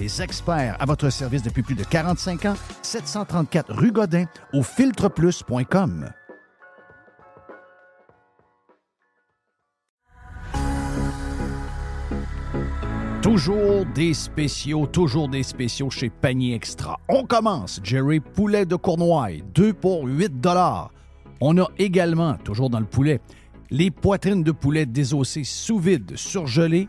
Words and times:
les 0.00 0.22
experts 0.22 0.76
à 0.80 0.86
votre 0.86 1.10
service 1.10 1.42
depuis 1.42 1.62
plus 1.62 1.74
de 1.74 1.84
45 1.84 2.46
ans, 2.46 2.54
734 2.82 3.72
rue 3.72 3.92
Godin 3.92 4.24
au 4.52 4.62
filtreplus.com. 4.62 6.10
Toujours 13.22 13.84
des 13.94 14.14
spéciaux, 14.14 14.86
toujours 14.86 15.28
des 15.28 15.42
spéciaux 15.42 15.90
chez 15.90 16.08
Panier 16.08 16.54
Extra. 16.54 16.98
On 17.08 17.24
commence, 17.24 17.78
Jerry 17.84 18.18
Poulet 18.18 18.64
de 18.64 18.76
Cournoye, 18.76 19.42
2 19.54 19.74
pour 19.74 20.06
8 20.06 20.40
dollars. 20.40 20.90
On 21.40 21.56
a 21.58 21.68
également, 21.78 22.34
toujours 22.38 22.70
dans 22.70 22.80
le 22.80 22.86
poulet, 22.86 23.20
les 23.70 23.90
poitrines 23.90 24.42
de 24.42 24.52
poulet 24.52 24.86
désossées 24.86 25.44
sous 25.44 25.78
vide, 25.78 26.16
surgelées 26.16 26.88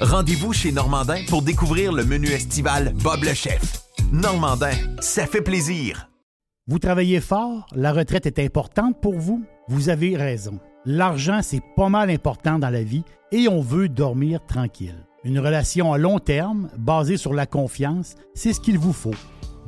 Rendez-vous 0.00 0.52
chez 0.52 0.72
Normandin 0.72 1.20
pour 1.28 1.42
découvrir 1.42 1.92
le 1.92 2.04
menu 2.04 2.26
estival 2.26 2.92
Bob 3.04 3.22
le 3.22 3.32
chef. 3.32 3.84
Normandin, 4.10 4.72
ça 4.98 5.24
fait 5.24 5.40
plaisir. 5.40 6.10
Vous 6.66 6.80
travaillez 6.80 7.20
fort, 7.20 7.68
la 7.76 7.92
retraite 7.92 8.26
est 8.26 8.40
importante 8.40 9.00
pour 9.00 9.14
vous. 9.14 9.44
Vous 9.68 9.90
avez 9.90 10.16
raison. 10.16 10.58
L'argent, 10.84 11.40
c'est 11.42 11.62
pas 11.76 11.90
mal 11.90 12.10
important 12.10 12.58
dans 12.58 12.70
la 12.70 12.82
vie 12.82 13.04
et 13.30 13.46
on 13.46 13.60
veut 13.60 13.88
dormir 13.88 14.44
tranquille. 14.44 15.06
Une 15.22 15.38
relation 15.38 15.92
à 15.92 15.98
long 15.98 16.18
terme, 16.18 16.70
basée 16.76 17.16
sur 17.16 17.32
la 17.32 17.46
confiance, 17.46 18.16
c'est 18.34 18.52
ce 18.52 18.60
qu'il 18.60 18.80
vous 18.80 18.92
faut. 18.92 19.14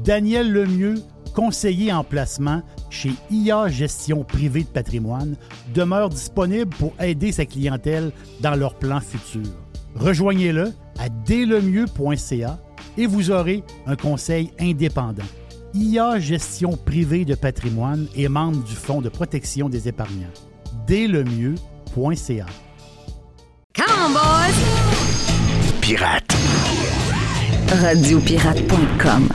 Daniel 0.02 0.52
Lemieux, 0.52 0.96
conseiller 1.36 1.92
en 1.92 2.02
placement 2.02 2.62
chez 2.90 3.12
IA 3.30 3.68
Gestion 3.68 4.24
Privée 4.24 4.64
de 4.64 4.68
Patrimoine, 4.68 5.36
demeure 5.72 6.08
disponible 6.08 6.74
pour 6.76 6.94
aider 7.00 7.30
sa 7.30 7.46
clientèle 7.46 8.10
dans 8.40 8.56
leurs 8.56 8.74
plans 8.74 9.00
futurs. 9.00 9.52
Rejoignez-le 9.96 10.72
à 10.98 11.08
dlemieux.ca 11.08 12.58
et 12.98 13.06
vous 13.06 13.30
aurez 13.30 13.62
un 13.86 13.96
conseil 13.96 14.52
indépendant. 14.58 15.24
IA 15.74 16.18
Gestion 16.18 16.76
Privée 16.76 17.24
de 17.24 17.34
Patrimoine 17.34 18.06
est 18.16 18.28
membre 18.28 18.62
du 18.64 18.74
Fonds 18.74 19.02
de 19.02 19.08
protection 19.08 19.68
des 19.68 19.88
épargnants. 19.88 20.32
Dlemieux.ca 20.86 22.46
Come 23.74 23.94
on, 23.98 24.10
boys! 24.10 24.54
Pirate. 25.80 26.36
Radiopirate.com 27.68 29.28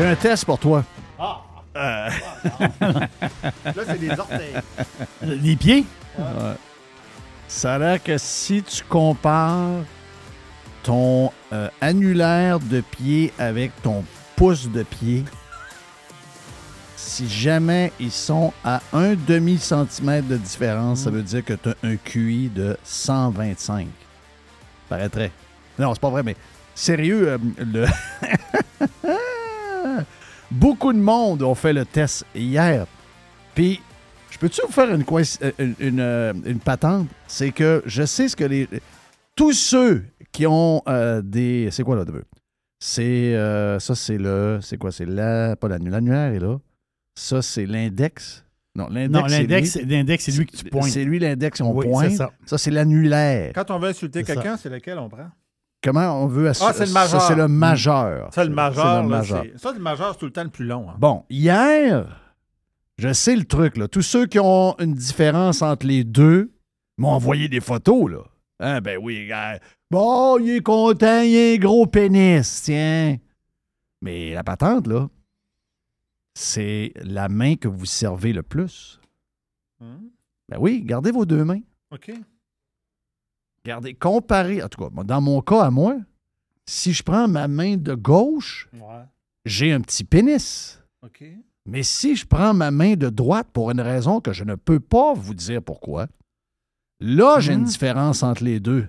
J'ai 0.00 0.06
un 0.06 0.16
test 0.16 0.46
pour 0.46 0.58
toi. 0.58 0.82
Là, 1.74 2.10
c'est 3.86 4.00
des 4.00 4.18
orteils. 4.18 4.54
Les 5.20 5.56
pieds? 5.56 5.84
Ça 7.46 7.74
a 7.74 7.78
l'air 7.78 8.02
que 8.02 8.16
si 8.16 8.62
tu 8.62 8.82
compares 8.84 9.82
ton 10.84 11.30
euh, 11.52 11.68
annulaire 11.82 12.60
de 12.60 12.80
pied 12.80 13.34
avec 13.38 13.72
ton 13.82 14.02
pouce 14.36 14.70
de 14.70 14.84
pied, 14.84 15.22
si 16.96 17.28
jamais 17.28 17.92
ils 18.00 18.10
sont 18.10 18.54
à 18.64 18.80
un 18.94 19.14
demi-centimètre 19.14 20.28
de 20.28 20.38
différence, 20.38 21.00
ça 21.00 21.10
veut 21.10 21.22
dire 21.22 21.44
que 21.44 21.52
tu 21.52 21.68
as 21.68 21.74
un 21.82 21.96
QI 21.96 22.48
de 22.48 22.74
125. 22.84 23.86
Paraîtrait. 24.88 25.30
Non, 25.78 25.92
c'est 25.92 26.00
pas 26.00 26.08
vrai, 26.08 26.22
mais 26.22 26.36
sérieux, 26.74 27.32
euh, 27.32 27.38
le... 27.58 27.86
beaucoup 30.50 30.92
de 30.92 30.98
monde 30.98 31.42
ont 31.42 31.54
fait 31.54 31.72
le 31.72 31.84
test 31.84 32.24
hier. 32.34 32.86
Puis, 33.54 33.80
je 34.30 34.38
peux-tu 34.38 34.60
vous 34.66 34.72
faire 34.72 34.92
une, 34.94 35.04
euh, 35.12 35.52
une, 35.58 35.74
une, 35.80 36.00
euh, 36.00 36.32
une 36.44 36.60
patente? 36.60 37.08
C'est 37.26 37.50
que 37.52 37.82
je 37.86 38.04
sais 38.04 38.28
ce 38.28 38.36
que 38.36 38.44
les. 38.44 38.68
Tous 39.36 39.52
ceux 39.52 40.04
qui 40.32 40.46
ont 40.46 40.82
euh, 40.88 41.22
des. 41.22 41.68
C'est 41.70 41.82
quoi 41.82 41.96
là, 41.96 42.04
de 42.04 42.24
C'est. 42.78 43.34
euh, 43.34 43.78
ça, 43.78 43.94
c'est 43.94 44.18
le. 44.18 44.58
C'est 44.62 44.76
quoi? 44.76 44.92
C'est 44.92 45.06
la. 45.06 45.56
Pas 45.56 45.68
l'annu- 45.68 45.90
l'annuaire 45.90 46.32
est 46.32 46.38
là. 46.40 46.58
Ça, 47.14 47.42
c'est 47.42 47.66
l'index. 47.66 48.44
Non, 48.76 48.88
l'index. 48.88 49.10
Non, 49.12 49.28
c'est 49.28 49.40
l'index, 49.42 49.76
lui. 49.76 49.86
l'index, 49.86 50.24
c'est 50.24 50.32
lui 50.32 50.46
que 50.46 50.56
tu 50.56 50.64
pointes. 50.66 50.84
C'est 50.90 51.04
lui 51.04 51.18
l'index, 51.18 51.60
on 51.60 51.72
Oui, 51.72 51.86
pointe. 51.86 52.10
c'est 52.10 52.16
ça. 52.16 52.30
Ça, 52.46 52.56
c'est 52.56 52.70
l'annulaire. 52.70 53.50
Quand 53.54 53.70
on 53.72 53.78
veut 53.80 53.88
insulter 53.88 54.22
quelqu'un, 54.22 54.56
c'est 54.56 54.68
lequel 54.68 54.98
on 54.98 55.08
prend? 55.08 55.28
Comment 55.82 56.22
on 56.22 56.26
veut 56.26 56.48
assurer. 56.48 56.70
Ah, 56.70 56.74
c'est 56.74 56.86
le 56.86 56.92
majeur. 56.92 57.20
Ça, 57.20 57.26
c'est 57.28 57.34
le 57.36 57.48
majeur. 57.48 58.30
Le 58.36 58.48
majeur, 58.50 58.84
C'est 58.84 59.02
le 59.02 59.08
majeur. 59.08 59.42
c'est- 59.52 59.58
ça, 59.58 59.72
le 59.72 59.78
majeur, 59.78 60.12
c'est 60.12 60.18
tout 60.18 60.26
le 60.26 60.32
temps 60.32 60.44
le 60.44 60.50
plus 60.50 60.66
long. 60.66 60.90
hein. 60.90 60.94
Bon, 60.98 61.24
hier, 61.30 62.20
je 62.98 63.12
sais 63.12 63.34
le 63.34 63.44
truc, 63.44 63.76
là. 63.78 63.88
Tous 63.88 64.02
ceux 64.02 64.26
qui 64.26 64.38
ont 64.38 64.76
une 64.78 64.92
différence 64.94 65.62
entre 65.62 65.86
les 65.86 66.04
deux 66.04 66.52
m'ont 66.98 67.08
envoyé 67.12 67.48
des 67.48 67.60
photos, 67.60 68.10
là. 68.10 68.18
Hein, 68.60 68.80
ben 68.82 68.98
oui, 69.00 69.26
gars. 69.26 69.58
Bon, 69.90 70.38
il 70.38 70.50
est 70.50 70.60
content, 70.62 71.22
il 71.22 71.34
a 71.36 71.54
un 71.54 71.58
gros 71.58 71.86
pénis, 71.86 72.62
tiens. 72.62 73.16
Mais 74.02 74.34
la 74.34 74.44
patente, 74.44 74.86
là, 74.86 75.08
c'est 76.34 76.92
la 76.96 77.28
main 77.28 77.56
que 77.56 77.68
vous 77.68 77.86
servez 77.86 78.32
le 78.32 78.42
plus. 78.42 79.00
Hum, 79.80 80.10
Ben 80.48 80.58
oui, 80.60 80.82
gardez 80.84 81.10
vos 81.10 81.24
deux 81.24 81.44
mains. 81.44 81.60
OK. 81.90 82.10
Gardez, 83.70 83.94
comparez, 83.94 84.62
en 84.64 84.68
tout 84.68 84.82
cas, 84.82 85.04
dans 85.04 85.20
mon 85.20 85.40
cas 85.42 85.62
à 85.62 85.70
moi, 85.70 85.94
si 86.66 86.92
je 86.92 87.04
prends 87.04 87.28
ma 87.28 87.46
main 87.46 87.76
de 87.76 87.94
gauche, 87.94 88.68
Ouais. 88.72 89.04
j'ai 89.44 89.72
un 89.72 89.80
petit 89.80 90.02
pénis. 90.02 90.82
Mais 91.66 91.84
si 91.84 92.16
je 92.16 92.26
prends 92.26 92.52
ma 92.52 92.72
main 92.72 92.94
de 92.94 93.08
droite 93.10 93.46
pour 93.52 93.70
une 93.70 93.80
raison 93.80 94.20
que 94.20 94.32
je 94.32 94.42
ne 94.42 94.56
peux 94.56 94.80
pas 94.80 95.14
vous 95.14 95.34
dire 95.34 95.62
pourquoi, 95.62 96.08
là, 96.98 97.38
j'ai 97.38 97.52
une 97.52 97.60
Mhm. 97.60 97.66
différence 97.66 98.22
entre 98.24 98.42
les 98.42 98.58
deux. 98.58 98.88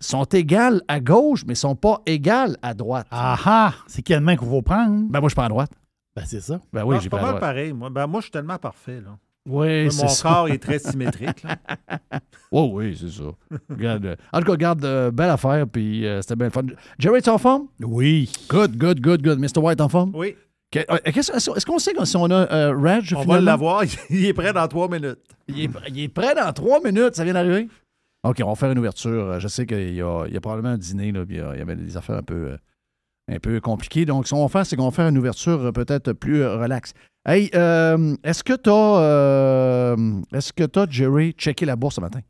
Ils 0.00 0.06
sont 0.06 0.24
égales 0.24 0.82
à 0.86 1.00
gauche, 1.00 1.44
mais 1.44 1.54
ils 1.54 1.56
sont 1.56 1.74
pas 1.74 2.00
égales 2.06 2.56
à 2.62 2.74
droite. 2.74 3.08
Ah 3.10 3.36
ah! 3.44 3.74
C'est 3.88 4.02
quelle 4.02 4.20
main 4.20 4.36
qu'il 4.36 4.46
faut 4.48 4.62
prendre? 4.62 5.08
Ben 5.10 5.18
moi, 5.18 5.28
je 5.28 5.34
prends 5.34 5.44
à 5.46 5.48
droite. 5.48 5.72
Ben, 6.14 6.24
c'est 6.26 6.40
ça. 6.40 6.60
Ben 6.72 6.84
oui, 6.84 6.94
Ah, 6.96 7.00
j'ai 7.02 7.08
pas 7.10 7.16
mal 7.16 7.26
droite. 7.30 7.40
pareil. 7.40 7.72
Moi, 7.72 7.90
ben, 7.90 8.06
moi, 8.06 8.20
je 8.20 8.26
suis 8.26 8.30
tellement 8.32 8.58
parfait. 8.58 9.00
Là. 9.00 9.18
Oui, 9.46 9.90
c'est 9.90 10.02
mon 10.02 10.08
ça. 10.08 10.28
corps 10.28 10.48
est 10.48 10.58
très 10.58 10.78
symétrique. 10.78 11.42
Là. 11.42 11.56
Oh 12.56 12.70
oui, 12.74 12.96
c'est 12.98 13.10
ça. 13.10 13.24
Regarde, 13.68 14.06
euh, 14.06 14.16
en 14.32 14.38
tout 14.38 14.44
cas, 14.44 14.52
regarde, 14.52 14.84
euh, 14.84 15.10
belle 15.10 15.30
affaire, 15.30 15.66
puis 15.66 16.06
euh, 16.06 16.22
c'était 16.22 16.36
bien 16.36 16.46
le 16.46 16.52
fun. 16.52 16.62
Jerry, 17.00 17.20
tu 17.20 17.28
es 17.28 17.32
en 17.32 17.38
forme? 17.38 17.66
Oui. 17.80 18.30
Good, 18.48 18.76
good, 18.76 19.00
good, 19.00 19.22
good. 19.22 19.40
Mr. 19.40 19.58
White 19.60 19.80
en 19.80 19.88
forme? 19.88 20.12
Oui, 20.14 20.36
Que- 20.70 20.78
euh, 20.88 20.98
qu'est-ce- 21.12 21.32
Est-ce 21.32 21.66
qu'on 21.66 21.80
sait 21.80 21.92
si 22.04 22.16
on 22.16 22.26
a 22.30 22.52
euh, 22.52 22.70
Reg, 22.76 23.04
on 23.12 23.16
va 23.18 23.22
finalement? 23.22 23.40
l'avoir. 23.40 23.82
Il 24.10 24.24
est 24.24 24.32
prêt 24.32 24.52
dans 24.52 24.68
trois 24.68 24.88
minutes. 24.88 25.18
Il 25.48 25.62
est, 25.64 25.70
il 25.88 26.00
est 26.04 26.08
prêt 26.08 26.36
dans 26.36 26.52
trois 26.52 26.80
minutes, 26.80 27.16
ça 27.16 27.24
vient 27.24 27.32
d'arriver? 27.34 27.68
OK, 28.22 28.40
on 28.44 28.48
va 28.50 28.54
faire 28.54 28.70
une 28.70 28.78
ouverture. 28.78 29.40
Je 29.40 29.48
sais 29.48 29.66
qu'il 29.66 29.92
y 29.94 30.00
a, 30.02 30.24
il 30.28 30.32
y 30.34 30.36
a 30.36 30.40
probablement 30.40 30.74
un 30.74 30.78
dîner, 30.78 31.10
là, 31.10 31.26
puis 31.26 31.34
il 31.36 31.40
y, 31.40 31.42
a- 31.42 31.54
il 31.54 31.58
y 31.58 31.62
avait 31.62 31.74
des 31.74 31.96
affaires 31.96 32.16
un 32.18 32.22
peu, 32.22 32.34
euh, 32.34 32.56
un 33.32 33.38
peu 33.38 33.60
compliquées. 33.60 34.04
Donc, 34.04 34.26
ce 34.26 34.34
qu'on 34.34 34.42
va 34.42 34.48
faire, 34.48 34.66
c'est 34.66 34.76
qu'on 34.76 34.84
va 34.84 34.90
faire 34.90 35.08
une 35.08 35.18
ouverture 35.18 35.60
euh, 35.66 35.72
peut-être 35.72 36.12
plus 36.12 36.42
euh, 36.42 36.56
relax. 36.56 36.92
Hey, 37.26 37.50
euh, 37.54 38.14
est-ce 38.22 38.44
que 38.44 38.52
tu 38.52 38.68
as, 38.70 39.96
est-ce 40.36 40.52
que 40.52 40.64
tu 40.64 40.80
Jerry, 40.92 41.32
checké 41.32 41.64
la 41.64 41.76
bourse 41.76 41.96
ce 41.96 42.00
matin? 42.00 42.20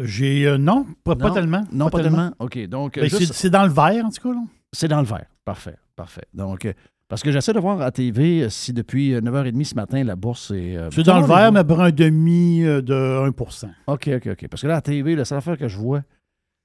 J'ai. 0.00 0.46
euh, 0.46 0.58
non, 0.58 0.86
pas, 1.04 1.16
tellement. 1.32 1.64
Non, 1.72 1.90
pas, 1.90 2.02
tellement. 2.02 2.30
OK, 2.38 2.66
donc, 2.66 2.98
Ben, 2.98 3.10
juste- 3.10 3.32
c'est, 3.34 3.50
dans 3.50 3.64
le 3.64 3.72
vert, 3.72 4.04
en 4.04 4.10
tout 4.10 4.22
cas. 4.22 4.34
Là. 4.34 4.42
c'est 4.72 4.88
dans 4.88 5.00
le 5.00 5.06
vert. 5.06 5.26
Parfait, 5.44 5.76
parfait. 5.96 6.24
Donc, 6.32 6.72
parce 7.08 7.22
que 7.22 7.30
j'essaie 7.32 7.52
de 7.52 7.58
voir 7.58 7.80
à 7.82 7.90
TV 7.90 8.48
si 8.48 8.72
depuis 8.72 9.12
euh, 9.12 9.20
9h30 9.20 9.64
ce 9.64 9.74
matin, 9.74 10.02
la 10.04 10.16
bourse 10.16 10.50
est... 10.52 10.78
C'est 10.92 11.02
dans 11.02 11.20
le 11.20 11.26
vert, 11.26 11.50
mais 11.52 11.64
pour 11.64 11.80
un 11.82 11.90
demi 11.90 12.60
de 12.62 13.28
1% 13.28 13.68
OK, 13.88 14.10
OK, 14.16 14.28
OK. 14.32 14.48
Parce 14.48 14.62
que 14.62 14.66
là, 14.68 14.76
à 14.76 14.80
TV, 14.80 15.14
la 15.16 15.24
seule 15.24 15.38
affaire 15.38 15.58
que 15.58 15.68
je 15.68 15.76
vois, 15.76 16.02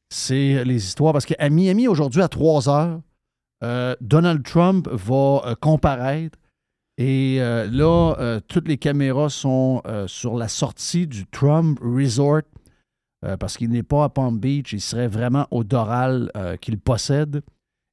c'est 0.10 0.64
les 0.64 0.86
histoires. 0.86 1.12
Parce 1.12 1.26
qu'à 1.26 1.50
Miami, 1.50 1.88
aujourd'hui, 1.88 2.22
à 2.22 2.28
3 2.30 2.70
heures, 2.70 3.02
euh, 3.64 3.96
Donald 4.02 4.44
Trump 4.44 4.88
va 4.88 5.42
euh, 5.46 5.56
comparaître. 5.56 6.38
Et 7.00 7.38
euh, 7.40 7.68
là, 7.72 8.40
toutes 8.48 8.68
les 8.68 8.78
caméras 8.78 9.30
sont 9.30 9.84
sur 10.08 10.36
la 10.36 10.48
sortie 10.48 11.06
du 11.06 11.28
Trump 11.28 11.80
Resort 11.80 12.42
parce 13.40 13.58
qu'il 13.58 13.70
n'est 13.70 13.84
pas 13.84 14.06
à 14.06 14.10
Palm 14.10 14.40
Beach. 14.40 14.74
Il 14.74 14.82
serait 14.82 15.08
vraiment 15.08 15.48
au 15.52 15.64
Doral 15.64 16.32
qu'il 16.60 16.80
possède. 16.80 17.44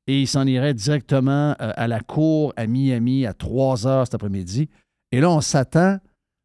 Et 0.07 0.23
il 0.23 0.27
s'en 0.27 0.47
irait 0.47 0.73
directement 0.73 1.55
à 1.59 1.87
la 1.87 2.01
cour 2.01 2.55
à 2.57 2.67
Miami 2.67 3.27
à 3.27 3.35
3 3.35 3.87
heures 3.87 4.07
cet 4.07 4.15
après-midi. 4.15 4.71
Et 5.13 5.21
là, 5.21 5.31
on 5.31 5.43
s'attend 5.43 5.99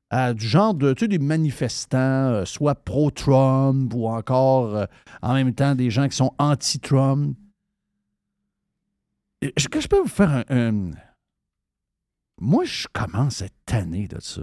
à 0.10 0.34
du 0.34 0.46
genre 0.46 0.74
de, 0.74 0.92
tu 0.92 1.06
sais, 1.06 1.08
des 1.08 1.20
manifestants, 1.20 2.44
soit 2.46 2.76
pro-Trump 2.76 3.94
ou 3.96 4.10
encore 4.10 4.86
en 5.22 5.34
même 5.34 5.54
temps 5.54 5.76
des 5.76 5.90
gens 5.92 6.10
qui 6.10 6.18
sont 6.18 6.34
anti-Trump. 6.40 7.38
Je 9.42 9.88
peux 9.88 10.00
vous 10.00 10.08
faire 10.08 10.44
un. 10.50 10.92
Moi, 12.42 12.66
je 12.66 12.88
commence 12.94 13.42
à 13.42 13.46
être 13.46 13.66
tanné 13.66 14.08
de 14.08 14.20
ça. 14.20 14.42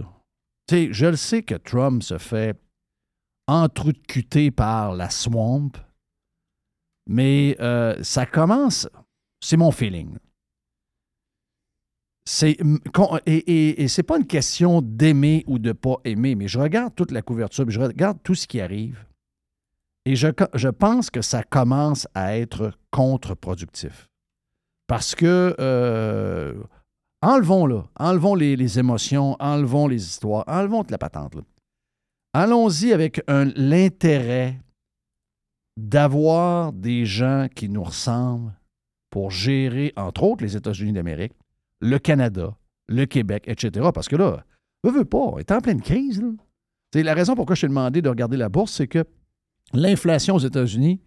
Je 0.69 1.05
le 1.05 1.15
sais 1.15 1.43
que 1.43 1.55
Trump 1.55 2.03
se 2.03 2.17
fait 2.17 2.59
entrecruter 3.47 4.51
par 4.51 4.93
la 4.93 5.09
swamp, 5.09 5.71
mais 7.07 7.55
euh, 7.59 8.01
ça 8.03 8.25
commence. 8.25 8.87
C'est 9.41 9.57
mon 9.57 9.71
feeling. 9.71 10.17
C'est 12.25 12.57
et, 13.25 13.83
et, 13.83 13.87
c'est 13.87 14.03
pas 14.03 14.17
une 14.17 14.27
question 14.27 14.81
d'aimer 14.81 15.45
ou 15.47 15.59
de 15.59 15.71
pas 15.71 15.95
aimer, 16.03 16.35
mais 16.35 16.49
je 16.49 16.59
regarde 16.59 16.93
toute 16.93 17.11
la 17.11 17.21
couverture, 17.21 17.69
je 17.69 17.79
regarde 17.79 18.21
tout 18.21 18.35
ce 18.35 18.47
qui 18.47 18.59
arrive, 18.59 19.05
et 20.03 20.17
je, 20.17 20.27
je 20.53 20.67
pense 20.67 21.09
que 21.09 21.21
ça 21.21 21.41
commence 21.43 22.05
à 22.13 22.37
être 22.37 22.73
contre-productif. 22.91 24.09
Parce 24.87 25.15
que 25.15 25.55
euh, 25.59 26.53
enlevons 27.21 27.65
là, 27.65 27.85
enlevons 27.97 28.35
les, 28.35 28.79
émotions, 28.79 29.35
enlevons 29.39 29.87
les 29.87 30.03
histoires, 30.03 30.45
enlevons 30.47 30.83
toute 30.83 30.91
la 30.91 30.97
patente. 30.97 31.35
Allons-y 32.33 32.93
avec 32.93 33.21
l'intérêt 33.27 34.59
d'avoir 35.77 36.73
des 36.73 37.05
gens 37.05 37.47
qui 37.53 37.69
nous 37.69 37.83
ressemblent 37.83 38.53
pour 39.09 39.31
gérer, 39.31 39.93
entre 39.95 40.23
autres, 40.23 40.43
les 40.43 40.55
États-Unis 40.55 40.93
d'Amérique, 40.93 41.33
le 41.81 41.99
Canada, 41.99 42.55
le 42.87 43.05
Québec, 43.05 43.43
etc. 43.47 43.89
Parce 43.93 44.07
que 44.07 44.15
là, 44.15 44.43
veut, 44.83 44.91
veut 44.91 45.05
pas, 45.05 45.17
on 45.17 45.37
est 45.37 45.51
en 45.51 45.59
pleine 45.59 45.81
crise. 45.81 46.23
la 46.93 47.13
raison 47.13 47.35
pourquoi 47.35 47.55
je 47.55 47.61
t'ai 47.61 47.67
demandé 47.67 48.01
de 48.01 48.09
regarder 48.09 48.37
la 48.37 48.49
bourse, 48.49 48.73
c'est 48.73 48.87
que 48.87 49.03
l'inflation 49.73 50.35
aux 50.35 50.39
États-Unis 50.39 51.01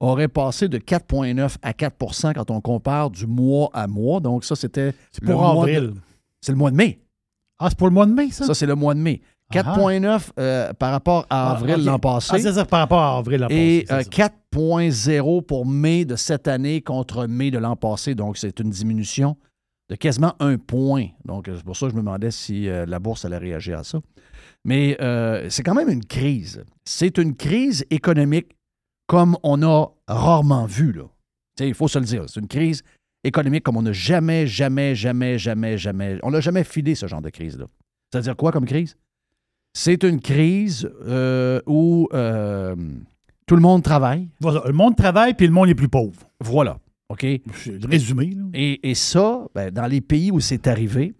aurait 0.00 0.28
passé 0.28 0.68
de 0.68 0.78
4,9 0.78 1.56
à 1.62 1.72
4% 1.72 2.34
quand 2.34 2.50
on 2.50 2.60
compare 2.60 3.10
du 3.10 3.26
mois 3.26 3.70
à 3.72 3.86
mois. 3.86 4.20
Donc, 4.20 4.44
ça, 4.44 4.56
c'était. 4.56 4.92
C'est 5.12 5.22
le 5.22 5.32
pour 5.32 5.40
mois 5.40 5.66
de- 5.66 5.70
avril. 5.76 5.94
C'est 6.40 6.52
le 6.52 6.58
mois 6.58 6.70
de 6.70 6.76
mai. 6.76 7.00
Ah, 7.58 7.68
c'est 7.70 7.78
pour 7.78 7.86
le 7.86 7.94
mois 7.94 8.06
de 8.06 8.12
mai, 8.12 8.30
ça? 8.30 8.44
Ça, 8.44 8.54
c'est 8.54 8.66
le 8.66 8.74
mois 8.74 8.94
de 8.94 9.00
mai. 9.00 9.20
4,9 9.52 10.30
euh, 10.38 10.72
par 10.72 10.90
rapport 10.90 11.26
à 11.30 11.50
Ah, 11.50 11.52
avril 11.52 11.76
ok. 11.76 11.84
l'an 11.84 11.94
Ah, 11.94 11.98
passé. 11.98 12.38
c'est 12.40 12.52
ça 12.54 12.64
par 12.64 12.80
rapport 12.80 13.00
à 13.00 13.18
avril 13.18 13.40
l'an 13.40 13.48
et 13.50 13.84
passé. 13.88 13.94
euh, 13.94 14.02
ça. 14.02 14.10
4,0 14.10 15.42
pour 15.42 15.66
mai 15.66 16.04
de 16.04 16.16
cette 16.16 16.48
année 16.48 16.80
contre 16.80 17.26
mai 17.26 17.50
de 17.50 17.58
l'an 17.58 17.76
passé. 17.76 18.14
Donc, 18.14 18.36
c'est 18.38 18.58
une 18.60 18.70
diminution 18.70 19.36
de 19.90 19.94
quasiment 19.96 20.34
un 20.40 20.56
point. 20.56 21.08
Donc, 21.24 21.48
euh, 21.48 21.54
c'est 21.56 21.64
pour 21.64 21.76
ça 21.76 21.86
que 21.86 21.92
je 21.92 21.96
me 21.96 22.00
demandais 22.00 22.30
si 22.30 22.68
euh, 22.68 22.86
la 22.86 22.98
bourse 22.98 23.24
allait 23.24 23.38
réagir 23.38 23.78
à 23.78 23.84
ça. 23.84 24.00
Mais 24.64 24.96
euh, 25.00 25.46
c'est 25.50 25.62
quand 25.62 25.74
même 25.74 25.90
une 25.90 26.04
crise. 26.04 26.64
C'est 26.84 27.18
une 27.18 27.36
crise 27.36 27.84
économique 27.90 28.56
comme 29.06 29.36
on 29.42 29.62
a 29.62 29.86
rarement 30.08 30.66
vu. 30.66 30.92
Là. 30.92 31.04
Il 31.60 31.74
faut 31.74 31.88
se 31.88 31.98
le 31.98 32.04
dire. 32.04 32.24
C'est 32.28 32.40
une 32.40 32.48
crise 32.48 32.82
économique 33.22 33.62
comme 33.62 33.76
on 33.76 33.82
n'a 33.82 33.92
jamais, 33.92 34.46
jamais, 34.46 34.94
jamais, 34.94 35.38
jamais, 35.38 35.78
jamais. 35.78 36.18
On 36.22 36.30
n'a 36.30 36.40
jamais 36.40 36.64
filé 36.64 36.94
ce 36.94 37.06
genre 37.06 37.22
de 37.22 37.30
crise-là. 37.30 37.66
C'est-à-dire 38.12 38.36
quoi 38.36 38.52
comme 38.52 38.66
crise? 38.66 38.96
C'est 39.76 40.02
une 40.04 40.20
crise 40.20 40.88
euh, 41.06 41.60
où 41.66 42.08
euh, 42.14 42.76
tout 43.46 43.56
le 43.56 43.62
monde 43.62 43.82
travaille. 43.82 44.28
Voilà, 44.40 44.62
le 44.66 44.72
monde 44.72 44.96
travaille, 44.96 45.34
puis 45.34 45.46
le 45.46 45.52
monde 45.52 45.68
est 45.68 45.74
plus 45.74 45.88
pauvre. 45.88 46.20
Voilà. 46.40 46.78
OK? 47.08 47.26
Résumé, 47.82 48.34
là. 48.34 48.42
Et, 48.54 48.88
et 48.90 48.94
ça, 48.94 49.46
ben, 49.54 49.70
dans 49.70 49.86
les 49.86 50.00
pays 50.00 50.30
où 50.30 50.38
c'est 50.40 50.66
arrivé, 50.68 51.14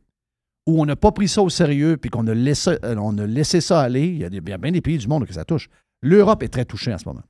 où 0.66 0.80
on 0.80 0.86
n'a 0.86 0.96
pas 0.96 1.10
pris 1.12 1.28
ça 1.28 1.42
au 1.42 1.50
sérieux 1.50 1.96
puis 1.96 2.10
qu'on 2.10 2.26
a 2.28 2.34
laissé, 2.34 2.70
euh, 2.84 2.96
on 2.98 3.18
a 3.18 3.26
laissé 3.26 3.60
ça 3.60 3.80
aller, 3.80 4.06
il 4.06 4.18
y 4.18 4.24
a, 4.24 4.30
des- 4.30 4.38
il 4.38 4.48
y 4.48 4.52
a 4.52 4.58
bien 4.58 4.72
des 4.72 4.80
pays 4.80 4.98
du 4.98 5.08
monde 5.08 5.26
que 5.26 5.34
ça 5.34 5.44
touche. 5.44 5.68
L'Europe 6.00 6.42
est 6.42 6.48
très 6.48 6.64
touchée 6.64 6.92
en 6.94 6.98
ce 6.98 7.06
moment. 7.08 7.22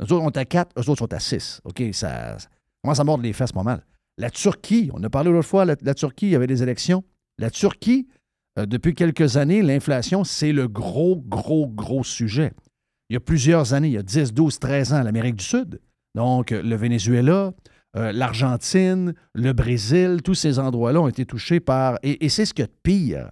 Eux 0.00 0.12
autres, 0.12 0.24
on 0.24 0.30
est 0.30 0.36
à 0.36 0.44
4, 0.44 0.72
eux 0.78 0.90
autres 0.90 0.98
sont 0.98 1.12
à 1.12 1.18
6. 1.18 1.60
OK? 1.64 1.82
Ça, 1.92 2.36
ça 2.94 3.04
mordre 3.04 3.22
les 3.22 3.32
fesses 3.32 3.52
pas 3.52 3.62
mal. 3.62 3.84
La 4.16 4.30
Turquie, 4.30 4.90
on 4.94 5.02
a 5.02 5.10
parlé 5.10 5.30
l'autre 5.30 5.46
fois, 5.46 5.64
la, 5.64 5.76
la 5.82 5.94
Turquie, 5.94 6.26
il 6.26 6.32
y 6.32 6.36
avait 6.36 6.46
des 6.46 6.62
élections. 6.62 7.04
La 7.38 7.50
Turquie, 7.50 8.08
euh, 8.58 8.66
depuis 8.66 8.94
quelques 8.94 9.36
années, 9.36 9.62
l'inflation, 9.62 10.24
c'est 10.24 10.52
le 10.52 10.68
gros, 10.68 11.16
gros, 11.16 11.66
gros 11.68 12.04
sujet. 12.04 12.52
Il 13.10 13.14
y 13.14 13.16
a 13.16 13.20
plusieurs 13.20 13.74
années, 13.74 13.88
il 13.88 13.94
y 13.94 13.98
a 13.98 14.02
10, 14.02 14.34
12, 14.34 14.58
13 14.58 14.92
ans, 14.92 15.02
l'Amérique 15.02 15.36
du 15.36 15.44
Sud. 15.44 15.80
Donc, 16.14 16.50
le 16.50 16.76
Venezuela, 16.76 17.52
euh, 17.96 18.12
l'Argentine, 18.12 19.14
le 19.34 19.52
Brésil, 19.52 20.20
tous 20.22 20.34
ces 20.34 20.58
endroits-là 20.58 21.00
ont 21.00 21.08
été 21.08 21.24
touchés 21.24 21.60
par. 21.60 21.98
Et, 22.02 22.24
et 22.24 22.28
c'est 22.28 22.44
ce 22.44 22.52
qu'il 22.52 22.64
y 22.64 22.68
a 22.68 22.68
de 22.68 22.78
pire. 22.82 23.30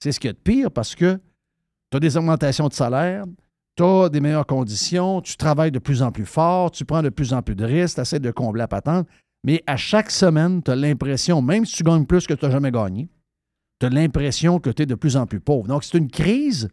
C'est 0.00 0.12
ce 0.12 0.20
qu'il 0.20 0.28
y 0.28 0.30
a 0.30 0.34
de 0.34 0.38
pire 0.38 0.70
parce 0.70 0.94
que 0.94 1.18
tu 1.90 1.96
as 1.96 2.00
des 2.00 2.16
augmentations 2.16 2.68
de 2.68 2.74
salaire, 2.74 3.24
tu 3.76 3.82
as 3.82 4.08
des 4.08 4.20
meilleures 4.20 4.46
conditions, 4.46 5.20
tu 5.20 5.36
travailles 5.36 5.72
de 5.72 5.78
plus 5.78 6.02
en 6.02 6.12
plus 6.12 6.26
fort, 6.26 6.70
tu 6.70 6.84
prends 6.84 7.02
de 7.02 7.08
plus 7.08 7.32
en 7.32 7.42
plus 7.42 7.54
de 7.54 7.64
risques, 7.64 7.96
tu 7.96 8.00
essaies 8.00 8.20
de 8.20 8.30
combler 8.30 8.60
la 8.60 8.68
patente. 8.68 9.06
Mais 9.44 9.62
à 9.66 9.76
chaque 9.76 10.10
semaine, 10.10 10.62
tu 10.62 10.70
as 10.70 10.76
l'impression, 10.76 11.42
même 11.42 11.66
si 11.66 11.76
tu 11.76 11.82
gagnes 11.82 12.06
plus 12.06 12.26
que 12.26 12.34
tu 12.34 12.44
n'as 12.44 12.50
jamais 12.50 12.70
gagné, 12.70 13.08
tu 13.80 13.86
as 13.86 13.90
l'impression 13.90 14.58
que 14.58 14.70
tu 14.70 14.82
es 14.82 14.86
de 14.86 14.94
plus 14.94 15.16
en 15.16 15.26
plus 15.26 15.40
pauvre. 15.40 15.66
Donc, 15.66 15.84
c'est 15.84 15.98
une 15.98 16.10
crise 16.10 16.68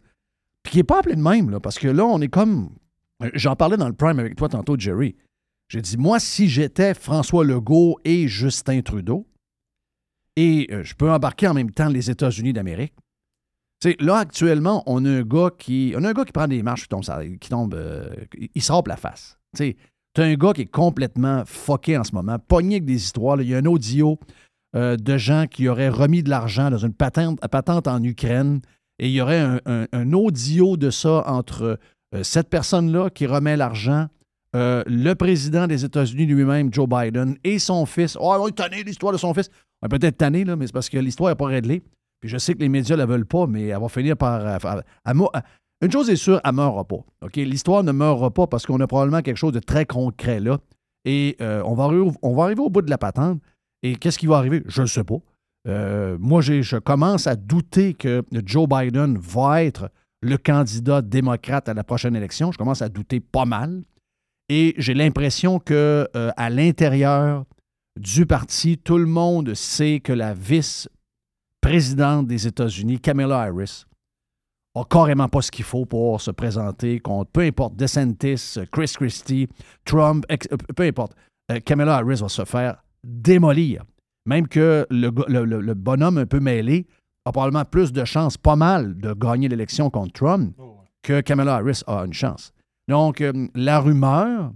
qui 0.64 0.78
n'est 0.78 0.84
pas 0.84 1.00
appelée 1.00 1.16
de 1.16 1.20
même, 1.20 1.50
là, 1.50 1.60
parce 1.60 1.78
que 1.78 1.88
là, 1.88 2.04
on 2.04 2.20
est 2.20 2.28
comme. 2.28 2.70
J'en 3.34 3.56
parlais 3.56 3.76
dans 3.76 3.88
le 3.88 3.94
prime 3.94 4.18
avec 4.18 4.36
toi 4.36 4.48
tantôt, 4.48 4.76
Jerry. 4.78 5.16
J'ai 5.68 5.80
dit, 5.80 5.96
moi, 5.96 6.18
si 6.18 6.48
j'étais 6.48 6.94
François 6.94 7.44
Legault 7.44 7.98
et 8.04 8.28
Justin 8.28 8.80
Trudeau, 8.82 9.26
et 10.36 10.68
euh, 10.70 10.82
je 10.82 10.94
peux 10.94 11.10
embarquer 11.10 11.48
en 11.48 11.54
même 11.54 11.70
temps 11.70 11.88
les 11.88 12.10
États-Unis 12.10 12.52
d'Amérique, 12.52 12.94
là, 14.00 14.18
actuellement, 14.18 14.82
on 14.86 15.04
a 15.04 15.08
un 15.08 15.22
gars 15.22 15.50
qui. 15.56 15.94
On 15.96 16.04
a 16.04 16.10
un 16.10 16.12
gars 16.12 16.24
qui 16.24 16.32
prend 16.32 16.48
des 16.48 16.62
marches 16.62 16.82
qui 16.82 16.88
tombe, 16.88 17.04
qui 17.40 17.48
tombe 17.48 17.74
euh, 17.74 18.14
il 18.54 18.62
se 18.62 18.88
la 18.88 18.96
face. 18.96 19.38
Tu 19.56 19.76
t'as 20.14 20.24
un 20.24 20.34
gars 20.34 20.52
qui 20.52 20.62
est 20.62 20.66
complètement 20.66 21.42
fucké 21.46 21.96
en 21.96 22.04
ce 22.04 22.14
moment, 22.14 22.38
pogné 22.38 22.76
avec 22.76 22.84
des 22.84 22.96
histoires. 22.96 23.40
Il 23.40 23.48
y 23.48 23.54
a 23.54 23.58
un 23.58 23.64
audio 23.64 24.18
euh, 24.76 24.96
de 24.96 25.16
gens 25.16 25.46
qui 25.50 25.68
auraient 25.68 25.88
remis 25.88 26.22
de 26.22 26.28
l'argent 26.28 26.70
dans 26.70 26.78
une 26.78 26.92
patente, 26.92 27.88
en 27.88 28.02
Ukraine 28.02 28.60
et 28.98 29.08
il 29.08 29.12
y 29.12 29.22
aurait 29.22 29.40
un, 29.64 30.12
audio 30.12 30.76
de 30.76 30.90
ça 30.90 31.24
entre 31.26 31.78
euh, 32.14 32.22
cette 32.22 32.50
personne-là 32.50 33.08
qui 33.08 33.26
remet 33.26 33.56
l'argent, 33.56 34.08
le 34.54 35.14
président 35.14 35.66
des 35.66 35.86
États-Unis 35.86 36.26
lui-même, 36.26 36.72
Joe 36.72 36.86
Biden, 36.86 37.38
et 37.42 37.58
son 37.58 37.86
fils. 37.86 38.18
Oh, 38.20 38.36
on 38.38 38.48
est 38.48 38.52
tanné 38.52 38.84
l'histoire 38.84 39.14
de 39.14 39.18
son 39.18 39.32
fils. 39.32 39.48
On 39.80 39.86
est 39.86 39.88
peut-être 39.88 40.18
tanné, 40.18 40.44
là, 40.44 40.56
mais 40.56 40.66
c'est 40.66 40.74
parce 40.74 40.90
que 40.90 40.98
l'histoire 40.98 41.30
n'est 41.30 41.36
pas 41.36 41.46
réglée. 41.46 41.82
Puis 42.22 42.30
je 42.30 42.38
sais 42.38 42.54
que 42.54 42.60
les 42.60 42.70
médias 42.70 42.94
ne 42.96 43.00
la 43.00 43.06
veulent 43.06 43.26
pas, 43.26 43.46
mais 43.46 43.66
elle 43.66 43.80
va 43.80 43.88
finir 43.88 44.16
par. 44.16 44.40
euh, 44.46 44.78
mou- 45.12 45.28
une 45.82 45.90
chose 45.90 46.08
est 46.08 46.16
sûre, 46.16 46.40
elle 46.44 46.52
ne 46.52 46.56
meurra 46.56 46.84
pas. 46.84 47.04
L'histoire 47.34 47.82
ne 47.82 47.90
meurra 47.92 48.30
pas 48.30 48.46
parce 48.46 48.64
qu'on 48.64 48.78
a 48.80 48.86
probablement 48.86 49.20
quelque 49.20 49.36
chose 49.36 49.52
de 49.52 49.58
très 49.58 49.84
concret 49.84 50.38
là. 50.38 50.58
Et 51.04 51.36
euh, 51.40 51.60
on, 51.66 51.74
va 51.74 51.84
arriver, 51.84 52.62
au 52.62 52.70
bout 52.70 52.82
de 52.82 52.90
la 52.90 52.98
patente. 52.98 53.40
Et 53.82 53.96
qu'est-ce 53.96 54.18
qui 54.18 54.28
va 54.28 54.36
arriver? 54.38 54.62
Je 54.66 54.82
ne 54.82 54.86
sais 54.86 55.02
pas. 55.02 55.16
Euh, 55.68 56.16
moi, 56.20 56.40
je 56.40 56.76
commence 56.78 57.26
à 57.26 57.34
douter 57.34 57.94
que 57.94 58.22
Joe 58.46 58.68
Biden 58.68 59.18
va 59.18 59.64
être 59.64 59.90
le 60.22 60.36
candidat 60.36 61.02
démocrate 61.02 61.68
à 61.68 61.74
la 61.74 61.82
prochaine 61.82 62.14
élection. 62.14 62.52
Je 62.52 62.58
commence 62.58 62.82
à 62.82 62.88
douter 62.88 63.18
pas 63.18 63.44
mal. 63.44 63.82
Et 64.48 64.74
j'ai 64.78 64.94
l'impression 64.94 65.58
que 65.58 66.08
euh, 66.14 66.30
à 66.36 66.48
l'intérieur 66.48 67.44
du 67.98 68.24
parti, 68.26 68.78
tout 68.78 68.98
le 68.98 69.06
monde 69.06 69.54
sait 69.54 69.98
que 69.98 70.12
la 70.12 70.32
vice-présidente 71.64 72.26
des 72.26 72.46
États-Unis, 72.46 72.98
Kamala 73.00 73.42
Harris, 73.42 73.84
a 74.74 74.84
carrément 74.84 75.28
pas 75.28 75.42
ce 75.42 75.50
qu'il 75.50 75.64
faut 75.64 75.84
pour 75.84 76.20
se 76.20 76.30
présenter 76.30 76.98
contre 77.00 77.30
peu 77.30 77.42
importe 77.42 77.76
DeSantis, 77.76 78.58
Chris 78.72 78.92
Christie, 78.96 79.48
Trump, 79.84 80.24
ex- 80.28 80.48
euh, 80.50 80.56
peu 80.74 80.84
importe. 80.84 81.14
Euh, 81.50 81.60
Kamala 81.60 81.96
Harris 81.96 82.20
va 82.20 82.28
se 82.28 82.44
faire 82.44 82.82
démolir. 83.04 83.84
Même 84.26 84.48
que 84.48 84.86
le, 84.90 85.10
le- 85.28 85.74
bonhomme 85.74 86.18
un 86.18 86.26
peu 86.26 86.40
mêlé 86.40 86.86
a 87.26 87.32
probablement 87.32 87.64
plus 87.64 87.92
de 87.92 88.04
chances, 88.04 88.36
pas 88.36 88.56
mal, 88.56 88.96
de 88.96 89.12
gagner 89.12 89.48
l'élection 89.48 89.90
contre 89.90 90.12
Trump 90.12 90.56
que 91.02 91.20
Kamala 91.20 91.56
Harris 91.56 91.82
a 91.86 92.04
une 92.04 92.12
chance. 92.12 92.52
Donc, 92.88 93.20
euh, 93.20 93.48
la 93.54 93.78
rumeur, 93.80 94.52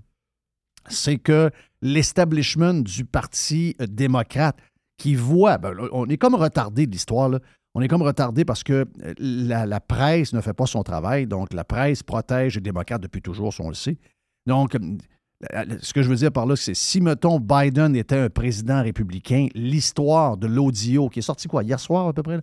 c'est 0.89 1.19
que 1.19 1.51
l'establishment 1.83 2.75
du 2.83 3.05
Parti 3.05 3.77
démocrate 3.89 4.57
qui 4.97 5.15
voit, 5.15 5.59
ben, 5.59 5.75
on 5.93 6.07
est 6.09 6.17
comme 6.17 6.35
retardé 6.35 6.87
de 6.87 6.93
l'histoire, 6.93 7.31
on 7.75 7.83
est 7.83 7.89
comme 7.89 8.03
retardé 8.03 8.45
parce 8.45 8.63
que 8.63 8.87
euh, 9.05 9.15
la, 9.19 9.81
presse 9.81 10.33
ne 10.33 10.41
fait 10.41 10.55
pas 10.55 10.67
son 10.67 10.83
travail, 10.83 11.27
donc 11.27 11.53
la 11.53 11.65
presse 11.65 12.03
protège 12.03 12.55
les 12.55 12.63
démocrates 12.63 13.03
depuis 13.03 13.21
toujours, 13.21 13.53
si 13.53 13.61
on 13.61 13.69
le 13.69 13.75
sait. 13.75 13.99
Donc, 14.47 14.75
euh, 14.75 15.65
ce 15.81 15.93
que 15.93 16.03
je 16.03 16.09
veux 16.09 16.17
dire 16.17 16.33
par 16.33 16.47
là, 16.47 16.57
c'est 16.57 16.75
si, 16.75 17.01
mettons, 17.01 17.39
Biden 17.39 17.95
était 17.95 18.17
un 18.17 18.31
président 18.31 18.83
républicain, 18.83 19.49
l'histoire 19.55 20.39
de 20.39 20.47
l'audio, 20.47 21.11
qui 21.11 21.19
est 21.19 21.23
sorti 21.23 21.49
quoi, 21.49 21.63
hier 21.63 21.79
soir 21.79 22.09
à 22.09 22.13
peu 22.15 22.23
près, 22.23 22.41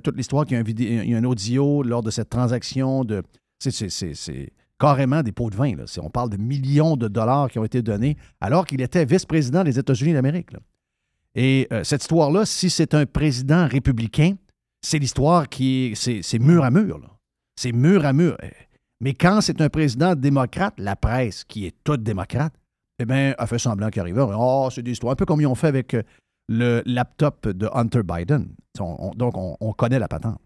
toute 0.00 0.16
l'histoire 0.16 0.44
qu'il 0.44 0.56
y 0.56 1.14
a 1.14 1.18
un, 1.18 1.24
audio 1.24 1.82
lors 1.82 2.02
de 2.02 2.10
cette 2.10 2.30
transaction 2.30 3.04
de... 3.04 3.22
c'est- 3.60 4.52
carrément 4.78 5.22
des 5.22 5.32
pots 5.32 5.50
de 5.50 5.56
vin. 5.56 5.74
Là. 5.74 5.84
On 6.02 6.10
parle 6.10 6.30
de 6.30 6.36
millions 6.36 6.96
de 6.96 7.08
dollars 7.08 7.50
qui 7.50 7.58
ont 7.58 7.64
été 7.64 7.82
donnés 7.82 8.16
alors 8.40 8.66
qu'il 8.66 8.80
était 8.80 9.04
vice-président 9.04 9.64
des 9.64 9.78
États-Unis 9.78 10.12
d'Amérique. 10.12 10.50
Et 11.38 11.68
euh, 11.72 11.84
cette 11.84 12.02
histoire-là, 12.02 12.46
si 12.46 12.70
c'est 12.70 12.94
un 12.94 13.04
président 13.06 13.68
républicain, 13.68 14.34
c'est 14.82 14.98
l'histoire 14.98 15.48
qui 15.48 15.92
est... 15.92 16.22
C'est 16.22 16.38
mur 16.38 16.64
à 16.64 16.70
mur. 16.70 16.98
là. 16.98 17.08
C'est 17.60 17.72
mur 17.72 18.04
à 18.06 18.12
mur. 18.12 18.36
Euh, 18.42 18.48
Mais 19.00 19.12
quand 19.12 19.40
c'est 19.42 19.60
un 19.60 19.68
président 19.68 20.14
démocrate, 20.14 20.74
la 20.78 20.96
presse, 20.96 21.44
qui 21.44 21.66
est 21.66 21.74
toute 21.84 22.02
démocrate, 22.02 22.54
eh 22.98 23.04
bien, 23.04 23.34
a 23.36 23.46
fait 23.46 23.58
semblant 23.58 23.90
qu'il 23.90 24.00
arrivait. 24.00 24.22
Oh, 24.24 24.68
c'est 24.72 24.82
des 24.82 24.92
histoires. 24.92 25.12
Un 25.12 25.16
peu 25.16 25.26
comme 25.26 25.42
ils 25.42 25.46
ont 25.46 25.54
fait 25.54 25.66
avec 25.66 25.92
euh, 25.92 26.02
le 26.48 26.82
laptop 26.86 27.46
de 27.48 27.68
Hunter 27.74 28.02
Biden. 28.02 28.48
On- 28.80 28.96
on- 29.10 29.14
donc, 29.14 29.36
on, 29.36 29.56
on 29.60 29.72
connaît 29.74 29.98
la 29.98 30.08
patente. 30.08 30.40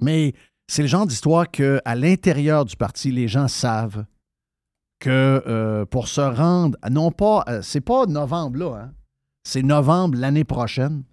Mais 0.00 0.32
c'est 0.68 0.82
le 0.82 0.88
genre 0.88 1.06
d'histoire 1.06 1.50
qu'à 1.50 1.94
l'intérieur 1.96 2.64
du 2.64 2.76
parti, 2.76 3.10
les 3.10 3.26
gens 3.26 3.48
savent 3.48 4.04
que 5.00 5.42
euh, 5.46 5.84
pour 5.86 6.06
se 6.06 6.20
rendre, 6.20 6.76
non 6.88 7.10
pas, 7.10 7.44
c'est 7.62 7.80
pas 7.80 8.06
novembre 8.06 8.58
là, 8.58 8.82
hein, 8.82 8.92
c'est 9.48 9.62
novembre 9.62 10.18
l'année 10.18 10.44
prochaine, 10.44 11.04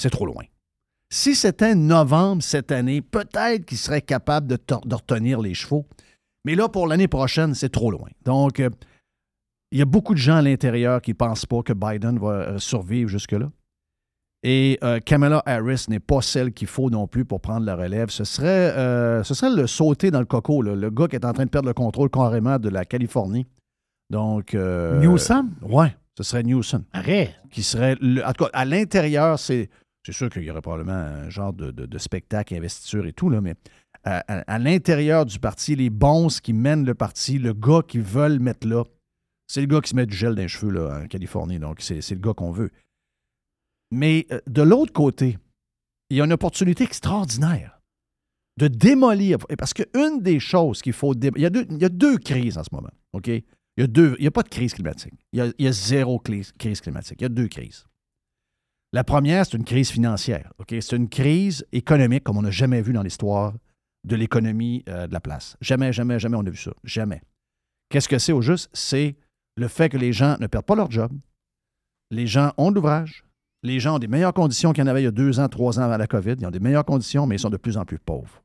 c'est 0.00 0.10
trop 0.10 0.24
loin. 0.24 0.44
Si 1.12 1.34
c'était 1.34 1.74
novembre 1.74 2.40
cette 2.40 2.70
année, 2.70 3.02
peut-être 3.02 3.64
qu'il 3.64 3.78
serait 3.78 4.00
capable 4.00 4.46
de, 4.46 4.58
retenir 4.94 5.40
les 5.40 5.54
chevaux. 5.54 5.86
Mais 6.44 6.54
là, 6.54 6.68
pour 6.68 6.86
l'année 6.86 7.08
prochaine, 7.08 7.52
c'est 7.52 7.68
trop 7.68 7.90
loin. 7.90 8.08
Donc, 8.24 8.60
euh, 8.60 8.70
il 9.72 9.80
y 9.80 9.82
a 9.82 9.86
beaucoup 9.86 10.14
de 10.14 10.20
gens 10.20 10.36
à 10.36 10.42
l'intérieur 10.42 11.02
qui 11.02 11.10
ne 11.10 11.16
pensent 11.16 11.46
pas 11.46 11.62
que 11.64 11.72
Biden 11.72 12.20
va 12.20 12.28
euh, 12.28 12.58
survivre 12.58 13.10
jusque-là. 13.10 13.50
Et 14.44 14.78
euh, 14.84 15.00
Kamala 15.00 15.42
Harris 15.44 15.86
n'est 15.88 15.98
pas 15.98 16.22
celle 16.22 16.52
qu'il 16.52 16.68
faut 16.68 16.90
non 16.90 17.08
plus 17.08 17.24
pour 17.24 17.40
prendre 17.40 17.66
la 17.66 17.74
relève. 17.74 18.10
Ce 18.10 18.22
serait, 18.22 18.72
ce 19.24 19.34
serait 19.34 19.52
le 19.52 19.66
sauter 19.66 20.12
dans 20.12 20.20
le 20.20 20.26
coco, 20.26 20.62
là, 20.62 20.76
le 20.76 20.90
gars 20.90 21.08
qui 21.08 21.16
est 21.16 21.24
en 21.24 21.32
train 21.32 21.44
de 21.44 21.50
perdre 21.50 21.66
le 21.66 21.74
contrôle 21.74 22.08
carrément 22.08 22.60
de 22.60 22.68
la 22.68 22.84
Californie. 22.84 23.48
Donc. 24.10 24.54
Newsom? 24.54 25.50
Ouais, 25.60 25.92
ce 26.16 26.22
serait 26.22 26.42
Newsom 26.42 26.84
Arrête. 26.92 27.34
qui 27.50 27.62
serait. 27.62 27.96
le- 28.00 28.24
en 28.24 28.32
tout 28.32 28.44
cas, 28.44 28.50
à 28.52 28.64
l'intérieur, 28.64 29.38
c'est. 29.38 29.68
C'est 30.06 30.12
sûr 30.12 30.30
qu'il 30.30 30.42
y 30.44 30.50
aurait 30.50 30.62
probablement 30.62 30.94
un 30.94 31.28
genre 31.28 31.52
de, 31.52 31.70
de- 31.72 31.84
de 31.84 31.98
spectacle, 31.98 32.54
investiture 32.54 33.04
et 33.06 33.12
tout, 33.12 33.28
là, 33.28 33.42
mais 33.42 33.54
à, 34.04 34.20
à- 34.28 34.54
à 34.54 34.58
l'intérieur 34.58 35.26
du 35.26 35.38
parti, 35.38 35.76
les 35.76 35.90
bons 35.90 36.40
qui 36.40 36.54
mènent 36.54 36.86
le 36.86 36.94
parti, 36.94 37.38
le 37.38 37.52
gars 37.52 37.82
qu'ils 37.86 38.00
veulent 38.00 38.38
mettre 38.40 38.66
là, 38.66 38.84
c'est 39.46 39.60
le 39.60 39.66
gars 39.66 39.80
qui 39.82 39.90
se 39.90 39.96
met 39.96 40.06
du 40.06 40.16
gel 40.16 40.34
dans 40.34 40.40
les 40.40 40.48
cheveux 40.48 40.72
là, 40.72 41.02
en 41.02 41.06
Californie. 41.06 41.58
Donc, 41.58 41.82
c'est 41.82 42.00
c'est 42.00 42.14
le 42.14 42.20
gars 42.22 42.32
qu'on 42.32 42.50
veut. 42.50 42.70
Mais 43.90 44.26
euh, 44.32 44.40
de 44.46 44.62
l'autre 44.62 44.92
côté, 44.92 45.36
il 46.08 46.16
y 46.16 46.20
a 46.20 46.24
une 46.24 46.32
opportunité 46.32 46.84
extraordinaire 46.84 47.80
de 48.56 48.68
démolir. 48.68 49.38
Parce 49.58 49.74
qu'une 49.74 50.22
des 50.22 50.40
choses 50.40 50.80
qu'il 50.82 50.92
faut. 50.94 51.14
dé- 51.14 51.30
Il 51.36 51.42
y, 51.42 51.46
a 51.46 51.50
deux, 51.50 51.66
il 51.70 51.78
y 51.78 51.84
a 51.84 51.88
deux 51.90 52.16
crises 52.18 52.56
en 52.58 52.64
ce 52.64 52.70
moment. 52.72 52.90
OK? 53.12 53.30
Il 53.86 54.16
n'y 54.20 54.26
a 54.26 54.30
pas 54.30 54.42
de 54.42 54.48
crise 54.48 54.74
climatique. 54.74 55.14
Il 55.32 55.54
y 55.58 55.66
a, 55.66 55.72
zéro 55.72 56.18
crise, 56.18 56.52
climatique. 56.52 57.20
Il 57.20 57.22
y 57.22 57.26
a 57.26 57.30
deux 57.30 57.48
crises. 57.48 57.86
La 58.92 59.04
première, 59.04 59.46
c'est 59.46 59.56
une 59.56 59.64
crise 59.64 59.90
financière. 59.90 60.52
C'est 60.68 60.96
une 60.96 61.08
crise 61.08 61.64
économique 61.72 62.24
comme 62.24 62.36
on 62.36 62.42
n'a 62.42 62.50
jamais 62.50 62.82
vu 62.82 62.92
dans 62.92 63.02
l'histoire 63.02 63.54
de 64.04 64.16
l'économie 64.16 64.82
euh, 64.88 65.06
de 65.06 65.12
la 65.12 65.20
place. 65.20 65.56
Jamais, 65.60 65.92
jamais, 65.92 66.18
jamais 66.18 66.36
on 66.36 66.44
a 66.44 66.50
vu 66.50 66.56
ça. 66.56 66.72
Jamais. 66.84 67.22
Qu'est-ce 67.90 68.08
que 68.08 68.18
c'est 68.18 68.32
au 68.32 68.42
juste? 68.42 68.70
C'est 68.72 69.16
le 69.56 69.68
fait 69.68 69.88
que 69.88 69.96
les 69.96 70.12
gens 70.12 70.36
ne 70.40 70.46
perdent 70.46 70.64
pas 70.64 70.74
leur 70.74 70.90
job. 70.90 71.12
Les 72.10 72.26
gens 72.26 72.52
ont 72.56 72.70
de 72.70 72.76
l'ouvrage. 72.76 73.24
Les 73.62 73.78
gens 73.78 73.96
ont 73.96 73.98
des 73.98 74.08
meilleures 74.08 74.32
conditions 74.32 74.72
qu'il 74.72 74.82
y 74.82 74.86
en 74.86 74.90
avait 74.90 75.02
il 75.02 75.04
y 75.04 75.08
a 75.08 75.12
deux 75.12 75.38
ans, 75.38 75.48
trois 75.48 75.78
ans 75.78 75.82
avant 75.82 75.98
la 75.98 76.06
COVID. 76.06 76.36
Ils 76.38 76.46
ont 76.46 76.50
des 76.50 76.60
meilleures 76.60 76.84
conditions, 76.84 77.26
mais 77.26 77.36
ils 77.36 77.40
sont 77.40 77.50
de 77.50 77.56
plus 77.56 77.76
en 77.76 77.84
plus 77.84 77.98
pauvres. 77.98 78.42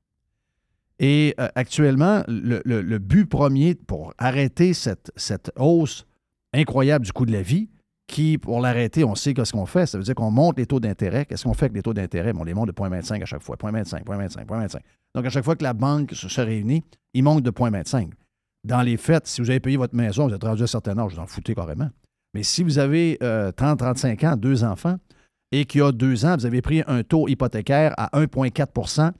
Et 0.99 1.35
euh, 1.39 1.49
actuellement, 1.55 2.23
le, 2.27 2.97
but 2.97 3.25
premier 3.25 3.75
pour 3.75 4.13
arrêter 4.17 4.73
cette, 4.73 5.11
cette 5.15 5.51
hausse 5.57 6.05
incroyable 6.53 7.05
du 7.05 7.11
coût 7.11 7.25
de 7.25 7.33
la 7.33 7.41
vie, 7.41 7.69
qui, 8.07 8.37
pour 8.37 8.61
l'arrêter, 8.61 9.03
on 9.03 9.15
sait 9.15 9.33
qu'est-ce 9.33 9.51
qu'on 9.51 9.65
fait. 9.65 9.85
Ça 9.85 9.97
veut 9.97 10.03
dire 10.03 10.15
qu'on 10.15 10.31
monte 10.31 10.57
les 10.57 10.65
taux 10.65 10.79
d'intérêt. 10.79 11.25
Qu'est-ce 11.25 11.43
qu'on 11.43 11.53
fait 11.53 11.65
avec 11.65 11.75
les 11.75 11.81
taux 11.81 11.93
d'intérêt? 11.93 12.33
Bon, 12.33 12.41
on 12.41 12.43
les 12.43 12.53
monte 12.53 12.67
de 12.67 12.73
0,25 12.73 13.21
à 13.21 13.25
chaque 13.25 13.41
fois. 13.41 13.55
0,25, 13.55 14.03
0,25, 14.03 14.45
0,25. 14.45 14.77
Donc, 15.15 15.25
à 15.25 15.29
chaque 15.29 15.43
fois 15.43 15.55
que 15.55 15.63
la 15.63 15.73
banque 15.73 16.11
se, 16.13 16.41
réunit, 16.41 16.83
il 17.13 17.23
monte 17.23 17.43
de 17.43 17.51
0,25. 17.51 18.11
Dans 18.63 18.81
les 18.81 18.97
faits, 18.97 19.27
si 19.27 19.41
vous 19.41 19.49
avez 19.49 19.59
payé 19.59 19.77
votre 19.77 19.95
maison, 19.95 20.27
vous 20.27 20.33
êtes 20.33 20.43
rendu 20.43 20.61
à 20.61 20.65
un 20.65 20.67
certain 20.67 20.97
âge, 20.97 21.13
vous 21.13 21.19
en 21.19 21.27
foutez 21.27 21.55
carrément. 21.55 21.89
Mais 22.33 22.43
si 22.43 22.63
vous 22.63 22.79
avez 22.79 23.17
euh, 23.23 23.51
30, 23.51 23.79
35 23.79 24.23
ans, 24.23 24.35
deux 24.35 24.63
enfants, 24.63 24.97
et 25.51 25.65
qu'il 25.65 25.81
y 25.81 25.83
a 25.83 25.91
deux 25.91 26.25
ans, 26.25 26.35
vous 26.35 26.45
avez 26.45 26.61
pris 26.61 26.83
un 26.87 27.03
taux 27.03 27.27
hypothécaire 27.27 27.93
à 27.97 28.09
1,4% 28.19 29.11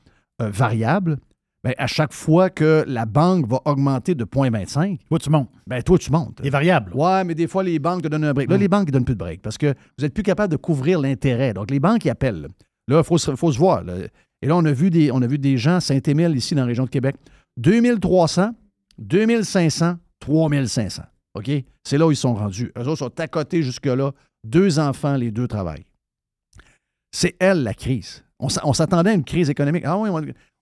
euh, 0.42 0.50
variable, 0.50 1.18
bien, 1.66 1.74
à 1.78 1.88
chaque 1.88 2.14
fois 2.14 2.50
que 2.50 2.86
la 2.88 3.06
banque 3.06 3.48
va 3.48 3.60
augmenter 3.66 4.16
de 4.16 4.24
0,25, 4.26 5.00
Toi, 5.10 5.20
tu 5.20 5.30
montes. 5.30 5.50
ben 5.68 5.82
toi, 5.84 5.98
tu 5.98 6.12
montes. 6.12 6.40
Les 6.42 6.50
variables. 6.50 6.94
Ouais, 6.96 7.24
mais 7.24 7.36
des 7.36 7.48
fois, 7.48 7.64
les 7.64 7.80
banques 7.80 8.04
te 8.04 8.08
donnent 8.08 8.24
un 8.24 8.34
break. 8.34 8.50
Là, 8.50 8.58
Mm. 8.58 8.60
les 8.62 8.68
banques 8.68 8.88
ne 8.88 8.92
donnent 8.92 9.06
plus 9.06 9.16
de 9.16 9.20
break 9.20 9.42
parce 9.42 9.58
que 9.58 9.68
vous 9.98 10.04
n'êtes 10.04 10.14
plus 10.14 10.24
capable 10.24 10.52
de 10.52 10.58
couvrir 10.58 11.00
l'intérêt. 11.02 11.54
Donc, 11.54 11.70
les 11.72 11.80
banques, 11.80 12.06
ils 12.06 12.10
appellent. 12.10 12.48
Là, 12.88 13.00
il 13.00 13.04
faut, 13.04 13.18
se- 13.18 13.36
faut 13.36 13.52
se 13.52 13.58
voir. 13.58 13.84
là. 13.84 13.94
Et 14.42 14.48
là, 14.48 14.56
on 14.56 14.64
a 14.66 14.72
vu 14.72 14.90
des, 14.90 15.12
on 15.12 15.22
a 15.22 15.28
vu 15.28 15.40
des 15.40 15.58
gens, 15.58 15.80
Saint-Émile, 15.80 16.36
ici, 16.36 16.54
dans 16.56 16.62
la 16.62 16.68
région 16.68 16.86
de 16.86 16.90
Québec, 16.90 17.16
2300, 17.58 18.52
2500, 19.00 19.96
3500. 20.20 21.04
OK? 21.34 21.50
C'est 21.84 21.98
là 21.98 22.08
où 22.08 22.12
ils 22.12 22.16
sont 22.18 22.34
rendus. 22.36 22.72
Eux 22.78 22.82
autres 22.88 22.98
sont 23.00 23.20
à 23.20 23.28
côté 23.28 23.62
jusque-là. 23.64 24.12
Deux 24.46 24.78
enfants, 24.80 25.16
les 25.16 25.32
deux 25.32 25.48
travaillent. 25.48 25.86
C'est 27.12 27.36
elle, 27.40 27.64
la 27.64 27.74
crise. 27.74 28.24
On 28.40 28.74
s'attendait 28.74 29.12
à 29.12 29.14
une 29.14 29.24
crise 29.24 29.50
économique. 29.50 29.84
Ah 29.86 29.98
oui, 29.98 30.10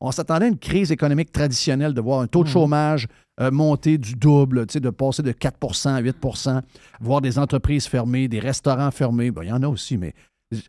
on, 0.03 0.11
s'attendait 0.11 0.45
à 0.45 0.49
une 0.49 0.59
crise 0.59 0.91
économique 0.91 1.31
traditionnelle, 1.31 1.93
de 1.93 2.01
voir 2.01 2.19
un 2.21 2.27
taux 2.27 2.43
de 2.43 2.47
Mhm. 2.49 2.53
chômage 2.53 3.07
euh, 3.41 3.49
monter 3.49 3.97
du 3.97 4.13
double, 4.13 4.67
de 4.67 4.89
passer 4.91 5.23
de 5.23 5.31
4% 5.31 5.95
à 5.95 6.01
8% 6.01 6.61
voir 7.01 7.19
des 7.21 7.39
entreprises 7.39 7.87
fermées, 7.87 8.27
des 8.27 8.39
restaurants 8.39 8.91
fermés. 8.91 9.31
Ben, 9.31 9.41
il 9.43 9.49
y 9.49 9.51
en 9.51 9.63
a 9.63 9.67
aussi, 9.67 9.97
mais 9.97 10.13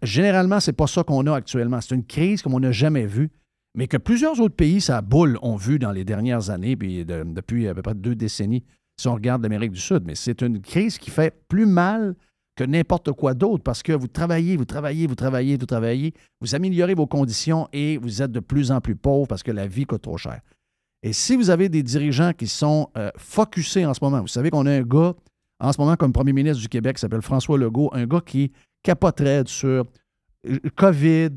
généralement, 0.02 0.60
c'est 0.60 0.72
pas 0.72 0.86
ça 0.86 1.02
qu'on 1.04 1.26
a 1.26 1.34
actuellement. 1.36 1.80
C'est 1.80 1.94
une 1.94 2.04
crise 2.06 2.40
comme 2.42 2.54
on 2.54 2.60
n'a 2.60 2.72
jamais 2.72 3.04
vue, 3.06 3.30
mais 3.76 3.86
que 3.86 3.96
plusieurs 3.98 4.40
autres 4.40 4.54
pays, 4.54 4.80
ça 4.80 5.02
boule, 5.02 5.38
ont 5.42 5.56
vu 5.56 5.78
dans 5.78 5.92
les 5.92 6.04
dernières 6.04 6.48
années, 6.50 6.76
puis 6.76 7.04
de- 7.04 7.24
depuis 7.26 7.68
à 7.68 7.74
peu 7.74 7.82
près 7.82 7.94
deux 7.94 8.14
décennies, 8.14 8.64
si 8.98 9.08
on 9.08 9.14
regarde 9.14 9.42
l'Amérique 9.42 9.72
du 9.72 9.80
Sud. 9.80 10.02
Mais 10.06 10.14
c'est 10.14 10.40
une 10.42 10.60
crise 10.60 10.96
qui 10.96 11.10
fait 11.10 11.34
plus 11.48 11.66
mal 11.66 12.14
que 12.56 12.64
n'importe 12.64 13.12
quoi 13.12 13.34
d'autre 13.34 13.62
parce 13.62 13.82
que 13.82 13.92
vous 13.92 14.06
travaillez, 14.06 14.56
vous 14.56 14.64
travaillez, 14.64 15.06
vous 15.06 15.14
travaillez, 15.14 15.56
vous 15.56 15.66
travaillez, 15.66 16.14
vous 16.40 16.54
améliorez 16.54 16.94
vos 16.94 17.06
conditions 17.06 17.68
et 17.72 17.96
vous 17.98 18.22
êtes 18.22 18.30
de 18.32 18.40
plus 18.40 18.70
en 18.70 18.80
plus 18.80 18.96
pauvre 18.96 19.26
parce 19.26 19.42
que 19.42 19.50
la 19.50 19.66
vie 19.66 19.84
coûte 19.84 20.02
trop 20.02 20.16
cher. 20.16 20.40
Et 21.02 21.12
si 21.12 21.36
vous 21.36 21.50
avez 21.50 21.68
des 21.68 21.82
dirigeants 21.82 22.32
qui 22.32 22.46
sont 22.46 22.88
euh, 22.96 23.10
focusés 23.16 23.84
en 23.84 23.92
ce 23.92 24.00
moment, 24.02 24.20
vous 24.20 24.28
savez 24.28 24.50
qu'on 24.50 24.66
a 24.66 24.70
un 24.70 24.82
gars 24.82 25.14
en 25.60 25.72
ce 25.72 25.80
moment 25.80 25.96
comme 25.96 26.12
premier 26.12 26.32
ministre 26.32 26.62
du 26.62 26.68
Québec 26.68 26.96
qui 26.96 27.00
s'appelle 27.00 27.22
François 27.22 27.58
Legault, 27.58 27.90
un 27.92 28.06
gars 28.06 28.22
qui 28.24 28.52
capoterait 28.82 29.42
sur 29.46 29.84
euh, 30.48 30.58
COVID, 30.76 31.30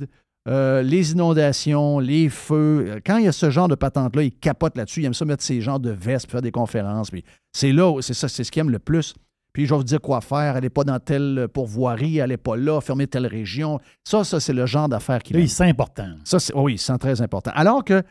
euh, 0.47 0.81
les 0.81 1.11
inondations, 1.11 1.99
les 1.99 2.29
feux. 2.29 3.01
Quand 3.05 3.17
il 3.17 3.25
y 3.25 3.27
a 3.27 3.33
ce 3.33 3.49
genre 3.49 3.67
de 3.67 3.75
patente-là, 3.75 4.23
il 4.23 4.31
capote 4.31 4.77
là-dessus. 4.77 5.01
Il 5.01 5.05
aime 5.05 5.13
ça 5.13 5.25
mettre 5.25 5.43
ses 5.43 5.59
genres 5.59 5.79
de 5.79 5.89
vestes, 5.89 6.31
faire 6.31 6.41
des 6.41 6.51
conférences. 6.51 7.11
C'est 7.51 7.73
là, 7.73 7.99
c'est 8.01 8.13
ça, 8.13 8.29
c'est 8.29 8.45
ce 8.45 8.51
qu'il 8.51 8.61
aime 8.61 8.69
le 8.69 8.79
plus. 8.79 9.13
Puis 9.57 9.65
je 9.65 9.71
vais 9.73 9.77
vous 9.77 9.83
dire 9.83 9.99
quoi 9.99 10.21
faire. 10.21 10.55
Elle 10.55 10.61
n'est 10.61 10.69
pas 10.69 10.83
dans 10.83 10.99
telle 10.99 11.47
pourvoirie, 11.51 12.19
elle 12.19 12.29
n'est 12.29 12.37
pas 12.37 12.55
là, 12.55 12.79
fermer 12.79 13.07
telle 13.07 13.25
région. 13.25 13.79
Ça, 14.03 14.23
ça, 14.23 14.39
c'est 14.39 14.53
le 14.53 14.67
genre 14.67 14.87
d'affaires 14.87 15.23
qu'il 15.23 15.35
aime. 15.35 15.41
Oui, 15.41 15.47
c'est 15.49 15.63
important. 15.63 16.13
Ça, 16.25 16.37
c'est, 16.39 16.53
oui, 16.55 16.77
c'est 16.77 16.95
très 16.99 17.23
important. 17.23 17.49
Alors 17.55 17.83
qu'il 17.83 18.03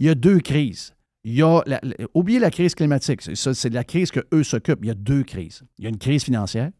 y 0.00 0.08
a 0.08 0.14
deux 0.14 0.38
crises. 0.40 0.94
Il 1.22 1.34
y 1.34 1.42
a 1.42 1.60
la- 1.66 1.78
la- 1.82 1.94
oubliez 2.14 2.38
la 2.38 2.50
crise 2.50 2.74
climatique. 2.74 3.20
C'est, 3.20 3.34
ça, 3.34 3.52
c'est 3.52 3.68
de 3.68 3.74
la 3.74 3.84
crise 3.84 4.10
qu'eux 4.10 4.42
s'occupent. 4.42 4.78
Il 4.82 4.88
y 4.88 4.90
a 4.90 4.94
deux 4.94 5.24
crises. 5.24 5.62
Il 5.76 5.84
y 5.84 5.86
a 5.86 5.90
une 5.90 5.98
crise 5.98 6.24
financière 6.24 6.70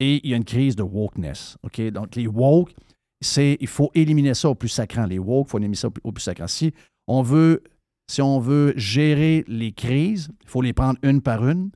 et 0.00 0.22
il 0.24 0.30
y 0.30 0.32
a 0.32 0.38
une 0.38 0.44
crise 0.46 0.74
de 0.74 0.82
wokeness. 0.82 1.58
OK? 1.62 1.78
Donc, 1.90 2.16
les 2.16 2.26
woke, 2.26 2.72
c'est 3.20 3.58
il 3.60 3.66
faut 3.68 3.90
éliminer 3.94 4.32
ça 4.32 4.48
au 4.48 4.54
plus 4.54 4.70
sacrant. 4.70 5.04
Les 5.04 5.18
woke, 5.18 5.48
il 5.48 5.50
faut 5.50 5.58
éliminer 5.58 5.76
ça 5.76 5.88
au 5.88 5.90
plus- 5.90 6.00
au 6.04 6.12
plus 6.12 6.22
sacrant. 6.22 6.46
Si 6.46 6.72
on 7.06 7.20
veut, 7.20 7.62
si 8.10 8.22
on 8.22 8.40
veut 8.40 8.72
gérer 8.76 9.44
les 9.46 9.72
crises, 9.72 10.30
il 10.42 10.48
faut 10.48 10.62
les 10.62 10.72
prendre 10.72 10.98
une 11.02 11.20
par 11.20 11.46
une. 11.46 11.70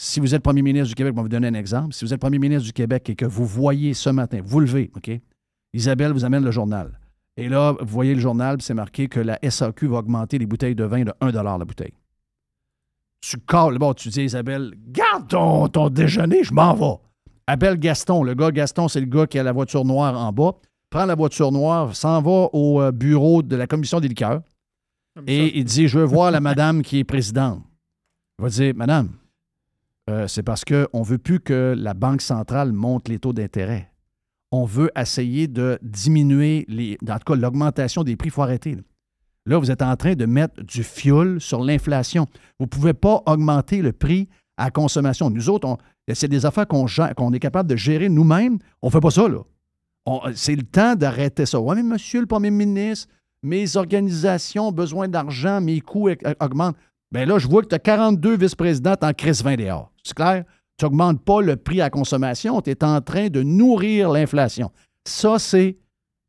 Si 0.00 0.20
vous 0.20 0.34
êtes 0.34 0.42
premier 0.42 0.62
ministre 0.62 0.88
du 0.88 0.94
Québec, 0.94 1.12
je 1.12 1.16
vais 1.16 1.22
vous 1.22 1.28
donner 1.28 1.48
un 1.48 1.54
exemple. 1.54 1.92
Si 1.92 2.04
vous 2.04 2.14
êtes 2.14 2.20
premier 2.20 2.38
ministre 2.38 2.64
du 2.64 2.72
Québec 2.72 3.10
et 3.10 3.16
que 3.16 3.24
vous 3.24 3.44
voyez 3.44 3.94
ce 3.94 4.10
matin, 4.10 4.40
vous 4.44 4.60
levez, 4.60 4.90
OK? 4.96 5.10
Isabelle 5.74 6.12
vous 6.12 6.24
amène 6.24 6.44
le 6.44 6.52
journal. 6.52 6.98
Et 7.36 7.48
là, 7.48 7.72
vous 7.72 7.86
voyez 7.86 8.14
le 8.14 8.20
journal, 8.20 8.58
puis 8.58 8.64
c'est 8.64 8.74
marqué 8.74 9.08
que 9.08 9.20
la 9.20 9.38
SAQ 9.48 9.88
va 9.88 9.98
augmenter 9.98 10.38
les 10.38 10.46
bouteilles 10.46 10.76
de 10.76 10.84
vin 10.84 11.04
de 11.04 11.12
1 11.20 11.32
la 11.32 11.64
bouteille. 11.64 11.92
Tu 13.20 13.38
cales, 13.40 13.78
bon, 13.78 13.92
tu 13.92 14.08
dis, 14.08 14.22
Isabelle, 14.22 14.74
garde 14.86 15.28
ton, 15.28 15.68
ton 15.68 15.90
déjeuner, 15.90 16.44
je 16.44 16.54
m'en 16.54 16.74
vais. 16.74 17.00
Appelle 17.48 17.78
Gaston. 17.78 18.22
Le 18.22 18.34
gars, 18.34 18.52
Gaston, 18.52 18.86
c'est 18.88 19.00
le 19.00 19.06
gars 19.06 19.26
qui 19.26 19.38
a 19.38 19.42
la 19.42 19.52
voiture 19.52 19.84
noire 19.84 20.16
en 20.16 20.32
bas. 20.32 20.54
Prend 20.90 21.06
la 21.06 21.14
voiture 21.16 21.50
noire, 21.50 21.94
s'en 21.96 22.22
va 22.22 22.48
au 22.52 22.80
euh, 22.80 22.92
bureau 22.92 23.42
de 23.42 23.56
la 23.56 23.66
commission 23.66 24.00
des 24.00 24.08
liqueurs 24.08 24.42
et 25.26 25.58
il 25.58 25.64
dit 25.64 25.88
Je 25.88 25.98
veux 25.98 26.04
voir 26.04 26.30
la 26.30 26.40
madame 26.40 26.82
qui 26.82 26.98
est 26.98 27.04
présidente. 27.04 27.62
Il 28.38 28.44
va 28.44 28.48
dire 28.48 28.74
Madame, 28.74 29.10
euh, 30.08 30.26
c'est 30.26 30.42
parce 30.42 30.64
qu'on 30.64 31.00
ne 31.00 31.04
veut 31.04 31.18
plus 31.18 31.40
que 31.40 31.74
la 31.76 31.94
Banque 31.94 32.22
centrale 32.22 32.72
monte 32.72 33.08
les 33.08 33.18
taux 33.18 33.32
d'intérêt. 33.32 33.90
On 34.50 34.64
veut 34.64 34.90
essayer 34.96 35.46
de 35.46 35.78
diminuer, 35.82 36.64
les, 36.68 36.96
en 37.08 37.18
tout 37.18 37.32
cas, 37.32 37.38
l'augmentation 37.38 38.02
des 38.02 38.16
prix. 38.16 38.28
Il 38.28 38.32
faut 38.32 38.42
arrêter. 38.42 38.76
Là. 39.46 39.58
Vous 39.58 39.70
êtes 39.70 39.82
en 39.82 39.94
train 39.96 40.14
de 40.14 40.26
mettre 40.26 40.62
du 40.62 40.82
fioul 40.82 41.40
sur 41.40 41.62
l'inflation. 41.62 42.26
Vous 42.58 42.64
ne 42.64 42.68
pouvez 42.70 42.94
pas 42.94 43.22
augmenter 43.26 43.82
le 43.82 43.92
prix 43.92 44.28
à 44.56 44.70
consommation. 44.70 45.30
Nous 45.30 45.48
autres, 45.50 45.76
c'est 46.14 46.28
des 46.28 46.46
affaires 46.46 46.66
qu'on 46.66 46.86
est 47.32 47.38
capable 47.38 47.68
de 47.68 47.76
gérer 47.76 48.08
nous-mêmes. 48.08 48.58
On 48.82 48.86
ne 48.88 48.92
fait 48.92 49.00
pas 49.00 49.10
ça, 49.10 49.28
là. 49.28 49.40
C'est 50.34 50.56
le 50.56 50.62
temps 50.62 50.94
d'arrêter 50.94 51.44
ça. 51.44 51.60
Oui, 51.60 51.76
mais 51.76 51.82
monsieur 51.82 52.20
le 52.20 52.26
premier 52.26 52.50
ministre, 52.50 53.08
mes 53.42 53.76
organisations 53.76 54.68
ont 54.68 54.72
besoin 54.72 55.06
d'argent, 55.08 55.60
mes 55.60 55.80
coûts 55.80 56.08
aug- 56.08 56.34
augmentent. 56.40 56.76
Bien 57.10 57.24
là, 57.24 57.38
je 57.38 57.48
vois 57.48 57.62
que 57.62 57.68
tu 57.68 57.74
as 57.74 57.78
42 57.78 58.36
vice-présidentes 58.36 59.02
en 59.02 59.12
crise 59.12 59.42
20 59.42 59.56
dehors. 59.56 59.90
C'est 60.02 60.14
clair? 60.14 60.44
Tu 60.76 60.84
n'augmentes 60.84 61.24
pas 61.24 61.40
le 61.40 61.56
prix 61.56 61.80
à 61.80 61.84
la 61.84 61.90
consommation, 61.90 62.60
tu 62.60 62.70
es 62.70 62.84
en 62.84 63.00
train 63.00 63.28
de 63.28 63.42
nourrir 63.42 64.10
l'inflation. 64.10 64.70
Ça, 65.06 65.38
c'est 65.38 65.78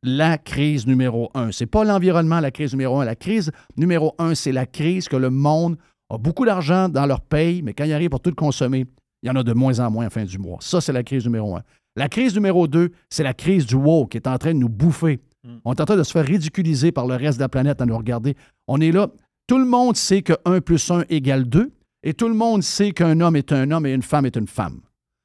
la 0.02 0.38
crise 0.38 0.88
numéro 0.88 1.30
un. 1.34 1.52
C'est 1.52 1.66
pas 1.66 1.84
l'environnement, 1.84 2.40
la 2.40 2.52
crise 2.52 2.72
numéro 2.72 3.00
un. 3.00 3.06
La 3.06 3.16
crise 3.16 3.52
numéro 3.78 4.16
un, 4.18 4.34
c'est 4.34 4.54
la 4.54 4.66
crise 4.66 5.08
que 5.08 5.18
le 5.18 5.30
monde 5.30 5.78
a 6.10 6.18
beaucoup 6.18 6.46
d'argent 6.46 6.90
dans 6.90 7.06
leur 7.06 7.22
paye, 7.22 7.62
mais 7.62 7.74
quand 7.74 7.84
il 7.84 7.94
arrive 7.94 8.10
pour 8.10 8.22
tout 8.22 8.34
consommer, 8.34 8.86
il 9.22 9.28
y 9.28 9.30
en 9.30 9.36
a 9.36 9.44
de 9.44 9.54
moins 9.54 9.80
en 9.80 9.92
moins 9.92 10.04
à 10.04 10.06
la 10.06 10.10
fin 10.10 10.24
du 10.24 10.38
mois. 10.40 10.58
Ça, 10.62 10.82
c'est 10.82 10.94
la 10.94 11.04
crise 11.04 11.26
numéro 11.26 11.56
un. 11.58 11.62
La 11.96 12.08
crise 12.08 12.34
numéro 12.34 12.68
deux, 12.68 12.92
c'est 13.10 13.24
la 13.24 13.34
crise 13.34 13.66
du 13.66 13.76
woke 13.76 14.12
qui 14.12 14.18
est 14.18 14.28
en 14.28 14.38
train 14.38 14.54
de 14.54 14.60
nous 14.60 14.70
bouffer. 14.70 15.20
On 15.66 15.74
est 15.74 15.82
en 15.82 15.86
train 15.86 15.98
de 15.98 16.04
se 16.04 16.12
faire 16.12 16.26
ridiculiser 16.26 16.92
par 16.92 17.06
le 17.06 17.16
reste 17.16 17.38
de 17.38 17.44
la 17.44 17.50
planète 17.50 17.82
à 17.82 17.86
nous 17.86 17.98
regarder. 17.98 18.36
On 18.68 18.80
est 18.80 18.92
là. 18.92 19.10
Tout 19.50 19.58
le 19.58 19.66
monde 19.66 19.96
sait 19.98 20.22
que 20.22 20.34
1 20.46 20.62
plus 20.62 20.92
1 20.92 21.06
égale 21.10 21.50
2 21.50 21.72
et 22.04 22.14
tout 22.14 22.28
le 22.28 22.36
monde 22.36 22.62
sait 22.62 22.92
qu'un 22.92 23.20
homme 23.20 23.36
est 23.36 23.52
un 23.52 23.72
homme 23.72 23.88
et 23.88 23.94
une 23.96 24.04
femme 24.04 24.28
est 24.28 24.36
une 24.38 24.46
femme. 24.48 24.80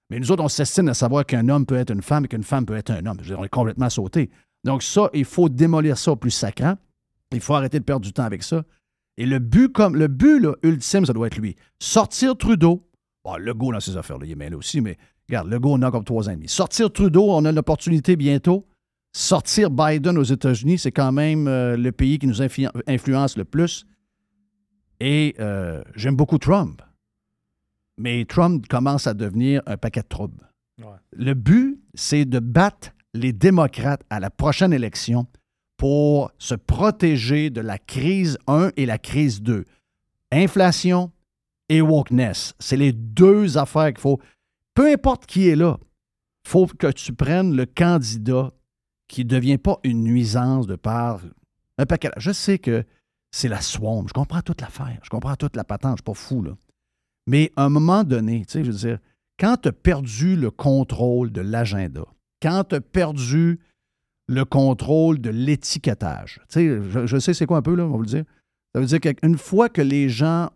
Mais 0.08 0.18
nous 0.18 0.32
autres, 0.32 0.42
on 0.42 0.48
s'estime 0.48 0.88
à 0.88 0.94
savoir 0.94 1.26
qu'un 1.26 1.46
homme 1.50 1.66
peut 1.66 1.74
être 1.74 1.90
une 1.90 2.00
femme 2.00 2.24
et 2.24 2.28
qu'une 2.28 2.42
femme 2.42 2.64
peut 2.64 2.74
être 2.74 2.88
un 2.90 3.04
homme. 3.04 3.18
On 3.36 3.44
est 3.44 3.50
complètement 3.50 3.90
sauté. 3.90 4.30
Donc 4.64 4.82
ça, 4.82 5.10
il 5.12 5.26
faut 5.26 5.50
démolir 5.50 5.98
ça 5.98 6.12
au 6.12 6.16
plus 6.16 6.30
sacrant. 6.30 6.78
Il 7.32 7.40
faut 7.42 7.52
arrêter 7.52 7.78
de 7.80 7.84
perdre 7.84 8.06
du 8.06 8.14
temps 8.14 8.22
avec 8.24 8.42
ça. 8.42 8.64
Et 9.18 9.26
le 9.26 9.40
but, 9.40 9.70
comme 9.70 9.94
le 9.94 10.08
but 10.08 10.42
ultime, 10.62 11.04
ça 11.04 11.12
doit 11.12 11.26
être 11.26 11.36
lui. 11.36 11.54
Sortir 11.78 12.34
Trudeau. 12.34 12.88
Bon, 13.26 13.36
Legault 13.36 13.72
dans 13.72 13.80
ces 13.80 13.98
affaires-là, 13.98 14.24
il 14.24 14.32
est 14.32 14.36
mêlé 14.36 14.56
aussi, 14.56 14.80
mais 14.80 14.96
regarde, 15.28 15.50
Legault, 15.50 15.74
on 15.74 15.82
a 15.82 15.90
comme 15.90 16.04
trois 16.04 16.30
ans 16.30 16.32
et 16.32 16.36
demi. 16.36 16.48
Sortir 16.48 16.90
Trudeau, 16.90 17.26
on 17.28 17.44
a 17.44 17.52
l'opportunité 17.52 18.16
bientôt. 18.16 18.66
Sortir 19.14 19.68
Biden 19.70 20.16
aux 20.16 20.24
États-Unis, 20.24 20.78
c'est 20.78 20.92
quand 20.92 21.12
même 21.12 21.46
euh, 21.46 21.76
le 21.76 21.92
pays 21.92 22.18
qui 22.18 22.26
nous 22.26 22.40
influ- 22.40 22.70
influence 22.86 23.36
le 23.36 23.44
plus. 23.44 23.84
Et 25.00 25.34
euh, 25.40 25.82
j'aime 25.94 26.16
beaucoup 26.16 26.38
Trump. 26.38 26.82
Mais 27.96 28.24
Trump 28.24 28.66
commence 28.66 29.06
à 29.06 29.14
devenir 29.14 29.62
un 29.66 29.76
paquet 29.76 30.02
de 30.02 30.08
troubles. 30.08 30.48
Ouais. 30.78 30.96
Le 31.12 31.34
but, 31.34 31.80
c'est 31.94 32.24
de 32.24 32.38
battre 32.38 32.90
les 33.12 33.32
démocrates 33.32 34.02
à 34.10 34.18
la 34.18 34.30
prochaine 34.30 34.72
élection 34.72 35.26
pour 35.76 36.32
se 36.38 36.54
protéger 36.54 37.50
de 37.50 37.60
la 37.60 37.78
crise 37.78 38.38
1 38.46 38.70
et 38.76 38.86
la 38.86 38.98
crise 38.98 39.42
2. 39.42 39.64
Inflation 40.32 41.12
et 41.68 41.80
wokeness. 41.80 42.54
C'est 42.58 42.76
les 42.76 42.92
deux 42.92 43.56
affaires 43.58 43.92
qu'il 43.92 44.00
faut. 44.00 44.20
Peu 44.74 44.92
importe 44.92 45.26
qui 45.26 45.48
est 45.48 45.56
là, 45.56 45.78
il 46.44 46.50
faut 46.50 46.66
que 46.66 46.90
tu 46.90 47.12
prennes 47.12 47.54
le 47.54 47.66
candidat 47.66 48.52
qui 49.08 49.24
ne 49.24 49.28
devient 49.28 49.58
pas 49.58 49.78
une 49.84 50.02
nuisance 50.02 50.66
de 50.66 50.76
par 50.76 51.20
un 51.78 51.86
paquet. 51.86 52.10
Je 52.16 52.32
sais 52.32 52.58
que 52.58 52.84
c'est 53.34 53.48
la 53.48 53.60
swamp. 53.60 54.04
Je 54.06 54.12
comprends 54.12 54.42
toute 54.42 54.60
l'affaire. 54.60 54.96
Je 55.02 55.10
comprends 55.10 55.34
toute 55.34 55.56
la 55.56 55.64
patente. 55.64 55.98
Je 55.98 56.02
suis 56.02 56.04
pas 56.04 56.14
fou, 56.14 56.40
là. 56.40 56.52
Mais 57.26 57.50
à 57.56 57.64
un 57.64 57.68
moment 57.68 58.04
donné, 58.04 58.44
tu 58.44 58.52
sais, 58.52 58.64
je 58.64 58.70
veux 58.70 58.78
dire, 58.78 58.98
quand 59.40 59.56
tu 59.56 59.68
as 59.70 59.72
perdu 59.72 60.36
le 60.36 60.52
contrôle 60.52 61.32
de 61.32 61.40
l'agenda, 61.40 62.04
quand 62.40 62.62
tu 62.68 62.76
as 62.76 62.80
perdu 62.80 63.58
le 64.28 64.44
contrôle 64.44 65.20
de 65.20 65.30
l'étiquetage, 65.30 66.40
tu 66.48 66.60
sais, 66.60 67.06
je, 67.06 67.18
sais 67.18 67.34
c'est 67.34 67.46
quoi 67.46 67.56
un 67.56 67.62
peu, 67.62 67.74
là, 67.74 67.84
on 67.84 67.90
va 67.90 67.96
vous 67.96 68.02
le 68.02 68.08
dire. 68.08 68.24
Ça 68.72 68.80
veut 68.80 68.86
dire 68.86 69.00
qu'une 69.00 69.36
fois 69.36 69.68
que 69.68 69.82
les 69.82 70.08
gens 70.08 70.50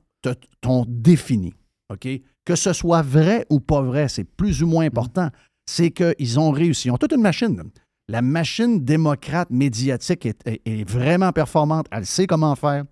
t'ont 0.61 0.85
défini, 0.87 1.55
OK, 1.93 2.09
que 2.45 2.55
ce 2.55 2.73
soit 2.73 3.03
vrai 3.03 3.45
ou 3.51 3.59
pas 3.59 3.83
vrai, 3.83 4.09
c'est 4.09 4.25
plus 4.25 4.63
ou 4.63 4.69
moins 4.69 4.87
important, 4.87 5.31
c'est 5.67 5.91
qu'ils 5.91 6.39
ont 6.39 6.53
réussi. 6.53 6.89
Ils 6.89 6.91
ont 6.93 6.99
toute 6.99 7.13
une 7.13 7.23
machine. 7.23 7.61
La 8.09 8.23
machine 8.23 8.85
démocrate 8.85 9.51
médiatique 9.51 10.27
est, 10.27 10.89
vraiment 10.89 11.33
performante. 11.33 11.87
Elle 11.91 12.07
sait 12.07 12.27
comment 12.27 12.57
faire. 12.57 12.85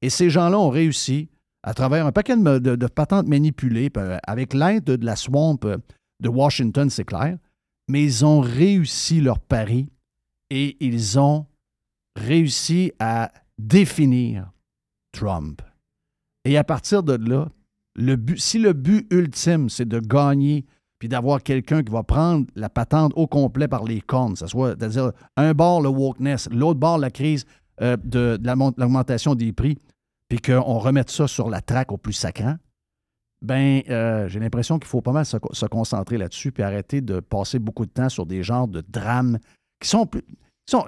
Et 0.00 0.08
ces 0.10 0.30
gens-là 0.30 0.58
ont 0.58 0.70
réussi 0.70 1.28
à 1.62 1.74
travers 1.74 2.06
un 2.06 2.12
paquet 2.12 2.36
de, 2.36 2.58
de- 2.58 2.76
de 2.76 2.86
patentes 2.86 3.26
manipulées, 3.26 3.90
avec 4.26 4.54
l'aide 4.54 4.84
de, 4.84 5.04
la 5.04 5.16
swamp 5.16 5.58
euh, 5.64 5.78
de 6.20 6.28
Washington, 6.28 6.90
c'est 6.90 7.04
clair. 7.04 7.38
Mais 7.88 8.02
ils 8.02 8.24
ont 8.24 8.40
réussi 8.40 9.20
leur 9.20 9.38
pari 9.38 9.88
et 10.50 10.76
ils 10.80 11.18
ont 11.18 11.46
réussi 12.16 12.92
à 12.98 13.32
définir 13.58 14.50
Trump. 15.12 15.62
Et 16.44 16.56
à 16.56 16.64
partir 16.64 17.02
de 17.02 17.14
là, 17.14 17.48
si 18.36 18.58
le 18.58 18.72
but 18.72 19.06
ultime, 19.12 19.68
c'est 19.68 19.88
de 19.88 20.00
gagner 20.00 20.64
d'avoir 21.08 21.42
quelqu'un 21.42 21.82
qui 21.82 21.92
va 21.92 22.02
prendre 22.02 22.46
la 22.54 22.68
patente 22.68 23.12
au 23.16 23.26
complet 23.26 23.68
par 23.68 23.84
les 23.84 24.00
cornes, 24.00 24.36
ça 24.36 24.46
soit, 24.46 24.70
c'est-à-dire 24.78 25.12
un 25.36 25.52
bord 25.52 25.80
le 25.80 25.88
wokeness, 25.88 26.48
l'autre 26.50 26.80
bord 26.80 26.98
la 26.98 27.10
crise 27.10 27.44
euh, 27.80 27.96
de, 28.02 28.38
l'augmentation 28.76 29.34
des 29.34 29.52
prix, 29.52 29.78
puis 30.28 30.38
qu'on 30.38 30.78
remette 30.78 31.10
ça 31.10 31.26
sur 31.26 31.50
la 31.50 31.60
traque 31.60 31.92
au 31.92 31.96
plus 31.96 32.12
sacrant, 32.12 32.56
ben 33.42 33.82
euh, 33.90 34.28
j'ai 34.28 34.40
l'impression 34.40 34.78
qu'il 34.78 34.88
faut 34.88 35.02
pas 35.02 35.12
mal 35.12 35.26
se, 35.26 35.36
co- 35.36 35.52
se 35.52 35.66
concentrer 35.66 36.16
là-dessus 36.16 36.50
puis 36.50 36.62
arrêter 36.62 37.00
de 37.00 37.20
passer 37.20 37.58
beaucoup 37.58 37.84
de 37.84 37.90
temps 37.90 38.08
sur 38.08 38.24
des 38.24 38.42
genres 38.42 38.68
de 38.68 38.82
drames 38.88 39.38
qui 39.80 39.88
sont 39.88 40.06
plus. 40.06 40.22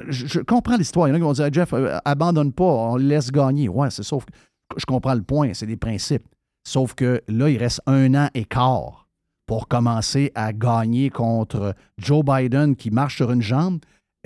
je, 0.08 0.40
comprends 0.40 0.76
l'histoire. 0.76 1.08
Il 1.08 1.10
y 1.10 1.12
en 1.12 1.16
a 1.16 1.18
qui 1.18 1.24
vont 1.24 1.32
dire 1.32 1.52
Jeff, 1.52 1.74
euh, 1.74 1.98
abandonne 2.04 2.52
pas, 2.52 2.64
on 2.64 2.96
laisse 2.96 3.30
gagner. 3.30 3.68
Ouais, 3.68 3.90
c'est 3.90 4.02
sauf 4.02 4.24
que 4.24 4.32
je 4.78 4.86
comprends 4.86 5.14
le 5.14 5.22
point, 5.22 5.52
c'est 5.52 5.66
des 5.66 5.76
principes. 5.76 6.26
Sauf 6.66 6.94
que 6.94 7.22
là, 7.28 7.50
il 7.50 7.58
reste 7.58 7.82
un 7.86 8.14
an 8.14 8.28
et 8.34 8.44
quart 8.44 9.05
pour 9.46 9.68
commencer 9.68 10.32
à 10.34 10.52
gagner 10.52 11.10
contre 11.10 11.74
Joe 11.98 12.24
Biden 12.24 12.76
qui 12.76 12.90
marche 12.90 13.16
sur 13.16 13.30
une 13.30 13.42
jambe, 13.42 13.78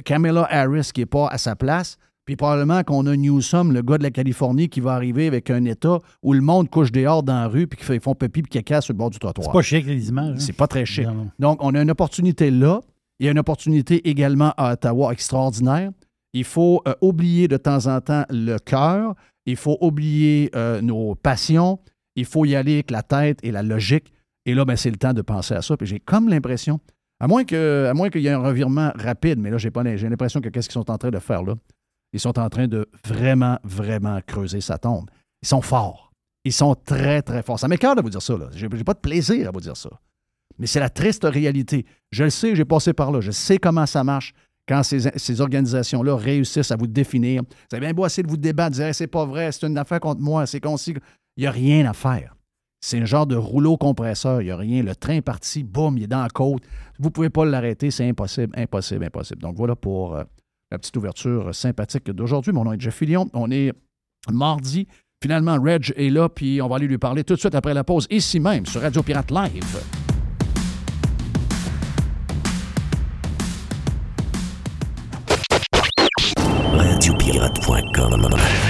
Kamala 0.04 0.46
Harris 0.50 0.90
qui 0.94 1.00
n'est 1.00 1.06
pas 1.06 1.28
à 1.28 1.38
sa 1.38 1.56
place, 1.56 1.98
puis 2.24 2.36
probablement 2.36 2.82
qu'on 2.84 3.06
a 3.06 3.16
Newsom, 3.16 3.72
le 3.72 3.82
gars 3.82 3.98
de 3.98 4.02
la 4.02 4.10
Californie, 4.10 4.68
qui 4.68 4.80
va 4.80 4.92
arriver 4.94 5.26
avec 5.26 5.50
un 5.50 5.64
État 5.64 5.98
où 6.22 6.32
le 6.32 6.40
monde 6.40 6.70
couche 6.70 6.92
dehors 6.92 7.22
dans 7.22 7.34
la 7.34 7.48
rue 7.48 7.66
puis 7.66 7.84
qu'ils 7.84 8.00
font 8.00 8.14
pipi 8.14 8.42
puis 8.42 8.50
caca 8.50 8.80
sur 8.80 8.92
le 8.92 8.98
bord 8.98 9.10
du 9.10 9.18
trottoir. 9.18 9.46
C'est 9.46 9.52
pas 9.52 9.62
chic, 9.62 9.86
les 9.86 10.08
images. 10.08 10.36
hein? 10.36 10.38
C'est 10.38 10.52
pas 10.52 10.66
très 10.68 10.86
chic. 10.86 11.06
Non. 11.06 11.30
Donc, 11.38 11.58
on 11.60 11.74
a 11.74 11.82
une 11.82 11.90
opportunité 11.90 12.50
là. 12.50 12.80
Il 13.18 13.26
y 13.26 13.28
a 13.28 13.32
une 13.32 13.38
opportunité 13.38 14.08
également 14.08 14.54
à 14.56 14.72
Ottawa 14.72 15.12
extraordinaire. 15.12 15.90
Il 16.32 16.44
faut 16.44 16.82
euh, 16.86 16.94
oublier 17.00 17.48
de 17.48 17.56
temps 17.56 17.86
en 17.86 18.00
temps 18.00 18.24
le 18.30 18.58
cœur. 18.58 19.14
Il 19.44 19.56
faut 19.56 19.76
oublier 19.80 20.50
euh, 20.54 20.80
nos 20.80 21.16
passions. 21.16 21.80
Il 22.16 22.24
faut 22.26 22.44
y 22.44 22.54
aller 22.54 22.74
avec 22.74 22.90
la 22.90 23.02
tête 23.02 23.40
et 23.42 23.50
la 23.50 23.62
logique. 23.62 24.12
Et 24.46 24.54
là, 24.54 24.64
ben, 24.64 24.76
c'est 24.76 24.90
le 24.90 24.96
temps 24.96 25.12
de 25.12 25.22
penser 25.22 25.54
à 25.54 25.62
ça. 25.62 25.76
Puis 25.76 25.86
j'ai 25.86 26.00
comme 26.00 26.28
l'impression, 26.28 26.80
à 27.20 27.28
moins 27.28 27.44
qu'il 27.44 27.58
y 27.58 28.26
ait 28.26 28.30
un 28.30 28.38
revirement 28.38 28.92
rapide, 28.94 29.38
mais 29.38 29.50
là, 29.50 29.58
j'ai 29.58 29.70
l'impression 30.08 30.40
que 30.40 30.48
qu'est-ce 30.48 30.68
qu'ils 30.68 30.80
sont 30.80 30.90
en 30.90 30.98
train 30.98 31.10
de 31.10 31.18
faire 31.18 31.42
là? 31.42 31.54
Ils 32.12 32.20
sont 32.20 32.38
en 32.38 32.48
train 32.48 32.66
de 32.66 32.88
vraiment, 33.06 33.58
vraiment 33.62 34.20
creuser 34.26 34.60
sa 34.60 34.78
tombe. 34.78 35.08
Ils 35.42 35.48
sont 35.48 35.62
forts. 35.62 36.12
Ils 36.44 36.52
sont 36.52 36.74
très, 36.74 37.22
très 37.22 37.42
forts. 37.42 37.58
Ça 37.58 37.68
m'écœure 37.68 37.94
de 37.94 38.02
vous 38.02 38.10
dire 38.10 38.22
ça. 38.22 38.36
Là. 38.36 38.48
J'ai, 38.52 38.68
pas 38.68 38.94
de 38.94 38.98
plaisir 38.98 39.48
à 39.48 39.50
vous 39.50 39.60
dire 39.60 39.76
ça. 39.76 39.90
Mais 40.58 40.66
c'est 40.66 40.80
la 40.80 40.90
triste 40.90 41.24
réalité. 41.24 41.86
Je 42.10 42.24
le 42.24 42.30
sais, 42.30 42.56
j'ai 42.56 42.64
passé 42.64 42.92
par 42.92 43.12
là. 43.12 43.20
Je 43.20 43.30
sais 43.30 43.58
comment 43.58 43.86
ça 43.86 44.02
marche 44.02 44.34
quand 44.66 44.82
ces, 44.82 45.40
organisations-là 45.40 46.16
réussissent 46.16 46.70
à 46.70 46.76
vous 46.76 46.86
définir. 46.86 47.42
Vous 47.42 47.76
avez 47.76 47.86
bien 47.86 47.94
beau 47.94 48.06
essayer 48.06 48.22
de 48.22 48.30
vous 48.30 48.36
débattre, 48.36 48.76
dire 48.76 48.94
c'est 48.94 49.06
pas 49.06 49.24
vrai, 49.24 49.50
c'est 49.50 49.66
une 49.66 49.76
affaire 49.78 50.00
contre 50.00 50.20
moi, 50.20 50.46
c'est 50.46 50.60
concis. 50.60 50.94
Il 51.36 51.40
n'y 51.42 51.46
a 51.46 51.50
rien 51.50 51.88
à 51.88 51.92
faire. 51.92 52.36
C'est 52.80 52.98
un 52.98 53.04
genre 53.04 53.26
de 53.26 53.36
rouleau 53.36 53.76
compresseur. 53.76 54.40
Il 54.40 54.46
n'y 54.46 54.50
a 54.50 54.56
rien. 54.56 54.82
Le 54.82 54.94
train 54.94 55.14
est 55.14 55.22
parti, 55.22 55.62
boum, 55.62 55.98
il 55.98 56.04
est 56.04 56.06
dans 56.06 56.22
la 56.22 56.28
côte. 56.28 56.62
Vous 56.98 57.08
ne 57.08 57.12
pouvez 57.12 57.30
pas 57.30 57.44
l'arrêter. 57.44 57.90
C'est 57.90 58.08
impossible, 58.08 58.52
impossible, 58.56 59.04
impossible. 59.04 59.42
Donc 59.42 59.56
voilà 59.56 59.76
pour 59.76 60.16
euh, 60.16 60.24
la 60.70 60.78
petite 60.78 60.96
ouverture 60.96 61.54
sympathique 61.54 62.10
d'aujourd'hui. 62.10 62.52
Mon 62.52 62.64
nom 62.64 62.72
est 62.72 62.80
Jeff 62.80 62.94
Fillion. 62.94 63.28
On 63.34 63.50
est 63.50 63.72
mardi. 64.30 64.86
Finalement, 65.22 65.60
Reg 65.60 65.92
est 65.96 66.08
là, 66.08 66.30
puis 66.30 66.62
on 66.62 66.68
va 66.68 66.76
aller 66.76 66.86
lui 66.86 66.96
parler 66.96 67.24
tout 67.24 67.34
de 67.34 67.38
suite 67.38 67.54
après 67.54 67.74
la 67.74 67.84
pause, 67.84 68.06
ici 68.08 68.40
même, 68.40 68.64
sur 68.64 68.80
Radio 68.80 69.02
Pirate 69.02 69.30
Live. 69.30 69.82
Radiopirate.com 76.72 78.69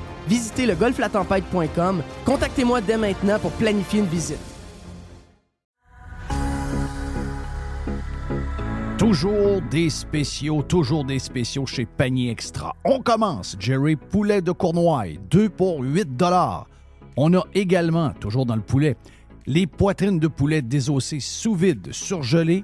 Visitez 0.27 0.65
le 0.65 0.75
golflatempête.com. 0.75 2.03
Contactez-moi 2.25 2.81
dès 2.81 2.97
maintenant 2.97 3.39
pour 3.39 3.51
planifier 3.51 3.99
une 3.99 4.05
visite. 4.05 4.39
Toujours 8.97 9.61
des 9.71 9.89
spéciaux, 9.89 10.61
toujours 10.61 11.03
des 11.03 11.17
spéciaux 11.17 11.65
chez 11.65 11.85
Panier 11.85 12.29
Extra. 12.29 12.75
On 12.85 12.99
commence, 12.99 13.57
Jerry, 13.59 13.95
poulet 13.95 14.41
de 14.41 14.51
Cournoye, 14.51 15.17
2 15.29 15.49
pour 15.49 15.81
8 15.81 16.15
dollars. 16.15 16.67
On 17.17 17.33
a 17.33 17.43
également, 17.55 18.11
toujours 18.11 18.45
dans 18.45 18.55
le 18.55 18.61
poulet, 18.61 18.95
les 19.47 19.65
poitrines 19.65 20.19
de 20.19 20.27
poulet 20.27 20.61
désossées 20.61 21.19
sous 21.19 21.55
vide, 21.55 21.91
surgelées 21.91 22.63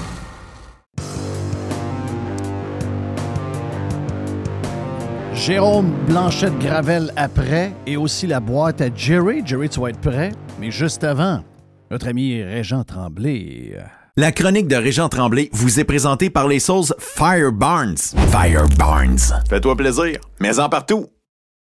Jérôme 5.41 5.89
Blanchette 6.05 6.55
Gravel 6.59 7.11
après 7.15 7.73
et 7.87 7.97
aussi 7.97 8.27
la 8.27 8.39
boîte 8.39 8.79
à 8.79 8.93
Jerry. 8.93 9.41
Jerry, 9.43 9.69
tu 9.69 9.79
vas 9.79 9.89
être 9.89 9.99
prêt. 9.99 10.33
Mais 10.59 10.69
juste 10.69 11.03
avant, 11.03 11.43
notre 11.89 12.09
ami 12.09 12.43
Régent 12.43 12.83
Tremblay. 12.83 13.75
La 14.17 14.31
chronique 14.31 14.67
de 14.67 14.75
Régent 14.75 15.09
Tremblay 15.09 15.49
vous 15.51 15.79
est 15.79 15.83
présentée 15.83 16.29
par 16.29 16.47
les 16.47 16.59
sauces 16.59 16.93
Fire 16.99 17.51
Barnes. 17.51 17.97
Fire 18.29 18.69
Barnes. 18.77 19.17
Fais-toi 19.49 19.75
plaisir, 19.75 20.19
mais 20.39 20.59
en 20.59 20.69
partout. 20.69 21.07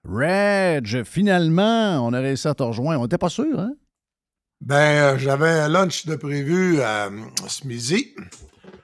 Reg, 0.09 1.05
finalement, 1.05 2.01
on 2.03 2.15
a 2.15 2.21
réussi 2.21 2.49
à 2.49 2.55
te 2.55 2.63
rejoindre. 2.63 3.01
On 3.01 3.03
n'était 3.03 3.19
pas 3.19 3.29
sûr, 3.29 3.61
hein? 3.61 3.75
Ben, 4.63 4.77
euh, 4.77 5.19
j'avais 5.19 5.51
un 5.51 5.69
lunch 5.69 6.07
de 6.07 6.17
prévu 6.17 6.79
euh, 6.81 7.11
ce 7.47 7.67
midi. 7.67 8.15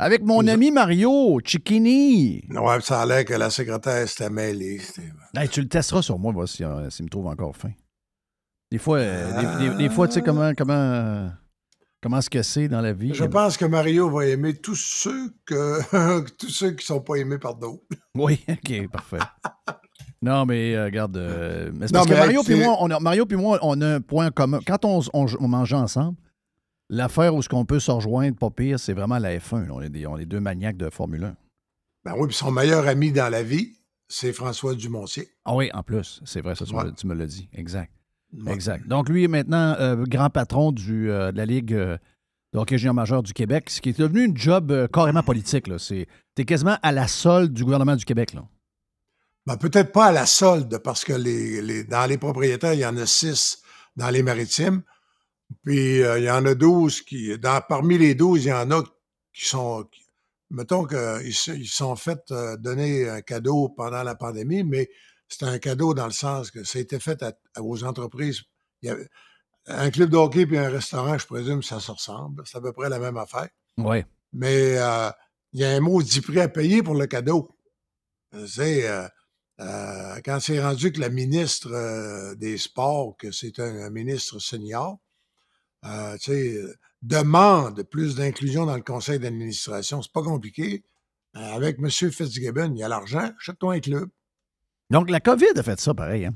Avec 0.02 0.22
mon 0.24 0.46
ami 0.48 0.70
Mario 0.72 1.38
Cicchini. 1.44 2.42
Ouais, 2.50 2.80
ça 2.80 3.02
a 3.02 3.06
l'air 3.06 3.24
que 3.24 3.34
la 3.34 3.50
secrétaire 3.50 4.08
s'était 4.08 4.30
mêlée. 4.30 4.80
Hey, 5.36 5.48
tu 5.48 5.60
le 5.60 5.68
testeras 5.68 6.02
sur 6.02 6.18
moi, 6.18 6.34
si, 6.46 6.64
euh, 6.64 6.90
s'il 6.90 7.04
me 7.04 7.10
trouve 7.10 7.26
encore 7.26 7.56
faim. 7.56 7.70
Des 8.70 8.78
fois, 8.78 8.98
euh, 8.98 9.58
des, 9.60 9.68
des- 9.68 9.76
des 9.76 9.88
fois 9.90 10.08
tu 10.08 10.14
sais 10.14 10.22
comment, 10.22 10.52
comment, 10.56 11.30
comment 12.02 12.20
ce 12.20 12.28
que 12.30 12.42
c'est 12.42 12.66
dans 12.68 12.80
la 12.80 12.92
vie? 12.92 13.14
Je 13.14 13.24
pense 13.24 13.56
que 13.56 13.64
Mario 13.64 14.10
va 14.10 14.26
aimer 14.26 14.54
tous 14.54 14.74
ceux 14.74 15.34
que 15.46 16.26
tous 16.38 16.48
ceux 16.48 16.72
qui 16.72 16.84
sont 16.84 17.00
pas 17.00 17.16
aimés 17.16 17.38
par 17.38 17.54
d'autres. 17.54 17.82
Oui, 18.16 18.44
OK, 18.48 18.88
parfait. 18.90 19.18
Non, 20.20 20.46
mais 20.46 20.74
euh, 20.74 20.84
regarde, 20.86 21.16
euh, 21.16 21.70
mais 21.74 21.86
c'est 21.86 21.94
Non, 21.94 22.00
parce 22.00 22.10
que 22.10 22.14
Mario 22.14 22.42
puis 22.42 22.54
moi, 22.56 22.76
on 22.80 22.90
a, 22.90 22.98
Mario 22.98 23.26
puis 23.26 23.36
moi, 23.36 23.58
on 23.62 23.80
a 23.80 23.86
un 23.96 24.00
point 24.00 24.30
commun. 24.30 24.58
Quand 24.66 24.84
on, 24.84 25.00
on, 25.12 25.26
on 25.38 25.48
mangeait 25.48 25.76
ensemble, 25.76 26.16
l'affaire 26.92 27.34
où 27.34 27.42
ce 27.42 27.48
qu'on 27.48 27.64
peut 27.64 27.80
se 27.80 27.90
rejoindre, 27.90 28.36
pas 28.36 28.50
pire, 28.50 28.78
c'est 28.78 28.92
vraiment 28.92 29.18
la 29.18 29.36
F1. 29.38 29.66
là. 29.66 29.72
On 29.74 29.80
est, 29.80 29.88
des, 29.88 30.06
on 30.06 30.18
est 30.18 30.26
deux 30.26 30.40
maniaques 30.40 30.76
de 30.76 30.88
Formule 30.90 31.24
1. 31.24 31.36
Ben 32.04 32.14
oui, 32.18 32.28
puis 32.28 32.36
son 32.36 32.50
meilleur 32.52 32.86
ami 32.86 33.12
dans 33.12 33.28
la 33.28 33.42
vie, 33.42 33.72
c'est 34.08 34.32
François 34.32 34.74
Dumontier. 34.74 35.28
Ah 35.44 35.54
oui, 35.56 35.70
en 35.72 35.82
plus, 35.82 36.20
c'est 36.24 36.40
vrai, 36.40 36.54
ça, 36.54 36.64
tu, 36.66 36.74
Ouais. 36.74 36.84
me, 36.84 36.90
tu 36.92 37.06
me 37.06 37.14
l'as 37.14 37.26
dit. 37.26 37.48
Exact. 37.52 37.90
Ouais. 38.32 38.52
Exact. 38.52 38.86
Donc, 38.86 39.08
lui 39.08 39.24
est 39.24 39.28
maintenant 39.28 39.74
euh, 39.78 40.04
grand 40.06 40.30
patron 40.30 40.72
du, 40.72 41.10
euh, 41.10 41.32
de 41.32 41.36
la 41.36 41.46
Ligue 41.46 41.72
euh, 41.74 41.96
de 42.52 42.58
hockey 42.58 42.76
junior 42.78 42.94
majeur 42.94 43.22
du 43.22 43.32
Québec, 43.32 43.70
ce 43.70 43.80
qui 43.80 43.90
est 43.90 43.98
devenu 43.98 44.24
une 44.24 44.36
job 44.36 44.70
euh, 44.72 44.86
carrément 44.88 45.22
politique. 45.22 45.66
C'est, 45.78 46.06
t'es 46.34 46.44
quasiment 46.44 46.76
à 46.82 46.92
la 46.92 47.08
solde 47.08 47.52
du 47.52 47.64
gouvernement 47.64 47.96
du 47.96 48.04
Québec. 48.04 48.32
Là. 48.34 48.44
Ben, 49.46 49.56
peut-être 49.56 49.92
pas 49.92 50.06
à 50.06 50.12
la 50.12 50.26
solde, 50.26 50.78
parce 50.78 51.04
que 51.04 51.12
les, 51.12 51.60
les- 51.62 51.84
dans 51.84 52.06
les 52.06 52.18
propriétaires, 52.18 52.74
il 52.74 52.80
y 52.80 52.86
en 52.86 52.96
a 52.96 53.06
six 53.06 53.62
dans 53.96 54.10
les 54.10 54.22
maritimes. 54.22 54.82
Puis 55.64 56.02
euh, 56.02 56.18
il 56.18 56.24
y 56.24 56.30
en 56.30 56.44
a 56.46 56.54
12 56.54 57.02
qui. 57.02 57.38
Dans, 57.38 57.60
parmi 57.68 57.98
les 57.98 58.14
12, 58.14 58.44
il 58.44 58.48
y 58.48 58.52
en 58.52 58.70
a 58.70 58.82
qui 59.32 59.46
sont. 59.46 59.84
qui- 59.90 60.02
mettons 60.50 60.84
qu'ils 60.84 61.34
se 61.34 61.50
ils 61.52 61.66
sont 61.66 61.96
fait 61.96 62.20
euh, 62.30 62.56
donner 62.58 63.08
un 63.08 63.22
cadeau 63.22 63.70
pendant 63.70 64.02
la 64.02 64.14
pandémie, 64.14 64.64
mais 64.64 64.88
c'était 65.28 65.46
un 65.46 65.58
cadeau 65.58 65.94
dans 65.94 66.04
le 66.06 66.12
sens 66.12 66.50
que 66.50 66.62
ça 66.64 66.78
a 66.78 66.82
été 66.82 66.98
fait 67.00 67.22
à- 67.22 67.32
à- 67.54 67.62
aux 67.62 67.84
entreprises. 67.84 68.42
Il 68.82 68.88
y 68.88 68.90
avait, 68.90 69.08
un 69.66 69.90
club 69.90 70.10
de 70.10 70.16
hockey 70.16 70.44
puis 70.46 70.58
un 70.58 70.68
restaurant, 70.68 71.16
je 71.18 71.26
présume, 71.26 71.62
ça 71.62 71.80
se 71.80 71.90
ressemble. 71.90 72.42
C'est 72.46 72.58
à 72.58 72.60
peu 72.60 72.72
près 72.72 72.88
la 72.88 72.98
même 72.98 73.16
affaire. 73.16 73.48
Oui. 73.78 74.04
Mais 74.32 74.76
euh, 74.78 75.10
il 75.52 75.60
y 75.60 75.64
a 75.64 75.70
un 75.70 75.80
maudit 75.80 76.20
prix 76.20 76.40
à 76.40 76.48
payer 76.48 76.82
pour 76.82 76.94
le 76.94 77.06
cadeau. 77.06 77.50
C'est 78.46 78.88
quand 80.24 80.40
c'est 80.40 80.60
rendu 80.62 80.90
que 80.92 81.00
la 81.00 81.10
ministre 81.10 82.34
des 82.34 82.58
Sports, 82.58 83.16
que 83.18 83.30
c'est 83.30 83.58
un, 83.60 83.82
un 83.84 83.90
ministre 83.90 84.38
senior, 84.38 84.98
euh, 85.84 86.16
euh, 86.28 86.74
demande 87.02 87.82
plus 87.84 88.14
d'inclusion 88.16 88.66
dans 88.66 88.76
le 88.76 88.82
conseil 88.82 89.18
d'administration. 89.18 90.02
C'est 90.02 90.12
pas 90.12 90.22
compliqué. 90.22 90.82
Euh, 91.36 91.40
avec 91.54 91.78
M. 91.78 91.88
Fitzgibbon, 91.90 92.72
il 92.74 92.78
y 92.78 92.82
a 92.82 92.88
l'argent, 92.88 93.30
achète-toi 93.38 93.74
un 93.74 93.80
club. 93.80 94.08
Donc, 94.90 95.08
la 95.10 95.20
COVID 95.20 95.52
a 95.56 95.62
fait 95.62 95.80
ça 95.80 95.94
pareil. 95.94 96.26
hein. 96.26 96.34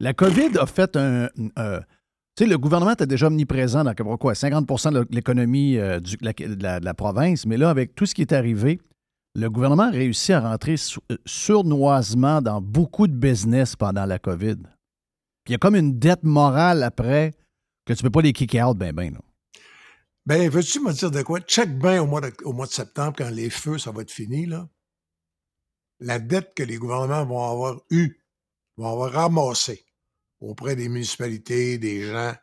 La 0.00 0.12
COVID 0.12 0.58
a 0.58 0.66
fait 0.66 0.96
un. 0.96 1.28
tu 1.36 1.42
sais, 2.38 2.46
le 2.46 2.58
gouvernement 2.58 2.92
était 2.92 3.06
déjà 3.06 3.28
omniprésent 3.28 3.84
dans 3.84 3.94
quoi, 4.18 4.34
50 4.34 4.66
de 4.92 5.06
l'économie 5.10 5.76
de, 5.76 6.84
la, 6.84 6.94
province, 6.94 7.46
mais 7.46 7.56
là, 7.56 7.70
avec 7.70 7.94
tout 7.94 8.04
ce 8.04 8.14
qui 8.14 8.20
est 8.22 8.32
arrivé, 8.32 8.80
le 9.36 9.48
gouvernement 9.48 9.84
a 9.84 9.90
réussi 9.90 10.32
à 10.32 10.40
rentrer 10.40 10.76
sou- 10.76 11.00
sournoisement 11.24 12.42
dans 12.42 12.60
beaucoup 12.60 13.06
de 13.06 13.14
business 13.14 13.76
pendant 13.76 14.04
la 14.04 14.18
COVID. 14.18 14.56
Puis 15.44 15.50
il 15.50 15.52
y 15.52 15.54
a 15.54 15.58
comme 15.58 15.76
une 15.76 15.98
dette 15.98 16.24
morale 16.24 16.82
après 16.82 17.32
que 17.84 17.92
tu 17.92 18.02
peux 18.02 18.10
pas 18.10 18.22
les 18.22 18.32
kick 18.32 18.54
out 18.54 18.76
ben 18.76 18.92
ben. 18.92 19.14
là. 19.14 19.20
Ben, 20.26 20.48
veux-tu 20.48 20.80
me 20.80 20.92
dire 20.92 21.10
de 21.10 21.22
quoi? 21.22 21.40
Check 21.40 21.78
bien 21.78 22.02
au 22.02 22.06
mois 22.06 22.20
de, 22.22 22.32
au 22.44 22.52
mois 22.54 22.66
de 22.66 22.72
septembre, 22.72 23.14
quand 23.18 23.28
les 23.28 23.50
feux, 23.50 23.76
ça 23.78 23.90
va 23.92 24.02
être 24.02 24.10
fini, 24.10 24.46
là. 24.46 24.68
La 26.00 26.18
dette 26.18 26.54
que 26.54 26.62
les 26.62 26.76
gouvernements 26.76 27.24
vont 27.26 27.44
avoir 27.50 27.80
eue, 27.90 28.18
vont 28.78 28.90
avoir 28.90 29.12
ramassée 29.12 29.84
auprès 30.40 30.76
des 30.76 30.88
municipalités, 30.88 31.78
des 31.78 32.06
gens. 32.10 32.34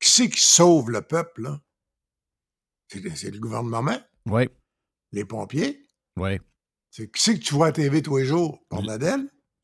Qui 0.00 0.10
c'est 0.10 0.30
qui 0.30 0.40
sauve 0.40 0.90
le 0.90 1.02
peuple, 1.02 1.42
là? 1.42 1.60
C'est 2.90 3.00
le- 3.00 3.14
c'est 3.14 3.30
le 3.30 3.38
gouvernement, 3.38 3.98
Oui, 4.26 4.48
les 5.12 5.24
pompiers. 5.26 5.82
oui. 6.16 6.38
C'est 6.90 7.10
qui 7.12 7.22
c'est 7.22 7.38
que 7.38 7.44
tu 7.44 7.54
vois 7.54 7.66
à 7.68 7.72
TV 7.72 8.00
tous 8.00 8.16
les 8.16 8.24
jours? 8.24 8.64
Bernadette? 8.70 9.20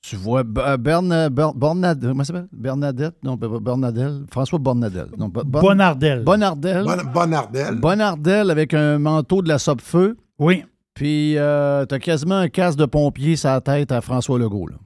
Tu 0.07 0.17
vois 0.17 0.40
euh, 0.59 0.77
Bern, 0.77 1.29
Ber- 1.31 1.55
Bernadette, 1.55 2.11
comment 2.11 2.25
ça 2.25 2.35
s'appelle? 2.35 2.49
Bernadette? 2.53 3.14
Non, 3.23 3.37
B- 3.37 3.59
Bernadelle. 3.62 4.27
François 4.31 4.59
Bernadelle. 4.59 5.09
Non, 5.17 5.29
Bon- 5.29 5.43
Bonardel. 5.45 6.23
Bonardel. 6.25 6.85
Bon, 6.85 6.97
Bonardel. 7.11 7.75
Bonardel 7.81 8.51
avec 8.51 8.75
un 8.75 8.99
manteau 8.99 9.40
de 9.40 9.49
la 9.49 9.59
Sope-Feu. 9.59 10.19
Oui. 10.38 10.62
Puis 10.93 11.38
euh, 11.38 11.87
t'as 11.87 11.99
quasiment 11.99 12.37
un 12.37 12.49
casque 12.49 12.79
de 12.79 12.85
pompier 12.85 13.37
sur 13.37 13.49
la 13.49 13.62
tête 13.62 13.93
à 13.93 14.03
François 14.03 14.38
Legault. 14.38 14.67
Là. 14.69 14.77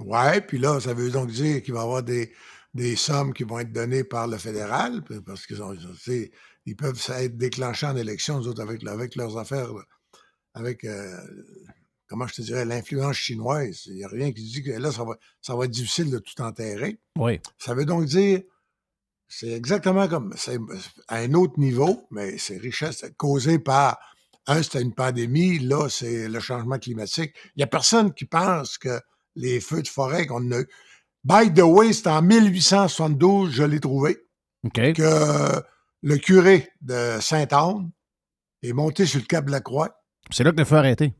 Ouais, 0.00 0.42
puis 0.42 0.58
là, 0.58 0.78
ça 0.78 0.92
veut 0.92 1.10
donc 1.10 1.30
dire 1.30 1.62
qu'il 1.62 1.72
va 1.72 1.80
y 1.80 1.82
avoir 1.82 2.02
des, 2.02 2.30
des 2.74 2.96
sommes 2.96 3.32
qui 3.32 3.44
vont 3.44 3.60
être 3.60 3.72
données 3.72 4.04
par 4.04 4.26
le 4.26 4.36
fédéral, 4.36 5.02
parce 5.24 5.46
qu'ils 5.46 5.62
ont, 5.62 5.74
tu 5.74 5.86
sais, 5.98 6.30
ils 6.66 6.76
peuvent 6.76 7.00
ça, 7.00 7.22
être 7.22 7.38
déclenchés 7.38 7.86
en 7.86 7.96
élection, 7.96 8.36
nous 8.38 8.48
autres, 8.48 8.60
avec, 8.62 8.86
avec 8.86 9.16
leurs 9.16 9.38
affaires, 9.38 9.68
avec, 10.52 10.84
euh, 10.84 11.16
comment 12.14 12.28
je 12.28 12.34
te 12.34 12.42
dirais, 12.42 12.64
l'influence 12.64 13.16
chinoise. 13.16 13.86
Il 13.86 13.94
n'y 13.96 14.04
a 14.04 14.08
rien 14.08 14.30
qui 14.30 14.44
dit 14.44 14.62
que 14.62 14.70
là, 14.70 14.92
ça 14.92 15.02
va, 15.02 15.16
ça 15.42 15.56
va 15.56 15.64
être 15.64 15.72
difficile 15.72 16.10
de 16.10 16.18
tout 16.20 16.40
enterrer. 16.40 17.00
Oui. 17.18 17.40
Ça 17.58 17.74
veut 17.74 17.84
donc 17.84 18.04
dire, 18.04 18.40
c'est 19.26 19.50
exactement 19.50 20.06
comme, 20.06 20.32
c'est 20.36 20.58
à 21.08 21.16
un 21.16 21.34
autre 21.34 21.58
niveau, 21.58 22.06
mais 22.12 22.38
c'est 22.38 22.56
richesse 22.56 23.04
causée 23.16 23.58
par, 23.58 23.98
un, 24.46 24.62
c'était 24.62 24.80
une 24.80 24.94
pandémie, 24.94 25.58
là, 25.58 25.88
c'est 25.88 26.28
le 26.28 26.38
changement 26.38 26.78
climatique. 26.78 27.34
Il 27.56 27.58
n'y 27.58 27.62
a 27.64 27.66
personne 27.66 28.14
qui 28.14 28.26
pense 28.26 28.78
que 28.78 29.00
les 29.34 29.60
feux 29.60 29.82
de 29.82 29.88
forêt 29.88 30.28
qu'on 30.28 30.52
a 30.52 30.60
eu. 30.60 30.68
By 31.24 31.52
the 31.52 31.62
way, 31.62 31.92
c'est 31.92 32.06
en 32.06 32.22
1872, 32.22 33.50
je 33.50 33.64
l'ai 33.64 33.80
trouvé, 33.80 34.24
que 34.72 35.62
le 36.02 36.16
curé 36.18 36.70
de 36.80 37.18
Sainte-Anne 37.20 37.90
est 38.62 38.72
monté 38.72 39.04
sur 39.04 39.18
le 39.18 39.26
cap 39.26 39.46
de 39.46 39.50
la 39.50 39.60
Croix. 39.60 40.00
C'est 40.30 40.44
là 40.44 40.52
que 40.52 40.58
le 40.58 40.64
feu 40.64 40.76
a 40.76 40.78
arrêté. 40.78 41.12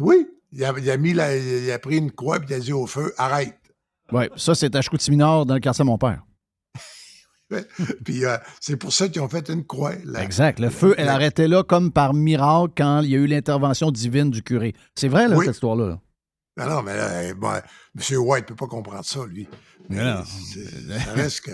Oui, 0.00 0.26
il 0.54 0.64
a, 0.64 0.72
il 0.78 0.90
a 0.90 0.96
mis 0.96 1.12
la- 1.12 1.36
il 1.36 1.70
a 1.70 1.78
pris 1.78 1.96
une 1.98 2.10
croix 2.12 2.38
et 2.38 2.40
il 2.48 2.54
a 2.54 2.58
dit 2.60 2.72
au 2.72 2.86
feu, 2.86 3.12
arrête. 3.18 3.58
Oui. 4.12 4.24
Ça, 4.36 4.54
c'est 4.54 4.74
à 4.76 4.80
Chicoutimi-Nord, 4.82 5.46
dans 5.46 5.54
le 5.54 5.60
quartier 5.60 5.82
de 5.84 5.88
mon 5.88 5.98
père. 5.98 6.22
Puis 8.04 8.24
euh, 8.24 8.36
c'est 8.60 8.76
pour 8.76 8.92
ça 8.92 9.08
qu'ils 9.08 9.20
ont 9.22 9.28
fait 9.28 9.48
une 9.48 9.64
croix. 9.64 9.92
là. 10.04 10.22
Exact. 10.22 10.58
Le 10.58 10.70
feu, 10.70 10.94
elle 10.98 11.08
arrêtait 11.08 11.46
là 11.48 11.62
comme 11.62 11.92
par 11.92 12.14
miracle 12.14 12.72
quand 12.76 13.00
il 13.02 13.10
y 13.10 13.14
a 13.14 13.18
eu 13.18 13.26
l'intervention 13.26 13.90
divine 13.90 14.30
du 14.30 14.42
curé. 14.42 14.74
C'est 14.94 15.08
vrai, 15.08 15.28
là, 15.28 15.36
Oui. 15.36 15.44
cette 15.46 15.54
histoire-là. 15.54 15.88
là? 15.88 16.66
Non, 16.68 16.82
mais 16.82 16.96
là, 16.96 17.34
bon, 17.34 17.50
M. 17.50 18.18
White 18.18 18.44
ne 18.44 18.48
peut 18.48 18.54
pas 18.56 18.66
comprendre 18.66 19.04
ça, 19.04 19.20
lui. 19.26 19.48
Mais 19.88 20.02
non. 20.02 20.22
C'est- 20.24 20.98
Ça 21.00 21.12
reste 21.12 21.40
que. 21.42 21.50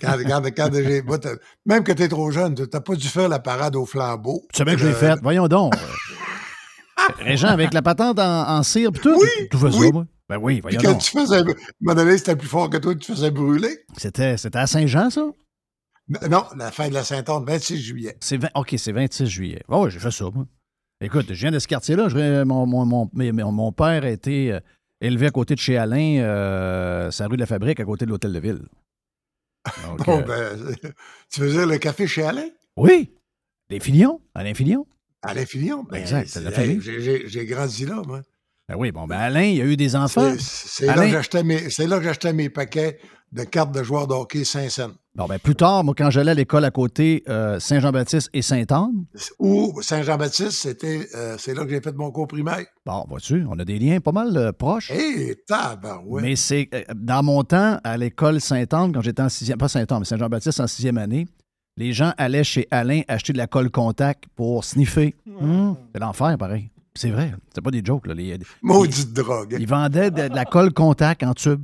Quand, 0.00 0.18
quand, 0.26 0.42
quand 0.56 0.70
j'ai- 0.74 1.02
moi, 1.02 1.18
t'as- 1.18 1.36
même 1.66 1.82
que 1.82 1.92
tu 1.92 2.02
es 2.02 2.08
trop 2.08 2.30
jeune, 2.30 2.54
tu 2.54 2.62
n'as 2.72 2.80
pas 2.80 2.94
dû 2.94 3.08
faire 3.08 3.28
la 3.28 3.38
parade 3.40 3.74
au 3.76 3.86
flambeau. 3.86 4.42
Tu 4.52 4.58
sais 4.58 4.64
bien 4.64 4.74
que 4.74 4.80
je 4.80 4.86
l'ai 4.86 4.92
Euh, 4.92 4.96
faite. 4.96 5.18
Voyons 5.22 5.48
donc. 5.48 5.74
Régent, 7.18 7.48
avec 7.48 7.72
la 7.74 7.82
patente 7.82 8.18
en, 8.18 8.48
en 8.58 8.62
cire 8.62 8.92
tout. 8.92 9.14
Oui, 9.18 9.48
Tout 9.50 9.58
faisait 9.58 9.78
oui. 9.78 9.86
ça, 9.86 9.92
moi? 9.92 10.06
Ben 10.28 10.38
oui, 10.38 10.54
Puis 10.54 10.62
voyons 10.62 10.80
quand 10.82 10.92
donc. 10.92 11.00
tu 11.02 11.10
faisais. 11.10 11.42
Moment 11.80 11.94
donné, 11.96 12.16
c'était 12.18 12.36
plus 12.36 12.46
fort 12.48 12.70
que 12.70 12.76
toi, 12.76 12.94
tu 12.94 13.12
faisais 13.12 13.30
brûler. 13.30 13.84
C'était, 13.96 14.36
c'était 14.36 14.58
à 14.58 14.66
Saint-Jean, 14.66 15.10
ça? 15.10 15.22
Non, 16.28 16.44
la 16.56 16.70
fin 16.72 16.88
de 16.88 16.94
la 16.94 17.04
Sainte-Anne, 17.04 17.44
26 17.44 17.78
juillet. 17.80 18.16
C'est 18.20 18.36
20 18.36 18.48
OK, 18.54 18.74
c'est 18.78 18.92
26 18.92 19.26
juillet. 19.26 19.62
Oui, 19.68 19.90
j'ai 19.90 19.98
fait 19.98 20.10
ça, 20.10 20.24
moi. 20.32 20.46
Écoute, 21.00 21.26
je 21.28 21.34
viens 21.34 21.50
de 21.50 21.58
ce 21.58 21.66
quartier-là. 21.68 22.08
Mon, 22.44 22.66
mon, 22.66 22.84
mon, 22.84 23.08
mon 23.52 23.72
père 23.72 24.04
a 24.04 24.08
été 24.10 24.52
euh, 24.52 24.60
élevé 25.00 25.26
à 25.26 25.30
côté 25.30 25.54
de 25.54 25.60
chez 25.60 25.76
Alain, 25.78 26.18
euh, 26.20 27.10
sa 27.10 27.26
rue 27.26 27.36
de 27.36 27.40
la 27.40 27.46
Fabrique, 27.46 27.80
à 27.80 27.84
côté 27.84 28.04
de 28.06 28.10
l'hôtel 28.10 28.32
de 28.32 28.38
ville. 28.40 28.60
Donc, 29.86 30.04
Bon, 30.06 30.18
euh, 30.28 30.56
ben, 30.56 30.76
tu 31.32 31.40
faisais 31.40 31.64
le 31.66 31.78
café 31.78 32.06
chez 32.06 32.22
Alain? 32.24 32.48
oui, 32.76 33.12
des 33.68 33.80
Filions, 33.80 34.20
Alain 34.34 34.54
Filion. 34.54 34.86
Alain 35.22 35.44
Fillon? 35.46 35.84
Ben, 35.90 35.98
Exact, 35.98 36.34
la 36.36 36.50
famille. 36.50 36.80
j'ai- 36.80 37.46
grandi 37.46 37.86
là, 37.86 38.02
moi. 38.06 38.20
Ben 38.68 38.76
oui, 38.78 38.92
bon, 38.92 39.06
ben 39.06 39.16
Alain, 39.18 39.42
il 39.42 39.60
a 39.60 39.64
eu 39.64 39.76
des 39.76 39.96
enfants. 39.96 40.32
C'est- 40.38 40.86
là, 40.86 40.94
que 40.94 41.08
j'achetais 41.08 42.32
mes- 42.32 42.48
paquets 42.50 42.98
de 43.32 43.42
cartes 43.44 43.72
de 43.72 43.82
joueurs 43.82 44.06
de 44.06 44.14
hockey 44.14 44.44
Saint-Saëns. 44.44 44.92
Bon, 45.16 45.26
ben 45.26 45.38
plus 45.40 45.56
tard, 45.56 45.82
moi, 45.82 45.92
quand 45.98 46.08
j'allais 46.10 46.30
à 46.30 46.34
l'école 46.34 46.64
à 46.64 46.70
côté 46.70 47.24
euh, 47.28 47.58
Saint-Jean-Baptiste 47.58 48.30
et 48.32 48.42
Sainte-Anne, 48.42 49.06
Ou 49.40 49.80
Saint-Jean-Baptiste, 49.82 50.52
c'était, 50.52 51.08
euh, 51.16 51.34
c'est 51.36 51.52
là 51.52 51.64
que 51.64 51.70
j'ai 51.70 51.80
fait 51.80 51.94
mon 51.96 52.12
cours 52.12 52.28
primaire. 52.28 52.64
bon, 52.86 53.04
vois-tu, 53.08 53.44
on 53.50 53.58
a 53.58 53.64
des 53.64 53.78
liens 53.80 53.98
pas 54.00 54.12
mal 54.12 54.36
euh, 54.36 54.52
proches. 54.52 54.90
Hé, 54.92 55.34
tabarouette! 55.48 56.22
Mais 56.24 56.36
c'est 56.36 56.70
dans 56.94 57.24
mon 57.24 57.42
temps, 57.42 57.78
à 57.82 57.96
l'école 57.96 58.40
Sainte-Anne, 58.40 58.92
quand 58.92 59.02
j'étais 59.02 59.22
en 59.22 59.28
sixième, 59.28 59.58
pas 59.58 59.68
Sainte-Anne, 59.68 59.98
mais 60.00 60.04
Saint-Jean-Baptiste 60.04 60.60
en 60.60 60.66
sixième 60.68 60.98
année, 60.98 61.26
les 61.76 61.92
gens 61.92 62.12
allaient 62.18 62.44
chez 62.44 62.66
Alain 62.70 63.02
acheter 63.08 63.32
de 63.32 63.38
la 63.38 63.46
colle 63.46 63.70
contact 63.70 64.24
pour 64.36 64.64
sniffer. 64.64 65.14
Hum, 65.40 65.76
C'est 65.94 66.00
l'enfer, 66.00 66.36
pareil. 66.38 66.70
C'est 66.94 67.10
vrai, 67.10 67.32
c'est 67.54 67.60
pas 67.62 67.70
des 67.70 67.82
jokes. 67.84 68.06
Là. 68.06 68.14
Les- 68.14 68.38
Maudite 68.62 69.12
drogue. 69.12 69.56
ils 69.58 69.66
vendaient 69.68 70.10
de, 70.10 70.28
de 70.28 70.34
la 70.34 70.44
colle 70.44 70.72
contact 70.72 71.22
en 71.22 71.34
tube. 71.34 71.60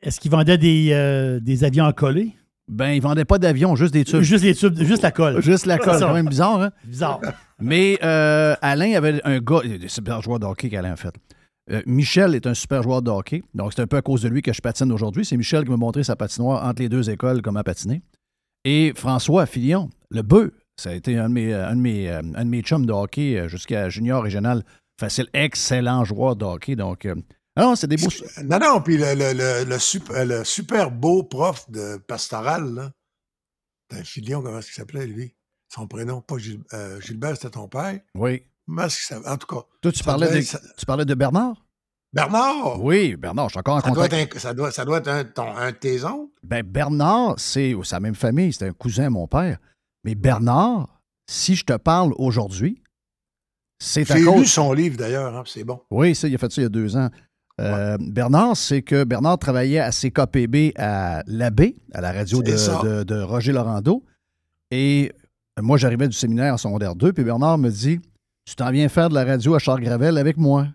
Est-ce 0.00 0.18
qu'ils 0.20 0.30
vendaient 0.30 0.58
des, 0.58 0.88
euh, 0.92 1.38
des 1.40 1.64
avions 1.64 1.84
en 1.84 1.92
collé? 1.92 2.34
Ben, 2.68 2.90
ils 2.90 3.00
vendaient 3.02 3.24
pas 3.24 3.38
d'avion, 3.38 3.76
juste 3.76 3.92
des 3.94 4.04
tubes. 4.04 4.20
Juste 4.20 4.44
les 4.44 4.54
tubes, 4.54 4.78
juste 4.82 5.02
la 5.02 5.10
colle. 5.10 5.40
Juste 5.42 5.66
la 5.66 5.78
colle, 5.78 5.98
C'est 5.98 6.04
quand 6.04 6.12
même 6.14 6.28
bizarre, 6.28 6.60
hein? 6.62 6.70
Bizarre. 6.84 7.20
Mais 7.60 7.98
euh, 8.02 8.54
Alain 8.62 8.94
avait 8.94 9.20
un 9.24 9.38
gars, 9.38 9.60
super 9.86 10.20
joueur 10.22 10.38
de 10.38 10.46
hockey 10.46 10.68
qu'Alain 10.68 10.92
a 10.92 10.96
fait. 10.96 11.14
Euh, 11.70 11.82
Michel 11.86 12.34
est 12.34 12.46
un 12.46 12.54
super 12.54 12.82
joueur 12.82 13.02
de 13.02 13.10
hockey. 13.10 13.42
Donc, 13.54 13.72
c'est 13.74 13.82
un 13.82 13.86
peu 13.86 13.96
à 13.96 14.02
cause 14.02 14.22
de 14.22 14.28
lui 14.28 14.40
que 14.42 14.52
je 14.52 14.60
patine 14.60 14.90
aujourd'hui. 14.92 15.24
C'est 15.24 15.36
Michel 15.36 15.64
qui 15.64 15.70
m'a 15.70 15.76
montré 15.76 16.04
sa 16.04 16.14
patinoire 16.16 16.64
entre 16.66 16.80
les 16.82 16.88
deux 16.88 17.10
écoles, 17.10 17.42
comment 17.42 17.62
patiner. 17.62 18.02
Et 18.70 18.92
François 18.94 19.46
Fillon, 19.46 19.88
le 20.10 20.20
bœuf, 20.20 20.50
ça 20.76 20.90
a 20.90 20.92
été 20.92 21.16
un 21.16 21.30
de 21.30 21.34
mes, 21.34 21.54
un 21.54 21.74
de 21.74 21.80
mes, 21.80 22.10
euh, 22.10 22.18
un 22.34 22.44
de 22.44 22.50
mes 22.50 22.60
chums 22.60 22.84
de 22.84 22.92
hockey 22.92 23.38
euh, 23.38 23.48
jusqu'à 23.48 23.88
junior 23.88 24.22
régional 24.22 24.62
facile. 25.00 25.26
Excellent 25.32 26.04
joueur 26.04 26.36
de 26.36 26.44
hockey. 26.44 26.76
Donc, 26.76 27.06
euh, 27.06 27.14
Ah 27.56 27.62
non, 27.62 27.76
c'est 27.76 27.86
des 27.86 27.96
beaux. 27.96 28.08
Non, 28.44 28.58
non, 28.58 28.82
puis 28.82 28.98
le, 28.98 29.14
le, 29.14 29.32
le, 29.32 29.64
le 29.64 29.78
super, 29.78 30.22
le 30.26 30.44
super 30.44 30.90
beau 30.90 31.22
prof 31.22 31.64
de 31.70 31.96
pastoral, 31.96 32.74
là, 32.74 32.92
d'un 33.90 34.04
filion, 34.04 34.42
comment 34.42 34.58
est-ce 34.58 34.66
qu'il 34.66 34.74
s'appelait, 34.76 35.06
lui? 35.06 35.34
Son 35.74 35.86
prénom, 35.86 36.20
pas 36.20 36.36
Gil- 36.36 36.62
euh, 36.74 37.00
Gilbert, 37.00 37.36
c'était 37.36 37.50
ton 37.50 37.68
père? 37.68 37.98
Oui. 38.14 38.42
Comment 38.66 38.82
est-ce 38.84 38.96
qu'il 38.98 39.06
s'appelait? 39.06 39.30
En 39.30 39.38
tout 39.38 39.46
cas. 39.46 39.62
Toi, 39.80 39.92
tu 39.92 40.04
parlais, 40.04 40.28
de, 40.42 40.44
tu 40.76 40.84
parlais 40.86 41.06
de 41.06 41.14
Bernard? 41.14 41.56
Bernard! 42.18 42.82
Oui, 42.82 43.16
Bernard, 43.16 43.48
je 43.48 43.52
suis 43.52 43.58
encore 43.60 43.76
en 43.76 43.80
Ça 43.80 43.90
doit, 43.90 44.04
contact. 44.04 44.14
être 44.14 44.36
un, 44.36 44.38
ça, 44.40 44.54
doit, 44.54 44.70
ça 44.70 44.84
doit 44.84 44.98
être 44.98 45.08
un, 45.08 45.24
ton, 45.24 45.56
un 45.56 45.70
de 45.70 45.76
tes 45.76 46.04
oncles? 46.04 46.30
Ben, 46.42 46.62
Bernard, 46.62 47.34
c'est 47.38 47.74
la 47.92 48.00
même 48.00 48.14
famille, 48.14 48.52
c'est 48.52 48.66
un 48.66 48.72
cousin 48.72 49.10
mon 49.10 49.26
père. 49.26 49.58
Mais 50.04 50.14
Bernard, 50.14 51.00
si 51.28 51.54
je 51.54 51.64
te 51.64 51.76
parle 51.76 52.12
aujourd'hui, 52.16 52.82
c'est 53.78 54.10
à 54.10 54.16
J'ai 54.16 54.24
cause. 54.24 54.40
lu 54.40 54.46
son 54.46 54.72
livre, 54.72 54.96
d'ailleurs, 54.96 55.36
hein, 55.36 55.44
c'est 55.46 55.64
bon. 55.64 55.80
Oui, 55.90 56.14
ça, 56.14 56.26
il 56.26 56.34
a 56.34 56.38
fait 56.38 56.50
ça 56.50 56.60
il 56.60 56.64
y 56.64 56.66
a 56.66 56.70
deux 56.70 56.96
ans. 56.96 57.08
Euh, 57.60 57.96
Bernard, 58.00 58.56
c'est 58.56 58.82
que 58.82 59.04
Bernard 59.04 59.38
travaillait 59.38 59.80
à 59.80 59.90
CKPB 59.90 60.74
à 60.76 61.22
l'Abbé, 61.26 61.76
à 61.92 62.00
la 62.00 62.12
radio 62.12 62.42
de, 62.42 63.22
Roger 63.22 63.52
Laurando. 63.52 64.04
Et 64.70 65.12
moi, 65.60 65.76
j'arrivais 65.76 66.08
du 66.08 66.16
séminaire 66.16 66.54
en 66.54 66.56
secondaire 66.56 66.94
2, 66.94 67.12
puis 67.12 67.24
Bernard 67.24 67.58
me 67.58 67.70
dit 67.70 68.00
Tu 68.44 68.54
t'en 68.54 68.70
viens 68.70 68.88
faire 68.88 69.08
de 69.08 69.14
la 69.14 69.24
radio 69.24 69.54
à 69.54 69.58
Charles-Gravel 69.58 70.18
avec 70.18 70.36
moi. 70.36 70.68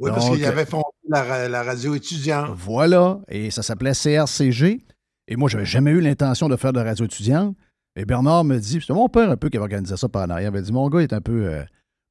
Oui, 0.00 0.10
parce 0.10 0.30
qu'il 0.30 0.44
avait 0.44 0.64
fondé 0.66 0.84
la, 1.08 1.22
ra- 1.22 1.48
la 1.48 1.62
radio 1.62 1.94
étudiante. 1.94 2.50
Voilà. 2.56 3.20
Et 3.28 3.50
ça 3.50 3.62
s'appelait 3.62 3.92
CRCG. 3.92 4.80
Et 5.28 5.36
moi, 5.36 5.48
j'avais 5.48 5.64
jamais 5.66 5.90
eu 5.92 6.00
l'intention 6.00 6.48
de 6.48 6.56
faire 6.56 6.72
de 6.72 6.80
radio 6.80 7.04
étudiante. 7.04 7.54
Et 7.96 8.04
Bernard 8.04 8.44
me 8.44 8.58
dit, 8.58 8.80
c'était 8.80 8.92
mon 8.94 9.08
père 9.08 9.30
un 9.30 9.36
peu 9.36 9.48
qui 9.48 9.56
avait 9.56 9.64
organisé 9.64 9.96
ça 9.96 10.08
par 10.08 10.22
en 10.26 10.30
arrière. 10.30 10.50
Il 10.50 10.54
avait 10.56 10.62
dit, 10.62 10.72
mon 10.72 10.88
gars 10.88 11.00
est 11.00 11.12
un 11.12 11.20
peu. 11.20 11.44
euh, 11.46 11.62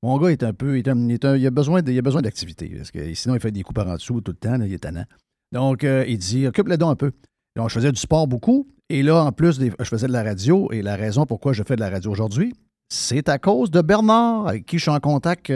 mon 0.03 0.17
gars 0.17 0.29
est 0.29 0.43
un 0.43 0.53
peu. 0.53 0.77
Il, 0.77 0.87
est 0.87 0.89
un- 0.89 1.07
il 1.09 1.11
est 1.13 1.25
un- 1.25 1.35
il 1.35 1.45
a 1.47 1.51
besoin 1.51 1.81
de- 1.81 1.91
il 1.91 1.97
a 1.97 2.01
besoin 2.01 2.21
d'activité. 2.21 2.69
Parce 2.77 2.91
que 2.91 3.13
sinon, 3.13 3.35
il 3.35 3.41
fait 3.41 3.51
des 3.51 3.63
coups 3.63 3.75
par 3.75 3.87
en 3.87 3.95
dessous 3.95 4.21
tout 4.21 4.31
le 4.31 4.37
temps. 4.37 4.57
là, 4.57 4.65
il 4.65 4.73
est 4.73 4.79
tannant. 4.79 5.05
Donc, 5.51 5.83
euh, 5.83 6.05
il 6.07 6.17
dit, 6.19 6.45
occupe-le 6.47 6.77
donc 6.77 6.91
un 6.91 6.95
peu. 6.95 7.11
Donc, 7.55 7.69
je 7.69 7.73
faisais 7.75 7.91
du 7.91 7.99
sport 7.99 8.27
beaucoup. 8.27 8.67
Et 8.89 9.01
là, 9.03 9.23
en 9.23 9.31
plus, 9.31 9.57
des- 9.57 9.71
je 9.79 9.85
faisais 9.89 10.07
de 10.07 10.13
la 10.13 10.23
radio. 10.23 10.69
Et 10.71 10.81
la 10.81 10.95
raison 10.95 11.25
pourquoi 11.25 11.53
je 11.53 11.63
fais 11.63 11.75
de 11.75 11.81
la 11.81 11.89
radio 11.89 12.11
aujourd'hui, 12.11 12.53
c'est 12.89 13.27
à 13.29 13.37
cause 13.39 13.71
de 13.71 13.81
Bernard, 13.81 14.47
avec 14.47 14.65
qui 14.65 14.77
je 14.77 14.83
suis 14.83 14.91
en 14.91 14.99
contact 14.99 15.51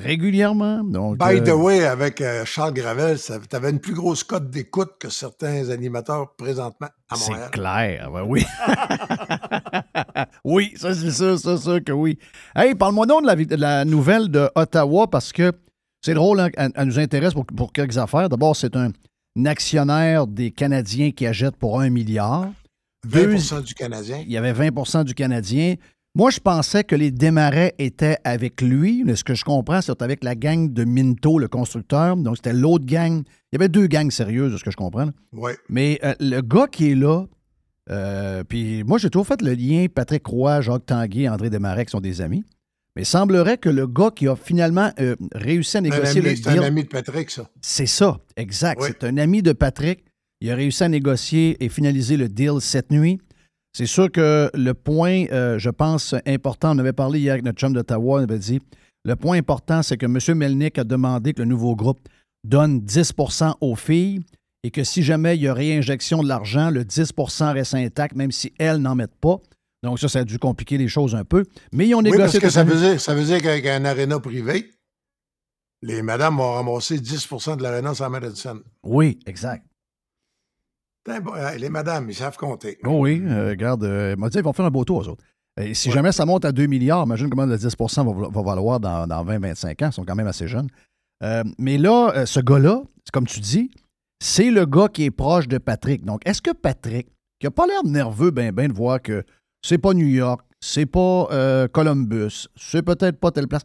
régulièrement. 0.00 0.82
Donc, 0.84 1.18
By 1.18 1.36
euh, 1.36 1.40
the 1.40 1.54
way, 1.56 1.84
avec 1.84 2.20
euh, 2.20 2.44
Charles 2.44 2.74
Gravel, 2.74 3.18
tu 3.18 3.56
avais 3.56 3.70
une 3.70 3.80
plus 3.80 3.94
grosse 3.94 4.24
cote 4.24 4.50
d'écoute 4.50 4.92
que 4.98 5.08
certains 5.10 5.70
animateurs 5.70 6.34
présentement 6.36 6.88
à 7.08 7.16
Montréal. 7.16 7.40
C'est 7.52 7.60
clair, 7.60 8.10
ben 8.12 8.24
oui. 8.26 8.44
oui, 10.44 10.72
ça 10.76 10.94
c'est 10.94 11.10
sûr, 11.10 11.38
c'est 11.38 11.56
sûr 11.56 11.82
que 11.84 11.92
oui. 11.92 12.18
Hey, 12.54 12.74
parle-moi 12.74 13.06
donc 13.06 13.22
de 13.22 13.26
la, 13.26 13.34
vi- 13.36 13.46
de 13.46 13.56
la 13.56 13.84
nouvelle 13.84 14.28
de 14.28 14.48
Ottawa 14.54 15.08
parce 15.08 15.32
que 15.32 15.52
c'est 16.02 16.14
drôle, 16.14 16.40
hein, 16.40 16.48
elle, 16.56 16.72
elle 16.74 16.86
nous 16.86 16.98
intéresse 16.98 17.34
pour, 17.34 17.44
pour 17.46 17.72
quelques 17.72 17.98
affaires. 17.98 18.28
D'abord, 18.28 18.56
c'est 18.56 18.74
un, 18.76 18.90
actionnaire 19.44 20.26
des 20.26 20.50
Canadiens 20.50 21.10
qui 21.12 21.26
achète 21.26 21.56
pour 21.56 21.80
un 21.80 21.90
milliard. 21.90 22.48
20 23.06 23.62
du 23.62 23.74
Canadien. 23.74 24.22
Il 24.26 24.30
y 24.30 24.36
avait 24.36 24.52
20% 24.52 25.04
du 25.04 25.14
Canadien. 25.14 25.76
Moi, 26.16 26.30
je 26.30 26.40
pensais 26.40 26.82
que 26.82 26.96
les 26.96 27.12
démarrais 27.12 27.74
étaient 27.78 28.18
avec 28.24 28.62
lui. 28.62 29.04
Mais 29.04 29.14
ce 29.14 29.22
que 29.22 29.34
je 29.34 29.44
comprends, 29.44 29.80
c'est 29.80 30.02
avec 30.02 30.24
la 30.24 30.34
gang 30.34 30.72
de 30.72 30.84
Minto, 30.84 31.38
le 31.38 31.46
constructeur. 31.46 32.16
Donc, 32.16 32.36
c'était 32.36 32.52
l'autre 32.52 32.84
gang. 32.84 33.22
Il 33.52 33.54
y 33.54 33.56
avait 33.56 33.68
deux 33.68 33.86
gangs 33.86 34.10
sérieuses, 34.10 34.52
de 34.52 34.58
ce 34.58 34.64
que 34.64 34.72
je 34.72 34.76
comprends. 34.76 35.10
Oui. 35.32 35.52
Mais 35.68 36.00
euh, 36.02 36.14
le 36.18 36.40
gars 36.40 36.66
qui 36.66 36.90
est 36.90 36.94
là, 36.96 37.26
euh, 37.90 38.42
puis 38.42 38.82
moi, 38.82 38.98
j'ai 38.98 39.08
toujours 39.08 39.26
fait 39.26 39.40
le 39.40 39.54
lien 39.54 39.86
Patrick 39.92 40.26
Roy, 40.26 40.60
Jacques 40.62 40.86
Tanguay, 40.86 41.28
André 41.28 41.48
Desmarais, 41.48 41.84
qui 41.84 41.92
sont 41.92 42.00
des 42.00 42.20
amis. 42.20 42.44
Mais 42.96 43.02
il 43.02 43.06
semblerait 43.06 43.58
que 43.58 43.68
le 43.68 43.86
gars 43.86 44.10
qui 44.14 44.26
a 44.26 44.34
finalement 44.34 44.90
euh, 44.98 45.14
réussi 45.32 45.76
à 45.76 45.80
négocier 45.80 46.20
le 46.20 46.30
ami, 46.30 46.36
c'est 46.36 46.48
un 46.48 46.54
deal. 46.54 46.64
ami 46.64 46.82
de 46.82 46.88
Patrick, 46.88 47.30
ça. 47.30 47.48
C'est 47.60 47.86
ça, 47.86 48.18
exact. 48.36 48.82
C'est 48.84 49.04
un 49.04 49.16
ami 49.16 49.42
de 49.42 49.52
Patrick. 49.52 50.04
Il 50.40 50.50
a 50.50 50.56
réussi 50.56 50.82
à 50.82 50.88
négocier 50.88 51.56
et 51.64 51.68
finaliser 51.68 52.16
le 52.16 52.28
deal 52.28 52.60
cette 52.60 52.90
nuit. 52.90 53.20
C'est 53.72 53.86
sûr 53.86 54.10
que 54.10 54.50
le 54.52 54.74
point, 54.74 55.26
euh, 55.30 55.58
je 55.58 55.70
pense, 55.70 56.14
important, 56.26 56.74
on 56.74 56.78
avait 56.78 56.92
parlé 56.92 57.20
hier 57.20 57.32
avec 57.32 57.44
notre 57.44 57.58
chum 57.58 57.72
d'Ottawa, 57.72 58.20
on 58.20 58.22
avait 58.24 58.38
dit, 58.38 58.60
le 59.04 59.16
point 59.16 59.38
important, 59.38 59.82
c'est 59.82 59.96
que 59.96 60.06
M. 60.06 60.38
Melnick 60.38 60.78
a 60.78 60.84
demandé 60.84 61.32
que 61.32 61.40
le 61.40 61.46
nouveau 61.46 61.76
groupe 61.76 62.00
donne 62.44 62.80
10% 62.80 63.54
aux 63.60 63.76
filles 63.76 64.20
et 64.62 64.70
que 64.70 64.84
si 64.84 65.02
jamais 65.02 65.36
il 65.36 65.42
y 65.42 65.48
a 65.48 65.54
réinjection 65.54 66.22
de 66.22 66.28
l'argent, 66.28 66.70
le 66.70 66.84
10% 66.84 67.52
reste 67.52 67.74
intact, 67.74 68.14
même 68.16 68.32
si 68.32 68.52
elles 68.58 68.78
n'en 68.78 68.94
mettent 68.94 69.18
pas. 69.20 69.38
Donc 69.82 69.98
ça, 69.98 70.08
ça 70.08 70.18
a 70.20 70.24
dû 70.24 70.38
compliquer 70.38 70.76
les 70.76 70.88
choses 70.88 71.14
un 71.14 71.24
peu. 71.24 71.44
Mais 71.72 71.88
ils 71.88 71.94
ont 71.94 71.98
Oui, 72.02 72.10
parce 72.10 72.34
négocié... 72.34 72.40
que 72.40 72.46
toute 72.46 72.54
ça 72.54 72.64
veut 72.64 72.76
dire, 72.78 73.00
ça 73.00 73.14
veut 73.14 73.24
dire 73.24 73.40
qu'avec 73.40 73.64
un 73.66 73.84
aréna 73.86 74.20
privé, 74.20 74.70
les 75.82 76.02
madames 76.02 76.36
vont 76.36 76.52
ramasser 76.52 76.98
10% 76.98 77.56
de 77.56 77.62
l'aréna 77.62 77.94
sans 77.94 78.10
Madison. 78.10 78.60
Oui, 78.82 79.18
exact. 79.26 79.64
Bon, 81.06 81.34
hey, 81.34 81.58
les 81.58 81.70
madames, 81.70 82.08
ils 82.08 82.14
savent 82.14 82.36
compter. 82.36 82.78
Oh 82.84 82.98
oui, 83.00 83.22
euh, 83.24 83.50
regarde, 83.50 83.84
euh, 83.84 84.14
ils 84.18 84.42
vont 84.42 84.52
faire 84.52 84.66
un 84.66 84.70
beau 84.70 84.84
tour, 84.84 85.02
eux 85.02 85.08
autres. 85.08 85.24
Et 85.60 85.74
si 85.74 85.90
jamais 85.90 86.12
ça 86.12 86.24
monte 86.24 86.44
à 86.44 86.52
2 86.52 86.66
milliards, 86.66 87.04
imagine 87.04 87.28
comment 87.28 87.46
le 87.46 87.56
10 87.56 87.76
va, 87.76 88.02
va 88.04 88.42
valoir 88.42 88.80
dans, 88.80 89.06
dans 89.06 89.24
20-25 89.24 89.84
ans. 89.84 89.88
Ils 89.88 89.92
sont 89.92 90.04
quand 90.04 90.14
même 90.14 90.26
assez 90.26 90.46
jeunes. 90.46 90.68
Euh, 91.22 91.44
mais 91.58 91.78
là, 91.78 92.12
euh, 92.14 92.26
ce 92.26 92.40
gars-là, 92.40 92.82
comme 93.12 93.26
tu 93.26 93.40
dis, 93.40 93.70
c'est 94.22 94.50
le 94.50 94.66
gars 94.66 94.88
qui 94.88 95.04
est 95.04 95.10
proche 95.10 95.48
de 95.48 95.58
Patrick. 95.58 96.04
Donc, 96.04 96.26
est-ce 96.26 96.40
que 96.40 96.52
Patrick, 96.52 97.08
qui 97.38 97.46
n'a 97.46 97.50
pas 97.50 97.66
l'air 97.66 97.84
nerveux, 97.84 98.30
ben, 98.30 98.52
ben, 98.52 98.68
de 98.68 98.74
voir 98.76 99.02
que 99.02 99.24
c'est 99.62 99.78
pas 99.78 99.92
New 99.92 100.06
York, 100.06 100.42
c'est 100.60 100.86
pas 100.86 101.28
euh, 101.30 101.68
Columbus, 101.68 102.48
c'est 102.56 102.82
peut-être 102.82 103.18
pas 103.18 103.30
telle 103.30 103.48
place, 103.48 103.64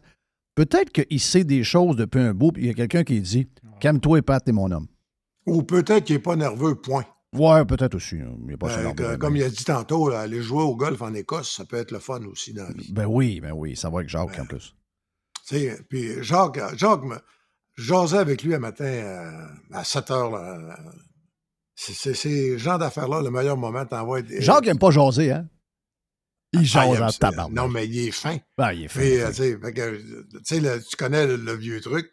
peut-être 0.54 0.90
qu'il 0.90 1.20
sait 1.20 1.44
des 1.44 1.62
choses 1.62 1.96
depuis 1.96 2.20
un 2.20 2.34
bout, 2.34 2.52
puis 2.52 2.64
il 2.64 2.66
y 2.68 2.70
a 2.70 2.74
quelqu'un 2.74 3.04
qui 3.04 3.20
dit 3.20 3.48
Calme-toi 3.80 4.18
et 4.18 4.22
Pat, 4.22 4.42
t'es 4.42 4.52
mon 4.52 4.70
homme. 4.70 4.86
Ou 5.46 5.62
peut-être 5.62 6.04
qu'il 6.04 6.16
n'est 6.16 6.22
pas 6.22 6.36
nerveux, 6.36 6.74
point. 6.74 7.04
Ouais, 7.38 7.64
peut-être 7.64 7.94
aussi. 7.94 8.16
hein. 8.16 8.36
Pas 8.58 8.70
Euh, 8.78 8.92
que- 8.92 9.02
ben, 9.02 9.18
comme 9.18 9.34
ben. 9.34 9.40
il 9.40 9.44
a 9.44 9.50
dit 9.50 9.64
tantôt, 9.64 10.08
là, 10.10 10.20
aller 10.20 10.42
jouer 10.42 10.62
au 10.62 10.76
golf 10.76 11.00
en 11.02 11.12
Écosse, 11.14 11.54
ça 11.56 11.64
peut 11.64 11.76
être 11.76 11.90
le 11.92 11.98
fun 11.98 12.22
aussi 12.24 12.52
dans 12.52 12.64
la 12.64 12.72
vie. 12.72 12.92
Ben 12.92 13.06
oui, 13.06 13.40
ben 13.40 13.52
oui, 13.52 13.76
ça 13.76 13.90
va 13.90 13.98
avec 13.98 14.08
Jacques 14.08 14.38
en 14.38 14.46
plus. 14.46 14.74
Tu 15.46 15.56
sais, 15.58 15.78
Puis 15.88 16.22
Jacques, 16.22 16.58
Jacques 16.76 17.04
me, 17.04 17.16
je 17.74 17.84
jasais 17.84 18.18
avec 18.18 18.42
lui 18.42 18.54
un 18.54 18.58
matin 18.58 18.84
euh, 18.84 19.46
à 19.72 19.84
7 19.84 20.10
heures. 20.10 20.30
là. 20.30 20.78
C'est 21.74 21.92
c'est 21.92 22.14
ces 22.14 22.58
genres 22.58 22.78
d'affaires-là, 22.78 23.20
le 23.22 23.30
meilleur 23.30 23.56
moment, 23.56 23.84
t'envoies 23.84 24.22
des. 24.22 24.40
Jacques 24.40 24.64
n'aime 24.64 24.78
pas 24.78 24.90
jaser, 24.90 25.30
hein? 25.32 25.48
Il 26.52 26.60
Ah, 26.60 26.64
jase 26.64 27.02
en 27.02 27.10
tabarnak. 27.10 27.54
Non, 27.54 27.68
mais 27.68 27.86
il 27.86 27.98
est 28.08 28.10
fin. 28.12 28.38
Ben, 28.56 28.72
il 28.72 28.84
est 28.84 28.88
fin. 28.88 29.00
Puis, 29.00 29.16
fin. 29.18 29.24
euh, 29.24 29.28
tu 29.28 29.34
sais, 29.34 29.58
fait 29.58 29.72
que, 29.74 29.96
tu 29.98 30.26
sais, 30.44 30.60
le- 30.60 30.82
tu 30.82 30.96
connais 30.96 31.26
le, 31.26 31.36
le 31.36 31.52
vieux 31.54 31.80
truc. 31.82 32.10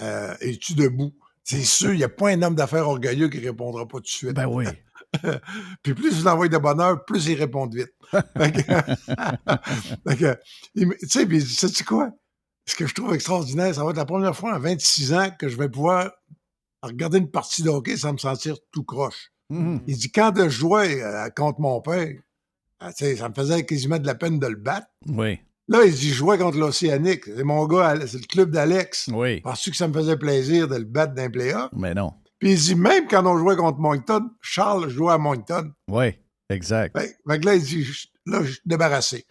Euh, 0.00 0.34
Es-tu 0.40 0.74
debout? 0.74 1.12
C'est 1.44 1.62
sûr, 1.62 1.92
il 1.92 1.98
n'y 1.98 2.04
a 2.04 2.08
pas 2.08 2.30
un 2.30 2.42
homme 2.42 2.54
d'affaires 2.54 2.88
orgueilleux 2.88 3.28
qui 3.28 3.38
ne 3.38 3.46
répondra 3.46 3.86
pas 3.86 3.98
tout 3.98 4.02
de 4.02 4.08
suite. 4.08 4.34
Ben 4.34 4.46
oui. 4.46 4.64
Puis 5.82 5.94
plus 5.94 6.14
vous 6.14 6.26
envoyez 6.26 6.50
de 6.50 6.58
bonheur, 6.58 7.04
plus 7.04 7.26
ils 7.26 7.34
répondent 7.34 7.74
vite. 7.74 7.92
Tu 10.76 11.08
sais, 11.08 11.26
puis 11.26 11.40
sais-tu 11.40 11.84
quoi? 11.84 12.10
Ce 12.66 12.76
que 12.76 12.86
je 12.86 12.94
trouve 12.94 13.14
extraordinaire, 13.14 13.74
ça 13.74 13.82
va 13.82 13.90
être 13.90 13.96
la 13.96 14.04
première 14.04 14.36
fois 14.36 14.54
en 14.54 14.60
26 14.60 15.14
ans 15.14 15.30
que 15.36 15.48
je 15.48 15.56
vais 15.56 15.68
pouvoir 15.68 16.12
regarder 16.82 17.18
une 17.18 17.30
partie 17.30 17.62
de 17.62 17.68
hockey 17.68 17.96
sans 17.96 18.12
me 18.12 18.18
sentir 18.18 18.56
tout 18.72 18.84
croche. 18.84 19.32
Mhm. 19.48 19.82
Il 19.86 19.96
dit, 19.96 20.12
quand 20.12 20.32
je 20.36 20.48
jouais 20.48 21.02
euh, 21.02 21.28
contre 21.30 21.60
mon 21.60 21.80
père, 21.80 22.14
ah, 22.78 22.92
ça 22.92 23.28
me 23.28 23.34
faisait 23.34 23.66
quasiment 23.66 23.98
de 23.98 24.06
la 24.06 24.14
peine 24.14 24.38
de 24.38 24.46
le 24.46 24.56
battre. 24.56 24.86
Oui, 25.06 25.40
Là, 25.70 25.84
il 25.84 25.94
dit, 25.94 26.08
je 26.10 26.14
jouais 26.14 26.36
contre 26.36 26.58
l'Océanique. 26.58 27.24
C'est 27.24 27.44
mon 27.44 27.64
gars, 27.66 27.94
c'est 28.06 28.18
le 28.20 28.26
club 28.26 28.50
d'Alex. 28.50 29.08
oui. 29.14 29.40
Penses-tu 29.40 29.70
que 29.70 29.76
ça 29.76 29.86
me 29.88 29.94
faisait 29.94 30.16
plaisir 30.18 30.66
de 30.68 30.74
le 30.76 30.84
battre 30.84 31.14
d'un 31.14 31.30
playoff? 31.30 31.70
Mais 31.72 31.94
non. 31.94 32.12
Puis 32.40 32.52
il 32.52 32.58
dit, 32.58 32.74
même 32.74 33.06
quand 33.08 33.24
on 33.24 33.38
jouait 33.38 33.54
contre 33.56 33.78
Moncton, 33.78 34.30
Charles 34.40 34.88
jouait 34.88 35.12
à 35.12 35.18
Moncton. 35.18 35.70
Oui, 35.88 36.14
exact. 36.48 36.98
Fait, 36.98 37.16
fait 37.28 37.40
que 37.40 37.46
là, 37.46 37.54
il 37.54 37.62
dit, 37.62 37.86
là, 38.26 38.42
je 38.42 38.50
suis 38.52 38.60
débarrassé. 38.66 39.24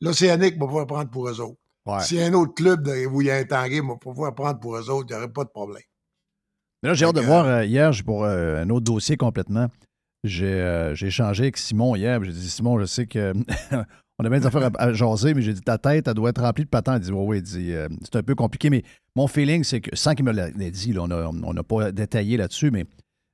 L'Océanique 0.00 0.58
va 0.58 0.66
pouvoir 0.66 0.86
prendre 0.86 1.08
pour 1.10 1.28
eux 1.28 1.40
autres. 1.40 1.58
Ouais. 1.86 2.00
S'il 2.02 2.18
y 2.18 2.22
a 2.22 2.26
un 2.26 2.34
autre 2.34 2.52
club 2.54 2.82
de- 2.82 3.06
où 3.06 3.22
il 3.22 3.28
y 3.28 3.30
a 3.30 3.36
un 3.36 3.44
va 3.44 3.96
pouvoir 3.96 4.34
prendre 4.34 4.60
pour 4.60 4.76
eux 4.76 4.90
autres, 4.90 5.06
il 5.08 5.12
n'y 5.12 5.18
aurait 5.18 5.32
pas 5.32 5.44
de 5.44 5.48
problème. 5.50 5.82
Mais 6.82 6.90
là, 6.90 6.94
j'ai 6.94 7.06
hâte 7.06 7.14
de 7.14 7.20
voir. 7.20 7.46
euh, 7.46 7.64
hier, 7.64 7.92
j'ai 7.92 8.02
pour 8.02 8.24
euh, 8.24 8.60
un 8.62 8.68
autre 8.70 8.84
dossier 8.84 9.16
complètement. 9.16 9.68
J'ai 10.24 10.46
euh, 10.52 10.94
j'ai 10.94 11.06
échangé 11.06 11.44
avec 11.44 11.56
Simon 11.56 11.96
hier. 11.96 12.22
J'ai 12.22 12.32
dit 12.32 12.50
Simon, 12.50 12.78
je 12.78 12.84
sais 12.84 13.06
que. 13.06 13.32
on 14.20 14.24
a 14.24 14.28
bien 14.28 14.38
des 14.40 14.46
affaires 14.46 14.70
à, 14.78 14.82
à 14.82 14.92
jaser, 14.92 15.34
mais 15.34 15.42
j'ai 15.42 15.52
dit 15.54 15.60
ta 15.60 15.78
tête, 15.78 16.06
elle 16.08 16.14
doit 16.14 16.30
être 16.30 16.42
remplie 16.42 16.64
de 16.64 16.68
patins. 16.68 16.96
Il 16.96 17.00
dit 17.00 17.12
Oui, 17.12 17.42
oui, 17.54 17.72
euh, 17.72 17.88
c'est 18.02 18.16
un 18.16 18.22
peu 18.22 18.34
compliqué, 18.34 18.70
mais 18.70 18.82
mon 19.16 19.26
feeling, 19.26 19.64
c'est 19.64 19.80
que, 19.80 19.94
sans 19.96 20.14
qu'il 20.14 20.24
me 20.24 20.32
l'ait 20.32 20.70
dit, 20.70 20.92
là, 20.92 21.02
on 21.02 21.52
n'a 21.54 21.62
pas 21.62 21.90
détaillé 21.92 22.36
là-dessus, 22.36 22.70
mais 22.70 22.84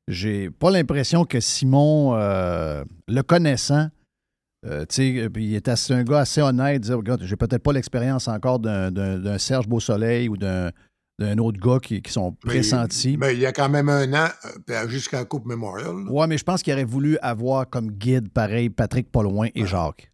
j'ai 0.09 0.51
pas 0.51 0.71
l'impression 0.71 1.25
que 1.25 1.41
Simon, 1.41 2.15
euh, 2.15 2.85
le 3.09 3.23
connaissant, 3.23 3.89
euh, 4.67 4.85
tu 4.89 4.95
sais, 4.95 5.19
euh, 5.19 5.29
puis 5.29 5.45
il 5.47 5.55
est 5.55 5.69
assez- 5.69 5.93
un 5.93 6.05
gars 6.05 6.21
assez 6.21 6.41
honnête, 6.41 6.81
dire 6.83 6.97
Regarde, 6.97 7.23
j'ai 7.25 7.37
peut-être 7.37 7.63
pas 7.63 7.73
l'expérience 7.73 8.27
encore 8.29 8.59
d'un- 8.59 9.39
Serge 9.39 9.69
Beausoleil 9.69 10.29
ou 10.29 10.37
d'un 10.37 10.71
d'un 11.19 11.39
autre 11.39 11.59
gars 11.59 11.79
qui, 11.83 12.03
qui 12.03 12.13
sont 12.13 12.33
pressentis. 12.33 13.17
Mais 13.17 13.33
il 13.33 13.41
y 13.41 13.47
a 13.47 13.53
quand 13.53 13.71
même 13.71 13.89
un 13.89 14.13
an, 14.13 14.29
euh, 14.69 14.87
jusqu'à 14.87 15.21
la 15.21 15.25
Coupe 15.25 15.47
Memorial. 15.47 15.95
Ouais, 16.11 16.27
mais 16.27 16.37
je 16.37 16.45
pense 16.45 16.63
qu'il 16.63 16.75
aurait 16.75 16.85
voulu 16.85 17.17
avoir 17.23 17.71
comme 17.71 17.91
guide, 17.91 18.29
pareil, 18.29 18.69
Patrick 18.69 19.11
Palouin 19.11 19.49
et 19.55 19.65
Jacques. 19.65 20.13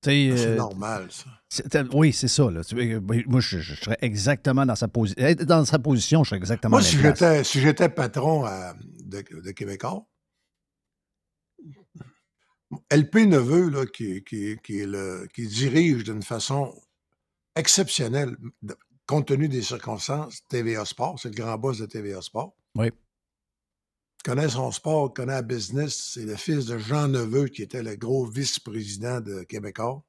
Ah, 0.00 0.10
C'est 0.10 0.46
euh, 0.46 0.56
normal, 0.56 1.08
ça. 1.10 1.82
oui, 1.92 2.12
c'est 2.12 2.28
ça. 2.28 2.50
Là. 2.50 2.60
Euh, 2.72 3.00
Moi, 3.26 3.40
je, 3.40 3.58
je 3.58 3.74
serais 3.74 3.98
exactement 4.00 4.64
dans 4.64 4.76
sa 4.76 4.86
position. 4.86 5.24
Dans 5.44 5.64
sa 5.64 5.78
position, 5.80 6.22
je 6.22 6.28
serais 6.30 6.38
exactement 6.38 6.76
Moi, 6.76 6.82
si 6.82 6.98
j'étais, 6.98 7.42
si 7.42 7.60
j'étais 7.60 7.88
patron 7.88 8.44
à- 8.44 8.74
de, 9.04 9.24
de 9.40 9.50
Québécois, 9.50 10.06
LP 12.90 13.26
Neveu, 13.26 13.70
là, 13.70 13.86
qui, 13.86 14.22
qui, 14.24 14.56
qui, 14.62 14.80
est 14.80 14.86
le- 14.86 15.26
qui 15.34 15.46
dirige 15.48 16.04
d'une 16.04 16.22
façon 16.22 16.74
exceptionnelle, 17.56 18.36
compte 19.06 19.26
tenu 19.28 19.48
des 19.48 19.62
circonstances, 19.62 20.42
TVA 20.48 20.84
Sport, 20.84 21.18
c'est 21.18 21.30
le 21.30 21.34
grand 21.34 21.56
boss 21.58 21.78
de 21.78 21.86
TVA 21.86 22.20
Sport. 22.22 22.54
Oui. 22.76 22.90
Connaît 24.24 24.48
son 24.48 24.70
sport, 24.72 25.12
connaît 25.14 25.32
la 25.32 25.42
business. 25.42 26.10
C'est 26.14 26.24
le 26.24 26.36
fils 26.36 26.66
de 26.66 26.78
Jean 26.78 27.08
Neveu, 27.08 27.46
qui 27.46 27.62
était 27.62 27.82
le 27.82 27.96
gros 27.96 28.26
vice-président 28.26 29.20
de 29.20 29.42
Québécois. 29.42 30.02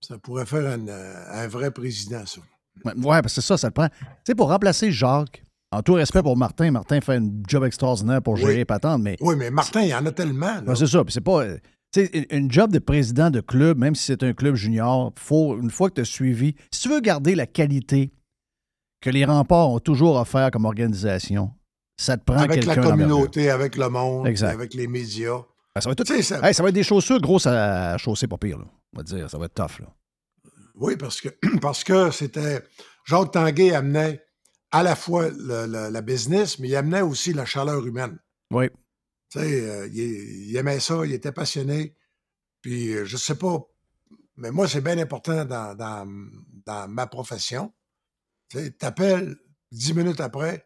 Ça 0.00 0.18
pourrait 0.18 0.46
faire 0.46 0.70
un, 0.70 0.86
euh, 0.88 1.24
un 1.44 1.46
vrai 1.48 1.70
président, 1.70 2.24
ça. 2.26 2.40
Ouais, 2.84 2.92
ouais, 2.96 3.22
parce 3.22 3.34
que 3.34 3.40
ça, 3.40 3.56
ça 3.56 3.68
le 3.68 3.72
prend. 3.72 3.88
Tu 3.88 3.94
sais, 4.26 4.34
pour 4.34 4.48
remplacer 4.48 4.90
Jacques, 4.92 5.42
en 5.70 5.82
tout 5.82 5.94
respect 5.94 6.22
pour 6.22 6.36
Martin, 6.36 6.70
Martin 6.70 7.00
fait 7.00 7.16
un 7.16 7.30
job 7.48 7.64
extraordinaire 7.64 8.20
pour 8.20 8.36
gérer 8.36 8.54
Oui. 8.54 8.60
et 8.60 8.64
patente, 8.64 9.00
mais 9.02 9.16
Oui, 9.20 9.34
mais 9.36 9.50
Martin, 9.50 9.82
il 9.82 9.88
y 9.88 9.94
en 9.94 10.04
a 10.06 10.12
tellement. 10.12 10.60
Ben, 10.62 10.74
c'est 10.74 10.86
ça. 10.86 11.02
Puis 11.04 11.12
c'est 11.14 11.20
pas. 11.20 11.44
euh, 11.44 11.58
Tu 11.92 12.04
sais, 12.06 12.26
une 12.30 12.50
job 12.50 12.70
de 12.72 12.78
président 12.80 13.30
de 13.30 13.40
club, 13.40 13.78
même 13.78 13.94
si 13.94 14.04
c'est 14.04 14.22
un 14.24 14.32
club 14.34 14.56
junior, 14.56 15.12
faut, 15.16 15.58
une 15.58 15.70
fois 15.70 15.88
que 15.88 15.94
tu 15.94 16.00
as 16.02 16.04
suivi, 16.04 16.54
si 16.72 16.82
tu 16.82 16.88
veux 16.90 17.00
garder 17.00 17.34
la 17.34 17.46
qualité 17.46 18.12
que 19.00 19.10
les 19.10 19.24
remparts 19.24 19.70
ont 19.70 19.80
toujours 19.80 20.16
offert 20.16 20.50
comme 20.50 20.64
organisation, 20.64 21.50
ça 21.96 22.16
te 22.16 22.24
prend 22.24 22.36
avec 22.38 22.64
la 22.64 22.76
communauté, 22.76 23.50
avec 23.50 23.76
le 23.76 23.88
monde, 23.88 24.26
Exact. 24.26 24.52
avec 24.52 24.74
les 24.74 24.86
médias. 24.86 25.42
Ben, 25.74 25.80
ça, 25.80 25.88
va 25.88 25.92
être 25.92 25.98
tout- 25.98 26.04
Tu 26.04 26.16
sais, 26.16 26.22
ça- 26.22 26.40
Hey, 26.48 26.54
ça 26.54 26.62
va 26.62 26.68
être 26.68 26.74
des 26.74 26.82
chaussures 26.82 27.20
grosses 27.20 27.46
à 27.46 27.96
chausser, 27.98 28.26
pas 28.28 28.38
pire. 28.38 28.58
Là. 28.58 28.64
On 28.92 28.98
va 28.98 29.02
dire, 29.02 29.28
ça 29.30 29.38
va 29.38 29.46
être 29.46 29.54
tough. 29.54 29.80
Là. 29.80 29.86
Oui, 30.76 30.96
parce 30.96 31.20
que 31.20 31.28
parce 31.60 31.84
que 31.84 32.10
c'était. 32.10 32.62
Jacques 33.06 33.32
Tanguay 33.32 33.74
amenait 33.74 34.24
à 34.70 34.82
la 34.82 34.96
fois 34.96 35.28
le- 35.30 35.66
le- 35.66 35.90
la 35.90 36.00
business, 36.00 36.58
mais 36.58 36.68
il 36.68 36.76
amenait 36.76 37.02
aussi 37.02 37.32
la 37.32 37.44
chaleur 37.44 37.84
humaine. 37.86 38.18
Oui. 38.50 38.68
Tu 39.30 39.38
sais, 39.40 39.68
euh, 39.70 39.86
il, 39.92 40.48
il 40.50 40.56
aimait 40.56 40.80
ça, 40.80 41.04
il 41.04 41.12
était 41.12 41.32
passionné. 41.32 41.96
Puis, 42.60 42.92
euh, 42.94 43.04
je 43.04 43.16
sais 43.16 43.34
pas, 43.36 43.58
mais 44.36 44.50
moi, 44.50 44.66
c'est 44.68 44.80
bien 44.80 44.96
important 44.98 45.44
dans, 45.44 45.74
dans, 45.76 46.08
dans 46.66 46.88
ma 46.88 47.06
profession. 47.06 47.72
Tu 48.48 48.58
sais, 48.58 48.70
t'appelles 48.70 49.36
dix 49.70 49.92
minutes 49.94 50.20
après, 50.20 50.64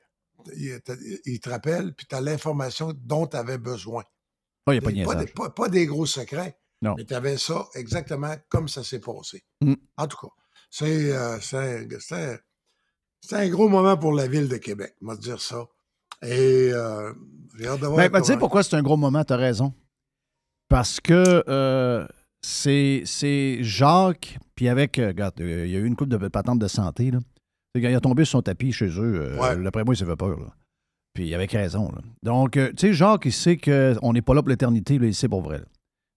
il, 0.56 0.80
te- 0.82 0.92
il 1.26 1.40
te 1.40 1.48
rappelle, 1.50 1.94
puis 1.94 2.06
tu 2.06 2.14
as 2.14 2.20
l'information 2.20 2.92
dont 3.04 3.26
tu 3.26 3.36
avais 3.36 3.58
besoin. 3.58 4.04
Oh, 4.66 4.72
n'y 4.72 4.78
a 4.78 4.80
pas 4.80 4.90
de 4.90 5.04
pas, 5.04 5.14
niaisage. 5.14 5.24
des, 5.26 5.32
pas- 5.32 5.50
pas 5.50 5.68
des 5.68 5.86
gros 5.86 6.06
secrets, 6.06 6.58
Non. 6.82 6.94
mais 6.96 7.04
tu 7.04 7.14
avais 7.14 7.38
ça 7.38 7.66
exactement 7.74 8.34
comme 8.48 8.68
ça 8.68 8.84
s'est 8.84 9.00
passé. 9.00 9.44
Mm. 9.60 9.74
En 9.96 10.06
tout 10.06 10.16
cas, 10.18 10.32
c'est 10.70 11.12
euh, 11.12 11.38
un, 11.52 12.36
un- 13.32 13.48
gros 13.48 13.68
moment 13.68 13.96
pour 13.96 14.12
la 14.12 14.26
ville 14.28 14.48
de 14.48 14.56
Québec, 14.58 14.94
on 15.02 15.06
va 15.06 15.16
dire 15.16 15.40
ça. 15.40 15.66
Et 16.22 16.70
euh, 16.72 17.12
j'ai 17.58 17.66
hâte 17.66 17.80
de 17.80 17.86
voir. 17.86 17.96
Ben, 17.98 18.08
ben, 18.10 18.20
tu 18.20 18.26
sais 18.26 18.36
pourquoi 18.38 18.62
c'est 18.62 18.76
un 18.76 18.82
gros 18.82 18.96
moment, 18.96 19.24
tu 19.24 19.32
as 19.32 19.36
raison. 19.36 19.72
Parce 20.68 21.00
que 21.00 21.44
euh, 21.48 22.06
c'est 22.42 23.02
c'est 23.06 23.58
Jacques, 23.62 24.38
puis 24.54 24.68
avec, 24.68 24.98
euh, 24.98 25.08
regarde, 25.08 25.40
euh, 25.40 25.64
il 25.66 25.72
y 25.72 25.76
a 25.76 25.78
eu 25.78 25.86
une 25.86 25.96
coupe 25.96 26.08
de 26.10 26.28
patente 26.28 26.58
de 26.58 26.68
santé. 26.68 27.10
Là. 27.10 27.20
Il 27.78 27.94
a 27.94 28.00
tombé 28.00 28.24
sur 28.24 28.38
son 28.38 28.42
tapis 28.42 28.72
chez 28.72 28.88
eux, 28.88 29.20
euh, 29.22 29.38
Ouais. 29.38 29.62
d'après 29.62 29.84
moi, 29.84 29.94
il 29.94 29.96
s'est 29.96 30.04
fait 30.04 30.16
peur. 30.16 30.38
Là. 30.38 30.46
Puis 31.14 31.34
avec 31.34 31.52
raison. 31.52 31.90
là. 31.90 31.98
Donc, 32.22 32.56
euh, 32.56 32.68
tu 32.70 32.88
sais, 32.88 32.92
Jacques, 32.92 33.24
il 33.24 33.32
sait 33.32 33.56
qu'on 33.56 34.12
n'est 34.12 34.22
pas 34.22 34.34
là 34.34 34.42
pour 34.42 34.50
l'éternité, 34.50 34.94
il 35.00 35.14
sait 35.14 35.28
pour 35.28 35.42
vrai. 35.42 35.58
là. 35.58 35.64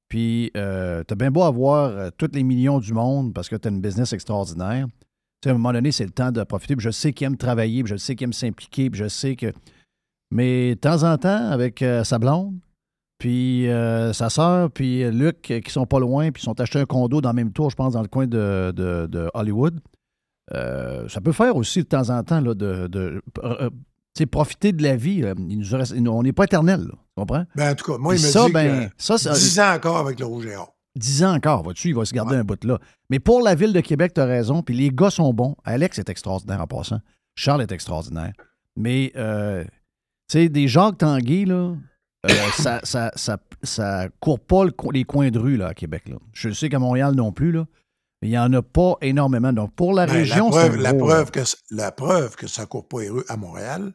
Puis, 0.10 0.52
euh, 0.58 1.04
t'as 1.06 1.16
bien 1.16 1.32
beau 1.32 1.44
avoir 1.44 1.86
euh, 1.92 2.10
tous 2.18 2.30
les 2.34 2.44
millions 2.44 2.80
du 2.80 2.94
monde 2.94 3.34
parce 3.34 3.48
que 3.50 3.56
t'as 3.56 3.70
une 3.70 3.80
business 3.82 4.12
extraordinaire. 4.14 4.86
Tu 5.42 5.48
sais, 5.48 5.50
à 5.50 5.54
un 5.54 5.58
moment 5.58 5.72
donné, 5.74 5.92
c'est 5.92 6.04
le 6.06 6.12
temps 6.12 6.32
de 6.32 6.44
profiter. 6.44 6.76
Puis 6.76 6.84
je 6.84 6.92
sais 6.92 7.14
qu'il 7.14 7.26
aime 7.26 7.38
travailler, 7.38 7.82
puis 7.84 7.92
je 7.92 7.98
sais 7.98 8.16
qu'il 8.16 8.26
aime 8.26 8.34
s'impliquer, 8.34 8.90
puis 8.90 9.00
je 9.00 9.08
sais 9.08 9.36
que. 9.36 9.52
Mais 10.30 10.76
de 10.76 10.80
temps 10.80 11.04
en 11.04 11.18
temps, 11.18 11.50
avec 11.50 11.84
sa 12.04 12.20
blonde, 12.20 12.56
puis 13.18 13.68
euh, 13.70 14.14
sa 14.14 14.30
sœur, 14.30 14.70
puis 14.72 15.10
Luc, 15.12 15.42
qui 15.42 15.72
sont 15.72 15.86
pas 15.86 16.00
loin, 16.00 16.32
puis 16.32 16.42
ils 16.42 16.46
sont 16.46 16.60
achetés 16.60 16.80
un 16.80 16.86
condo 16.86 17.22
dans 17.22 17.30
le 17.30 17.36
même 17.36 17.52
tour, 17.52 17.70
je 17.70 17.76
pense, 17.76 17.94
dans 17.94 18.02
le 18.02 18.08
coin 18.08 18.28
de, 18.28 18.72
de- 18.76 19.08
de 19.08 19.30
Hollywood. 19.34 19.80
Euh, 20.54 21.08
ça 21.08 21.22
peut 21.22 21.32
faire 21.32 21.56
aussi 21.56 21.80
de 21.80 21.88
temps 21.88 22.10
en 22.10 22.24
temps 22.24 22.42
là, 22.42 22.54
de, 22.54 22.88
de 22.88 23.22
euh, 23.44 23.70
sais, 24.18 24.26
profiter 24.26 24.74
de 24.74 24.84
la 24.84 24.96
vie. 24.96 25.22
là. 25.22 25.34
Il 25.38 25.60
nous 25.60 25.78
reste- 25.78 25.96
on 26.08 26.24
n'est 26.24 26.34
pas 26.34 26.44
éternel, 26.44 26.88
tu 26.90 26.98
comprends? 27.16 27.46
Ben, 27.56 27.72
en 27.72 27.76
tout 27.76 27.92
cas, 27.92 27.98
moi, 27.98 28.16
il 28.16 28.22
me 28.22 28.28
ça, 28.28 28.46
dit 28.48 28.52
ben, 28.52 28.90
que 28.90 28.94
ça, 28.98 29.18
c'est- 29.18 29.32
10 29.34 29.60
ans 29.60 29.74
encore 29.74 29.98
avec 29.98 30.20
le 30.20 30.26
Rouge 30.26 30.46
et 30.48 30.56
Or. 30.56 30.76
10 30.98 31.24
ans 31.24 31.34
encore, 31.36 31.64
vois-tu, 31.64 31.90
il 31.90 31.96
va 31.96 32.04
se 32.04 32.14
garder 32.14 32.36
un 32.36 32.44
bout 32.44 32.62
de 32.62 32.68
là. 32.68 32.80
Mais 33.10 33.20
pour 33.20 33.42
la 33.42 33.56
ville 33.56 33.72
de 33.72 33.80
Québec, 33.80 34.14
tu 34.14 34.20
as 34.20 34.26
raison, 34.26 34.62
puis 34.62 34.76
les 34.76 34.90
gars 34.90 35.10
sont 35.10 35.34
bons. 35.34 35.56
Alex 35.64 35.98
est 36.00 36.10
extraordinaire 36.10 36.60
en 36.60 36.68
passant. 36.68 37.00
Charles 37.36 37.62
est 37.62 37.72
extraordinaire. 37.72 38.34
Mais, 38.76 39.14
euh, 39.16 39.64
tu 39.64 39.70
sais, 40.40 40.50
des 40.50 40.68
Jacques 40.68 40.98
Tanguay, 40.98 41.46
là, 41.46 41.76
euh, 42.26 42.30
ça, 42.58 42.82
ça, 42.84 43.10
ça, 43.16 43.38
ça 43.64 44.10
court 44.20 44.42
pas 44.42 44.66
le 44.66 44.74
les 44.92 45.06
coins 45.06 45.32
de 45.32 45.40
rue, 45.40 45.56
là, 45.56 45.68
à 45.68 45.74
Québec, 45.74 46.10
là. 46.10 46.18
Je 46.34 46.50
sais 46.52 46.68
qu'à 46.68 46.80
Montréal 46.80 47.16
non 47.16 47.32
plus, 47.32 47.54
là. 47.54 47.66
Mais 48.22 48.28
il 48.28 48.32
n'y 48.32 48.38
en 48.38 48.52
a 48.54 48.62
pas 48.62 48.96
énormément. 49.02 49.52
Donc, 49.54 49.76
pour 49.76 49.94
la 49.94 50.06
Ben, 50.06 50.14
région, 50.14 50.50
la 50.50 50.62
c'est 50.62 50.68
preuve, 50.70 50.82
la, 50.82 50.94
preuve 50.94 51.32
que, 51.32 51.40
la 51.72 51.92
preuve 51.92 52.36
que 52.36 52.48
ça 52.48 52.66
court 52.66 52.88
pas 52.88 52.98
rues 53.00 53.24
à 53.28 53.38
Montréal, 53.38 53.94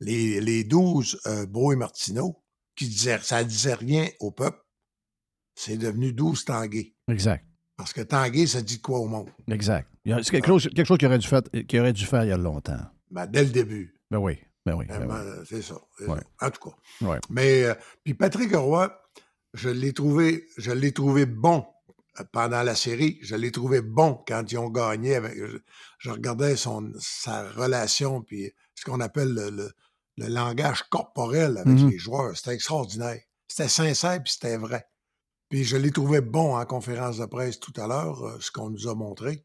les, 0.00 0.40
les 0.40 0.64
12 0.64 1.20
euh, 1.26 1.46
Beau 1.46 1.72
et 1.72 1.76
Martineau, 1.76 2.42
qui 2.76 2.86
disaient, 2.88 3.18
ça 3.22 3.42
disait 3.44 3.74
rien 3.74 4.06
au 4.20 4.30
peuple, 4.30 4.58
c'est 5.54 5.76
devenu 5.76 6.12
12 6.12 6.44
Tanguay. 6.44 6.94
Exact, 7.10 7.44
Parce 7.76 7.92
que 7.92 8.00
Tanguay, 8.00 8.46
ça 8.46 8.62
dit 8.62 8.80
quoi 8.80 9.00
au 9.00 9.06
monde? 9.08 9.28
exact. 9.50 9.88
C'est 10.06 10.30
quelque 10.30 10.46
chose, 10.46 10.68
quelque 10.74 10.86
chose 10.86 10.98
qu'il 10.98 11.08
aurait, 11.08 11.18
dû 11.18 11.26
faire- 11.26 11.42
aurait 11.80 11.92
dû 11.92 12.06
faire 12.06 12.24
il 12.24 12.28
y 12.28 12.32
a 12.32 12.36
longtemps. 12.38 12.78
Ben, 13.10 13.26
dès 13.26 13.42
le 13.44 13.50
début. 13.50 13.94
Ben 14.10 14.18
oui, 14.18 14.38
ben 14.64 14.74
oui. 14.76 14.86
ben 14.88 15.06
oui. 15.06 15.44
C'est 15.46 15.60
ça. 15.62 15.74
c'est 15.98 16.06
Ouais. 16.06 16.18
ça. 16.40 16.46
En 16.46 16.50
tout 16.50 16.70
cas. 16.70 17.06
Ouais. 17.06 17.18
Mais, 17.28 17.64
euh, 17.64 17.74
puis 18.04 18.14
Patrick 18.14 18.54
Roy, 18.54 18.90
je 19.52 19.68
l'ai 19.68 19.92
trouvé, 19.92 20.46
je 20.56 20.70
l'ai 20.70 20.92
trouvé 20.92 21.26
bon 21.26 21.66
pendant 22.32 22.62
la 22.62 22.74
série. 22.74 23.18
Je 23.22 23.34
l'ai 23.36 23.50
trouvé 23.52 23.80
bon 23.80 24.22
quand 24.26 24.50
ils 24.50 24.58
ont 24.58 24.70
gagné. 24.70 25.14
Avec, 25.16 25.34
je, 25.36 25.58
je 25.98 26.10
regardais 26.10 26.56
son, 26.56 26.92
sa 27.00 27.48
relation, 27.50 28.22
puis 28.22 28.52
ce 28.74 28.84
qu'on 28.84 29.00
appelle 29.00 29.32
le, 29.34 29.50
le- 29.50 29.72
le 30.16 30.26
langage 30.26 30.82
corporel 30.90 31.58
avec 31.58 31.78
Mhm. 31.78 31.90
les 31.90 31.98
joueurs. 31.98 32.36
C'était 32.36 32.54
extraordinaire. 32.54 33.20
C'était 33.46 33.68
sincère, 33.68 34.20
puis 34.22 34.32
c'était 34.32 34.56
vrai. 34.56 34.84
Puis 35.48 35.64
je 35.64 35.76
l'ai 35.76 35.92
trouvé 35.92 36.20
bon 36.20 36.56
en 36.56 36.66
conférence 36.66 37.18
de 37.18 37.26
presse 37.26 37.60
tout 37.60 37.72
à 37.80 37.86
l'heure, 37.86 38.22
euh, 38.24 38.38
ce 38.40 38.50
qu'on 38.50 38.68
nous 38.70 38.88
a 38.88 38.94
montré. 38.94 39.44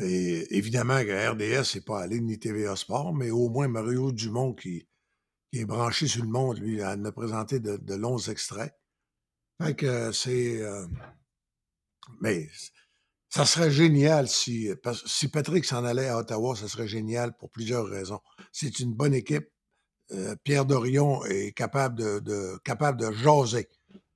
Et 0.00 0.56
évidemment 0.56 0.98
que 1.02 1.30
RDS 1.30 1.74
n'est 1.74 1.80
pas 1.82 2.00
allé 2.02 2.20
ni 2.20 2.38
TVA 2.38 2.76
Sport, 2.76 3.14
mais 3.14 3.30
au 3.30 3.48
moins 3.48 3.68
Mario 3.68 4.12
Dumont 4.12 4.54
qui, 4.54 4.86
qui 5.52 5.60
est 5.60 5.64
branché 5.64 6.06
sur 6.06 6.22
le 6.24 6.30
monde, 6.30 6.58
lui, 6.58 6.78
m'a 6.80 7.12
présenté 7.12 7.58
de, 7.60 7.76
de 7.76 7.94
longs 7.94 8.18
extraits. 8.18 8.72
Fait 9.62 9.74
que 9.74 10.12
c'est. 10.12 10.60
euh, 10.62 10.86
mais 12.20 12.48
ça 13.30 13.44
serait 13.44 13.70
génial 13.70 14.28
si, 14.28 14.70
parce- 14.82 15.04
si 15.06 15.28
Patrick 15.28 15.64
s'en 15.64 15.84
allait 15.84 16.08
à 16.08 16.18
Ottawa, 16.18 16.56
ça 16.56 16.68
serait 16.68 16.88
génial 16.88 17.36
pour 17.38 17.50
plusieurs 17.50 17.86
raisons. 17.86 18.20
C'est 18.52 18.80
une 18.80 18.94
bonne 18.94 19.14
équipe. 19.14 19.48
Euh, 20.12 20.34
Pierre 20.44 20.64
Dorion 20.64 21.22
est 21.26 21.52
capable 21.52 21.98
de, 21.98 22.18
de- 22.20 22.58
capable 22.64 22.98
de 23.00 23.12
jaser 23.12 23.68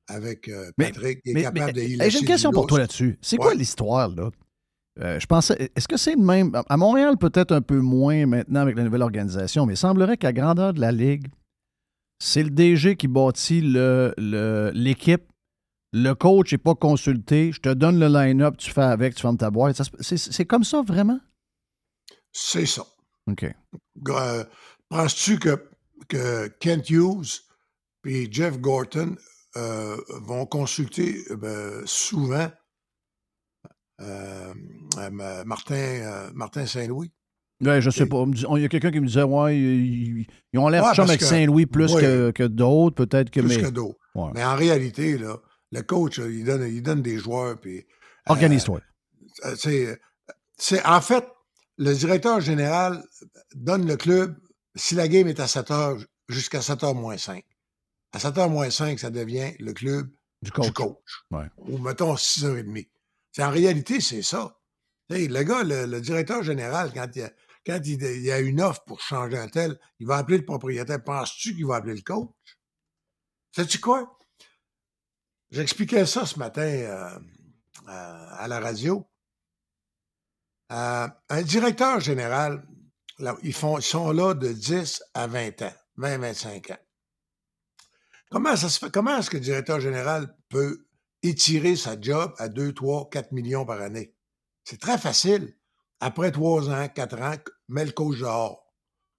avec 0.08 0.48
euh, 0.48 0.70
Mais- 0.78 0.86
Patrick. 0.92 1.20
il 1.24 1.30
est 1.32 1.34
Mais- 1.34 1.42
capable 1.42 1.66
mais, 1.66 1.72
de 1.72 1.80
laisser 1.98 2.10
J'ai 2.10 2.18
une 2.20 2.26
question 2.26 2.50
pour 2.50 2.66
toi 2.66 2.78
là-dessus. 2.78 3.18
C'est 3.20 3.36
quoi 3.36 3.54
l'histoire, 3.54 4.08
là? 4.08 4.30
Euh, 5.00 5.18
je 5.18 5.26
pensais, 5.26 5.70
est-ce 5.74 5.88
que 5.88 5.96
c'est 5.96 6.14
le 6.16 6.22
même? 6.22 6.52
À 6.68 6.76
Montréal, 6.76 7.16
peut-être 7.18 7.52
un 7.52 7.62
peu 7.62 7.78
moins 7.80 8.26
maintenant 8.26 8.60
avec 8.60 8.76
la 8.76 8.84
nouvelle 8.84 9.00
organisation, 9.02 9.64
mais 9.64 9.74
il 9.74 9.78
semblerait 9.78 10.18
qu'à 10.18 10.32
grandeur 10.34 10.74
de 10.74 10.80
la 10.80 10.92
Ligue, 10.92 11.28
c'est 12.18 12.42
le 12.42 12.50
DG 12.50 12.96
qui 12.96 13.08
bâtit 13.08 13.62
le- 13.62 14.12
le- 14.18 14.70
l'équipe. 14.74 15.22
Le, 15.92 16.14
coach 16.14 16.52
n'est 16.52 16.58
pas 16.58 16.74
consulté. 16.74 17.52
Je 17.52 17.60
te 17.60 17.68
donne 17.68 17.98
le 17.98 18.08
line-up, 18.08 18.56
tu 18.56 18.70
fais 18.70 18.82
avec, 18.82 19.14
tu 19.14 19.22
fermes 19.22 19.36
ta 19.36 19.50
boîte. 19.50 19.80
C'est 20.00 20.46
comme 20.46 20.64
ça, 20.64 20.82
vraiment? 20.82 21.20
C'est 22.32 22.66
ça. 22.66 22.84
OK. 23.30 23.44
Euh, 24.08 24.44
Penses-tu 24.88 25.38
que, 25.38 25.68
que 26.08 26.48
Kent 26.60 26.90
Hughes 26.90 27.42
et 28.06 28.28
Jeff 28.30 28.58
Gorton 28.58 29.16
euh, 29.56 29.96
vont 30.22 30.46
consulter 30.46 31.16
euh, 31.30 31.36
ben, 31.36 31.82
souvent 31.86 32.50
Ma- 33.98 35.44
Martin, 35.44 36.30
Martin 36.34 36.66
Saint-Louis? 36.66 37.12
Ouais, 37.62 37.80
je 37.80 37.90
sais 37.90 38.06
pas. 38.06 38.24
Il 38.56 38.62
y 38.62 38.64
a 38.64 38.68
quelqu'un 38.68 38.90
qui 38.90 38.98
me 39.00 39.06
disait, 39.06 39.22
ouais, 39.22 39.56
ils, 39.56 40.26
ils 40.52 40.58
ont 40.58 40.68
l'air 40.68 40.84
Ouais, 40.84 40.94
chum 40.94 41.08
avec 41.08 41.22
Saint-Louis 41.22 41.66
plus 41.66 41.94
ouais. 41.94 42.00
que, 42.00 42.30
que 42.32 42.42
d'autres, 42.42 42.96
peut-être 43.04 43.30
que. 43.30 43.40
Plus 43.40 43.56
mais, 43.56 43.62
que 43.62 43.68
d'autres. 43.70 43.98
Ouais. 44.14 44.30
Mais 44.34 44.44
en 44.44 44.56
réalité, 44.56 45.16
là, 45.16 45.36
le 45.72 45.82
coach, 45.82 46.18
il, 46.18 46.44
donne, 46.44 46.62
il 46.72 46.82
donne 46.82 47.02
des 47.02 47.18
joueurs. 47.18 47.58
Puis, 47.60 47.84
Organise-toi. 48.26 48.80
euh, 49.44 49.56
c'est, 49.56 50.00
c'est- 50.56 50.84
en 50.86 51.00
fait, 51.00 51.26
le 51.78 51.92
directeur 51.94 52.40
général 52.40 53.02
donne 53.54 53.86
le 53.86 53.96
club, 53.96 54.36
si 54.76 54.94
la 54.94 55.08
game 55.08 55.26
est 55.28 55.40
à 55.40 55.48
7 55.48 55.70
heures, 55.70 55.98
jusqu'à 56.28 56.62
7 56.62 56.80
h 56.82 56.94
moins 56.94 57.16
5. 57.18 57.44
À 58.12 58.18
7 58.20 58.34
h 58.36 58.48
moins 58.50 58.70
5, 58.70 58.98
ça 59.00 59.10
devient 59.10 59.54
le 59.58 59.72
club 59.72 60.10
Du 60.42 60.50
coach. 60.52 60.66
du 60.66 60.72
coach. 60.72 61.24
Ouais. 61.30 61.46
Ou 61.56 61.78
mettons 61.78 62.14
6h30. 62.14 62.88
C'est, 63.32 63.42
en 63.42 63.50
réalité, 63.50 64.00
c'est 64.00 64.22
ça. 64.22 64.58
Le 65.08 65.42
gars, 65.42 65.62
le, 65.64 65.86
le 65.86 66.00
directeur 66.00 66.42
général, 66.42 66.92
quand, 66.94 67.08
il 67.16 67.22
a, 67.22 67.30
quand 67.66 67.80
il, 67.84 68.02
il 68.02 68.22
y 68.22 68.30
a 68.32 68.38
une 68.40 68.60
offre 68.60 68.84
pour 68.84 69.00
changer 69.00 69.36
un 69.38 69.48
tel, 69.48 69.78
il 69.98 70.06
va 70.06 70.16
appeler 70.18 70.38
le 70.38 70.44
propriétaire. 70.44 71.02
Penses-tu 71.02 71.54
qu'il 71.54 71.66
va 71.66 71.76
appeler 71.76 71.94
le 71.96 72.02
coach? 72.02 72.30
Sais-tu 73.54 73.78
quoi? 73.78 74.18
J'expliquais 75.52 76.06
ça 76.06 76.24
ce 76.24 76.38
matin 76.38 76.62
euh, 76.62 77.10
euh, 77.86 78.26
à 78.38 78.48
la 78.48 78.58
radio. 78.58 79.06
Euh, 80.72 81.06
un 81.28 81.42
directeur 81.42 82.00
général, 82.00 82.66
ils, 83.42 83.54
sont 83.54 84.12
là 84.12 84.32
de 84.32 84.50
10 84.50 85.02
à 85.12 85.26
20 85.26 85.60
ans, 85.60 85.74
20-25 85.98 86.72
ans. 86.72 86.78
Comment, 88.30 88.54
est-ce 88.54 89.28
que 89.28 89.36
le 89.36 89.42
directeur 89.42 89.78
général 89.78 90.34
peut 90.48 90.86
étirer 91.22 91.76
sa 91.76 92.00
job 92.00 92.32
à 92.38 92.48
2, 92.48 92.72
3, 92.72 93.10
4 93.10 93.32
millions 93.32 93.66
par 93.66 93.82
année? 93.82 94.14
C'est 94.64 94.80
très 94.80 94.96
facile. 94.96 95.54
Après 96.00 96.32
3 96.32 96.70
ans, 96.70 96.88
4 96.88 97.20
ans, 97.20 97.36
mets 97.68 97.84
le 97.84 97.92
coach 97.92 98.20
dehors. 98.20 98.72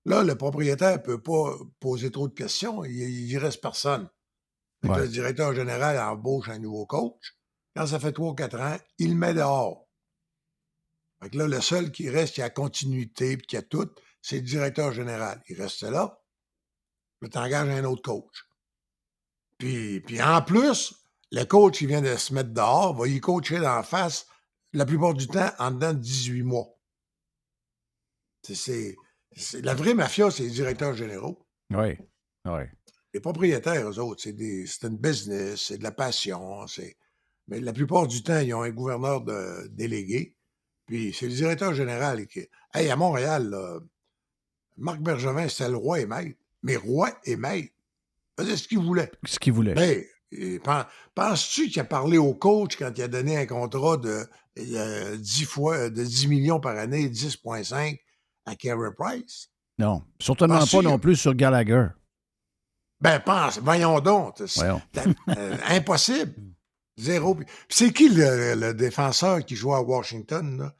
Là, 0.05 0.23
le 0.23 0.33
propriétaire 0.33 0.93
ne 0.93 1.03
peut 1.03 1.21
pas 1.21 1.55
poser 1.79 2.09
trop 2.09 2.27
de 2.27 2.33
questions. 2.33 2.83
Il 2.85 3.31
ne 3.31 3.39
reste 3.39 3.61
personne. 3.61 4.09
Ouais. 4.89 4.99
Le 4.99 5.07
directeur 5.07 5.53
général 5.53 5.97
embauche 5.99 6.49
un 6.49 6.59
nouveau 6.59 6.85
coach. 6.85 7.35
Quand 7.75 7.87
ça 7.87 7.99
fait 7.99 8.11
3 8.11 8.31
ou 8.31 8.35
4 8.35 8.59
ans, 8.59 8.77
il 8.99 9.11
le 9.11 9.15
met 9.15 9.33
dehors. 9.33 9.87
Fait 11.21 11.29
que 11.29 11.37
là, 11.37 11.47
le 11.47 11.61
seul 11.61 11.91
qui 11.91 12.09
reste, 12.09 12.35
qui 12.35 12.41
a 12.41 12.49
continuité 12.49 13.37
puis 13.37 13.47
qui 13.47 13.57
a 13.57 13.61
tout, 13.61 13.89
c'est 14.21 14.35
le 14.37 14.41
directeur 14.41 14.91
général. 14.91 15.41
Il 15.47 15.59
reste 15.61 15.83
là. 15.83 16.21
Puis 17.19 17.29
t'engages 17.29 17.69
un 17.69 17.83
autre 17.85 18.01
coach. 18.01 18.43
Puis, 19.57 20.01
puis 20.01 20.21
en 20.21 20.41
plus, 20.41 20.93
le 21.31 21.45
coach 21.45 21.77
qui 21.77 21.85
vient 21.85 22.01
de 22.01 22.15
se 22.17 22.33
mettre 22.33 22.49
dehors 22.49 22.93
va 22.93 23.07
y 23.07 23.19
coacher 23.21 23.59
d'en 23.59 23.81
face 23.83 24.27
la 24.73 24.85
plupart 24.85 25.13
du 25.13 25.27
temps 25.27 25.49
en 25.59 25.71
dedans 25.71 25.93
de 25.93 25.99
18 25.99 26.43
mois. 26.43 26.67
C'est- 28.43 28.95
la 29.61 29.73
vraie 29.73 29.93
mafia, 29.93 30.29
c'est 30.29 30.43
les 30.43 30.49
directeurs 30.49 30.93
généraux. 30.93 31.45
Oui. 31.71 31.97
Oui. 32.45 32.61
Les 33.13 33.19
propriétaires, 33.19 33.89
eux 33.89 33.99
autres, 33.99 34.21
c'est, 34.23 34.33
des, 34.33 34.65
c'est 34.65 34.87
une 34.87 34.97
business, 34.97 35.65
c'est 35.67 35.77
de 35.77 35.83
la 35.83 35.91
passion. 35.91 36.65
C'est... 36.67 36.95
Mais 37.47 37.59
la 37.59 37.73
plupart 37.73 38.07
du 38.07 38.23
temps, 38.23 38.39
ils 38.39 38.53
ont 38.53 38.63
un 38.63 38.69
gouverneur 38.71 39.21
de, 39.21 39.67
délégué. 39.67 40.35
Puis 40.87 41.13
c'est 41.13 41.27
le 41.27 41.33
directeur 41.33 41.73
général 41.73 42.25
qui. 42.27 42.47
Hey, 42.73 42.89
à 42.89 42.95
Montréal, 42.95 43.49
là, 43.49 43.79
Marc 44.77 44.99
Bergevin, 44.99 45.47
c'était 45.47 45.69
le 45.69 45.77
roi 45.77 45.99
et 45.99 46.05
maître. 46.05 46.35
Mais 46.63 46.75
roi 46.75 47.11
et 47.25 47.35
maître. 47.35 47.69
Faisait 48.37 48.57
ce 48.57 48.67
qu'il 48.67 48.79
voulait. 48.79 49.11
Ce 49.25 49.37
qu'il 49.37 49.53
voulait. 49.53 49.75
Ben, 49.75 50.03
et 50.31 50.59
pen- 50.59 50.85
penses-tu 51.13 51.69
qu'il 51.69 51.79
a 51.81 51.85
parlé 51.85 52.17
au 52.17 52.33
coach 52.33 52.75
quand 52.77 52.91
il 52.97 53.03
a 53.03 53.07
donné 53.07 53.37
un 53.37 53.45
contrat 53.45 53.97
de 53.97 54.25
euh, 54.57 55.17
10 55.17 55.45
fois, 55.45 55.89
de 55.89 56.03
10 56.03 56.27
millions 56.27 56.59
par 56.59 56.77
année, 56.77 57.07
10,5 57.07 57.99
à 58.45 58.55
Carey 58.55 58.89
Price? 58.97 59.49
non. 59.77 60.03
Certainement 60.19 60.59
Penses-tu 60.59 60.77
pas 60.77 60.81
non 60.81 60.97
plus 60.99 61.15
sur 61.15 61.35
Gallagher. 61.35 61.87
Ben, 63.03 63.19
pense, 63.19 63.59
voyons 63.59 63.99
donc. 63.99 64.41
Voyons. 64.55 64.81
euh, 65.37 65.57
impossible. 65.67 66.33
Zéro. 66.97 67.37
C'est 67.67 67.91
qui 67.91 68.07
le, 68.07 68.55
le 68.55 68.73
défenseur 68.73 69.43
qui 69.43 69.55
joue 69.57 69.73
à 69.73 69.81
Washington, 69.81 70.57
là, 70.57 70.73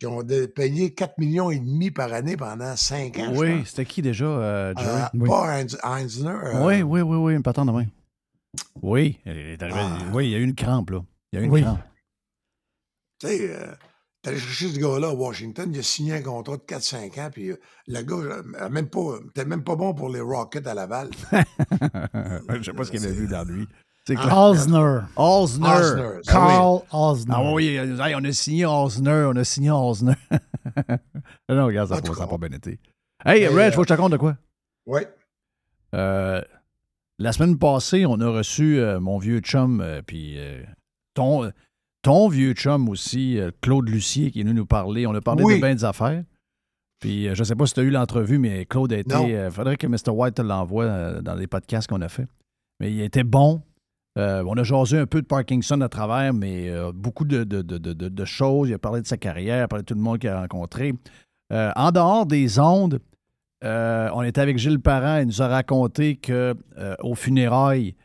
qui 0.00 0.06
ont 0.06 0.20
payé 0.54 0.92
4 0.94 1.16
millions 1.18 1.50
et 1.52 1.60
demi 1.60 1.92
par 1.92 2.12
année 2.12 2.36
pendant 2.36 2.74
5 2.74 3.18
ans? 3.20 3.32
Oui, 3.36 3.62
c'était 3.66 3.84
qui 3.84 4.02
déjà, 4.02 4.24
euh, 4.24 4.74
Jerry? 4.76 4.88
Euh, 5.02 5.04
oui. 5.14 5.28
Pas 5.28 5.62
Heinz- 5.62 5.78
Heinzner. 5.84 6.30
euh, 6.30 6.66
oui, 6.66 6.82
oui, 6.82 7.00
oui, 7.02 7.16
oui, 7.18 7.34
une 7.34 7.42
patente 7.44 7.68
de 7.68 7.72
main. 7.72 7.86
Oui, 8.82 9.20
elle 9.24 9.38
est 9.38 9.62
arrivée- 9.62 9.78
Ah. 9.80 9.98
oui, 10.12 10.26
il 10.26 10.30
y 10.32 10.34
a 10.34 10.38
eu 10.38 10.44
une 10.44 10.54
crampe, 10.56 10.90
là. 10.90 11.04
Il 11.32 11.36
y 11.36 11.38
a 11.38 11.42
eu 11.42 11.46
une 11.46 11.52
Oui. 11.52 11.62
crampe. 11.62 11.80
Tu 13.20 13.28
sais, 13.28 13.50
euh, 13.54 13.74
allé 14.28 14.38
chercher 14.38 14.68
ce 14.68 14.78
gars-là 14.78 15.08
à 15.08 15.12
Washington, 15.14 15.70
il 15.72 15.78
a 15.78 15.82
signé 15.82 16.14
un 16.14 16.22
contrat 16.22 16.56
de 16.56 16.62
4-5 16.62 17.20
ans, 17.20 17.28
puis 17.32 17.50
euh, 17.50 17.56
le 17.88 18.02
gars, 18.02 18.16
euh, 18.16 18.68
même 18.68 18.88
pas, 18.88 19.18
t'es 19.34 19.44
même 19.44 19.64
pas 19.64 19.76
bon 19.76 19.94
pour 19.94 20.08
les 20.08 20.20
Rockets 20.20 20.66
à 20.66 20.74
Laval. 20.74 21.10
Je 21.32 22.62
sais 22.62 22.72
pas 22.72 22.84
ce 22.84 22.90
qu'il 22.90 23.04
avait 23.04 23.14
vu 23.14 23.28
dans 23.28 23.44
lui. 23.44 23.66
Osner. 24.10 25.00
Osner. 25.16 25.66
Osner. 25.66 25.66
Ah 25.66 25.80
oui. 25.80 26.22
Carl 26.26 26.82
Osner. 26.92 27.34
Ah 27.34 27.52
oui, 27.52 27.78
euh, 27.78 27.98
hey, 27.98 28.14
on 28.14 28.24
a 28.24 28.32
signé 28.32 28.66
Osner, 28.66 29.24
on 29.32 29.36
a 29.36 29.44
signé 29.44 29.70
Osner. 29.70 30.14
non, 31.48 31.66
regarde, 31.66 31.88
ça 31.88 31.96
n'a 31.96 32.26
pas, 32.26 32.34
a 32.34 32.38
bien 32.38 32.56
été. 32.56 32.78
Hey, 33.24 33.46
euh, 33.46 33.72
faut 33.72 33.82
que 33.82 33.84
je 33.84 33.88
te 33.88 33.92
raconte 33.94 34.12
de 34.12 34.18
quoi? 34.18 34.36
Oui. 34.86 35.00
Euh, 35.94 36.42
la 37.18 37.32
semaine 37.32 37.58
passée, 37.58 38.06
on 38.06 38.20
a 38.20 38.28
reçu 38.28 38.80
euh, 38.80 38.98
mon 38.98 39.18
vieux 39.18 39.38
chum, 39.38 39.80
euh, 39.80 40.02
puis 40.02 40.34
euh, 40.36 40.64
ton, 41.14 41.52
ton 42.04 42.28
vieux 42.28 42.52
chum 42.52 42.88
aussi, 42.88 43.38
euh, 43.38 43.50
Claude 43.62 43.88
Lucier, 43.88 44.30
qui 44.30 44.40
est 44.40 44.42
venu 44.44 44.54
nous 44.54 44.66
parler. 44.66 45.06
On 45.08 45.14
a 45.14 45.20
parlé 45.20 45.42
Oui. 45.42 45.56
de 45.56 45.60
bien 45.60 45.74
des 45.74 45.84
affaires. 45.84 46.22
Puis 47.00 47.26
euh, 47.28 47.34
je 47.34 47.40
ne 47.40 47.44
sais 47.44 47.56
pas 47.56 47.66
si 47.66 47.74
tu 47.74 47.80
as 47.80 47.82
eu 47.82 47.90
l'entrevue, 47.90 48.38
mais 48.38 48.64
Claude 48.66 48.92
a 48.92 48.98
été. 48.98 49.14
Il 49.46 49.50
faudrait 49.50 49.76
que 49.76 49.86
Mr. 49.88 50.10
White 50.10 50.34
te 50.36 50.42
l'envoie 50.42 50.84
euh, 50.84 51.20
dans 51.22 51.34
les 51.34 51.46
podcasts 51.48 51.88
qu'on 51.88 52.00
a 52.02 52.08
fait. 52.08 52.26
Mais 52.78 52.92
il 52.92 53.00
était 53.00 53.24
bon. 53.24 53.62
Euh, 54.16 54.44
on 54.46 54.54
a 54.56 54.62
jasé 54.62 54.96
un 54.98 55.06
peu 55.06 55.20
de 55.22 55.26
Parkinson 55.26 55.80
à 55.80 55.88
travers, 55.88 56.32
mais 56.32 56.68
euh, 56.70 56.92
beaucoup 56.94 57.24
de, 57.24 57.42
de- 57.42 57.62
de- 57.62 57.78
de- 57.78 57.92
de- 57.94 58.08
de 58.08 58.24
choses. 58.24 58.68
Il 58.68 58.74
a 58.74 58.78
parlé 58.78 59.00
de 59.02 59.06
sa 59.08 59.16
carrière, 59.16 59.58
il 59.58 59.62
a 59.62 59.68
parlé 59.68 59.82
de 59.82 59.86
tout 59.86 59.94
le 59.94 60.00
monde 60.00 60.18
qu'il 60.20 60.30
a 60.30 60.40
rencontré. 60.40 60.94
Euh, 61.52 61.72
en 61.74 61.90
dehors 61.90 62.24
des 62.26 62.58
ondes, 62.60 63.00
euh, 63.64 64.08
on 64.14 64.22
était 64.22 64.40
avec 64.40 64.58
Gilles 64.58 64.78
Parent. 64.80 65.18
Il 65.18 65.26
nous 65.26 65.42
a 65.42 65.48
raconté 65.48 66.16
que 66.16 66.54
euh, 66.78 66.94
aux 67.02 67.14
funérailles, 67.16 67.96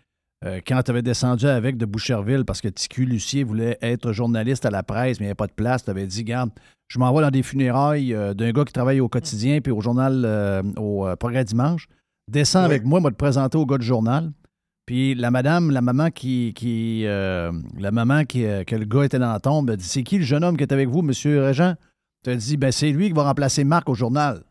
euh, 0.46 0.60
quand 0.66 0.82
tu 0.84 0.92
avais 0.92 1.02
descendu 1.02 1.46
avec 1.48 1.78
de 1.78 1.86
Boucherville, 1.86 2.46
parce 2.46 2.62
que 2.62 2.68
TQ 2.70 3.06
Lucier 3.06 3.44
voulait 3.44 3.78
être 3.82 4.14
journaliste 4.14 4.66
à 4.66 4.72
la 4.72 4.84
presse, 4.84 5.20
mais 5.20 5.26
il 5.26 5.28
n'y 5.28 5.32
avait 5.32 5.36
pas 5.36 5.48
de 5.48 5.54
place, 5.54 5.84
tu 5.84 5.90
avais 5.90 6.08
dit, 6.08 6.24
garde, 6.24 6.50
je 6.88 6.98
m'en 6.98 7.14
vais 7.14 7.22
dans 7.22 7.30
des 7.32 7.44
funérailles 7.44 8.14
euh, 8.14 8.34
d'un 8.34 8.52
gars 8.52 8.64
qui 8.64 8.74
travaille 8.74 9.00
au 9.00 9.10
quotidien 9.10 9.60
puis 9.62 9.72
au 9.72 9.82
journal, 9.82 10.24
euh, 10.26 10.64
au 10.78 11.08
Progrès 11.20 11.44
Dimanche. 11.44 11.88
Descends 12.32 12.60
Oui. 12.60 12.66
avec 12.66 12.86
moi, 12.86 13.00
moi 13.00 13.12
te 13.12 13.16
présenter 13.16 13.58
au 13.58 13.66
gars 13.66 13.78
du 13.78 13.86
journal. 13.86 14.32
Puis 14.86 15.14
la 15.14 15.30
madame, 15.30 15.72
la 15.72 15.82
maman 15.82 16.10
qui. 16.10 16.54
qui 16.56 17.04
la 17.04 17.92
maman 17.92 18.26
qui, 18.26 18.42
que 18.66 18.76
le 18.76 18.86
gars 18.86 19.04
était 19.04 19.20
dans 19.20 19.32
la 19.32 19.40
tombe, 19.40 19.70
elle 19.70 19.78
dit 19.78 19.84
C'est 19.84 20.02
qui 20.04 20.18
le 20.18 20.24
jeune 20.24 20.44
homme 20.44 20.58
qui 20.58 20.64
est 20.64 20.74
avec 20.74 20.90
vous, 20.90 21.04
monsieur 21.04 21.44
Régent? 21.44 21.76
Tu 22.24 22.32
as 22.32 22.36
dit 22.36 22.58
Ben, 22.58 22.72
c'est 22.72 22.90
lui 22.92 23.08
qui 23.08 23.14
va 23.14 23.24
remplacer 23.24 23.64
Marc 23.64 23.88
au 23.88 23.94
journal. 23.94 24.42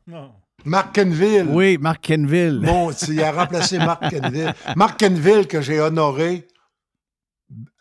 Mark 0.69 0.95
Kenville. 0.95 1.49
Oui, 1.51 1.79
Marc 1.79 2.03
Kenville. 2.03 2.61
Bon, 2.63 2.91
il 2.91 3.23
a 3.23 3.33
remplacé 3.33 3.79
Mark 3.79 4.09
Kenville. 4.11 4.55
Mark 4.77 5.01
Kenville, 5.01 5.47
que 5.47 5.61
j'ai 5.61 5.81
honoré 5.81 6.47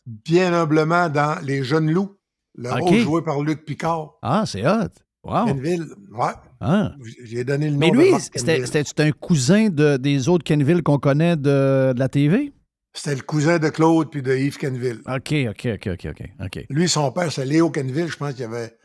bien 0.05 0.53
humblement 0.53 1.09
dans 1.09 1.37
Les 1.43 1.63
Jeunes 1.63 1.91
Loups, 1.91 2.17
le 2.55 2.71
rôle 2.71 2.97
joué 2.99 3.21
par 3.21 3.41
Luc 3.41 3.65
Picard. 3.65 4.13
Ah, 4.21 4.45
c'est 4.45 4.65
hot. 4.65 4.87
Wow. 5.23 5.47
Kenville, 5.47 5.87
ouais. 6.11 6.31
Ah. 6.61 6.93
J'ai 7.23 7.43
donné 7.43 7.65
le 7.65 7.73
nom 7.73 7.79
Mais 7.79 7.91
lui, 7.91 8.11
Mark 8.11 8.23
c'était 8.33 9.03
un 9.03 9.11
cousin 9.11 9.67
de, 9.69 9.97
des 9.97 10.29
autres 10.29 10.45
Kenville 10.45 10.81
qu'on 10.81 10.97
connaît 10.97 11.35
de, 11.35 11.91
de 11.93 11.99
la 11.99 12.07
TV? 12.07 12.53
C'était 12.93 13.15
le 13.15 13.21
cousin 13.21 13.59
de 13.59 13.67
Claude 13.69 14.09
puis 14.09 14.21
de 14.21 14.33
Yves 14.33 14.57
Kenville. 14.57 15.01
OK, 15.05 15.33
OK, 15.49 15.67
OK, 15.73 15.89
OK, 15.93 16.07
OK. 16.09 16.29
OK. 16.43 16.65
Lui, 16.69 16.87
son 16.87 17.11
père, 17.11 17.31
c'est 17.31 17.45
Léo 17.45 17.69
Kenville. 17.69 18.07
Je 18.07 18.15
pense 18.15 18.31
qu'il 18.31 18.41
y 18.41 18.45
avait, 18.45 18.76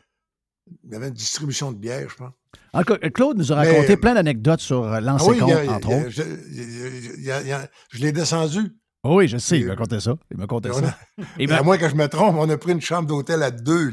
il 0.85 0.91
y 0.91 0.95
avait 0.95 1.07
une 1.09 1.13
distribution 1.13 1.71
de 1.71 1.77
bière, 1.77 2.07
je 2.09 2.15
pense. 2.15 2.31
Claude 3.13 3.37
nous 3.37 3.51
a 3.51 3.61
Mais- 3.61 3.71
raconté 3.71 3.97
plein 3.97 4.13
d'anecdotes 4.15 4.59
sur 4.61 4.83
euh, 4.83 4.93
Ah 4.95 5.01
l'ancien 5.01 5.33
oui, 5.33 5.69
entre 5.69 5.89
autres. 5.89 6.09
je, 6.09 8.01
l'ai 8.01 8.11
descendu. 8.11 8.59
Oh 9.05 9.17
oui, 9.17 9.27
je 9.27 9.37
sais, 9.37 9.59
il 9.59 9.65
m'a 9.67 9.75
conté 9.75 9.99
ça. 9.99 10.15
Il 10.31 10.37
m'a 10.37 10.47
conté 10.47 10.69
On 10.71 10.75
ça. 10.75 10.85
a- 10.87 11.23
Et 11.39 11.45
ben- 11.45 11.57
à 11.57 11.61
moins 11.61 11.77
que 11.77 11.89
je 11.89 11.95
me 11.95 12.07
trompe, 12.07 12.37
on 12.39 12.49
a 12.49 12.57
pris 12.57 12.71
une 12.71 12.79
chambre 12.81 13.07
d'hôtel 13.09 13.43
à 13.43 13.51
deux. 13.51 13.91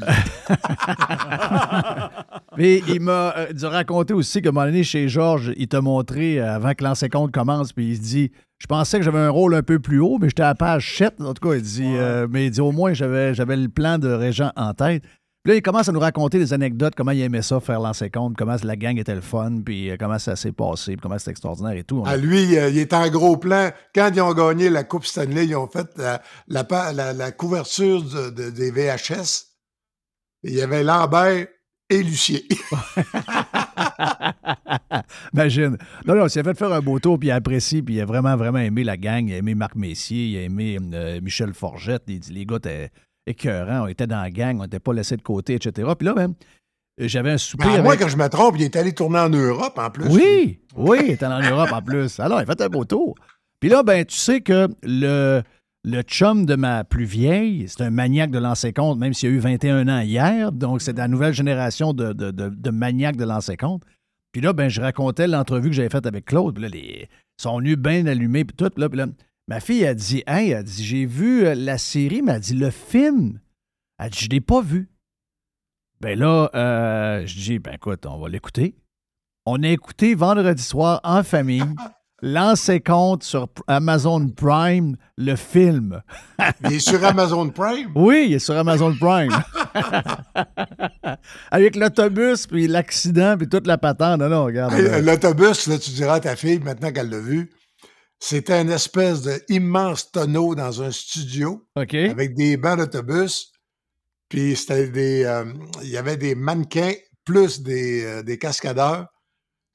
Puis 2.55 2.81
il 2.87 3.01
m'a 3.01 3.35
euh, 3.37 3.47
raconté 3.63 4.13
aussi 4.13 4.41
qu'à 4.41 4.49
un 4.49 4.51
moment 4.51 4.65
donné, 4.65 4.83
chez 4.83 5.09
Georges, 5.09 5.51
il 5.57 5.67
t'a 5.67 5.81
montré, 5.81 6.39
euh, 6.39 6.55
avant 6.55 6.73
que 6.73 6.83
l'ancien 6.83 7.09
compte 7.09 7.31
commence, 7.31 7.73
puis 7.73 7.89
il 7.91 7.97
se 7.97 8.01
dit 8.01 8.31
Je 8.57 8.67
pensais 8.67 8.99
que 8.99 9.03
j'avais 9.03 9.19
un 9.19 9.29
rôle 9.29 9.53
un 9.55 9.63
peu 9.63 9.79
plus 9.79 9.99
haut, 9.99 10.17
mais 10.19 10.29
j'étais 10.29 10.43
à 10.43 10.47
la 10.47 10.55
page 10.55 10.97
7. 10.97 11.15
En 11.21 11.33
tout 11.33 11.47
cas, 11.49 11.55
il 11.55 11.61
dit 11.61 11.83
euh, 11.97 12.27
Mais 12.29 12.45
il 12.45 12.51
dit 12.51 12.61
au 12.61 12.71
moins, 12.71 12.93
j'avais 12.93 13.33
j'avais 13.33 13.57
le 13.57 13.67
plan 13.69 13.97
de 13.97 14.07
Régent 14.09 14.51
en 14.55 14.73
tête. 14.73 15.03
Puis 15.43 15.53
là, 15.53 15.57
il 15.57 15.61
commence 15.63 15.89
à 15.89 15.91
nous 15.91 15.99
raconter 15.99 16.37
des 16.37 16.53
anecdotes, 16.53 16.93
comment 16.95 17.09
il 17.11 17.21
aimait 17.21 17.41
ça, 17.41 17.59
faire 17.59 17.79
l'ancien 17.79 18.09
compte, 18.09 18.37
comment 18.37 18.55
la 18.61 18.75
gang 18.75 18.95
était 18.99 19.15
le 19.15 19.21
fun, 19.21 19.61
puis 19.65 19.89
euh, 19.89 19.95
comment 19.99 20.19
ça 20.19 20.35
s'est 20.35 20.51
passé, 20.51 20.91
puis 20.91 20.99
comment 21.01 21.17
c'était 21.17 21.31
extraordinaire 21.31 21.75
et 21.77 21.83
tout. 21.83 22.03
À 22.05 22.15
lui, 22.15 22.55
euh, 22.57 22.69
il 22.69 22.77
est 22.77 22.93
en 22.93 23.09
gros 23.09 23.37
plan. 23.37 23.71
Quand 23.95 24.11
ils 24.13 24.21
ont 24.21 24.33
gagné 24.35 24.69
la 24.69 24.83
Coupe 24.83 25.03
Stanley, 25.05 25.47
ils 25.47 25.55
ont 25.55 25.67
fait 25.67 25.87
la, 25.97 26.21
la, 26.47 26.63
pa- 26.63 26.93
la- 26.93 27.13
la 27.13 27.31
couverture 27.31 28.03
de- 28.03 28.29
de- 28.29 28.49
des 28.51 28.69
VHS. 28.69 29.45
Il 30.43 30.53
y 30.53 30.61
avait 30.61 30.83
Lambert 30.83 31.47
et 31.89 32.03
Lucier. 32.03 32.45
Imagine. 35.33 35.77
Non, 36.05 36.15
non, 36.15 36.25
il 36.25 36.29
s'est 36.29 36.43
fait 36.43 36.57
faire 36.57 36.71
un 36.71 36.81
beau 36.81 36.99
tour, 36.99 37.17
puis 37.19 37.29
il 37.29 37.31
a 37.31 37.35
apprécié, 37.35 37.81
puis 37.81 37.95
il 37.95 38.01
a 38.01 38.05
vraiment, 38.05 38.35
vraiment 38.35 38.59
aimé 38.59 38.83
la 38.83 38.97
gang. 38.97 39.27
Il 39.27 39.33
a 39.33 39.37
aimé 39.37 39.55
Marc 39.55 39.75
Messier, 39.75 40.25
il 40.27 40.37
a 40.37 40.41
aimé 40.41 40.77
euh, 40.93 41.19
Michel 41.21 41.53
Forgette. 41.53 42.03
Il 42.07 42.19
dit 42.19 42.33
les 42.33 42.45
gars 42.45 42.59
étaient 43.27 43.31
écœurants, 43.49 43.83
on 43.83 43.87
était 43.87 44.07
dans 44.07 44.21
la 44.21 44.29
gang, 44.29 44.59
on 44.59 44.63
n'était 44.63 44.79
pas 44.79 44.93
laissés 44.93 45.17
de 45.17 45.21
côté, 45.21 45.55
etc. 45.55 45.87
Puis 45.97 46.05
là, 46.07 46.13
même, 46.13 46.33
j'avais 46.97 47.31
un 47.31 47.37
souper. 47.37 47.65
Ben, 47.65 47.85
avec- 47.85 47.99
que 47.99 48.07
je 48.09 48.17
me 48.17 48.27
trompe, 48.27 48.55
il 48.57 48.63
est 48.63 48.75
allé 48.75 48.93
tourner 48.93 49.19
en 49.19 49.29
Europe 49.29 49.77
en 49.77 49.89
plus. 49.89 50.07
Oui, 50.09 50.59
oui, 50.75 50.97
il 51.05 51.11
était 51.11 51.25
en 51.25 51.39
Europe 51.41 51.71
en 51.71 51.81
plus. 51.81 52.19
Alors, 52.19 52.39
il 52.41 52.45
fait 52.45 52.61
un 52.61 52.69
beau 52.69 52.85
tour. 52.85 53.15
Puis 53.59 53.69
là, 53.69 53.83
ben, 53.83 54.03
tu 54.05 54.15
sais 54.15 54.41
que 54.41 54.67
le, 54.83 55.41
le 55.83 56.01
chum 56.03 56.45
de 56.45 56.55
ma 56.55 56.83
plus 56.83 57.05
vieille, 57.05 57.65
c'est 57.67 57.81
un 57.83 57.91
maniaque 57.91 58.31
de 58.31 58.39
lancer 58.39 58.73
compte, 58.73 58.97
même 58.99 59.13
s'il 59.13 59.29
a 59.29 59.31
eu 59.31 59.39
21 59.39 59.87
ans 59.87 60.01
hier. 60.01 60.51
Donc, 60.51 60.81
c'est 60.81 60.97
la 60.97 61.07
nouvelle 61.07 61.33
génération 61.33 61.93
de, 61.93 62.13
de, 62.13 62.31
de, 62.31 62.49
de 62.49 62.69
maniaques 62.71 63.17
de 63.17 63.25
lancer 63.25 63.57
compte. 63.57 63.83
Puis 64.31 64.41
là, 64.41 64.53
ben, 64.53 64.69
je 64.69 64.81
racontais 64.81 65.27
l'entrevue 65.27 65.69
que 65.69 65.75
j'avais 65.75 65.89
faite 65.89 66.05
avec 66.05 66.25
Claude. 66.25 66.55
Puis 66.55 66.63
là, 66.63 66.69
les, 66.69 67.07
ils 67.09 67.41
sont 67.41 67.57
venus 67.59 67.77
bien 67.77 68.05
allumés. 68.07 68.45
Puis 68.45 68.55
tout. 68.55 68.71
Là, 68.77 68.89
puis 68.89 68.97
là, 68.97 69.05
ma 69.47 69.59
fille 69.59 69.85
a 69.85 69.93
dit 69.93 70.23
Hey, 70.27 70.51
elle 70.51 70.63
dit, 70.63 70.83
j'ai 70.83 71.05
vu 71.05 71.45
euh, 71.45 71.55
la 71.55 71.77
série, 71.77 72.21
mais 72.21 72.33
elle 72.33 72.41
dit 72.41 72.53
le 72.53 72.69
film. 72.69 73.39
Elle 73.99 74.09
dit, 74.09 74.19
je 74.19 74.25
ne 74.25 74.31
l'ai 74.31 74.41
pas 74.41 74.61
vu. 74.61 74.89
Ben 75.99 76.17
là, 76.17 76.49
euh, 76.55 77.25
je 77.27 77.35
dis, 77.35 77.59
ben 77.59 77.73
écoute, 77.73 78.05
on 78.07 78.17
va 78.17 78.27
l'écouter. 78.27 78.75
On 79.45 79.61
a 79.63 79.67
écouté 79.69 80.15
vendredi 80.15 80.63
soir 80.63 80.99
en 81.03 81.23
famille. 81.23 81.63
Lancez 82.23 82.79
compte 82.81 83.23
sur 83.23 83.47
Amazon 83.67 84.29
Prime 84.29 84.95
le 85.17 85.35
film. 85.35 86.01
Il 86.63 86.73
est 86.73 86.79
sur 86.79 87.03
Amazon 87.03 87.49
Prime? 87.49 87.91
Oui, 87.95 88.25
il 88.29 88.33
est 88.35 88.39
sur 88.39 88.55
Amazon 88.55 88.95
Prime. 88.99 89.31
Avec 91.51 91.75
l'autobus, 91.75 92.45
puis 92.45 92.67
l'accident, 92.67 93.37
puis 93.37 93.49
toute 93.49 93.65
la 93.65 93.79
patente. 93.79 94.19
Non, 94.19 94.29
non, 94.29 94.45
regarde. 94.45 94.73
L'autobus, 95.03 95.65
là, 95.65 95.79
tu 95.79 95.89
diras 95.91 96.15
à 96.15 96.19
ta 96.19 96.35
fille, 96.35 96.59
maintenant 96.59 96.91
qu'elle 96.91 97.09
l'a 97.09 97.19
vu, 97.19 97.49
c'était 98.21 98.61
une 98.61 98.69
espèce 98.69 99.23
d'immense 99.49 100.11
tonneau 100.11 100.55
dans 100.55 100.81
un 100.81 100.91
studio 100.91 101.67
avec 101.75 102.35
des 102.35 102.55
bancs 102.55 102.77
d'autobus. 102.77 103.51
Puis 104.29 104.55
c'était 104.55 104.87
des. 104.87 105.23
euh, 105.25 105.45
il 105.81 105.89
y 105.89 105.97
avait 105.97 106.15
des 106.15 106.35
mannequins 106.35 106.93
plus 107.25 107.61
des, 107.61 108.05
euh, 108.05 108.23
des 108.23 108.37
cascadeurs. 108.37 109.07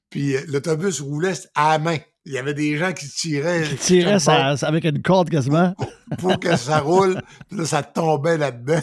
Puis 0.09 0.35
euh, 0.35 0.41
l'autobus 0.47 1.01
roulait 1.01 1.33
à 1.53 1.73
la 1.73 1.79
main. 1.79 1.97
Il 2.25 2.33
y 2.33 2.37
avait 2.37 2.53
des 2.53 2.77
gens 2.77 2.93
qui 2.93 3.07
tiraient. 3.09 3.63
Qui 3.63 3.75
tirait 3.75 4.19
ça, 4.19 4.55
avec 4.61 4.85
une 4.85 5.01
corde 5.01 5.29
quasiment. 5.29 5.73
Pour 6.19 6.39
que 6.39 6.55
ça 6.57 6.79
roule. 6.79 7.21
Puis 7.49 7.59
là, 7.59 7.65
ça 7.65 7.83
tombait 7.83 8.37
là-dedans. 8.37 8.81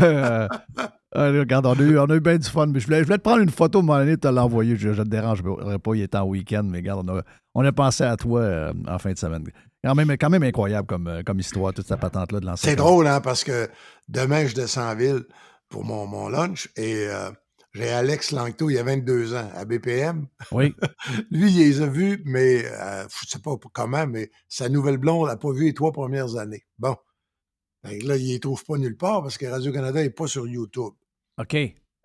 Euh, 0.00 0.48
euh, 1.16 1.40
regarde, 1.40 1.66
on 1.66 1.72
a, 1.72 1.82
eu, 1.82 1.98
on 1.98 2.06
a 2.06 2.14
eu 2.14 2.20
bien 2.20 2.38
du 2.38 2.48
fun. 2.48 2.66
Mais 2.66 2.80
je, 2.80 2.86
voulais, 2.86 3.00
je 3.00 3.04
voulais 3.04 3.18
te 3.18 3.22
prendre 3.22 3.42
une 3.42 3.50
photo, 3.50 3.82
moment 3.82 3.98
donné, 3.98 4.16
te 4.16 4.28
l'envoyer. 4.28 4.76
Je, 4.76 4.92
je 4.92 5.02
te 5.02 5.08
dérange 5.08 5.42
pas, 5.42 5.94
il 5.94 6.02
est 6.02 6.14
en 6.14 6.24
week-end, 6.24 6.62
mais 6.64 6.78
regarde, 6.78 7.08
on 7.08 7.18
a, 7.18 7.22
on 7.54 7.64
a 7.64 7.72
pensé 7.72 8.04
à 8.04 8.16
toi 8.16 8.40
euh, 8.40 8.72
en 8.86 8.98
fin 8.98 9.12
de 9.12 9.18
semaine. 9.18 9.44
Quand 9.82 9.94
même, 9.94 10.10
quand 10.18 10.30
même 10.30 10.42
incroyable 10.42 10.86
comme, 10.86 11.06
euh, 11.06 11.22
comme 11.24 11.40
histoire, 11.40 11.72
toute 11.72 11.86
cette 11.86 12.00
patente-là 12.00 12.40
de 12.40 12.46
lancer. 12.46 12.68
C'est 12.68 12.76
drôle, 12.76 13.06
hein, 13.06 13.20
parce 13.20 13.44
que 13.44 13.68
demain, 14.08 14.46
je 14.46 14.54
descends 14.54 14.90
en 14.90 14.94
ville 14.94 15.24
pour 15.70 15.84
mon, 15.84 16.06
mon 16.06 16.28
lunch 16.28 16.68
et 16.76 17.06
euh, 17.08 17.30
j'ai 17.72 17.88
Alex 17.88 18.32
Langto, 18.32 18.68
il 18.68 18.76
a 18.78 18.82
22 18.82 19.34
ans, 19.34 19.48
à 19.54 19.64
BPM. 19.64 20.26
Oui. 20.52 20.74
Lui, 21.30 21.52
il 21.52 21.58
les 21.58 21.80
a 21.80 21.86
vus, 21.86 22.20
mais 22.26 22.64
euh, 22.66 23.04
je 23.22 23.30
sais 23.30 23.38
pas 23.38 23.56
comment, 23.72 24.06
mais 24.06 24.30
sa 24.48 24.68
nouvelle 24.68 24.98
blonde 24.98 25.28
n'a 25.28 25.36
pas 25.36 25.52
vu 25.52 25.64
les 25.64 25.74
trois 25.74 25.92
premières 25.92 26.36
années. 26.36 26.64
Bon. 26.78 26.96
Que 27.82 28.06
là, 28.06 28.16
il 28.16 28.28
les 28.28 28.40
trouve 28.40 28.62
pas 28.64 28.76
nulle 28.76 28.98
part 28.98 29.22
parce 29.22 29.38
que 29.38 29.46
Radio-Canada 29.46 30.02
n'est 30.02 30.10
pas 30.10 30.26
sur 30.26 30.46
YouTube. 30.46 30.92
OK. 31.40 31.56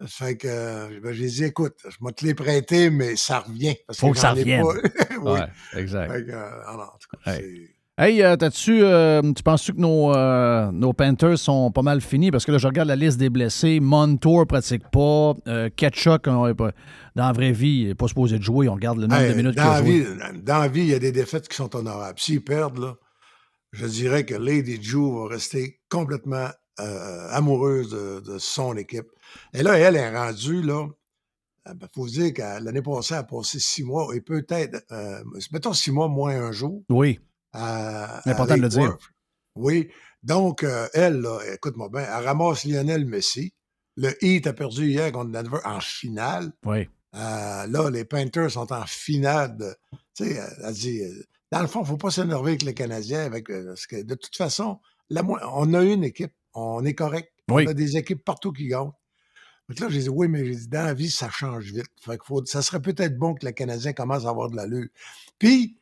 Fait 0.08 0.36
que 0.38 0.48
euh, 0.48 1.00
ben, 1.02 1.14
j'ai 1.14 1.28
dit, 1.28 1.44
écoute, 1.46 1.76
je 1.86 1.96
vais 2.06 2.12
te 2.12 2.26
les 2.26 2.34
prêter, 2.34 2.90
mais 2.90 3.16
ça 3.16 3.40
revient. 3.40 3.76
Parce 3.88 4.00
Faut 4.00 4.12
que 4.12 4.18
ça 4.18 4.32
revienne. 4.32 4.62
pas. 4.62 4.74
oui. 5.22 5.32
Ouais, 5.32 5.80
exact. 5.80 6.12
Fait 6.12 6.26
que, 6.26 6.32
euh, 6.32 6.68
alors, 6.68 6.94
en 6.96 6.98
tout 6.98 7.18
cas, 7.24 7.32
Hey. 7.32 7.40
c'est- 7.42 7.76
Hey, 7.98 8.22
euh, 8.22 8.36
t'as-tu, 8.36 8.84
euh, 8.84 9.22
tu 9.34 9.42
penses-tu 9.42 9.72
que 9.72 9.80
nos, 9.80 10.14
euh, 10.14 10.70
nos 10.74 10.92
Panthers 10.92 11.38
sont 11.40 11.72
pas 11.72 11.82
mal 11.82 12.02
finis? 12.02 12.30
Parce 12.30 12.46
que 12.46 12.52
là, 12.52 12.58
je 12.58 12.68
regarde 12.68 12.90
la 12.90 12.98
liste 12.98 13.18
des 13.18 13.30
blessés. 13.30 13.80
Montour 13.80 14.46
pratique 14.46 14.84
pas. 14.92 15.34
Euh, 15.48 15.70
Ketchuk, 15.74 16.28
on 16.28 16.54
dans 16.54 16.66
la 17.16 17.32
vraie 17.32 17.54
vie, 17.54 17.84
il 17.84 17.88
n'est 17.88 17.96
pas 17.96 18.10
supposé 18.10 18.38
de 18.38 18.44
jouer. 18.44 18.68
On 18.68 18.74
regarde 18.74 18.98
le 18.98 19.08
nombre 19.08 19.22
Hey, 19.22 19.32
de 19.32 19.38
minutes 19.38 19.54
qu'il 19.54 19.64
dans, 19.64 19.72
a 19.72 19.80
la 19.80 19.86
joué. 19.86 20.00
vie, 20.02 20.42
dans 20.44 20.58
la 20.60 20.68
vie, 20.68 20.82
il 20.82 20.88
y 20.90 20.94
a 20.94 21.00
des 21.00 21.14
défaites 21.14 21.48
qui 21.48 21.56
sont 21.56 21.74
honorables. 21.74 22.20
S'ils 22.20 22.44
perdent, 22.44 22.80
là, 22.80 22.96
je 23.72 23.86
dirais 23.86 24.26
que 24.26 24.36
Lady 24.36 24.78
Joe 24.82 25.14
va 25.30 25.34
rester 25.34 25.80
complètement 25.88 26.50
euh, 26.80 27.28
amoureuse 27.32 27.90
de, 27.92 28.20
de 28.20 28.38
son 28.38 28.76
équipe. 28.78 29.08
Et 29.54 29.64
là, 29.64 29.78
elle 29.78 29.96
est 29.96 30.10
rendue, 30.16 30.62
là. 30.62 30.88
Il 31.68 31.88
faut 31.96 32.06
dire 32.08 32.32
que 32.34 32.42
l'année 32.64 32.82
passée, 32.84 33.16
elle 33.16 33.22
a 33.22 33.24
passé 33.24 33.60
six 33.60 33.84
mois 33.84 34.16
et 34.16 34.22
peut-être, 34.22 34.84
euh, 34.92 35.24
mettons 35.52 35.74
six 35.74 35.92
mois 35.92 36.08
moins 36.08 36.36
un 36.40 36.52
jour. 36.52 36.84
Oui. 36.90 37.20
C'est 37.54 37.60
important 38.32 38.56
de 38.58 38.62
le 38.62 38.70
dire. 38.70 38.98
Oui. 39.56 39.90
Donc, 40.22 40.64
euh, 40.64 40.88
elle, 40.94 41.22
là, 41.22 41.40
écoute-moi 41.54 41.90
bien, 41.90 42.02
elle 42.02 42.24
ramasse 42.26 42.66
Lionel 42.66 43.06
Messi. 43.06 43.54
Le 43.96 44.12
Heat 44.24 44.46
a 44.48 44.54
perdu 44.54 44.90
hier 44.90 45.12
contre 45.12 45.32
Denver 45.32 45.60
en 45.64 45.80
finale. 45.80 46.52
Oui. 46.66 46.88
Euh, 47.16 47.66
là, 47.68 47.90
les 47.90 48.04
Panthers 48.06 48.52
sont 48.52 48.72
en 48.74 48.86
finale. 48.86 49.56
de- 49.58 49.76
Tu 50.16 50.26
sais, 50.26 50.40
elle 50.64 50.74
dit, 50.74 51.02
euh, 51.02 51.24
dans 51.52 51.62
le 51.62 51.68
fond, 51.68 51.80
il 51.80 51.84
ne 51.84 51.88
faut 51.88 51.98
pas 51.98 52.12
s'énerver 52.12 52.52
avec 52.52 52.64
les 52.64 52.74
Canadiens. 52.74 53.24
Avec, 53.26 53.50
euh, 53.50 53.68
parce 53.68 53.88
que 53.88 54.04
de 54.04 54.16
toute 54.16 54.36
façon, 54.36 54.80
la 55.10 55.24
on 55.24 55.74
a 55.74 55.82
une 55.84 56.04
équipe, 56.04 56.34
on 56.56 56.84
est 56.86 56.96
correct. 56.96 57.32
Oui. 57.50 57.66
On 57.68 57.72
a 57.72 57.74
des 57.74 57.98
équipes 57.98 58.24
partout 58.24 58.52
qui 58.52 58.68
gagnent. 58.68 58.92
Donc 59.70 59.80
là, 59.80 59.90
j'ai 59.90 60.02
dit, 60.02 60.10
oui, 60.10 60.28
mais 60.28 60.46
j'ai 60.46 60.56
dit, 60.56 60.68
dans 60.68 60.86
la 60.86 60.94
vie, 60.94 61.10
ça 61.10 61.30
change 61.30 61.66
vite. 61.72 61.88
Fait 62.00 62.18
que 62.18 62.26
faut- 62.26 62.46
ça 62.46 62.62
serait 62.62 62.82
peut-être 62.82 63.18
bon 63.18 63.34
que 63.34 63.46
les 63.46 63.54
Canadiens 63.54 63.94
commencent 63.94 64.26
à 64.26 64.30
avoir 64.30 64.50
de 64.50 64.56
l'allure. 64.56 64.88
Puis, 65.40 65.78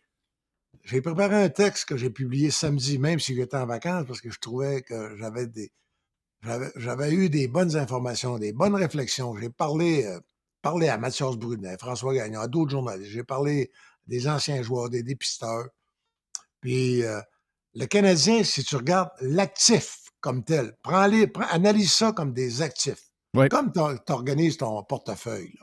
j'ai 0.83 1.01
préparé 1.01 1.35
un 1.43 1.49
texte 1.49 1.85
que 1.85 1.97
j'ai 1.97 2.09
publié 2.09 2.51
samedi, 2.51 2.97
même 2.97 3.19
si 3.19 3.35
j'étais 3.35 3.57
en 3.57 3.65
vacances, 3.65 4.05
parce 4.07 4.21
que 4.21 4.29
je 4.29 4.39
trouvais 4.39 4.81
que 4.81 5.15
j'avais 5.17 5.47
des. 5.47 5.71
J'avais, 6.43 6.71
j'avais 6.75 7.13
eu 7.13 7.29
des 7.29 7.47
bonnes 7.47 7.77
informations, 7.77 8.37
des 8.37 8.51
bonnes 8.51 8.75
réflexions. 8.75 9.33
J'ai 9.37 9.49
parlé, 9.49 10.05
euh, 10.05 10.19
parlé 10.61 10.89
à 10.89 10.97
Mathias 10.97 11.37
Brunet, 11.37 11.77
François 11.77 12.13
Gagnon, 12.13 12.41
à 12.41 12.47
d'autres 12.47 12.71
journalistes. 12.71 13.11
J'ai 13.11 13.23
parlé 13.23 13.71
des 14.07 14.27
anciens 14.27 14.61
joueurs, 14.61 14.89
des 14.89 15.03
dépisteurs. 15.03 15.69
Puis 16.59 17.03
euh, 17.03 17.21
le 17.75 17.85
Canadien, 17.85 18.43
si 18.43 18.63
tu 18.63 18.75
regardes 18.75 19.11
l'actif 19.21 20.02
comme 20.23 20.43
tel, 20.43 20.73
prends-les, 20.81 21.27
prends- 21.27 21.47
analyse 21.51 21.91
ça 21.91 22.13
comme 22.13 22.33
des 22.33 22.61
actifs. 22.61 23.11
Ouais. 23.35 23.49
Comme 23.49 23.71
tu 23.73 23.79
organises 24.11 24.57
ton 24.57 24.81
portefeuille. 24.83 25.53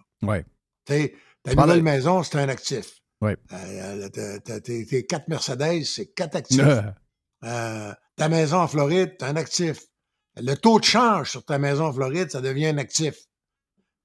sais, 0.87 1.15
ta 1.43 1.55
nouvelle 1.55 1.83
maison, 1.83 2.23
c'est 2.23 2.37
un 2.39 2.49
actif. 2.49 3.01
Euh, 3.53 4.09
t'as- 4.41 4.61
tes, 4.61 5.07
quatre 5.07 5.29
Mercedes, 5.29 5.85
c'est 5.85 6.07
quatre 6.13 6.37
actifs. 6.43 6.61
Euh, 6.61 6.83
Euh, 7.43 7.95
ta 8.17 8.29
maison 8.29 8.59
en 8.59 8.69
Floride, 8.69 9.15
c'est 9.19 9.25
un 9.27 9.37
actif. 9.37 9.81
Le 10.37 10.55
taux 10.57 10.79
de 10.79 10.85
change 10.85 11.31
sur 11.31 11.43
ta 11.43 11.59
maison 11.59 11.87
en 11.87 11.93
Floride, 11.93 12.31
ça 12.31 12.43
devient 12.43 12.67
un 12.67 12.77
actif. 12.77 13.15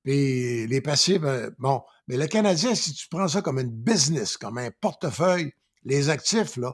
Puis 0.04 0.68
les 0.68 0.80
passifs, 0.82 1.22
euh, 1.24 1.50
bon. 1.60 1.82
Mais 2.08 2.16
le 2.18 2.28
Canadien, 2.28 2.76
si 2.76 2.94
tu 2.94 3.08
prends 3.10 3.28
ça 3.28 3.42
comme 3.42 3.60
une 3.60 3.72
business, 3.72 4.38
comme 4.38 4.58
un 4.58 4.70
portefeuille, 4.80 5.52
les 5.84 6.10
actifs, 6.10 6.56
là, 6.58 6.72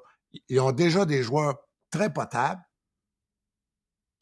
ils 0.49 0.59
ont 0.59 0.71
déjà 0.71 1.05
des 1.05 1.23
joueurs 1.23 1.57
très 1.89 2.11
potables 2.13 2.61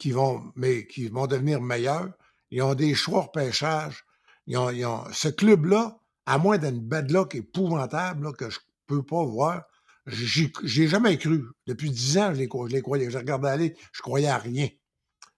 qui 0.00 0.10
vont, 0.10 0.52
mais 0.56 0.86
qui 0.88 1.08
vont 1.08 1.28
devenir 1.28 1.60
meilleurs. 1.60 2.10
Ils 2.50 2.62
ont 2.62 2.74
des 2.74 2.94
choix 2.96 3.22
repêchage. 3.22 4.04
Ils 4.48 4.56
ont, 4.58 4.70
ils 4.70 4.84
ont- 4.84 5.04
ce 5.12 5.28
club-là, 5.28 6.00
à 6.26 6.38
moins 6.38 6.58
d'une 6.58 6.80
bad 6.80 7.10
luck 7.12 7.36
épouvantable 7.36 8.24
là, 8.26 8.32
que 8.32 8.50
je 8.50 8.58
peux 8.88 9.04
pas 9.04 9.24
voir, 9.24 9.62
j'y 10.06 10.52
j'y 10.64 10.82
ai 10.82 10.88
jamais 10.88 11.16
cru. 11.18 11.44
Depuis 11.66 11.90
dix 11.90 12.18
ans, 12.18 12.32
je 12.34 12.38
les, 12.40 12.48
je 12.52 12.72
les 12.74 12.82
croyais. 12.82 13.10
Je 13.10 13.18
regardais 13.18 13.48
aller, 13.48 13.76
je 13.92 14.02
croyais 14.02 14.26
à 14.28 14.38
rien. 14.38 14.68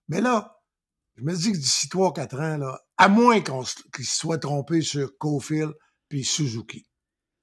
Mais 0.09 0.21
là, 0.21 0.61
je 1.17 1.25
me 1.25 1.35
dis 1.35 1.53
que 1.53 1.59
d'ici 1.59 1.89
3-4 1.89 2.41
ans, 2.41 2.57
là, 2.59 2.81
à 2.97 3.09
moins 3.09 3.41
qu'on 3.41 3.63
qu'ils 3.95 4.07
se 4.07 4.17
soient 4.19 4.39
trompés 4.39 4.83
sur 4.83 5.19
Cofield 5.19 5.75
puis 6.09 6.25
Suzuki. 6.25 6.87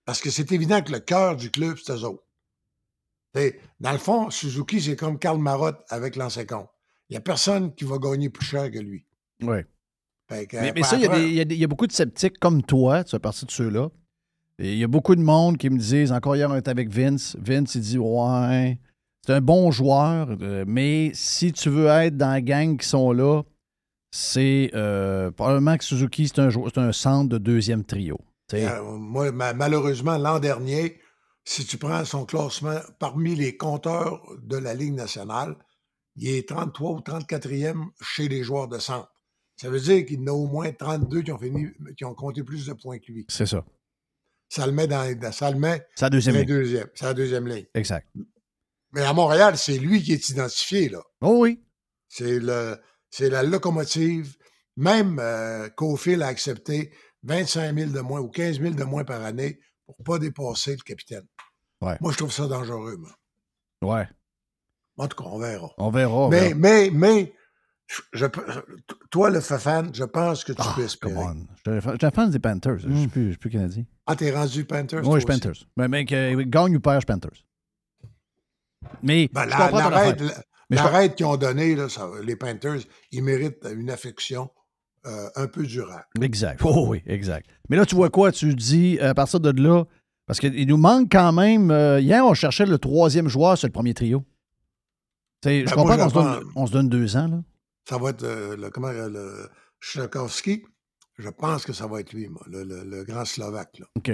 Parce 0.06 0.22
que 0.22 0.32
c'est 0.32 0.52
évident 0.52 0.82
que 0.82 0.92
le 0.92 1.00
cœur 1.00 1.36
du 1.36 1.52
club, 1.52 1.78
c'est 1.84 1.94
eux 1.94 2.04
autres. 2.04 2.24
Dans 3.80 3.92
le 3.92 3.98
fond, 4.00 4.30
Suzuki, 4.32 4.82
c'est 4.82 4.96
comme 4.96 5.20
Karl 5.20 5.38
Marotte 5.38 5.84
avec 5.90 6.16
l'ancien 6.16 6.46
compte. 6.46 6.70
Il 7.10 7.14
n'y 7.14 7.18
a 7.18 7.22
personne 7.22 7.74
qui 7.74 7.86
va 7.86 7.98
gagner 7.98 8.30
plus 8.30 8.46
cher 8.46 8.70
que 8.70 8.80
lui. 8.80 9.06
que, 10.30 10.58
Mais, 10.62 10.72
mais 10.76 10.84
ça, 10.84 10.98
il 10.98 11.04
y, 11.04 11.40
a 11.40 11.44
y 11.44 11.56
y 11.56 11.68
beaucoup 11.68 11.88
de 11.88 11.92
sceptiques 11.92 12.40
comme 12.40 12.62
toi, 12.62 13.04
tu 13.04 13.12
fais 13.12 13.20
partie 13.20 13.46
de 13.46 13.52
ceux-là. 13.52 13.90
Et 14.60 14.74
il 14.74 14.78
y 14.78 14.84
a 14.84 14.88
beaucoup 14.88 15.16
de 15.16 15.22
monde 15.22 15.58
qui 15.58 15.70
me 15.70 15.78
disent, 15.78 16.12
encore 16.12 16.36
hier, 16.36 16.52
on 16.52 16.56
était 16.56 16.70
avec 16.70 16.90
Vince. 16.90 17.36
Vince, 17.40 17.76
il 17.76 17.82
dit, 17.82 17.98
ouais, 17.98 18.78
c'est 19.26 19.34
un 19.34 19.42
bon 19.42 19.72
joueur, 19.72 20.36
euh, 20.42 20.66
mais 20.68 21.12
si 21.14 21.52
tu 21.52 21.70
veux 21.70 21.88
être 21.88 22.18
dans 22.18 22.32
la 22.32 22.42
gang 22.42 22.78
qui 22.78 22.88
sont 22.88 23.12
là, 23.12 23.42
c'est 24.12 24.72
euh, 24.74 25.32
probablement 25.32 25.78
que 25.78 25.84
Suzuki, 25.84 26.28
c'est 26.28 26.40
un, 26.40 26.92
centre 26.92 27.30
de 27.30 27.38
deuxième 27.38 27.84
trio. 27.86 28.20
Euh, 28.54 28.98
moi, 28.98 29.32
ma- 29.32 29.54
malheureusement, 29.54 30.18
l'an 30.18 30.40
dernier, 30.40 31.00
si 31.46 31.66
tu 31.66 31.78
prends 31.78 32.04
son 32.06 32.26
classement 32.26 32.80
parmi 32.98 33.36
les 33.36 33.56
compteurs 33.56 34.22
de 34.42 34.58
la 34.58 34.74
Ligue 34.74 34.96
nationale, 34.96 35.56
il 36.22 36.30
est 36.36 36.48
33 36.50 36.92
ou 36.92 37.00
34e 37.00 37.88
chez 38.02 38.28
les 38.28 38.44
joueurs 38.44 38.68
de 38.68 38.78
centre. 38.80 39.12
Ça 39.56 39.70
veut 39.70 39.80
dire 39.80 40.06
qu'il 40.06 40.20
y 40.20 40.24
en 40.24 40.28
a 40.28 40.32
au 40.32 40.48
moins 40.48 40.72
32 40.72 41.22
qui 41.22 41.32
ont, 41.32 41.38
fini, 41.38 41.68
qui 41.98 42.06
ont 42.06 42.14
compté 42.14 42.44
plus 42.44 42.66
de 42.66 42.74
points 42.74 43.00
que 43.00 43.12
lui. 43.12 43.26
C'est 43.30 43.46
ça. 43.46 43.66
Ça 44.48 44.66
le 44.66 44.72
met 44.72 44.88
dans, 44.88 45.32
ça 45.32 45.52
le 45.52 45.60
met 45.60 45.86
C'est 45.96 46.06
la 46.06 46.10
deuxième 46.10 46.36
ligne. 46.36 46.46
deuxième. 46.46 46.88
La 47.02 47.14
deuxième 47.14 47.48
ligne. 47.48 47.66
Exact. 47.74 48.08
Mais 48.94 49.02
à 49.02 49.14
Montréal, 49.14 49.58
c'est 49.58 49.78
lui 49.78 50.02
qui 50.02 50.14
est 50.14 50.30
identifié, 50.30 50.90
là. 50.90 51.02
Oh 51.22 51.40
oui. 51.42 51.64
C'est 52.08 52.40
le, 52.40 52.78
c'est 53.12 53.30
la 53.30 53.44
locomotive. 53.44 54.36
Même 54.78 55.20
euh, 55.20 55.70
Cofield 55.70 56.22
a 56.22 56.28
accepté 56.28 56.92
25 57.24 57.78
000 57.78 57.92
de 57.92 58.00
moins 58.00 58.22
ou 58.22 58.30
15 58.30 58.60
000 58.62 58.74
de 58.74 58.84
moins 58.84 59.04
par 59.04 59.24
année 59.24 59.60
pour 59.86 59.98
pas 60.04 60.20
dépasser 60.20 60.72
le 60.72 60.82
capitaine. 60.84 61.28
Ouais. 61.82 61.98
Moi, 62.02 62.12
je 62.12 62.18
trouve 62.18 62.32
ça 62.32 62.48
dangereux. 62.48 62.98
Moi. 62.98 63.12
Ouais. 63.82 64.08
En 65.00 65.08
tout 65.08 65.18
cas, 65.24 65.30
on 65.32 65.40
verra. 65.40 65.70
On 65.78 65.90
verra. 65.90 66.14
on 66.14 66.30
mais, 66.30 66.40
verra. 66.54 66.56
mais, 66.56 66.90
mais, 66.94 67.34
je, 68.14 68.26
toi, 69.10 69.30
le 69.32 69.40
fan, 69.58 69.90
je 69.94 70.04
pense 70.04 70.44
que 70.44 70.52
tu 70.52 70.62
Ah, 70.64 70.74
peux 70.76 70.84
espérer. 70.84 71.14
come 71.14 71.24
on. 71.24 71.48
Je 71.66 71.72
suis 71.72 71.78
un 71.78 71.82
fan- 71.82 71.98
suis 72.22 72.30
des 72.32 72.40
Panthers. 72.40 72.80
Je 72.80 72.88
Mm. 72.88 72.98
suis 73.00 73.08
plus, 73.08 73.24
je 73.26 73.30
suis 73.32 73.38
plus 73.40 73.50
canadien. 73.50 73.84
Ah, 74.06 74.16
t'es 74.16 74.30
rendu 74.32 74.66
Panthers? 74.66 75.04
Moi, 75.04 75.18
je 75.20 75.26
suis? 75.26 75.28
Panthers. 75.28 75.66
Mais 75.78 75.88
mec, 75.88 76.12
euh, 76.12 76.44
gagne 76.46 76.76
ou 76.76 76.80
perd, 76.80 76.98
je 76.98 77.00
suis 77.00 77.06
Panthers. 77.20 77.44
Mais 79.04 79.30
Ben, 79.34 79.46
je 79.46 79.50
la, 79.50 79.56
comprends 79.58 79.78
la 79.78 79.84
ton 79.84 79.96
affaire. 79.96 80.06
raide, 80.10 80.22
la- 80.22 80.44
Mais 80.70 80.78
je 80.78 80.84
la 80.84 80.90
com- 80.90 80.96
raide 80.98 81.16
qu'ils 81.16 81.26
ont 81.26 81.38
là, 81.76 81.90
ça- 81.90 82.10
les 82.24 82.36
Panthers, 82.36 82.80
ils 83.12 83.24
méritent 83.24 83.66
une 83.74 83.90
affection 83.90 84.50
euh, 85.06 85.30
un 85.38 85.48
peu 85.48 85.64
durable. 85.66 86.04
Exact. 86.22 86.60
Oh, 86.64 86.88
oui, 86.90 87.02
exact. 87.06 87.50
Mais 87.70 87.78
là, 87.78 87.86
tu 87.86 87.96
vois 87.96 88.10
quoi? 88.10 88.34
Tu 88.34 88.54
dis, 88.54 89.00
à 89.00 89.14
partir 89.14 89.40
de 89.40 89.50
là, 89.62 89.86
parce 90.28 90.42
qu'il 90.42 90.68
nous 90.68 90.76
manque 90.78 91.08
quand 91.10 91.32
même. 91.32 91.72
euh, 91.72 92.02
hier, 92.02 92.26
on 92.26 92.34
cherchait 92.34 92.66
le 92.66 92.78
troisième 92.78 93.30
joueur 93.30 93.58
sur 93.58 93.68
le 93.68 93.72
premier 93.72 93.94
trio. 93.94 94.26
Je 95.44 95.50
Ben, 95.64 95.72
comprends 95.72 95.98
qu'on 95.98 96.10
se, 96.10 96.14
donne, 96.14 96.24
j'entends- 96.34 96.48
on 96.56 96.68
se 96.68 96.72
donne 96.72 96.90
deux 96.90 97.16
ans, 97.18 97.28
là. 97.28 97.42
Ça 97.88 97.98
va 97.98 98.10
être 98.12 98.24
euh, 98.24 98.56
le, 98.58 98.70
comment, 98.70 98.88
euh, 98.90 99.10
le 99.10 99.50
Tchaikovsky. 99.82 100.64
Je 101.18 101.30
pense 101.30 101.66
que 101.66 101.74
ça 101.74 101.88
va 101.88 102.00
être 102.02 102.14
lui, 102.14 102.28
moi, 102.30 102.42
le, 102.48 102.64
le- 102.64 102.84
le 102.84 103.04
grand 103.04 103.26
Slovaque. 103.26 103.80
là. 103.80 103.86
OK. 103.96 104.12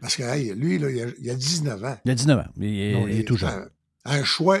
Parce 0.00 0.16
que 0.16 0.22
hey, 0.22 0.54
lui, 0.54 0.78
là, 0.78 0.90
il, 0.90 1.02
a, 1.02 1.06
il 1.20 1.30
a 1.30 1.34
19 1.34 1.82
ans. 1.84 1.96
Il 2.04 2.10
a 2.10 2.14
19 2.14 2.38
ans. 2.38 2.50
Il 2.56 2.80
est, 2.80 2.92
Non, 2.92 3.06
il 3.08 3.20
est 3.20 3.24
tout 3.24 3.36
jeune. 3.36 3.68
Un, 4.04 4.20
un 4.20 4.24
choix. 4.24 4.58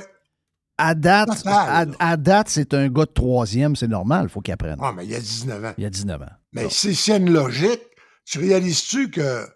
À 0.78 0.94
date, 0.94 1.28
Total, 1.28 1.94
à, 1.98 2.16
date, 2.18 2.48
c'est 2.50 2.74
un 2.74 2.88
gars 2.88 3.06
de 3.06 3.10
troisième, 3.12 3.76
c'est 3.76 3.88
normal, 3.88 4.26
il 4.26 4.28
faut 4.28 4.42
qu'il 4.42 4.52
apprenne. 4.52 4.76
Ah, 4.82 4.92
mais 4.94 5.06
il 5.06 5.14
a 5.14 5.20
19 5.20 5.64
ans. 5.64 5.74
Il 5.78 5.86
a 5.86 5.90
19 5.90 6.20
ans. 6.20 6.26
Mais 6.52 6.68
si 6.68 6.94
c'est 6.94 7.16
une 7.16 7.30
logique, 7.32 7.80
tu 8.26 8.38
réalises-tu 8.40 9.10
que. 9.10 9.46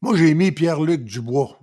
Moi, 0.00 0.16
j'ai 0.16 0.32
mis 0.34 0.52
Pierre-Luc 0.52 1.04
Dubois. 1.04 1.58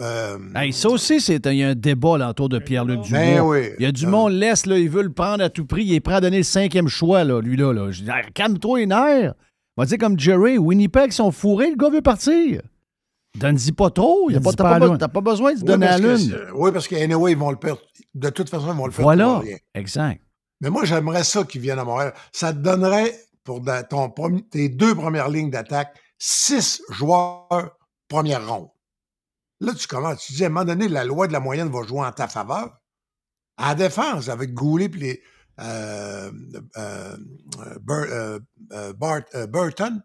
Euh, 0.00 0.38
Hey, 0.54 0.72
ça 0.72 0.88
aussi, 0.88 1.20
c'est 1.20 1.44
il 1.46 1.54
y 1.54 1.62
a 1.64 1.68
un 1.68 1.74
débat 1.74 2.16
là, 2.18 2.30
autour 2.30 2.48
de 2.48 2.58
Pierre-Luc 2.58 3.02
Dubois. 3.02 3.18
Ben 3.18 3.40
oui. 3.40 3.70
Il 3.78 3.82
y 3.84 3.86
a 3.86 3.92
du 3.92 4.06
Euh, 4.06 4.10
monde, 4.10 4.32
laisse, 4.32 4.66
là, 4.66 4.78
il 4.78 4.88
veut 4.88 5.02
le 5.02 5.12
prendre 5.12 5.42
à 5.44 5.50
tout 5.50 5.66
prix. 5.66 5.84
Il 5.84 5.94
est 5.94 6.00
prêt 6.00 6.14
à 6.14 6.20
donner 6.20 6.38
le 6.38 6.42
cinquième 6.42 6.88
choix, 6.88 7.24
là, 7.24 7.40
lui-là. 7.40 7.72
Là. 7.72 7.90
Je 7.90 8.02
dis, 8.02 8.10
Hey, 8.10 8.24
calme-toi 8.32 8.78
les 8.80 8.86
nerfs. 8.86 9.34
On 9.76 9.82
va 9.82 9.86
dire 9.86 9.98
comme 9.98 10.18
Jerry, 10.18 10.58
Winnipeg 10.58 11.12
sont 11.12 11.30
fourrés, 11.30 11.70
le 11.70 11.76
gars 11.76 11.88
veut 11.90 12.02
partir. 12.02 12.60
Donne-y 13.38 13.72
pas 13.72 13.90
trop. 13.90 14.28
Il 14.28 14.34
y 14.34 14.36
a 14.36 14.40
pas- 14.40 14.50
Donne-y 14.52 14.98
T'as 14.98 15.08
pas 15.08 15.22
pas, 15.22 15.30
besoin 15.30 15.52
de 15.52 15.58
se 15.58 15.62
oui, 15.62 15.66
donner 15.68 15.86
à 15.86 15.98
que 15.98 16.02
lune. 16.02 16.36
Oui, 16.54 16.72
parce 16.72 16.88
qu'anyway, 16.88 17.32
ils 17.32 17.38
vont 17.38 17.50
le 17.50 17.56
perdre. 17.56 17.80
De 18.14 18.28
toute 18.30 18.48
façon, 18.50 18.66
ils 18.72 18.76
vont 18.76 18.86
le 18.86 18.92
faire 18.92 19.04
Voilà. 19.04 19.26
pour 19.34 19.42
rien. 19.42 19.56
Exact. 19.74 20.20
Mais 20.60 20.68
moi, 20.68 20.84
j'aimerais 20.84 21.22
ça 21.24 21.44
qu'ils 21.44 21.60
viennent 21.60 21.78
à 21.78 21.84
Montréal. 21.84 22.12
Ça 22.32 22.52
te 22.52 22.58
donnerait, 22.58 23.14
pour 23.44 23.62
ton 23.88 24.12
tes 24.50 24.68
deux 24.68 24.94
premières 24.94 25.28
lignes 25.28 25.50
d'attaque, 25.50 25.96
six 26.18 26.82
joueurs 26.90 27.48
première 28.08 28.46
ronde. 28.46 28.68
Là, 29.60 29.74
tu 29.74 29.86
commences. 29.86 30.24
Tu 30.26 30.32
dis, 30.32 30.44
à 30.44 30.46
un 30.46 30.50
moment 30.50 30.64
donné, 30.64 30.88
la 30.88 31.04
loi 31.04 31.26
de 31.26 31.32
la 31.32 31.40
moyenne 31.40 31.68
va 31.70 31.82
jouer 31.82 32.00
en 32.00 32.12
ta 32.12 32.28
faveur. 32.28 32.80
À 33.56 33.68
la 33.70 33.74
défense, 33.74 34.28
avec 34.28 34.54
Goulet 34.54 34.86
et 34.86 34.88
les. 34.98 35.22
euh, 35.60 36.30
euh, 36.78 37.16
euh, 38.72 38.92
Bart- 38.94 39.46
Burton, 39.48 40.02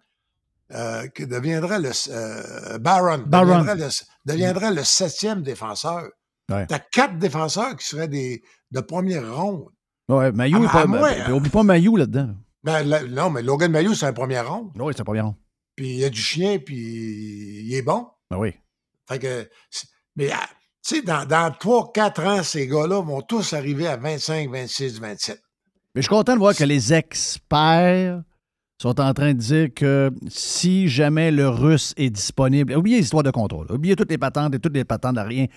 qui 1.16 1.28
deviendrait 1.28 1.80
le. 1.80 2.78
Barron. 2.80 3.20
Deviendrait, 3.20 3.76
le, 3.76 3.88
deviendrait 4.26 4.74
le 4.74 4.84
septième 4.84 5.42
défenseur. 5.42 6.04
Ouais. 6.52 6.68
Tu 6.68 6.74
as 6.76 6.80
quatre 6.80 7.18
défenseurs 7.18 7.76
qui 7.76 7.88
seraient 7.88 8.08
des, 8.08 8.44
de 8.72 8.80
première 8.82 9.36
ronde. 9.36 9.68
Ouais, 10.10 10.32
Mayou, 10.32 10.64
est 10.64 10.68
pas, 10.68 10.82
à 10.82 10.86
moi, 10.86 11.10
ben, 11.12 11.32
oublie 11.32 11.50
pas 11.50 11.64
Mayou 11.64 11.96
là-dedans. 11.96 12.36
Ben, 12.64 12.84
là, 12.84 13.04
non, 13.04 13.30
mais 13.32 13.42
Logan 13.42 13.72
Mayou, 13.72 13.94
c'est 13.96 14.06
un 14.06 14.14
premier 14.14 14.40
ronde. 14.42 14.72
Oui, 14.78 14.94
c'est 14.96 15.04
pas 15.04 15.14
bien. 15.14 15.36
Puis 15.76 15.88
il 15.90 15.98
y 16.00 16.06
a 16.06 16.10
du 16.10 16.20
chien, 16.22 16.60
puis 16.60 16.76
il 17.66 17.74
est 17.74 17.82
bon. 17.82 18.08
Ben 18.30 18.38
oui. 18.38 18.54
Fait 19.08 19.20
que, 19.20 19.50
mais 20.16 20.30
ah, 20.32 20.48
tu 20.86 20.96
sais, 20.96 21.02
dans, 21.02 21.26
dans 21.26 21.50
3-4 21.52 22.28
ans, 22.28 22.44
ces 22.44 22.68
gars-là 22.68 23.02
vont 23.02 23.22
tous 23.22 23.54
arriver 23.54 23.88
à 23.88 23.98
25, 23.98 24.50
26, 24.50 25.00
27. 25.00 25.42
Mais 25.94 26.02
je 26.02 26.08
suis 26.08 26.10
content 26.10 26.34
de 26.34 26.40
voir 26.40 26.56
que 26.56 26.64
les 26.64 26.94
experts 26.94 28.22
sont 28.82 29.00
en 29.00 29.14
train 29.14 29.34
de 29.34 29.40
dire 29.40 29.70
que 29.74 30.12
si 30.28 30.88
jamais 30.88 31.32
le 31.32 31.48
russe 31.48 31.94
est 31.98 32.10
disponible, 32.10 32.76
oubliez 32.76 32.98
l'histoire 32.98 33.24
de 33.24 33.32
contrôle, 33.32 33.72
oubliez 33.72 33.96
toutes 33.96 34.12
les 34.12 34.18
patentes 34.18 34.54
et 34.54 34.60
toutes 34.60 34.76
les 34.76 34.84
patentes 34.84 35.18
à 35.18 35.24
rien. 35.24 35.48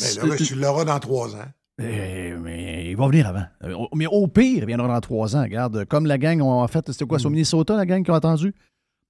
Mais 0.00 0.28
là, 0.28 0.36
tu 0.36 0.54
l'auras 0.54 0.84
dans 0.84 0.98
3 0.98 1.36
ans. 1.36 1.48
Eh, 1.80 2.34
mais 2.40 2.90
il 2.90 2.96
va 2.96 3.06
venir 3.06 3.28
avant. 3.28 3.44
Euh, 3.62 3.86
Mais 3.94 4.06
au 4.06 4.26
pire, 4.26 4.62
il 4.62 4.66
viendra 4.66 4.88
dans 4.88 5.00
trois 5.00 5.36
ans. 5.36 5.42
Regarde, 5.42 5.84
comme 5.84 6.06
la 6.06 6.18
gang, 6.18 6.40
en 6.40 6.66
fait, 6.66 6.90
c'était 6.90 7.04
quoi, 7.04 7.18
c'est 7.18 7.26
au 7.26 7.30
Minnesota, 7.30 7.76
la 7.76 7.86
gang 7.86 8.02
qui 8.02 8.10
a 8.10 8.14
entendu? 8.14 8.52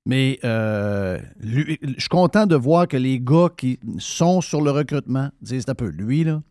Mais 0.08 0.38
euh, 0.42 1.20
lui- 1.38 1.78
je 1.82 2.00
suis 2.00 2.08
content 2.08 2.46
de 2.46 2.56
voir 2.56 2.88
que 2.88 2.96
les 2.96 3.20
gars 3.20 3.48
qui 3.54 3.78
sont 3.98 4.40
sur 4.40 4.62
le 4.62 4.70
recrutement 4.70 5.28
disent 5.42 5.66
un 5.68 5.74
peu, 5.74 5.88
lui, 5.88 6.24
là, 6.24 6.42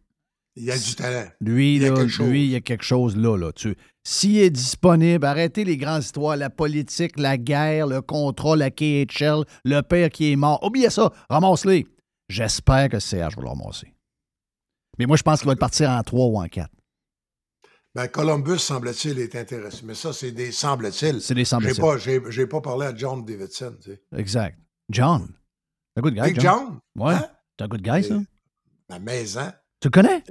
Il 0.55 0.63
y 0.65 0.71
a 0.71 0.77
du 0.77 0.93
talent. 0.95 1.27
lui, 1.41 1.75
Il 1.77 1.81
y 1.81 1.85
a 1.85 1.89
là, 1.89 1.95
quelque 1.95 2.07
chose. 2.09 2.29
lui, 2.29 2.45
il 2.45 2.51
y 2.51 2.55
a 2.55 2.61
quelque 2.61 2.83
chose 2.83 3.17
là. 3.17 3.35
là. 3.35 3.51
Tu- 3.51 3.75
S'il 4.03 4.37
est 4.37 4.51
disponible, 4.51 5.25
arrêtez 5.25 5.65
les 5.65 5.75
grandes 5.75 6.03
histoires, 6.03 6.37
la 6.37 6.49
politique, 6.51 7.17
la 7.19 7.35
guerre, 7.37 7.87
le 7.87 8.01
contrat, 8.01 8.55
la 8.55 8.69
KHL, 8.69 9.43
le 9.65 9.81
père 9.81 10.09
qui 10.11 10.31
est 10.31 10.35
mort. 10.35 10.63
Oubliez 10.63 10.89
ça, 10.91 11.11
ramasse-les. 11.29 11.87
J'espère 12.29 12.89
que 12.89 12.99
CH 12.99 13.35
va 13.35 13.41
le 13.41 13.47
ramasser. 13.49 13.91
Mais 14.99 15.05
moi, 15.07 15.17
je 15.17 15.23
pense 15.23 15.39
qu'il 15.39 15.47
va 15.49 15.55
partir 15.55 15.89
en 15.89 16.01
3 16.03 16.27
ou 16.27 16.37
en 16.39 16.45
4. 16.47 16.69
Ben, 17.97 18.07
Columbus, 18.09 18.59
semble-t-il, 18.59 19.17
est 19.17 19.35
intéressé. 19.35 19.81
Mais 19.83 19.95
ça, 19.95 20.13
c'est 20.13 20.31
des 20.31 20.51
semble-t-il. 20.51 21.19
C'est 21.19 21.33
des 21.33 21.39
J'ai 21.41 21.45
semble-t-il. 21.45 21.81
pas, 21.81 21.97
j'ai, 21.97 22.21
j'ai 22.29 22.45
pas 22.45 22.61
parlé 22.61 22.85
à 22.85 22.95
John 22.95 23.25
Davidson. 23.25 23.75
Tu 23.83 23.89
sais. 23.89 24.01
Exact. 24.15 24.55
John. 24.91 25.27
Un 25.95 26.01
good 26.01 26.13
guy, 26.13 26.21
Big 26.21 26.39
John. 26.39 26.43
John, 26.43 26.79
Ouais. 26.95 27.15
Hein? 27.15 27.25
C'est 27.57 27.65
un 27.65 27.67
good 27.67 27.81
guy, 27.81 28.03
ça? 28.03 28.19
ma 28.87 28.99
maison. 28.99 29.51
Tu 29.79 29.87
le 29.87 29.89
connais? 29.89 30.23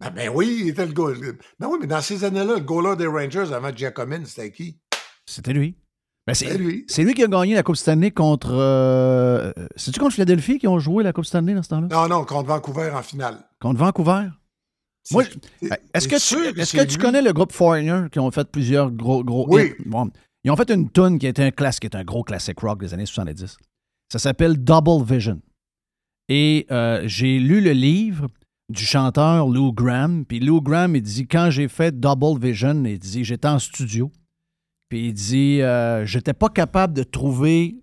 Ben, 0.00 0.10
ben 0.10 0.28
oui, 0.34 0.58
il 0.62 0.68
était 0.70 0.86
le 0.86 0.92
goal. 0.92 1.16
Ben 1.60 1.68
oui, 1.70 1.78
mais 1.80 1.86
dans 1.86 2.00
ces 2.00 2.24
années-là, 2.24 2.54
le 2.56 2.60
goaler 2.62 2.96
des 2.96 3.06
Rangers 3.06 3.52
avant 3.54 3.70
Giacomin, 3.72 4.24
c'était 4.24 4.50
qui? 4.50 4.80
C'était 5.24 5.52
lui. 5.52 5.76
Ben, 6.26 6.34
c'est 6.34 6.46
C'était 6.46 6.58
lui. 6.58 6.84
c'est 6.88 7.04
lui 7.04 7.14
qui 7.14 7.22
a 7.22 7.28
gagné 7.28 7.54
la 7.54 7.62
Coupe 7.62 7.76
Stanley 7.76 8.10
contre. 8.10 8.50
euh, 8.54 9.52
C'est-tu 9.76 10.00
contre 10.00 10.14
Philadelphie 10.14 10.58
qui 10.58 10.66
ont 10.66 10.80
joué 10.80 11.04
la 11.04 11.12
Coupe 11.12 11.26
Stanley 11.26 11.54
dans 11.54 11.62
ce 11.62 11.68
temps-là? 11.68 11.86
Non, 11.92 12.08
non, 12.08 12.24
contre 12.24 12.48
Vancouver 12.48 12.90
en 12.92 13.02
finale. 13.04 13.38
Contre 13.60 13.78
Vancouver? 13.78 14.26
Moi, 15.12 15.24
Est-ce 15.94 16.06
que, 16.08 16.16
tu, 16.16 16.60
est-ce 16.60 16.70
c'est 16.72 16.78
que 16.78 16.82
tu 16.84 16.96
lui. 16.96 17.02
connais 17.04 17.22
le 17.22 17.32
groupe 17.32 17.52
Foreigner 17.52 18.02
qui 18.12 18.18
ont 18.18 18.30
fait 18.30 18.46
plusieurs 18.50 18.90
gros, 18.90 19.24
gros 19.24 19.46
Oui. 19.48 19.62
hits? 19.78 19.82
Bon, 19.86 20.10
ils 20.44 20.50
ont 20.50 20.56
fait 20.56 20.70
une 20.70 20.90
tune 20.90 21.18
qui 21.18 21.26
était 21.26 21.44
un 21.44 21.50
classique, 21.50 21.80
qui 21.82 21.86
est 21.86 21.96
un 21.96 22.04
gros 22.04 22.22
classique 22.24 22.60
rock 22.60 22.80
des 22.80 22.92
années 22.94 23.06
70. 23.06 23.56
Ça 24.12 24.18
s'appelle 24.18 24.62
Double 24.62 25.04
Vision. 25.04 25.40
Et 26.28 26.66
euh, 26.70 27.02
j'ai 27.06 27.38
lu 27.38 27.60
le 27.60 27.72
livre 27.72 28.26
du 28.68 28.84
chanteur 28.84 29.48
Lou 29.48 29.72
Graham. 29.72 30.24
Puis 30.26 30.40
Lou 30.40 30.60
Graham, 30.60 30.94
il 30.96 31.02
dit 31.02 31.26
quand 31.26 31.48
j'ai 31.50 31.68
fait 31.68 31.98
Double 31.98 32.38
Vision, 32.38 32.84
il 32.84 32.98
dit 32.98 33.24
j'étais 33.24 33.48
en 33.48 33.58
studio. 33.58 34.10
Puis 34.90 35.08
il 35.08 35.12
dit 35.14 35.62
euh, 35.62 36.04
j'étais 36.06 36.34
pas 36.34 36.48
capable 36.50 36.92
de 36.94 37.02
trouver 37.02 37.76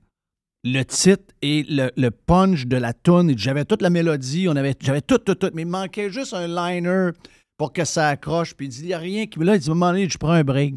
le 0.66 0.84
titre 0.84 1.34
et 1.44 1.64
le, 1.70 2.10
punch 2.10 2.66
de 2.66 2.76
la 2.76 2.92
tune. 2.92 3.38
J'avais 3.38 3.66
toute 3.66 3.84
la 3.84 3.92
mélodie, 3.92 4.48
on 4.50 4.56
avait, 4.56 4.76
j'avais 4.82 5.02
tout, 5.02 5.20
tout, 5.20 5.36
tout, 5.36 5.52
mais 5.54 5.62
il 5.62 5.68
manquait 5.68 6.10
juste 6.10 6.34
un 6.34 6.48
liner 6.48 7.12
pour 7.56 7.72
que 7.72 7.86
ça 7.86 8.10
accroche. 8.10 8.56
Puis 8.56 8.66
il 8.66 8.70
dit, 8.70 8.80
il 8.82 8.88
n'y 8.88 8.94
a 8.94 8.98
rien 8.98 9.28
qui. 9.28 9.40
Là, 9.40 9.56
il 9.56 9.60
dit, 9.60 9.70
à 9.70 9.72
un 9.72 9.76
moment 9.76 9.92
donné, 9.92 10.10
je 10.10 10.18
prends 10.18 10.32
un 10.32 10.44
break. 10.44 10.76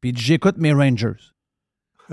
Puis 0.00 0.10
il 0.10 0.12
dit, 0.14 0.22
j'écoute 0.22 0.56
mes 0.56 0.72
Rangers. 0.72 1.32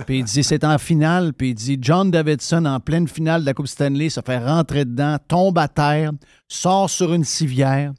Puis 0.05 0.19
il 0.19 0.25
dit, 0.25 0.43
c'est 0.43 0.65
en 0.65 0.77
finale. 0.77 1.33
Puis 1.33 1.51
il 1.51 1.55
dit, 1.55 1.77
John 1.79 2.11
Davidson, 2.11 2.65
en 2.65 2.81
pleine 2.81 3.07
finale 3.07 3.41
de 3.41 3.45
la 3.45 3.53
Coupe 3.53 3.67
Stanley, 3.67 4.09
se 4.09 4.19
fait 4.19 4.37
rentrer 4.37 4.83
dedans, 4.83 5.17
tombe 5.25 5.57
à 5.57 5.69
terre, 5.69 6.11
sort 6.49 6.89
sur 6.89 7.13
une 7.13 7.23
civière. 7.23 7.93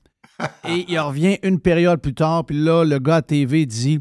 et 0.68 0.84
il 0.88 0.98
revient 0.98 1.38
une 1.42 1.58
période 1.58 2.02
plus 2.02 2.12
tard. 2.12 2.44
Puis 2.44 2.62
là, 2.62 2.84
le 2.84 2.98
gars 2.98 3.16
à 3.16 3.22
TV 3.22 3.64
dit, 3.64 3.98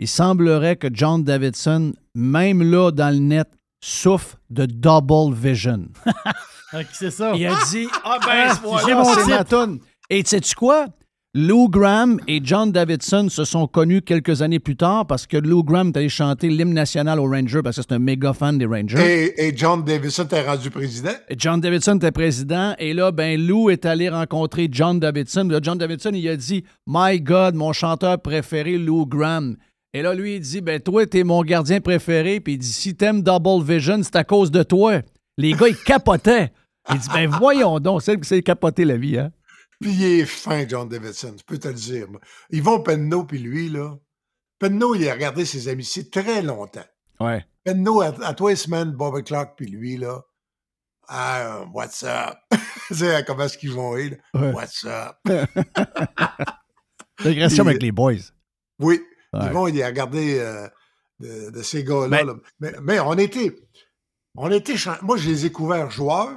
il 0.00 0.08
semblerait 0.08 0.74
que 0.74 0.88
John 0.92 1.22
Davidson, 1.22 1.92
même 2.16 2.68
là 2.68 2.90
dans 2.90 3.14
le 3.14 3.20
net, 3.20 3.48
souffre 3.80 4.36
de 4.50 4.66
double 4.66 5.34
vision. 5.34 5.88
C'est 6.92 7.10
ça. 7.10 7.32
Il 7.34 7.46
a 7.46 7.54
dit 7.70 7.88
Ah 8.04 8.18
ben, 8.24 8.28
Ah, 8.48 8.60
voilà, 8.62 8.86
j'ai 8.86 8.94
mon 8.94 9.04
c'est 9.04 9.22
titre. 9.22 9.28
ma 9.30 9.44
toune. 9.44 9.80
Et 10.08 10.22
sais-tu 10.24 10.54
quoi? 10.54 10.86
Lou 11.32 11.68
Graham 11.68 12.18
et 12.26 12.40
John 12.42 12.72
Davidson 12.72 13.28
se 13.28 13.44
sont 13.44 13.68
connus 13.68 14.02
quelques 14.02 14.42
années 14.42 14.58
plus 14.58 14.76
tard 14.76 15.06
parce 15.06 15.28
que 15.28 15.36
Lou 15.36 15.62
Graham 15.62 15.88
est 15.88 15.96
allé 15.96 16.08
chanter 16.08 16.48
l'hymne 16.48 16.74
national 16.74 17.20
aux 17.20 17.30
Rangers 17.30 17.60
parce 17.62 17.76
que 17.76 17.82
c'est 17.82 17.92
un 17.94 18.00
méga 18.00 18.32
fan 18.32 18.58
des 18.58 18.66
Rangers. 18.66 18.98
Et, 19.36 19.46
et 19.46 19.56
John 19.56 19.84
Davidson 19.84 20.24
t'es 20.28 20.42
rendu 20.42 20.70
président? 20.70 21.12
Et 21.28 21.36
John 21.38 21.60
Davidson 21.60 21.96
était 21.98 22.10
président 22.10 22.74
et 22.80 22.92
là, 22.94 23.12
ben 23.12 23.40
Lou 23.40 23.70
est 23.70 23.86
allé 23.86 24.08
rencontrer 24.08 24.66
John 24.72 24.98
Davidson. 24.98 25.46
Là, 25.48 25.60
John 25.62 25.78
Davidson, 25.78 26.10
il 26.14 26.28
a 26.28 26.36
dit 26.36 26.64
My 26.88 27.20
God, 27.20 27.54
mon 27.54 27.72
chanteur 27.72 28.20
préféré, 28.20 28.76
Lou 28.76 29.06
Graham. 29.06 29.56
Et 29.92 30.02
là, 30.02 30.14
lui, 30.14 30.36
il 30.36 30.40
dit 30.40 30.60
Ben 30.60 30.80
toi, 30.80 31.06
t'es 31.06 31.24
mon 31.24 31.42
gardien 31.42 31.80
préféré. 31.80 32.40
Puis 32.40 32.54
il 32.54 32.58
dit 32.58 32.72
Si 32.72 32.96
t'aimes 32.96 33.22
Double 33.22 33.62
Vision, 33.64 34.02
c'est 34.02 34.16
à 34.16 34.24
cause 34.24 34.50
de 34.50 34.62
toi. 34.62 35.00
Les 35.36 35.52
gars, 35.52 35.68
ils 35.68 35.76
capotaient. 35.76 36.52
Il 36.90 36.98
dit 36.98 37.08
Ben 37.12 37.28
voyons 37.28 37.78
donc, 37.80 38.02
c'est 38.02 38.22
c'est 38.24 38.42
capoter 38.42 38.84
la 38.84 38.96
vie, 38.96 39.18
hein? 39.18 39.32
Puis 39.80 39.92
il 39.92 40.04
est 40.20 40.26
fin, 40.26 40.66
John 40.68 40.88
Davidson, 40.88 41.34
je 41.38 41.42
peux 41.44 41.58
te 41.58 41.68
le 41.68 41.74
dire. 41.74 42.10
moi. 42.10 42.20
Yvon 42.50 42.82
Penneau, 42.82 43.24
puis 43.24 43.38
lui, 43.38 43.68
là. 43.70 43.96
Penneau, 44.58 44.94
il 44.94 45.08
a 45.08 45.14
regardé 45.14 45.46
ses 45.46 45.68
amitiés 45.68 46.08
très 46.10 46.42
longtemps. 46.42 46.84
Ouais. 47.18 47.44
Penneau, 47.64 48.02
à, 48.02 48.08
à 48.26 48.34
toi, 48.34 48.54
semaine, 48.56 48.90
Bobby 48.92 49.22
Clark, 49.24 49.54
puis 49.56 49.66
lui, 49.66 49.96
là. 49.96 50.20
Ah, 51.08 51.64
what's 51.72 52.04
up? 52.04 52.36
sais, 52.92 53.24
comment 53.26 53.44
est-ce 53.44 53.56
qu'ils 53.58 53.72
vont, 53.72 53.94
là? 53.94 54.10
Ouais. 54.34 54.52
What's 54.52 54.84
up? 54.84 55.16
L'agression 57.24 57.66
avec 57.66 57.82
les 57.82 57.92
boys. 57.92 58.14
Oui. 58.78 59.00
Ouais. 59.32 59.40
Ils 59.46 59.52
vont 59.52 59.68
y 59.68 59.84
regarder 59.84 60.38
euh, 60.40 60.66
de, 61.20 61.50
de 61.50 61.62
ces 61.62 61.84
gars-là. 61.84 62.24
Là. 62.24 62.34
Mais, 62.60 62.72
mais 62.82 63.00
on 63.00 63.14
était. 63.14 63.54
On 64.36 64.50
était 64.50 64.74
Moi, 65.02 65.16
je 65.16 65.28
les 65.28 65.46
ai 65.46 65.52
couverts 65.52 65.90
joueurs, 65.90 66.30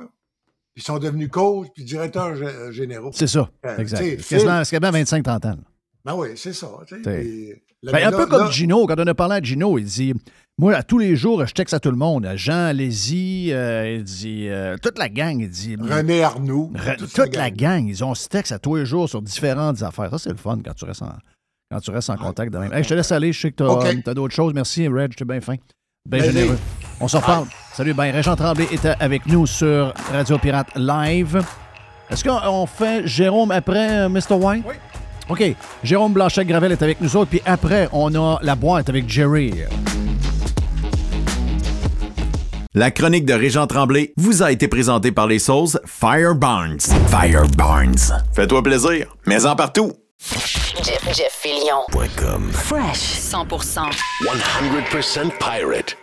ils 0.76 0.82
sont 0.84 0.98
devenus 1.00 1.30
coachs, 1.30 1.68
puis 1.74 1.84
directeurs 1.84 2.34
gé- 2.36 2.72
généraux. 2.72 3.12
C'est 3.14 3.28
ça. 3.28 3.50
Euh, 3.66 3.78
Exact. 3.78 4.20
c'est 4.22 4.36
quasiment 4.38 4.62
25-30 4.92 5.48
ans. 5.48 5.58
Ben 6.06 6.16
oui, 6.16 6.30
c'est 6.36 6.54
ça. 6.54 6.68
Ben, 7.04 8.08
un 8.08 8.12
peu 8.12 8.26
comme 8.28 8.44
là- 8.46 8.52
Gino, 8.52 8.86
quand 8.88 8.96
on 9.00 9.08
a 9.08 9.14
parlé 9.14 9.36
à 9.36 9.42
Gino, 9.42 9.78
il 9.78 9.86
dit 9.86 10.14
Moi, 10.58 10.74
à 10.76 10.84
tous 10.84 10.98
les 10.98 11.16
jours, 11.16 11.46
je 11.46 11.54
texte 11.54 11.74
à 11.74 11.80
tout 11.80 11.92
le 11.92 11.98
monde. 11.98 12.26
À 12.26 12.36
Jean 12.36 12.72
Lézy, 12.76 13.52
euh, 13.54 13.96
il 13.98 14.04
dit 14.04 14.48
euh, 14.50 14.76
toute 14.82 14.98
la 14.98 15.08
gang, 15.10 15.40
il 15.40 15.50
dit 15.50 15.76
René 15.80 16.24
Arnoux. 16.24 16.72
Re- 16.76 16.98
toute 16.98 17.14
toute, 17.14 17.36
la 17.36 17.44
la 17.44 17.52
gang. 17.52 17.82
gang, 17.84 17.88
ils 17.88 18.04
ont 18.04 18.16
ce 18.16 18.28
texte 18.28 18.52
à 18.52 18.60
tous 18.60 18.76
les 18.76 18.86
jours 18.86 19.08
sur 19.10 19.22
différentes 19.22 19.82
affaires. 19.82 20.10
Ça, 20.12 20.18
c'est 20.18 20.30
le 20.30 20.36
fun 20.38 20.58
quand 20.64 20.74
tu 20.74 20.86
restes 20.86 21.02
en, 21.04 21.14
quand 21.74 21.80
tu 21.80 21.92
restes 21.92 22.10
en 22.12 22.18
contact 22.18 22.54
de 22.54 22.60
même. 22.60 22.72
Hey, 22.72 22.84
je 22.84 22.90
te 22.90 22.94
laisse 22.94 23.12
aller, 23.12 23.34
je 23.34 23.42
sais 23.42 23.52
que 23.52 23.64
tu 23.64 24.10
as, 24.10 24.14
d'autres 24.14 24.34
choses. 24.34 24.54
Merci, 24.54 24.88
Reg, 24.88 25.16
tu 25.16 25.24
es 25.24 25.26
bien 25.26 25.42
fin. 25.42 25.56
Bien 26.06 26.24
généreux. 26.24 26.58
On 27.00 27.08
s'en 27.08 27.20
reparle. 27.20 27.48
Salut, 27.74 27.94
ben, 27.94 28.12
Régent 28.12 28.36
Tremblay 28.36 28.68
était 28.72 28.94
avec 29.00 29.26
nous 29.26 29.48
sur 29.48 29.94
Radio 30.12 30.38
Pirate 30.38 30.68
Live. 30.76 31.42
Est-ce 32.10 32.24
qu'on 32.24 32.40
on 32.46 32.66
fait 32.68 33.08
Jérôme 33.08 33.52
après 33.52 34.06
euh, 34.06 34.10
Mr. 34.10 34.34
White? 34.34 34.64
Oui. 34.68 34.76
OK. 35.30 35.56
Jérôme 35.84 36.14
Blanchet-Gravel 36.14 36.74
est 36.74 36.84
avec 36.84 37.02
nous 37.02 37.16
autres. 37.16 37.30
Puis 37.30 37.42
après, 37.46 37.90
on 37.92 38.14
a 38.14 38.40
la 38.44 38.56
boîte 38.56 38.90
avec 38.90 39.10
Jerry. 39.10 39.54
La 42.76 42.92
chronique 42.92 43.26
de 43.26 43.34
Régent 43.34 43.66
Tremblay 43.66 44.14
vous 44.18 44.44
a 44.44 44.52
été 44.52 44.68
présentée 44.68 45.12
par 45.12 45.28
les 45.28 45.40
sauces 45.40 45.80
Fire 45.86 46.36
Barnes. 46.36 46.80
Fire 47.08 47.48
Barnes. 47.58 47.96
Fais-toi 48.34 48.62
plaisir, 48.62 49.16
mais 49.26 49.46
en 49.46 49.56
partout. 49.56 49.94
Jeff, 50.84 51.16
Jeff. 51.16 51.34
Fresh 52.52 53.20
100%. 53.20 53.94
100% 54.24 55.40
pirate. 55.40 56.03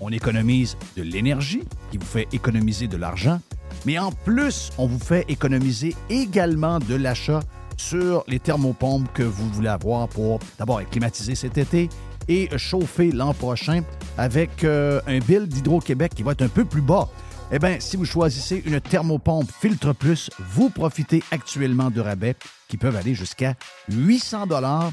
On 0.00 0.10
économise 0.10 0.76
de 0.96 1.02
l'énergie 1.02 1.62
qui 1.90 1.98
vous 1.98 2.06
fait 2.06 2.28
économiser 2.32 2.86
de 2.86 2.96
l'argent, 2.96 3.40
mais 3.84 3.98
en 3.98 4.12
plus, 4.12 4.70
on 4.78 4.86
vous 4.86 4.98
fait 4.98 5.24
économiser 5.28 5.94
également 6.10 6.78
de 6.78 6.94
l'achat 6.94 7.40
sur 7.76 8.24
les 8.26 8.38
thermopompes 8.38 9.12
que 9.12 9.22
vous 9.22 9.48
voulez 9.50 9.68
avoir 9.68 10.08
pour 10.08 10.40
d'abord 10.58 10.80
être 10.80 10.90
climatisé 10.90 11.34
cet 11.34 11.58
été 11.58 11.88
et 12.28 12.48
chauffer 12.58 13.10
l'an 13.10 13.32
prochain 13.34 13.82
avec 14.18 14.64
euh, 14.64 15.00
un 15.06 15.18
bill 15.18 15.46
d'Hydro-Québec 15.46 16.12
qui 16.14 16.22
va 16.22 16.32
être 16.32 16.42
un 16.42 16.48
peu 16.48 16.64
plus 16.64 16.82
bas. 16.82 17.08
Eh 17.50 17.58
bien, 17.58 17.76
si 17.80 17.96
vous 17.96 18.04
choisissez 18.04 18.62
une 18.66 18.80
thermopompe 18.80 19.50
Filtre 19.50 19.94
Plus, 19.94 20.28
vous 20.50 20.68
profitez 20.68 21.22
actuellement 21.30 21.90
de 21.90 22.00
rabais 22.02 22.36
qui 22.68 22.76
peuvent 22.76 22.96
aller 22.96 23.14
jusqu'à 23.14 23.54
800 23.88 24.48
dollars 24.48 24.92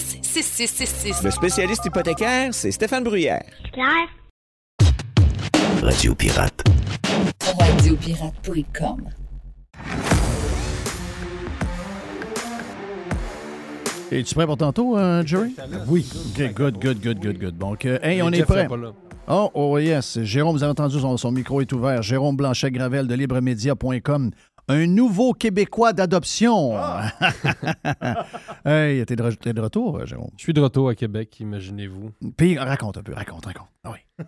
266-6666. 0.00 1.24
Le 1.24 1.30
spécialiste 1.30 1.84
hypothécaire, 1.84 2.54
c'est 2.54 2.70
Stéphane 2.70 3.04
Bruyère. 3.04 3.44
Claire? 3.72 4.08
Radio 5.82 6.14
Pirate. 6.14 6.62
Radiopirate.com. 7.58 9.08
Es-tu 14.12 14.34
prêt 14.34 14.46
pour 14.46 14.56
tantôt, 14.56 14.98
euh, 14.98 15.22
Jerry? 15.24 15.54
Oui. 15.86 16.04
OK, 16.12 16.52
good, 16.54 16.78
good, 16.80 17.00
good, 17.00 17.20
good, 17.20 17.38
good. 17.38 17.58
Donc, 17.58 17.84
euh, 17.84 17.98
hey, 18.02 18.20
on 18.22 18.30
est 18.30 18.42
prêt. 18.42 18.66
Oh, 19.28 19.48
oh 19.54 19.78
yes. 19.78 20.18
Jérôme, 20.22 20.56
vous 20.56 20.64
avez 20.64 20.72
entendu, 20.72 20.98
son, 20.98 21.16
son 21.16 21.30
micro 21.30 21.60
est 21.60 21.72
ouvert. 21.72 22.02
Jérôme 22.02 22.36
Blanchet-Gravel 22.36 23.06
de 23.06 23.14
libremedia.com. 23.14 24.32
Un 24.68 24.86
nouveau 24.86 25.32
Québécois 25.32 25.92
d'adoption. 25.92 26.72
hey, 28.64 29.04
t'es 29.06 29.16
de, 29.16 29.30
t'es 29.32 29.52
de 29.52 29.60
retour, 29.60 29.98
euh, 29.98 30.06
Jérôme? 30.06 30.30
Je 30.36 30.42
suis 30.42 30.52
de 30.52 30.60
retour 30.60 30.88
à 30.88 30.94
Québec, 30.94 31.38
imaginez-vous. 31.40 32.10
Puis, 32.36 32.58
raconte 32.58 32.98
un 32.98 33.02
peu, 33.02 33.14
raconte, 33.14 33.46
raconte. 33.46 33.68
Ah 33.84 33.92
oui. 33.92 33.98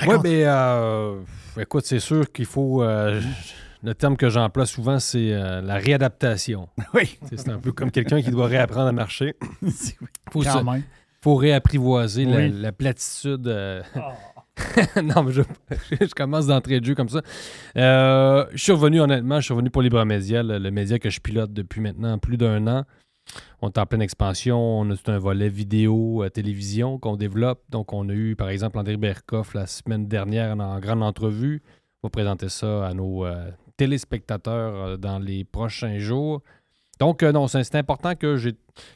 Oui, 0.00 0.06
Raconte. 0.06 0.22
mais 0.26 0.42
euh, 0.44 1.20
écoute, 1.58 1.84
c'est 1.84 1.98
sûr 1.98 2.30
qu'il 2.30 2.46
faut. 2.46 2.84
euh, 2.84 3.20
le 3.82 3.94
terme 3.96 4.16
que 4.16 4.28
j'emploie 4.28 4.64
souvent, 4.64 5.00
c'est 5.00 5.32
euh, 5.32 5.60
la 5.60 5.74
réadaptation. 5.74 6.68
Oui. 6.94 7.18
C'est 7.28 7.36
c'est 7.40 7.50
un 7.50 7.58
peu 7.58 7.72
comme 7.72 7.90
quelqu'un 7.90 8.22
qui 8.22 8.30
doit 8.30 8.46
réapprendre 8.46 8.86
à 8.86 8.92
marcher. 8.92 9.34
faut, 10.30 10.42
Quand 10.44 10.60
se- 10.60 10.64
même. 10.64 10.84
faut 11.20 11.34
réapprivoiser 11.34 12.26
la, 12.26 12.36
Oui. 12.36 12.52
la 12.54 12.70
platitude. 12.70 13.48
euh, 13.48 13.82
non, 15.02 15.22
mais 15.22 15.32
je, 15.32 16.14
commence 16.14 16.46
d'entrée 16.46 16.80
de 16.80 16.84
jeu 16.84 16.94
comme 16.94 17.08
ça. 17.08 17.22
Euh, 17.76 18.46
je 18.52 18.62
suis 18.62 18.72
revenu, 18.72 19.00
honnêtement, 19.00 19.40
je 19.40 19.46
suis 19.46 19.54
revenu 19.54 19.70
pour 19.70 19.82
Libre 19.82 20.04
Média, 20.04 20.42
le, 20.42 20.70
média 20.70 20.98
que 20.98 21.10
je 21.10 21.20
pilote 21.20 21.52
depuis 21.52 21.80
maintenant 21.80 22.18
plus 22.18 22.36
d'un 22.36 22.66
an. 22.66 22.84
On 23.60 23.68
est 23.68 23.78
en 23.78 23.86
pleine 23.86 24.02
expansion. 24.02 24.58
On 24.58 24.90
a 24.90 24.96
tout 24.96 25.10
un 25.10 25.18
volet 25.18 25.48
vidéo, 25.48 26.24
euh, 26.24 26.30
télévision 26.30 26.98
qu'on 26.98 27.16
développe. 27.16 27.62
Donc, 27.68 27.92
on 27.92 28.08
a 28.08 28.12
eu, 28.12 28.36
par 28.36 28.48
exemple, 28.48 28.78
André 28.78 28.96
Berkoff 28.96 29.54
la 29.54 29.66
semaine 29.66 30.06
dernière 30.06 30.58
en, 30.58 30.78
grande 30.80 31.02
entrevue. 31.02 31.62
On 32.02 32.08
va 32.08 32.10
présenter 32.10 32.48
ça 32.48 32.86
à 32.86 32.94
nos 32.94 33.26
euh, 33.26 33.50
téléspectateurs 33.76 34.98
dans 34.98 35.18
les 35.18 35.44
prochains 35.44 35.98
jours. 35.98 36.42
Donc, 36.98 37.22
euh, 37.22 37.30
non, 37.32 37.46
c'est 37.46 37.74
important 37.76 38.14
que, 38.14 38.36
que 38.38 38.50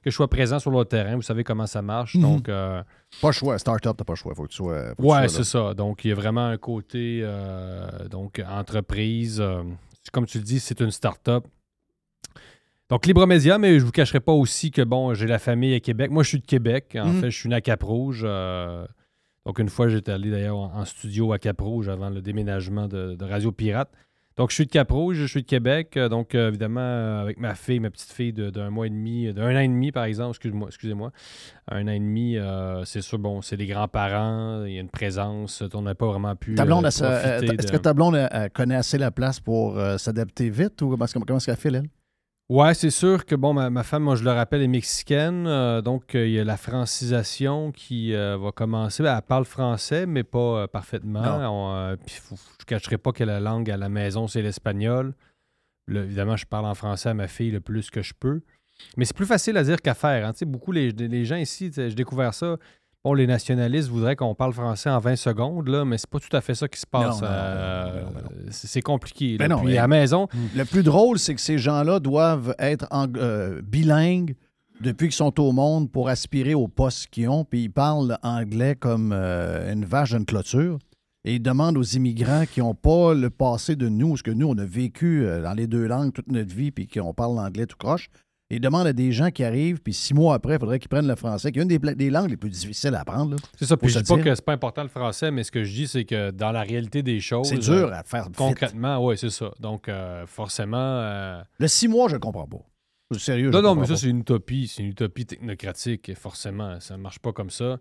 je 0.05 0.11
sois 0.11 0.29
présent 0.29 0.59
sur 0.59 0.71
le 0.71 0.85
terrain. 0.85 1.15
Vous 1.17 1.23
savez 1.23 1.45
comment 1.45 1.67
ça 1.67 1.83
marche. 1.83 2.17
Mhm. 2.17 2.23
Donc, 2.23 2.49
euh, 2.49 2.83
Pas 3.21 3.29
le 3.29 3.33
choix. 3.33 3.59
Start-up, 3.59 3.97
t'as 3.97 4.05
pas 4.05 4.13
le 4.15 4.17
choix. 4.17 4.35
Faut 4.35 4.43
que 4.45 4.49
tu 4.49 4.57
sois. 4.57 4.95
que 4.95 5.03
Ouais, 5.03 5.29
c'est 5.29 5.45
ça. 5.45 5.73
Donc, 5.75 6.05
il 6.05 6.09
y 6.09 6.13
a 6.13 6.15
vraiment 6.15 6.47
un 6.47 6.57
côté, 6.57 7.21
euh, 7.23 8.09
donc, 8.09 8.43
entreprise. 8.49 9.43
comme 10.13 10.27
tu 10.27 10.39
le 10.39 10.45
dis, 10.45 10.59
c'est 10.61 10.81
une 10.81 10.91
start-up. 10.91 11.45
Donc, 12.91 13.07
Libre 13.07 13.27
Média, 13.27 13.57
mais 13.57 13.79
je 13.79 13.85
vous 13.85 13.93
cacherai 13.93 14.21
pas 14.21 14.33
aussi 14.33 14.71
que, 14.71 14.83
bon, 14.83 15.15
j'ai 15.15 15.27
la 15.27 15.39
famille 15.39 15.75
à 15.75 15.81
Québec. 15.81 16.11
Moi, 16.11 16.23
je 16.25 16.29
suis 16.31 16.41
de 16.41 16.45
Québec. 16.47 16.97
En 17.01 17.07
Mhm. 17.07 17.21
fait, 17.21 17.31
je 17.31 17.39
suis 17.39 17.49
né 17.49 17.55
à 17.55 17.61
Cap-Rouge. 17.61 18.27
donc, 19.47 19.59
une 19.59 19.69
fois, 19.69 19.89
j'étais 19.89 20.13
allé 20.13 20.31
d'ailleurs 20.31 20.57
en, 20.59 20.73
en 20.75 20.85
studio 20.85 21.33
à 21.33 21.39
Cap-Rouge 21.39 21.89
avant 21.89 22.11
le 22.11 22.21
déménagement 22.21 22.89
de, 22.89 23.15
de 23.15 23.25
Radio 23.25 23.51
Pirate. 23.53 23.91
Donc, 24.37 24.49
je 24.51 24.55
suis 24.55 24.67
de 24.67 24.71
Cap-Rouge, 24.71 25.17
je 25.17 25.27
suis 25.27 25.43
de 25.43 25.47
Québec. 25.47 25.97
euh, 25.97 26.09
Donc, 26.09 26.35
euh, 26.35 26.49
évidemment, 26.49 26.81
euh, 26.81 27.21
avec 27.21 27.39
ma 27.39 27.55
fille, 27.55 27.81
ma 27.81 27.91
petite 27.91 28.13
fille 28.13 28.33
de- 28.33 28.51
d'un 28.51 28.71
mois 28.71 28.87
et 28.87 28.91
demi, 28.91 29.33
d'un 29.33 29.55
an 29.55 29.59
et 29.61 29.69
demi, 29.69 29.93
par 29.93 30.05
exemple, 30.05 30.31
excuse-moi, 30.31 30.69
excusez-moi, 30.69 31.11
un 31.71 31.87
an 31.87 31.91
et 31.91 31.99
demi, 31.99 32.37
euh, 32.39 32.85
c'est 32.85 33.03
sûr, 33.03 33.19
bon, 33.19 33.43
c'est 33.43 33.57
les 33.57 33.67
grands-parents, 33.67 34.65
il 34.65 34.73
y 34.73 34.79
a 34.79 34.81
une 34.81 34.89
présence, 34.89 35.63
on 35.75 35.83
n'a 35.83 35.95
pas 35.95 36.07
vraiment 36.07 36.35
pu. 36.35 36.55
Ta 36.55 36.65
blonde, 36.65 36.85
euh, 36.85 37.41
est-ce 37.43 37.67
de- 37.67 37.73
que 37.73 37.77
ta 37.77 37.93
blonde 37.95 38.17
elle, 38.17 38.29
elle 38.33 38.51
connaît 38.51 38.77
assez 38.77 38.97
la 38.99 39.11
place 39.11 39.39
pour 39.41 39.79
s'adapter 39.99 40.49
vite 40.51 40.81
ou 40.83 40.89
comment, 40.91 41.05
est-ce 41.05 41.15
que- 41.15 41.19
comment 41.19 41.37
est-ce 41.37 41.47
qu'elle 41.47 41.57
fait, 41.57 41.69
elle? 41.69 41.89
Ouais, 42.53 42.75
c'est 42.75 42.91
sûr 42.91 43.25
que 43.25 43.35
bon, 43.35 43.55
ma, 43.55 43.71
ma 43.71 43.83
femme, 43.83 44.03
moi 44.03 44.15
je 44.15 44.25
le 44.25 44.31
rappelle, 44.31 44.61
est 44.61 44.69
mexicaine. 44.69 45.47
euh, 45.47 45.81
donc 45.81 46.15
euh, 46.15 46.27
il 46.27 46.35
y 46.35 46.39
a 46.39 46.45
la 46.45 46.59
francisation 46.59 47.73
qui 47.73 48.15
euh, 48.15 48.37
va 48.37 48.53
commencer. 48.53 49.03
Elle 49.03 49.23
parle 49.23 49.47
français, 49.47 50.05
mais 50.05 50.23
pas 50.23 50.69
parfaitement. 50.69 51.23
Puis 52.05 52.21
je 52.29 52.35
ne 52.35 52.65
cacherai 52.67 52.99
pas 52.99 53.13
que 53.13 53.25
la 53.25 53.41
langue 53.41 53.71
à 53.71 53.79
la 53.79 53.89
maison, 53.89 54.29
c'est 54.29 54.43
l'espagnol. 54.43 55.15
Évidemment, 55.91 56.37
je 56.37 56.45
parle 56.45 56.67
en 56.67 56.75
français 56.75 57.09
à 57.09 57.15
ma 57.15 57.27
fille 57.27 57.51
le 57.53 57.61
plus 57.61 57.89
que 57.89 58.03
je 58.03 58.13
peux. 58.13 58.43
Mais 58.99 59.07
c'est 59.07 59.17
plus 59.17 59.25
facile 59.25 59.57
à 59.57 59.65
dire 59.65 59.81
qu'à 59.81 59.95
faire. 59.95 60.27
hein. 60.27 60.33
Beaucoup 60.43 60.73
les, 60.73 60.91
les 60.93 61.25
gens 61.25 61.37
ici, 61.37 61.71
j'ai 61.75 61.95
découvert 61.95 62.35
ça. 62.35 62.59
Bon, 63.05 63.15
les 63.15 63.27
nationalistes 63.27 63.89
voudraient 63.89 64.15
qu'on 64.15 64.35
parle 64.37 64.53
français 64.53 64.89
en 64.89 65.01
20 65.01 65.17
secondes, 65.17 65.67
là, 65.67 65.85
mais 65.85 65.99
c'est 65.99 66.09
pas 66.09 66.21
tout 66.21 66.37
à 66.37 66.41
fait 66.41 66.55
ça 66.55 66.69
qui 66.69 66.79
se 66.79 66.87
passe. 66.87 67.19
Euh, 67.25 68.05
c'est 68.51 68.81
compliqué. 68.81 69.37
Ben 69.39 69.49
là. 69.49 69.57
non, 69.57 69.63
Puis 69.65 69.77
à 69.77 69.83
la 69.83 69.89
maison, 69.89 70.29
Le 70.55 70.65
plus 70.65 70.85
drôle, 70.85 71.19
c'est 71.19 71.35
que 71.35 71.41
ces 71.41 71.59
gens-là 71.59 71.99
doivent 71.99 72.55
être 72.61 72.87
en- 72.93 73.09
euh, 73.17 73.61
bilingues 73.61 74.37
depuis 74.81 75.09
qu'ils 75.09 75.17
sont 75.17 75.41
au 75.41 75.51
monde 75.51 75.91
pour 75.91 76.09
aspirer 76.09 76.55
au 76.55 76.69
poste 76.69 77.09
qu'ils 77.09 77.29
ont, 77.29 77.45
puis 77.45 77.65
ils 77.65 77.71
parlent 77.73 78.19
anglais 78.23 78.77
comme 78.77 79.11
euh, 79.13 79.73
une 79.73 79.85
vache 79.85 80.11
d'une 80.15 80.25
clôture. 80.25 80.79
Et 81.25 81.35
ils 81.37 81.43
demandent 81.43 81.79
aux 81.79 81.83
immigrants 81.83 82.45
qui 82.47 82.61
n'ont 82.61 82.75
pas 82.75 83.15
le 83.15 83.31
passé 83.31 83.75
de 83.75 83.89
nous, 83.89 84.17
ce 84.17 84.23
que 84.23 84.31
nous, 84.31 84.47
on 84.49 84.59
a 84.59 84.65
vécu 84.65 85.25
dans 85.43 85.55
les 85.55 85.67
deux 85.69 85.87
langues 85.87 86.13
toute 86.13 86.31
notre 86.31 86.53
vie, 86.55 86.71
puis 86.73 86.87
qu'on 86.89 87.15
parle 87.15 87.35
l'anglais 87.37 87.67
tout 87.67 87.77
croche. 87.77 88.11
Ils 88.55 88.61
demandent 88.61 88.87
à 88.87 88.93
des 88.93 89.13
gens 89.13 89.31
qui 89.31 89.43
arrivent, 89.45 89.81
puis 89.81 89.93
six 89.95 90.13
mois 90.15 90.35
après, 90.35 90.55
il 90.55 90.59
faudrait 90.61 90.79
qu'ils 90.79 90.89
prennent 90.89 91.07
le 91.09 91.17
français, 91.17 91.51
qui 91.53 91.59
est 91.59 91.63
une 91.63 91.69
des, 91.69 92.11
langues 92.11 92.31
les 92.31 92.37
plus 92.37 92.51
difficiles 92.51 92.95
à 92.95 93.01
apprendre. 93.01 93.37
C'est 93.59 93.65
ça, 93.67 93.77
puis 93.77 93.89
je 93.89 93.95
se 93.95 94.05
dis 94.05 94.09
pas 94.15 94.19
que 94.23 94.35
c'est 94.35 94.45
pas 94.45 94.53
important 94.53 94.83
le 94.83 94.89
français, 94.89 95.31
mais 95.31 95.43
ce 95.43 95.51
que 95.51 95.65
je 95.65 95.73
dis, 95.73 95.89
c'est 95.89 96.05
que 96.05 96.31
dans 96.31 96.53
la 96.53 96.61
réalité 96.63 97.03
des 97.03 97.19
choses. 97.21 97.49
C'est 97.49 97.59
dur 97.59 97.93
à 97.93 98.03
faire. 98.03 98.29
Concrètement, 98.37 99.05
oui, 99.05 99.17
c'est 99.17 99.31
ça. 99.31 99.51
Donc, 99.59 99.89
euh, 99.89 100.27
forcément. 100.27 100.77
euh, 100.79 101.43
Le 101.59 101.67
six 101.69 101.89
mois, 101.89 102.09
je 102.09 102.15
ne 102.17 102.21
comprends 102.21 102.47
pas. 102.47 102.59
Sérieux, 103.19 103.51
Non, 103.51 103.61
non, 103.63 103.75
mais 103.75 103.87
ça, 103.87 103.97
c'est 103.97 104.09
une 104.09 104.21
utopie. 104.21 104.69
C'est 104.69 104.83
une 104.83 104.89
utopie 104.91 105.27
technocratique, 105.27 106.15
forcément. 106.15 106.79
Ça 106.81 106.97
ne 106.97 107.03
marche 107.03 107.19
pas 107.19 107.33
comme 107.33 107.51
ça. 107.51 107.79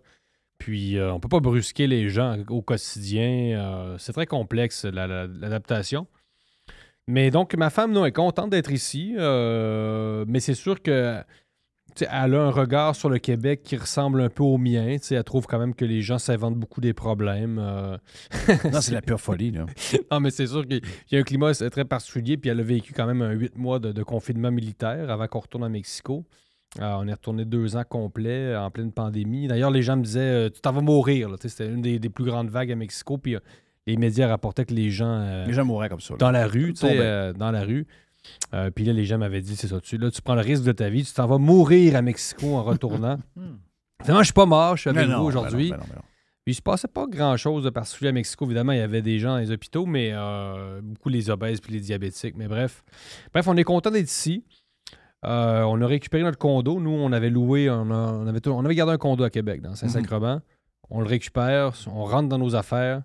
Puis, 0.58 0.96
euh, 0.98 1.12
on 1.12 1.20
peut 1.20 1.28
pas 1.28 1.40
brusquer 1.40 1.86
les 1.86 2.08
gens 2.08 2.36
au 2.48 2.62
quotidien. 2.62 3.96
c'est 3.98 4.12
très 4.12 4.26
complexe, 4.26 4.84
la- 4.84 5.06
la- 5.06 5.26
l'adaptation. 5.26 6.06
Mais 7.08 7.30
donc, 7.30 7.54
ma 7.56 7.70
femme, 7.70 7.92
non, 7.92 8.04
est 8.04 8.12
contente 8.12 8.50
d'être 8.50 8.70
ici. 8.72 9.14
euh, 9.18 10.24
mais 10.28 10.40
c'est 10.40 10.54
sûr 10.54 10.80
que. 10.82 11.18
Elle 12.00 12.34
a 12.34 12.40
un 12.44 12.50
regard 12.50 12.96
sur 12.96 13.10
le 13.10 13.18
Québec 13.18 13.60
qui 13.62 13.76
ressemble 13.76 14.22
un 14.22 14.30
peu 14.30 14.42
au 14.42 14.56
mien. 14.56 14.96
Elle 15.10 15.24
trouve 15.24 15.46
quand 15.46 15.58
même 15.58 15.74
que 15.74 15.84
les 15.84 16.00
gens 16.00 16.16
s'inventent 16.16 16.56
beaucoup 16.56 16.80
des 16.80 16.94
problèmes. 16.94 17.58
euh. 17.60 17.98
Non, 18.72 18.80
c'est 18.80 18.94
la 18.94 19.02
pure 19.02 19.20
folie. 19.20 19.50
Là. 19.50 19.66
non, 20.10 20.20
mais 20.20 20.30
c'est 20.30 20.46
sûr 20.46 20.66
qu'il 20.66 20.80
y 21.10 21.16
a 21.16 21.18
un 21.20 21.22
climat 21.22 21.52
très 21.52 21.84
particulier. 21.84 22.38
Puis 22.38 22.48
elle 22.48 22.60
a 22.60 22.62
vécu 22.62 22.94
quand 22.94 23.04
même 23.04 23.20
un 23.20 23.32
huit 23.32 23.58
mois 23.58 23.78
de, 23.78 23.92
de 23.92 24.02
confinement 24.02 24.50
militaire 24.50 25.10
avant 25.10 25.26
qu'on 25.26 25.40
retourne 25.40 25.64
à 25.64 25.68
Mexico. 25.68 26.24
Euh, 26.80 26.94
on 26.98 27.06
est 27.06 27.12
retourné 27.12 27.44
deux 27.44 27.76
ans 27.76 27.84
complets 27.86 28.56
en 28.56 28.70
pleine 28.70 28.92
pandémie. 28.92 29.46
D'ailleurs, 29.46 29.70
les 29.70 29.82
gens 29.82 29.98
me 29.98 30.02
disaient 30.02 30.48
Tu 30.50 30.62
t'en 30.62 30.72
vas 30.72 30.80
mourir. 30.80 31.28
C'était 31.42 31.66
une 31.66 31.82
des, 31.82 31.98
des 31.98 32.08
plus 32.08 32.24
grandes 32.24 32.48
vagues 32.48 32.72
à 32.72 32.76
Mexico. 32.76 33.18
Puis 33.18 33.36
les 33.86 33.96
médias 33.96 34.28
rapportaient 34.28 34.64
que 34.64 34.74
les 34.74 34.90
gens. 34.90 35.06
euh, 35.20 35.46
Les 35.46 35.52
gens 35.52 35.64
mouraient 35.64 35.88
comme 35.88 36.00
ça. 36.00 36.14
là. 36.14 36.18
Dans 36.18 36.30
la 36.30 36.46
rue, 36.46 36.72
tu 36.72 36.80
sais, 36.86 36.96
euh, 36.98 37.32
dans 37.32 37.50
la 37.50 37.62
rue. 37.64 37.86
Euh, 38.54 38.70
puis 38.70 38.84
là, 38.84 38.92
les 38.92 39.04
gens 39.04 39.18
m'avaient 39.18 39.40
dit 39.40 39.56
C'est 39.56 39.66
ça, 39.68 39.80
tu, 39.80 39.98
là, 39.98 40.10
tu 40.10 40.22
prends 40.22 40.34
le 40.36 40.40
risque 40.42 40.62
de 40.64 40.72
ta 40.72 40.88
vie. 40.88 41.04
Tu 41.04 41.12
t'en 41.12 41.26
vas 41.26 41.38
mourir 41.38 41.96
à 41.96 42.02
Mexico 42.02 42.56
en 42.56 42.62
retournant. 42.62 43.18
Finalement, 44.02 44.20
je 44.22 44.26
suis 44.26 44.32
pas 44.34 44.46
mort. 44.46 44.76
Je 44.76 44.82
suis 44.82 44.90
avec 44.90 45.06
vous 45.18 45.24
aujourd'hui. 45.24 45.70
non, 45.70 45.84
mais 45.88 45.96
non. 45.96 46.02
Puis 46.44 46.52
il 46.52 46.56
se 46.56 46.62
passait 46.62 46.88
pas 46.88 47.06
grand-chose 47.06 47.62
de 47.62 47.70
particulier 47.70 48.08
à 48.10 48.12
Mexico. 48.12 48.44
Évidemment, 48.46 48.72
il 48.72 48.78
y 48.78 48.82
avait 48.82 49.00
des 49.02 49.20
gens 49.20 49.30
dans 49.34 49.38
les 49.38 49.52
hôpitaux, 49.52 49.86
mais 49.86 50.10
euh, 50.12 50.80
beaucoup 50.82 51.08
les 51.08 51.30
obèses 51.30 51.60
puis 51.60 51.72
les 51.72 51.78
diabétiques. 51.78 52.34
Mais 52.36 52.48
bref. 52.48 52.82
Bref, 53.32 53.46
on 53.46 53.56
est 53.56 53.62
content 53.62 53.92
d'être 53.92 54.10
ici. 54.10 54.44
Euh, 55.24 55.62
on 55.62 55.80
a 55.80 55.86
récupéré 55.86 56.24
notre 56.24 56.38
condo. 56.38 56.80
Nous, 56.80 56.90
on 56.90 57.12
avait 57.12 57.30
loué, 57.30 57.70
on, 57.70 57.90
a- 57.92 58.12
on 58.12 58.26
avait, 58.26 58.40
tout- 58.40 58.50
on 58.50 58.64
avait 58.64 58.74
gardé 58.74 58.92
un 58.92 58.98
condo 58.98 59.22
à 59.22 59.30
Québec, 59.30 59.62
dans 59.62 59.76
Saint-Sacrement. 59.76 60.40
On 60.90 61.00
le 61.00 61.06
récupère, 61.06 61.72
on 61.86 62.04
rentre 62.04 62.28
dans 62.28 62.38
nos 62.38 62.56
affaires. 62.56 63.02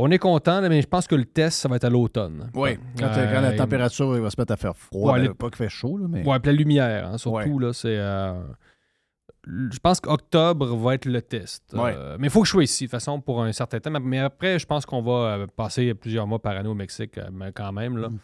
On 0.00 0.10
est 0.12 0.18
content, 0.18 0.60
mais 0.62 0.80
je 0.80 0.86
pense 0.86 1.06
que 1.08 1.16
le 1.16 1.24
test, 1.24 1.58
ça 1.58 1.68
va 1.68 1.76
être 1.76 1.84
à 1.84 1.90
l'automne. 1.90 2.50
Oui, 2.54 2.78
quand, 2.98 3.06
Euh, 3.06 3.34
quand 3.34 3.40
la 3.40 3.52
température 3.56 4.08
va 4.12 4.30
se 4.30 4.40
mettre 4.40 4.52
à 4.52 4.56
faire 4.56 4.76
froid, 4.76 5.12
Ouais, 5.14 5.18
ben, 5.20 5.28
les- 5.28 5.34
pas 5.34 5.48
qu'il 5.48 5.56
fait 5.56 5.68
chaud, 5.68 5.98
là, 5.98 6.06
mais. 6.08 6.24
Ouais, 6.26 6.38
puis 6.38 6.52
la 6.52 6.56
lumière, 6.56 7.08
hein, 7.08 7.18
surtout, 7.18 7.36
Ouais. 7.36 7.66
là, 7.66 7.72
c'est... 7.72 7.96
euh, 7.98 8.40
Je 9.46 9.78
pense 9.78 9.98
qu'octobre 10.00 10.76
va 10.76 10.94
être 10.94 11.06
le 11.06 11.22
test. 11.22 11.72
Ouais. 11.72 11.94
Euh, 11.96 12.16
mais 12.20 12.26
il 12.26 12.30
faut 12.30 12.40
que 12.42 12.46
je 12.46 12.50
sois 12.52 12.64
ici, 12.64 12.84
de 12.84 12.88
toute 12.88 12.90
façon, 12.90 13.18
pour 13.20 13.42
un 13.42 13.50
certain 13.52 13.80
temps. 13.80 13.90
Mais 14.00 14.18
après, 14.18 14.58
je 14.58 14.66
pense 14.66 14.84
qu'on 14.84 15.00
va 15.00 15.12
euh, 15.38 15.46
passer 15.46 15.94
plusieurs 15.94 16.26
mois 16.26 16.38
par 16.40 16.54
année 16.56 16.68
au 16.68 16.74
Mexique, 16.74 17.16
euh, 17.16 17.30
mais 17.32 17.50
quand 17.52 17.72
même, 17.72 17.96
là. 17.96 18.08
Mm. 18.10 18.18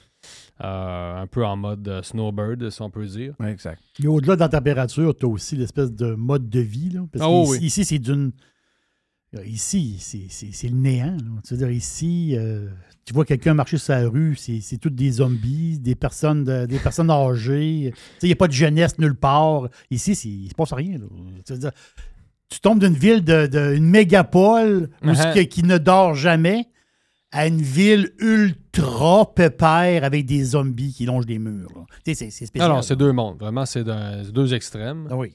Euh, 0.63 1.23
un 1.23 1.27
peu 1.27 1.45
en 1.47 1.57
mode 1.57 1.87
euh, 1.89 2.03
snowbird, 2.03 2.69
si 2.71 2.83
on 2.83 2.91
peut 2.91 3.07
dire. 3.07 3.35
Ouais, 3.41 3.51
exact. 3.53 3.81
Mais 4.01 4.07
au-delà 4.09 4.35
de 4.37 4.41
la 4.41 4.49
température, 4.49 5.15
tu 5.17 5.25
as 5.25 5.29
aussi 5.29 5.57
l'espèce 5.57 5.93
de 5.93 6.15
mode 6.15 6.49
de 6.51 6.61
vie. 6.61 6.91
Là, 6.91 7.01
parce 7.11 7.25
Ah 7.25 7.29
qu'ici, 7.29 7.51
oui. 7.61 7.67
ici, 7.67 7.85
c'est 7.87 7.99
d'une. 7.99 8.33
Ici, 9.45 9.97
c'est- 10.01 10.69
le 10.69 10.75
néant. 10.77 11.07
là. 11.17 11.41
Tu 11.47 11.55
veux 11.55 11.59
dire, 11.59 11.71
ici, 11.71 12.35
euh, 12.37 12.69
tu 13.05 13.13
vois 13.13 13.25
quelqu'un 13.25 13.55
marcher 13.55 13.79
sur 13.79 13.93
la 13.95 14.09
rue, 14.09 14.37
c'est 14.37 14.79
toutes 14.79 14.95
des 14.95 15.11
zombies, 15.13 15.79
des 15.79 15.95
personnes, 15.95 16.45
de- 16.45 16.67
des 16.67 16.79
personnes 16.79 17.11
âgées. 17.11 17.93
Il 18.23 18.27
n'y 18.27 18.33
a 18.33 18.37
pas 18.37 18.49
de 18.49 18.53
jeunesse 18.53 18.99
nulle 18.99 19.15
part. 19.17 19.69
Ici, 19.91 20.15
c'est- 20.15 20.29
il 20.29 20.45
ne 20.45 20.49
se 20.51 20.55
passe 20.55 20.73
rien. 20.73 20.99
là. 20.99 21.07
Tu 21.45 21.53
veux 21.53 21.59
dire, 21.59 21.73
tu 22.49 22.61
tombes 22.61 22.79
d'une 22.79 22.95
ville, 22.95 23.25
de, 23.25 23.47
de- 23.47 23.75
une 23.77 23.89
mégapole 23.91 24.89
Uh-huh. 25.03 25.49
qui 25.49 25.63
ne 25.65 25.79
dort 25.79 26.15
jamais 26.15 26.67
à 27.33 27.49
une 27.49 27.61
ville 27.63 28.13
ultra 28.21 29.35
pépère 29.35 30.05
avec 30.05 30.25
des 30.27 30.45
zombies 30.45 30.93
qui 30.93 31.05
longent 31.07 31.27
des 31.27 31.39
murs. 31.41 31.87
C'est 32.05 32.15
spécial. 32.31 32.71
non, 32.71 32.83
c'est 32.83 32.97
deux 32.97 33.13
mondes. 33.13 33.39
Vraiment, 33.41 33.67
c'est 33.67 33.85
deux 33.85 34.55
extrêmes. 34.55 35.09
Ah 35.11 35.17
oui. 35.17 35.33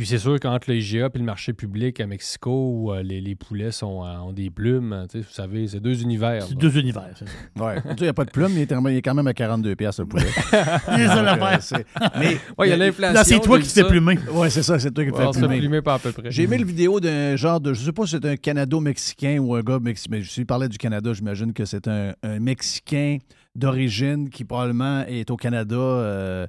Puis 0.00 0.06
c'est 0.06 0.16
sûr 0.18 0.40
qu'entre 0.40 0.70
le 0.70 0.76
IGA 0.78 1.10
et 1.14 1.18
le 1.18 1.24
marché 1.24 1.52
public 1.52 2.00
à 2.00 2.06
Mexico, 2.06 2.70
où 2.72 2.90
euh, 2.90 3.02
les, 3.02 3.20
les 3.20 3.34
poulets 3.34 3.70
sont, 3.70 4.02
euh, 4.02 4.16
ont 4.20 4.32
des 4.32 4.48
plumes, 4.48 5.04
tu 5.10 5.18
sais, 5.18 5.24
vous 5.26 5.30
savez, 5.30 5.68
c'est 5.68 5.80
deux 5.80 6.00
univers. 6.00 6.42
C'est 6.48 6.54
deux 6.56 6.78
univers. 6.78 7.10
c'est 7.18 7.28
ça. 7.28 7.62
Ouais. 7.62 7.76
Il 7.98 8.02
n'y 8.04 8.08
a 8.08 8.14
pas 8.14 8.24
de 8.24 8.30
plume, 8.30 8.48
mais 8.54 8.60
il 8.60 8.96
est 8.96 9.02
quand 9.02 9.12
même- 9.14 9.26
à 9.26 9.34
42 9.34 9.76
piastres 9.76 10.00
le 10.00 10.06
poulet. 10.08 10.24
Il 10.88 11.00
est 11.00 11.06
l'affaire. 11.06 11.52
euh, 11.52 11.56
c'est- 11.60 11.86
mais 12.18 12.38
Ouais, 12.56 12.68
il 12.68 12.70
y 12.70 12.72
a 12.72 12.76
l'inflation. 12.78 13.12
Là, 13.14 13.24
c'est 13.24 13.40
toi 13.40 13.58
qui 13.58 13.68
te 13.68 13.72
fais 13.74 13.84
plumer. 13.84 14.18
Ouais, 14.32 14.48
c'est 14.48 14.62
ça, 14.62 14.78
c'est 14.78 14.90
toi 14.90 15.04
qui 15.04 15.12
te 15.12 15.16
fais 15.18 15.30
plumer. 15.38 15.58
plumer 15.58 15.82
pas 15.82 15.94
à 15.96 15.98
peu 15.98 16.12
près. 16.12 16.30
J'ai 16.30 16.44
aimé 16.44 16.56
le 16.56 16.64
vidéo 16.64 16.98
d'un 16.98 17.36
genre 17.36 17.60
de. 17.60 17.74
Je 17.74 17.82
sais 17.84 17.92
pas 17.92 18.06
si 18.06 18.12
c'est 18.12 18.24
un 18.24 18.36
Canado-Mexicain 18.36 19.36
ou 19.38 19.54
un 19.54 19.60
gars 19.60 19.80
mexicain. 19.80 20.16
Mais 20.16 20.22
je 20.22 20.42
parlais 20.44 20.70
du 20.70 20.78
Canada, 20.78 21.12
j'imagine 21.12 21.52
que 21.52 21.66
c'est 21.66 21.86
un, 21.88 22.14
un 22.22 22.40
Mexicain 22.40 23.18
d'origine 23.54 24.30
qui 24.30 24.44
probablement 24.44 25.04
est 25.06 25.30
au 25.30 25.36
Canada 25.36 25.76
euh, 25.76 26.46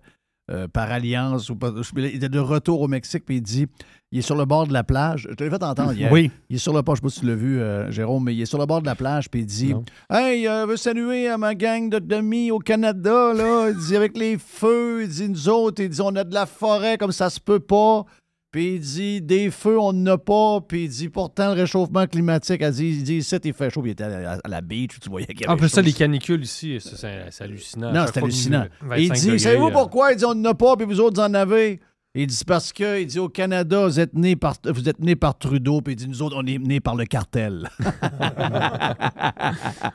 euh, 0.51 0.67
par 0.67 0.91
alliance. 0.91 1.49
Ou 1.49 1.55
pas, 1.55 1.71
il 1.95 2.05
était 2.05 2.29
de 2.29 2.39
retour 2.39 2.81
au 2.81 2.87
Mexique, 2.87 3.23
puis 3.25 3.37
il 3.37 3.41
dit 3.41 3.67
il 4.13 4.19
est 4.19 4.23
sur 4.23 4.35
le 4.35 4.43
bord 4.43 4.67
de 4.67 4.73
la 4.73 4.83
plage. 4.83 5.25
Je 5.29 5.35
te 5.35 5.43
l'ai 5.43 5.49
fait 5.49 5.63
entendre 5.63 5.93
hier. 5.93 6.11
Oui. 6.11 6.29
Il 6.49 6.57
est 6.57 6.59
sur 6.59 6.73
le 6.73 6.81
bord, 6.81 6.95
je 6.95 6.99
sais 6.99 7.03
pas 7.03 7.09
si 7.09 7.19
tu 7.21 7.27
l'as 7.27 7.35
vu, 7.35 7.61
euh, 7.61 7.89
Jérôme, 7.91 8.25
mais 8.25 8.35
il 8.35 8.41
est 8.41 8.45
sur 8.45 8.57
le 8.57 8.65
bord 8.65 8.81
de 8.81 8.85
la 8.85 8.95
plage, 8.95 9.29
puis 9.29 9.41
il 9.41 9.45
dit 9.45 9.73
Non. 9.73 9.85
Hey, 10.09 10.47
euh, 10.49 10.65
veux 10.65 10.75
saluer 10.75 11.29
à 11.29 11.37
ma 11.37 11.55
gang 11.55 11.89
de 11.89 11.99
demi 11.99 12.51
au 12.51 12.59
Canada, 12.59 13.33
là. 13.33 13.69
Il 13.69 13.77
dit 13.77 13.95
avec 13.95 14.17
les 14.17 14.37
feux, 14.37 15.03
il 15.03 15.07
dit 15.07 15.29
nous 15.29 15.47
autres, 15.47 15.81
il 15.81 15.87
dit 15.89 16.01
on 16.01 16.13
a 16.17 16.25
de 16.25 16.33
la 16.33 16.45
forêt 16.45 16.97
comme 16.97 17.13
ça 17.13 17.29
se 17.29 17.39
peut 17.39 17.61
pas. 17.61 18.03
Puis 18.51 18.75
il 18.75 18.79
dit 18.81 19.21
des 19.21 19.49
feux, 19.49 19.79
on 19.79 19.93
n'en 19.93 20.13
a 20.13 20.17
pas. 20.17 20.59
Puis 20.59 20.83
il 20.83 20.89
dit 20.89 21.07
pourtant 21.07 21.53
le 21.53 21.61
réchauffement 21.61 22.05
climatique, 22.05 22.61
elle 22.61 22.73
dit, 22.73 22.89
il 22.89 23.03
dit 23.03 23.15
ici, 23.17 23.35
il 23.43 23.53
fait 23.53 23.69
chaud. 23.69 23.81
Puis 23.81 23.91
il 23.91 23.93
était 23.93 24.03
à 24.03 24.09
la, 24.09 24.31
à 24.43 24.47
la 24.49 24.61
beach, 24.61 24.99
tu 24.99 25.09
voyais 25.09 25.27
qu'il 25.27 25.45
y 25.45 25.49
En 25.49 25.55
plus, 25.55 25.69
ça, 25.69 25.81
les 25.81 25.93
canicules 25.93 26.43
ici, 26.43 26.77
c'est 26.81 27.23
hallucinant. 27.39 27.93
Non, 27.93 28.05
c'est 28.07 28.21
hallucinant. 28.21 28.65
il 28.97 29.09
25 29.09 29.31
dit 29.31 29.39
savez-vous 29.39 29.67
euh, 29.67 29.71
pourquoi? 29.71 30.11
Il 30.11 30.17
dit 30.17 30.25
on 30.25 30.35
n'en 30.35 30.51
a 30.51 30.53
pas, 30.53 30.75
puis 30.75 30.85
vous 30.85 30.99
autres, 30.99 31.21
vous 31.21 31.27
en 31.27 31.33
avez. 31.33 31.79
Il 32.13 32.27
dit 32.27 32.43
parce 32.45 32.73
que, 32.73 32.99
il 32.99 33.07
dit 33.07 33.19
au 33.19 33.29
Canada, 33.29 33.85
vous 33.85 34.01
êtes 34.01 34.13
né 34.15 34.35
par, 34.35 34.55
vous 34.65 34.89
êtes 34.89 34.99
né 34.99 35.15
par 35.15 35.37
Trudeau, 35.37 35.79
puis 35.79 35.93
il 35.93 35.95
dit 35.95 36.09
nous 36.09 36.21
autres, 36.21 36.35
on 36.37 36.45
est 36.45 36.57
nés 36.57 36.81
par 36.81 36.97
le 36.97 37.05
cartel. 37.05 37.69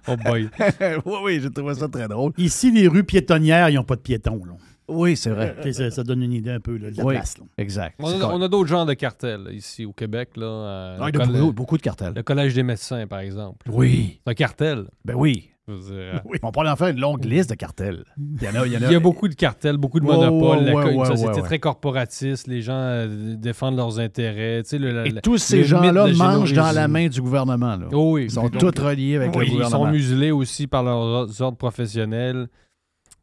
oh 0.09 0.17
boy. 0.25 0.49
oui, 1.05 1.15
oui, 1.23 1.41
j'ai 1.43 1.51
trouvé 1.51 1.75
ça 1.75 1.89
très 1.89 2.09
drôle. 2.09 2.33
Ici, 2.39 2.71
les 2.71 2.89
rues 2.89 3.05
piétonnières, 3.05 3.69
ils 3.69 3.75
n'ont 3.75 3.85
pas 3.85 3.97
de 3.97 4.01
piétons. 4.01 4.43
Là. 4.47 4.55
Oui, 4.89 5.17
c'est 5.17 5.31
vrai. 5.31 5.57
Ça, 5.73 5.91
ça 5.91 6.05
donne 6.05 6.23
une 6.23 6.33
idée 6.33 6.51
un 6.51 6.61
peu 6.61 6.77
là, 6.77 6.91
de 6.91 6.97
la 6.97 7.05
Oui, 7.05 7.15
place. 7.15 7.39
là. 7.39 7.45
exact. 7.59 7.97
On 7.99 8.09
a, 8.09 8.19
correct. 8.19 8.37
on 8.39 8.43
a 8.43 8.49
d'autres 8.49 8.69
genres 8.69 8.87
de 8.87 8.95
cartels 8.95 9.49
ici 9.53 9.85
au 9.85 9.93
Québec. 9.93 10.31
Là, 10.37 10.47
euh, 10.47 10.97
Ah, 11.01 11.07
le 11.07 11.13
il 11.15 11.19
y 11.19 11.23
a 11.23 11.27
beaucoup, 11.27 11.53
beaucoup 11.53 11.77
de 11.77 11.83
cartels. 11.83 12.13
Le 12.15 12.23
Collège 12.23 12.55
des 12.55 12.63
médecins, 12.63 13.07
par 13.07 13.19
exemple. 13.21 13.69
Oui. 13.71 14.21
C'est 14.25 14.31
un 14.31 14.35
cartel. 14.35 14.85
Ben 15.05 15.15
oui. 15.17 15.51
Dire, 15.69 16.23
On 16.45 16.53
pourrait 16.53 16.69
en 16.71 16.77
faire 16.77 16.87
une 16.89 17.01
longue 17.01 17.25
liste 17.25 17.51
de 17.51 17.57
cartels. 17.57 18.05
Il 18.17 18.41
y 18.41 18.49
en 18.49 18.55
a, 18.55 18.67
il 18.69 18.73
y 18.73 18.77
en 18.77 18.83
a, 18.83 18.87
Il 18.87 18.93
y 18.93 18.95
a 18.95 19.01
beaucoup 19.01 19.27
de 19.27 19.35
cartels, 19.35 19.77
beaucoup 19.77 19.99
de 19.99 20.05
monopoles, 20.05 20.59
ouais, 20.59 20.65
la 20.65 20.73
co- 20.73 20.79
ouais, 20.79 20.93
une 20.93 20.99
ouais, 21.01 21.07
société 21.07 21.31
ouais, 21.33 21.37
ouais. 21.39 21.43
très 21.43 21.59
corporatiste, 21.59 22.47
les 22.47 22.63
gens 22.63 22.75
euh, 22.79 23.35
défendent 23.37 23.77
leurs 23.77 23.99
intérêts. 23.99 24.63
tu 24.63 24.69
sais, 24.69 24.79
le- 24.79 24.93
la- 24.93 25.07
Et 25.07 25.11
la- 25.11 25.21
tous 25.21 25.39
ces 25.39 25.65
gens-là 25.65 26.07
mangent 26.15 26.53
dans 26.53 26.71
la 26.71 26.87
main 26.87 27.09
du 27.09 27.21
gouvernement. 27.21 27.75
Là. 27.75 27.89
Oh 27.93 28.13
oui. 28.13 28.27
Ils 28.27 28.31
sont 28.31 28.49
Donc, 28.49 28.59
tous 28.59 28.81
reliés 28.81 29.17
avec 29.17 29.33
oui, 29.35 29.39
le 29.41 29.45
Ils 29.47 29.53
gouvernement. 29.55 29.87
sont 29.87 29.91
muselés 29.91 30.31
aussi 30.31 30.69
par 30.69 30.85
leurs 30.85 31.43
ordres 31.43 31.59
professionnels. 31.59 32.47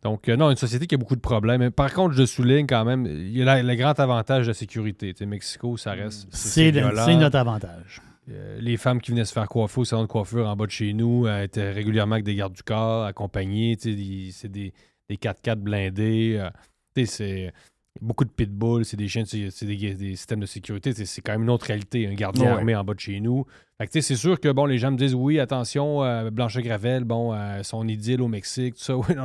Donc, 0.03 0.27
euh, 0.27 0.35
non, 0.35 0.49
une 0.51 0.57
société 0.57 0.85
qui 0.87 0.95
a 0.95 0.97
beaucoup 0.97 1.15
de 1.15 1.21
problèmes. 1.21 1.59
Mais 1.61 1.71
Par 1.71 1.93
contre, 1.93 2.13
je 2.15 2.25
souligne 2.25 2.67
quand 2.67 2.83
même, 2.85 3.05
il 3.05 3.37
y 3.37 3.41
a 3.41 3.45
la- 3.45 3.63
le 3.63 3.75
grand 3.75 3.97
avantage 3.99 4.43
de 4.45 4.47
la 4.49 4.53
sécurité. 4.53 5.13
Tu 5.13 5.19
sais, 5.19 5.25
Mexico, 5.25 5.77
ça 5.77 5.93
reste. 5.93 6.27
C'est 6.31 6.71
le- 6.71 6.79
violent. 6.81 7.05
c'est 7.05 7.15
notre 7.15 7.37
avantage. 7.37 8.01
Euh, 8.29 8.57
les 8.61 8.77
femmes 8.77 9.01
qui 9.01 9.11
venaient 9.11 9.25
se 9.25 9.33
faire 9.33 9.47
coiffer 9.49 9.81
au 9.81 9.85
salon 9.85 10.03
de 10.03 10.07
coiffure 10.07 10.47
en 10.47 10.55
bas 10.55 10.65
de 10.65 10.71
chez 10.71 10.93
nous 10.93 11.25
euh, 11.27 11.43
étaient 11.43 11.71
régulièrement 11.71 12.13
avec 12.13 12.25
des 12.25 12.35
gardes 12.35 12.53
du 12.53 12.63
corps, 12.63 13.05
accompagnés. 13.05 13.75
tu 13.77 13.89
sais, 13.91 13.95
des- 13.95 14.29
C'est 14.31 14.49
des, 14.51 14.73
des 15.09 15.17
4x4 15.17 15.59
blindés. 15.59 16.37
euh, 16.39 16.49
tu 16.95 17.05
sais, 17.05 17.05
c'est 17.05 17.53
beaucoup 18.01 18.23
de 18.25 18.29
pitbulls, 18.29 18.85
c'est 18.85 18.97
des 18.97 19.07
chiens, 19.07 19.23
c'est 19.25 19.65
des, 19.65 19.93
des 19.95 20.15
systèmes 20.15 20.39
de 20.39 20.45
sécurité. 20.45 20.93
C'est 20.93 21.05
c'est 21.05 21.21
quand 21.21 21.33
même 21.33 21.43
une 21.43 21.49
autre 21.49 21.65
réalité, 21.67 22.07
un 22.07 22.13
gardien 22.13 22.45
Ouais. 22.45 22.51
armé 22.59 22.75
en 22.75 22.83
bas 22.83 22.93
de 22.93 22.99
chez 22.99 23.19
nous. 23.19 23.45
Fait 23.79 23.87
que, 23.87 24.01
c'est 24.01 24.15
sûr 24.15 24.39
que 24.39 24.49
bon, 24.49 24.67
les 24.67 24.77
gens 24.77 24.91
me 24.91 24.97
disent 24.97 25.15
oui, 25.15 25.39
attention, 25.39 26.03
euh, 26.03 26.29
Blanchet-Gravel, 26.29 27.05
bon, 27.05 27.33
euh, 27.33 27.63
son 27.63 27.87
idylle 27.87 28.21
au 28.21 28.27
Mexique, 28.27 28.75
tout 28.75 28.83
ça. 28.83 28.93
Oui, 28.97 29.15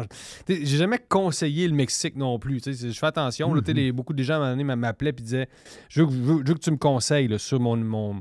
J'ai 0.48 0.78
jamais 0.78 0.98
conseillé 1.06 1.68
le 1.68 1.74
Mexique 1.74 2.16
non 2.16 2.38
plus. 2.38 2.62
Je 2.64 2.90
fais 2.98 3.06
attention. 3.06 3.52
les- 3.54 3.92
beaucoup 3.92 4.14
de 4.14 4.22
gens 4.22 4.56
m'appelaient 4.56 5.10
et 5.10 5.12
disaient 5.12 5.48
je 5.90 6.00
veux, 6.00 6.06
que- 6.06 6.12
je 6.12 6.18
veux- 6.18 6.42
je 6.44 6.48
veux 6.48 6.54
que 6.54 6.60
tu 6.60 6.70
me 6.70 6.78
conseilles 6.78 7.28
là, 7.28 7.36
sur 7.38 7.60
mon, 7.60 7.76
mon, 7.76 8.20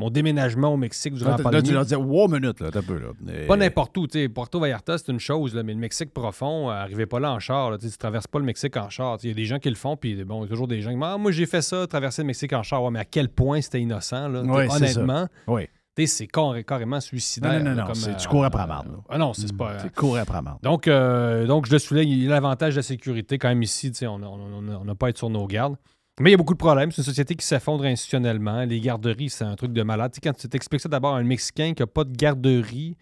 mon 0.00 0.10
déménagement 0.10 0.74
au 0.74 0.76
Mexique 0.76 1.14
durant 1.14 1.30
Là, 1.30 1.36
la 1.36 1.38
là, 1.38 1.42
pandémie. 1.44 1.68
tu 1.68 1.72
leur 1.74 1.84
dis, 1.86 1.94
wow, 1.94 2.26
minute, 2.26 2.60
là, 2.60 2.70
t'as 2.72 2.82
peu, 2.82 2.98
là. 2.98 3.08
Et- 3.32 3.46
Pas 3.46 3.56
n'importe 3.56 3.96
où. 3.98 4.06
Porto 4.34 4.58
Vallarta, 4.58 4.98
c'est 4.98 5.12
une 5.12 5.20
chose, 5.20 5.54
là, 5.54 5.62
mais 5.62 5.74
le 5.74 5.78
Mexique 5.80 6.12
profond, 6.12 6.68
euh, 6.70 6.72
arrivez 6.72 7.06
pas 7.06 7.20
là 7.20 7.32
en 7.32 7.38
char. 7.38 7.70
Là, 7.70 7.78
tu 7.78 7.88
traverses 7.96 8.26
pas 8.26 8.40
le 8.40 8.44
Mexique 8.44 8.76
en 8.76 8.90
char. 8.90 9.18
Il 9.22 9.28
y 9.28 9.32
a 9.32 9.34
des 9.34 9.44
gens 9.44 9.60
qui 9.60 9.68
le 9.70 9.76
font, 9.76 9.96
puis 9.96 10.24
bon, 10.24 10.40
il 10.40 10.42
y 10.42 10.46
a 10.46 10.48
toujours 10.50 10.66
des 10.68 10.80
gens 10.80 10.90
qui 10.90 10.96
disent 10.96 11.04
Ah, 11.06 11.18
Moi, 11.18 11.30
j'ai 11.30 11.46
fait 11.46 11.62
ça, 11.62 11.86
traverser 11.86 12.22
le 12.22 12.26
Mexique 12.26 12.52
en 12.52 12.64
char. 12.64 12.82
Ouais, 12.82 12.90
mais 12.90 12.98
à 13.00 13.04
quel 13.04 13.28
point 13.28 13.60
c'était 13.60 13.80
innocent, 13.80 14.26
là, 14.28 14.42
Oui, 14.42 14.64
honnêtement. 14.68 15.28
Oui. 15.46 15.62
Tu 16.04 16.06
sais, 16.10 16.16
C'est 16.18 16.26
carré- 16.26 16.64
carrément 16.64 17.00
suicidaire. 17.00 17.52
Non, 17.52 17.58
non, 17.58 17.64
non, 17.64 17.70
là, 17.70 17.80
non, 17.82 17.86
comme, 17.86 17.94
c'est- 17.94 18.10
euh, 18.10 18.16
tu 18.16 18.28
cours 18.28 18.44
après 18.44 18.66
la. 18.66 18.84
Ah 19.08 19.18
non, 19.18 19.32
c'est 19.32 19.54
pas. 19.56 19.78
C'est 19.80 19.94
courir 19.94 20.22
après 20.22 20.34
la 20.34 20.42
marde. 20.42 20.58
Donc, 20.62 20.88
euh, 20.88 21.46
donc, 21.46 21.66
je 21.66 21.72
le 21.72 21.78
souligne, 21.78 22.08
il 22.08 22.22
y 22.24 22.26
a 22.26 22.30
l'avantage 22.30 22.74
de 22.74 22.78
la 22.78 22.82
sécurité 22.82 23.38
quand 23.38 23.48
même 23.48 23.62
ici. 23.62 23.90
tu 23.92 23.98
sais, 23.98 24.06
On 24.06 24.18
n'a 24.18 24.28
on, 24.28 24.62
on 24.68 24.84
n'a 24.84 24.94
pas 24.94 25.06
à 25.06 25.10
être 25.10 25.18
sur 25.18 25.30
nos 25.30 25.46
gardes. 25.46 25.76
Mais 26.20 26.30
il 26.30 26.32
y 26.32 26.34
a 26.34 26.36
beaucoup 26.38 26.54
de 26.54 26.58
problèmes. 26.58 26.90
C'est 26.90 27.02
une 27.02 27.04
société 27.06 27.36
qui 27.36 27.46
s'effondre 27.46 27.84
institutionnellement. 27.84 28.64
Les 28.64 28.80
garderies, 28.80 29.30
c'est 29.30 29.44
un 29.44 29.54
truc 29.54 29.72
de 29.72 29.82
malade. 29.84 30.10
Tu 30.12 30.16
sais, 30.16 30.20
quand 30.20 30.36
tu 30.36 30.48
t'expliques 30.48 30.80
ça 30.80 30.88
d'abord 30.88 31.14
à 31.14 31.18
un 31.18 31.22
Mexicain 31.22 31.74
qui 31.74 31.82
n'a 31.82 31.86
pas 31.86 32.02
de 32.04 32.12
garderie, 32.16 32.96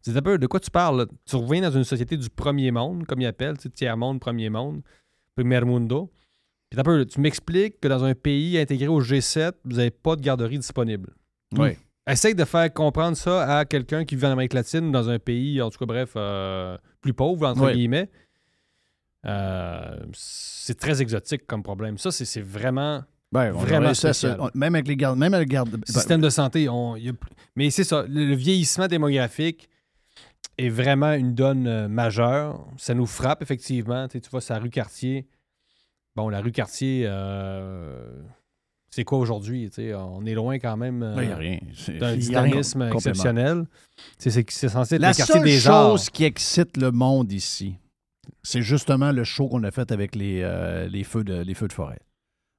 c'est 0.00 0.16
un 0.16 0.22
peu 0.22 0.38
de 0.38 0.46
quoi 0.48 0.58
tu 0.58 0.70
parles. 0.70 0.98
là? 0.98 1.06
Tu 1.24 1.36
reviens 1.36 1.60
dans 1.62 1.70
une 1.70 1.84
société 1.84 2.16
du 2.16 2.28
premier 2.28 2.72
monde, 2.72 3.04
comme 3.06 3.20
ils 3.20 3.26
appellent, 3.26 3.56
tu 3.58 3.62
sais, 3.64 3.68
tiers-monde, 3.70 4.18
premier 4.18 4.50
monde, 4.50 4.82
primer 5.36 5.60
mundo. 5.60 6.10
Puis 6.68 6.76
t'as 6.76 6.82
peu, 6.82 7.04
tu 7.06 7.20
m'expliques 7.20 7.78
que 7.80 7.86
dans 7.86 8.02
un 8.02 8.14
pays 8.14 8.58
intégré 8.58 8.88
au 8.88 9.00
G7, 9.00 9.52
vous 9.64 9.76
n'avez 9.76 9.90
pas 9.90 10.16
de 10.16 10.22
garderie 10.22 10.58
disponible. 10.58 11.14
Oui. 11.56 11.76
Essaye 12.06 12.34
de 12.34 12.44
faire 12.44 12.72
comprendre 12.72 13.16
ça 13.16 13.58
à 13.58 13.64
quelqu'un 13.64 14.04
qui 14.04 14.16
vit 14.16 14.26
en 14.26 14.32
Amérique 14.32 14.54
latine, 14.54 14.90
dans 14.90 15.08
un 15.08 15.18
pays, 15.18 15.62
en 15.62 15.70
tout 15.70 15.78
cas, 15.78 15.86
bref, 15.86 16.12
euh, 16.16 16.76
plus 17.00 17.14
pauvre, 17.14 17.46
entre 17.46 17.70
guillemets. 17.70 18.10
Euh, 19.24 19.96
c'est 20.12 20.78
très 20.78 21.00
exotique 21.00 21.46
comme 21.46 21.62
problème. 21.62 21.98
Ça, 21.98 22.10
c'est 22.10 22.40
vraiment, 22.40 23.04
Ben, 23.30 23.52
vraiment 23.52 23.94
ça, 23.94 24.12
ça, 24.12 24.36
même 24.54 24.74
avec 24.74 24.88
les 24.88 24.96
gardes, 24.96 25.16
même 25.18 25.32
avec 25.32 25.48
les 25.48 25.54
gardes. 25.54 25.70
ben, 25.70 25.82
Système 25.86 26.20
de 26.20 26.28
santé, 26.28 26.68
on, 26.68 26.96
y 26.96 27.08
a 27.08 27.12
mais 27.54 27.70
c'est 27.70 27.84
ça, 27.84 28.04
le, 28.08 28.26
le 28.26 28.34
vieillissement 28.34 28.88
démographique 28.88 29.68
est 30.58 30.68
vraiment 30.70 31.12
une 31.12 31.34
donne 31.34 31.66
euh, 31.66 31.88
majeure. 31.88 32.66
Ça 32.78 32.94
nous 32.94 33.06
frappe, 33.06 33.42
effectivement. 33.42 34.08
Tu, 34.08 34.14
sais, 34.14 34.20
tu 34.22 34.30
vois, 34.30 34.40
c'est 34.40 34.52
la 34.54 34.58
rue 34.58 34.70
Cartier. 34.70 35.28
Bon, 36.16 36.28
la 36.28 36.40
rue 36.40 36.52
Cartier, 36.52 37.04
euh, 37.06 38.22
c'est 38.94 39.04
quoi 39.04 39.18
aujourd'hui? 39.18 39.70
On 39.94 40.26
est 40.26 40.34
loin 40.34 40.58
quand 40.58 40.76
même 40.76 41.02
euh, 41.02 41.14
Ben, 41.16 41.98
d'un 41.98 42.14
dynamisme 42.14 42.90
exceptionnel. 42.92 43.64
C'est 44.18 44.30
censé 44.68 44.96
être 44.96 45.00
La 45.00 45.08
le 45.10 45.14
quartier 45.14 45.34
seule 45.34 45.44
des 45.44 45.66
arts. 45.66 45.90
chose 45.92 46.10
qui 46.10 46.24
excite 46.24 46.76
le 46.76 46.90
monde 46.90 47.32
ici, 47.32 47.76
c'est 48.42 48.60
justement 48.60 49.10
le 49.10 49.24
show 49.24 49.48
qu'on 49.48 49.62
a 49.64 49.70
fait 49.70 49.90
avec 49.92 50.14
les, 50.14 50.42
euh, 50.42 50.88
les, 50.88 51.04
feux 51.04 51.24
de, 51.24 51.40
les 51.40 51.54
feux 51.54 51.68
de 51.68 51.72
forêt. 51.72 52.00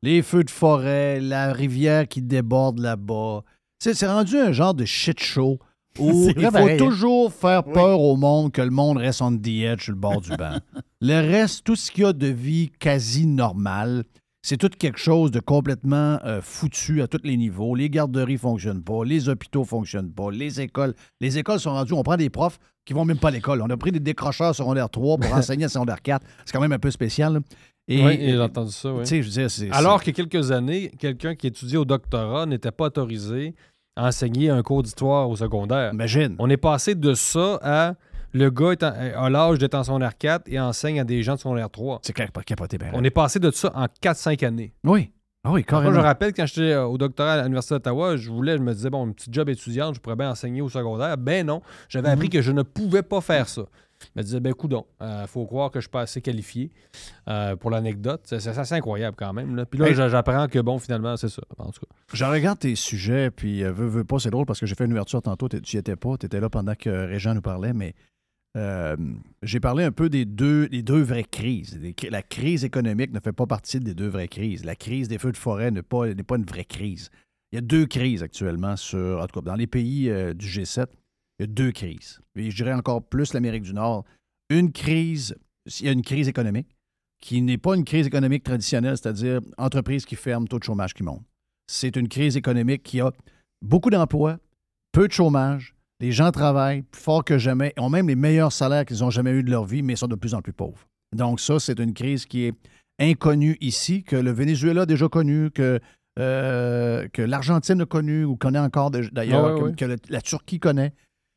Les 0.02 0.24
feux 0.24 0.44
de 0.44 0.50
forêt, 0.50 1.20
la 1.20 1.54
rivière 1.54 2.08
qui 2.08 2.24
déborde 2.24 2.80
là-bas. 2.80 3.44
C'est 3.80 4.08
rendu 4.08 4.38
un 4.38 4.54
genre 4.54 4.74
de 4.74 4.86
shit 4.86 5.20
show 5.20 5.60
où 6.00 6.30
il 6.36 6.46
faut 6.46 6.52
pareil, 6.52 6.78
toujours 6.80 7.32
faire 7.32 7.64
peur 7.64 8.02
au 8.02 8.16
monde 8.16 8.52
que 8.52 8.62
le 8.64 8.72
monde 8.72 8.98
reste 8.98 9.22
on 9.22 9.38
the 9.38 9.48
edge 9.48 9.84
sur 9.84 9.94
le 9.94 10.00
bord 10.00 10.20
du 10.20 10.32
banc. 10.32 10.58
Le 11.06 11.20
reste, 11.20 11.66
tout 11.66 11.76
ce 11.76 11.92
qu'il 11.92 12.06
y 12.06 12.08
a 12.08 12.14
de 12.14 12.28
vie 12.28 12.72
quasi 12.80 13.28
normale, 13.28 14.06
c'est 14.46 14.58
tout 14.58 14.70
quelque 14.78 15.00
chose 15.00 15.32
de 15.32 15.40
complètement 15.40 16.20
euh, 16.26 16.42
foutu 16.42 17.02
à 17.02 17.08
tous 17.08 17.22
les 17.24 17.38
niveaux. 17.38 17.76
Les 17.76 17.90
garderies 17.90 18.38
fonctionnent 18.38 18.84
pas, 18.84 19.04
les 19.06 19.30
hôpitaux 19.30 19.64
fonctionnent 19.64 20.12
pas, 20.12 20.30
les 20.32 20.60
écoles. 20.60 20.94
Les 21.22 21.38
écoles 21.38 21.60
sont 21.62 21.72
rendues, 21.72 21.94
on 21.94 22.04
prend 22.04 22.18
des 22.18 22.30
profs 22.30 22.60
qui 22.86 22.92
vont 22.94 23.06
même 23.06 23.18
pas 23.18 23.30
à 23.30 23.32
l'école. 23.32 23.62
On 23.62 23.70
a 23.70 23.78
pris 23.78 23.94
des 23.94 24.02
décrocheurs 24.02 24.54
secondaire 24.54 24.90
3 24.90 25.18
pour 25.18 25.34
enseigner 25.34 25.66
à 25.66 25.70
secondaire 25.70 26.02
4. 26.02 26.26
C'est 26.46 26.52
quand 26.52 26.60
même 26.62 26.74
un 26.74 26.80
peu 26.80 26.92
spécial. 26.92 27.34
là. 27.36 27.40
Et, 27.88 28.04
Oui, 28.04 28.18
j'ai 28.20 28.40
entendu 28.40 28.72
ça, 28.72 28.94
oui. 28.94 29.06
Je 29.06 29.16
veux 29.16 29.24
dire, 29.30 29.50
c'est- 29.50 29.72
Alors 29.72 30.04
qu'il 30.04 30.18
y 30.18 30.22
a 30.22 30.26
quelques 30.26 30.52
années, 30.52 30.92
quelqu'un 31.00 31.36
qui 31.36 31.48
étudiait 31.48 31.78
au 31.78 31.86
doctorat 31.86 32.46
n'était 32.46 32.72
pas 32.72 32.86
autorisé 32.86 33.56
à 33.96 34.08
enseigner 34.08 34.50
un 34.50 34.62
cours 34.62 34.84
d'histoire 34.84 35.30
au 35.30 35.36
secondaire. 35.38 35.94
Imagine. 35.94 36.36
On 36.40 36.50
est 36.50 36.58
passé 36.58 36.96
de 36.96 37.14
ça 37.14 37.60
à 37.62 37.94
le 38.34 38.50
gars 38.50 38.72
est 38.72 38.84
en- 38.84 38.94
a 38.94 39.30
l'âge 39.30 39.60
d'être 39.60 39.76
en 39.76 39.84
secondaire 39.84 40.18
4 40.18 40.44
et 40.48 40.60
enseigne 40.60 41.00
à 41.00 41.04
des 41.04 41.24
gens 41.24 41.36
de 41.36 41.40
secondaire 41.40 41.70
3. 41.70 42.00
C'est 42.04 42.14
clair, 42.14 42.32
pas 42.32 42.44
capoté. 42.44 42.78
ben, 42.78 42.90
On 42.94 43.04
est 43.04 43.10
passé 43.12 43.40
de 43.40 43.52
ça 43.52 43.72
en 43.76 43.86
4-5 44.02 44.44
années. 44.44 44.74
Oui. 44.84 45.12
Ah 45.46 45.50
oui, 45.52 45.60
Moi, 45.60 45.64
carrément. 45.64 45.92
je 45.92 45.98
me 45.98 46.04
rappelle 46.04 46.34
quand 46.34 46.46
j'étais 46.46 46.72
euh, 46.72 46.86
au 46.86 46.98
doctorat 46.98 47.34
à 47.34 47.42
l'Université 47.44 47.76
d'Ottawa, 47.76 48.16
je 48.16 48.32
voulais, 48.32 48.56
je 48.58 48.62
me 48.64 48.74
disais, 48.74 48.90
bon, 48.90 49.08
un 49.08 49.12
petit 49.12 49.28
job 49.30 49.50
étudiante, 49.50 49.96
je 49.96 50.00
pourrais 50.00 50.16
bien 50.16 50.30
enseigner 50.32 50.62
au 50.62 50.70
secondaire. 50.70 51.18
Ben 51.18 51.46
non, 51.46 51.62
j'avais 51.90 52.08
appris 52.10 52.30
que 52.30 52.42
je 52.42 52.52
ne 52.54 52.62
pouvais 52.64 53.04
pas 53.04 53.20
faire 53.20 53.50
ça. 53.50 53.64
Je 54.02 54.08
me 54.20 54.24
disais, 54.24 54.40
ben 54.40 54.54
coudon, 54.54 54.86
il 55.02 55.26
faut 55.28 55.46
croire 55.46 55.70
que 55.72 55.80
je 55.80 55.84
suis 55.84 55.90
pas 55.92 56.02
assez 56.02 56.22
qualifié 56.22 56.72
euh, 57.30 57.56
pour 57.58 57.72
l'anecdote. 57.72 58.22
C'est 58.24 58.40
c'est 58.40 58.58
assez 58.58 58.76
incroyable 58.76 59.16
quand 59.18 59.34
même. 59.34 59.56
là. 59.56 59.66
Puis 59.66 59.80
là, 59.80 59.88
Hey. 59.90 59.96
j'apprends 59.96 60.48
que, 60.48 60.60
bon, 60.60 60.78
finalement, 60.80 61.16
c'est 61.18 61.30
ça. 61.30 61.42
En 61.58 61.72
tout 61.72 61.82
cas. 61.82 61.96
Je 62.14 62.24
regarde 62.26 62.60
tes 62.60 62.76
sujets, 62.76 63.30
puis 63.32 63.64
euh, 63.64 63.72
veux, 63.72 63.88
veux 63.88 64.04
pas, 64.06 64.20
c'est 64.20 64.30
drôle 64.30 64.46
parce 64.46 64.60
que 64.62 64.66
j'ai 64.66 64.76
fait 64.76 64.86
une 64.86 64.92
ouverture 64.94 65.22
tantôt, 65.22 65.48
tu 65.50 65.58
n'y 65.76 65.80
étais 65.80 65.96
pas, 65.96 66.18
tu 66.18 66.26
étais 66.26 66.40
là 66.40 66.50
pendant 66.50 66.76
que 66.76 66.90
Régent 66.90 67.34
nous 67.34 67.42
parlait, 67.42 67.74
mais 67.74 67.96
euh, 68.56 68.96
j'ai 69.42 69.60
parlé 69.60 69.84
un 69.84 69.92
peu 69.92 70.10
des 70.10 70.26
deux, 70.26 70.68
deux 70.70 71.02
vraies 71.02 71.24
crises. 71.24 71.80
La 72.10 72.22
crise 72.22 72.64
économique 72.64 73.12
ne 73.12 73.20
fait 73.20 73.34
pas 73.34 73.48
partie 73.48 73.80
des 73.80 73.96
deux 73.96 74.08
vraies 74.08 74.28
crises. 74.28 74.64
La 74.64 74.76
crise 74.76 75.08
des 75.08 75.18
feux 75.18 75.32
de 75.32 75.38
forêt 75.38 75.72
n'est 75.72 75.82
pas, 75.82 76.14
n'est 76.14 76.24
pas 76.24 76.38
une 76.38 76.46
vraie 76.46 76.66
crise. 76.66 77.10
Il 77.52 77.56
y 77.56 77.58
a 77.58 77.62
deux 77.62 77.86
crises 77.86 78.24
actuellement 78.24 78.76
sur, 78.76 79.22
en 79.22 79.28
tout 79.28 79.40
cas, 79.40 79.46
dans 79.46 79.56
les 79.56 79.68
pays 79.68 80.10
euh, 80.10 80.34
du 80.34 80.48
G7, 80.48 80.88
il 81.40 81.42
y 81.42 81.44
a 81.44 81.48
deux 81.48 81.72
crises. 81.72 82.20
Et 82.36 82.52
je 82.52 82.56
dirais 82.56 82.74
encore 82.74 83.04
plus 83.04 83.34
l'Amérique 83.34 83.64
du 83.64 83.74
Nord. 83.74 84.06
Une 84.50 84.72
crise, 84.72 85.36
il 85.80 85.86
y 85.86 85.90
a 85.90 85.92
une 85.92 86.04
crise 86.04 86.28
économique 86.28 86.76
qui 87.22 87.42
n'est 87.42 87.58
pas 87.58 87.76
une 87.76 87.86
crise 87.86 88.06
économique 88.06 88.44
traditionnelle, 88.44 88.98
c'est-à-dire 88.98 89.40
entreprise 89.58 90.06
qui 90.06 90.16
ferme, 90.16 90.48
taux 90.48 90.60
de 90.60 90.64
chômage 90.64 90.94
qui 90.94 91.04
monte. 91.04 91.24
C'est 91.68 91.96
une 91.96 92.10
crise 92.10 92.36
économique 92.36 92.84
qui 92.84 93.00
a 93.00 93.12
beaucoup 93.62 93.90
d'emplois, 93.90 94.40
peu 94.92 95.08
de 95.08 95.14
chômage, 95.14 95.74
les 96.04 96.12
gens 96.12 96.32
travaillent 96.32 96.82
plus 96.82 97.02
fort 97.02 97.24
que 97.24 97.38
jamais, 97.38 97.74
ont 97.78 97.90
même 97.90 98.10
les 98.10 98.16
meilleurs 98.16 98.52
salaires 98.52 98.86
qu'ils 98.86 99.04
ont 99.06 99.10
jamais 99.10 99.32
eu 99.32 99.42
de 99.42 99.50
leur 99.50 99.64
vie, 99.64 99.82
mais 99.84 99.96
sont 99.96 100.08
de 100.10 100.16
plus 100.16 100.34
en 100.34 100.42
plus 100.42 100.52
pauvres. 100.52 100.86
Donc 101.16 101.40
ça, 101.40 101.60
c'est 101.60 101.80
une 101.80 101.94
crise 101.94 102.26
qui 102.26 102.44
est 102.44 102.54
inconnue 103.00 103.58
ici, 103.62 104.04
que 104.04 104.18
le 104.18 104.32
Venezuela 104.32 104.82
a 104.82 104.86
déjà 104.86 105.08
connu, 105.08 105.50
que, 105.52 105.80
euh, 106.20 107.08
que 107.14 107.22
l'Argentine 107.22 107.82
a 107.82 107.86
connu 107.86 108.26
ou 108.26 108.36
connaît 108.36 108.60
encore 108.60 108.92
d'ailleurs, 108.92 109.54
ouais, 109.54 109.60
que, 109.60 109.66
ouais. 109.66 109.76
que 109.76 109.86
le- 109.86 109.96
la 110.10 110.22
Turquie 110.22 110.60
connaît. 110.60 110.92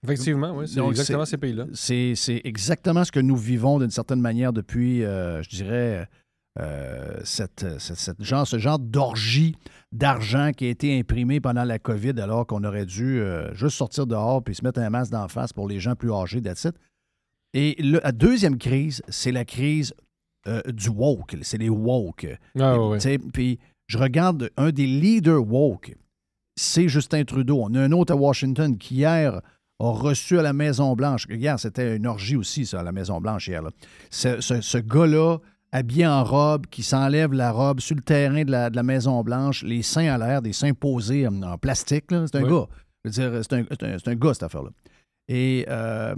Effectivement, 0.05 0.53
oui, 0.57 0.67
c'est 0.69 0.81
exactement 0.85 1.25
ces 1.25 1.37
pays-là. 1.39 1.67
C'est 1.73 2.15
c'est 2.17 2.41
exactement 2.45 3.05
ce 3.05 3.13
que 3.13 3.21
nous 3.21 3.37
vivons 3.37 3.79
d'une 3.79 3.91
certaine 3.91 4.21
manière 4.21 4.53
depuis, 4.53 5.05
euh, 5.05 5.43
je 5.43 5.49
dirais, 5.49 6.09
euh, 6.59 7.19
cette, 7.25 7.67
cette- 7.79 7.97
cette 7.97 8.23
genre, 8.23 8.47
ce 8.47 8.59
genre 8.59 8.79
d'orgie 8.79 9.55
d'argent 9.93 10.53
qui 10.57 10.67
a 10.67 10.69
été 10.71 10.99
imprimé 10.99 11.41
pendant 11.41 11.65
la 11.65 11.79
COVID 11.79 12.19
alors 12.21 12.47
qu'on 12.47 12.65
aurait 12.65 12.87
dû 12.87 13.21
euh, 13.21 13.53
juste 13.55 13.77
sortir 13.77 14.07
dehors 14.07 14.43
puis 14.43 14.55
se 14.55 14.65
mettre 14.65 14.81
un 14.81 14.91
masque 14.91 15.13
d'en 15.13 15.29
face 15.29 15.53
pour 15.53 15.69
les 15.69 15.81
gens 15.81 15.95
plus 15.95 16.13
âgés, 16.13 16.39
it. 16.39 16.69
Et 17.55 17.75
le- 17.83 18.01
la 18.03 18.13
deuxième 18.13 18.59
crise, 18.59 19.03
c'est 19.09 19.33
la 19.33 19.45
crise 19.45 19.95
euh, 20.47 20.63
du 20.69 20.89
woke. 20.91 21.37
C'est 21.43 21.59
les 21.59 21.69
woke. 21.69 22.27
Ah, 22.59 22.75
Puis 23.33 23.59
je 23.89 23.99
regarde 23.99 24.51
un 24.57 24.71
des 24.71 24.87
leaders 24.87 25.43
woke, 25.47 25.95
c'est 26.57 26.89
Justin 26.89 27.25
Trudeau. 27.25 27.61
On 27.63 27.75
a 27.75 27.81
un 27.83 27.93
autre 27.93 28.13
à 28.13 28.17
Washington 28.17 28.77
qui 28.79 28.97
hier 28.97 29.41
a 29.79 29.91
reçu 29.91 30.39
à 30.39 30.43
la 30.43 30.53
Maison-Blanche. 30.53 31.27
Hier, 31.29 31.59
c'était 31.61 31.97
une 31.97 32.07
orgie 32.07 32.37
aussi, 32.37 32.65
ça, 32.65 32.81
à 32.81 32.83
la 32.83 32.93
Maison-Blanche, 32.93 33.49
hier. 33.49 33.63
là. 33.63 33.71
Ce, 34.11 34.41
ce- 34.41 34.61
ce 34.63 34.79
gars-là, 34.79 35.39
habillé 35.77 36.07
en 36.07 36.25
robe, 36.25 36.67
qui 36.67 36.83
s'enlève 36.83 37.33
la 37.33 37.53
robe 37.53 37.81
sur 37.81 37.97
le 37.97 38.03
terrain 38.03 38.45
de 38.45 38.51
la, 38.51 38.71
de 38.71 38.77
la 38.77 38.83
Maison-Blanche, 38.83 39.63
les 39.63 39.83
seins 39.83 40.13
à 40.13 40.19
l'air, 40.19 40.43
des 40.43 40.53
seins 40.53 40.73
posés 40.75 41.27
en, 41.27 41.43
en 41.43 41.59
plastique, 41.59 42.05
c'est 42.11 42.37
un 42.37 42.43
Oui. 42.43 42.51
gars. 42.51 42.67
C'est 43.11 43.23
un, 43.25 43.43
c'est 43.43 44.09
un- 44.09 44.15
gars, 44.17 44.35
cette 44.35 44.43
affaire-là. 44.43 44.71
Et 45.29 45.65
euh, 45.69 46.15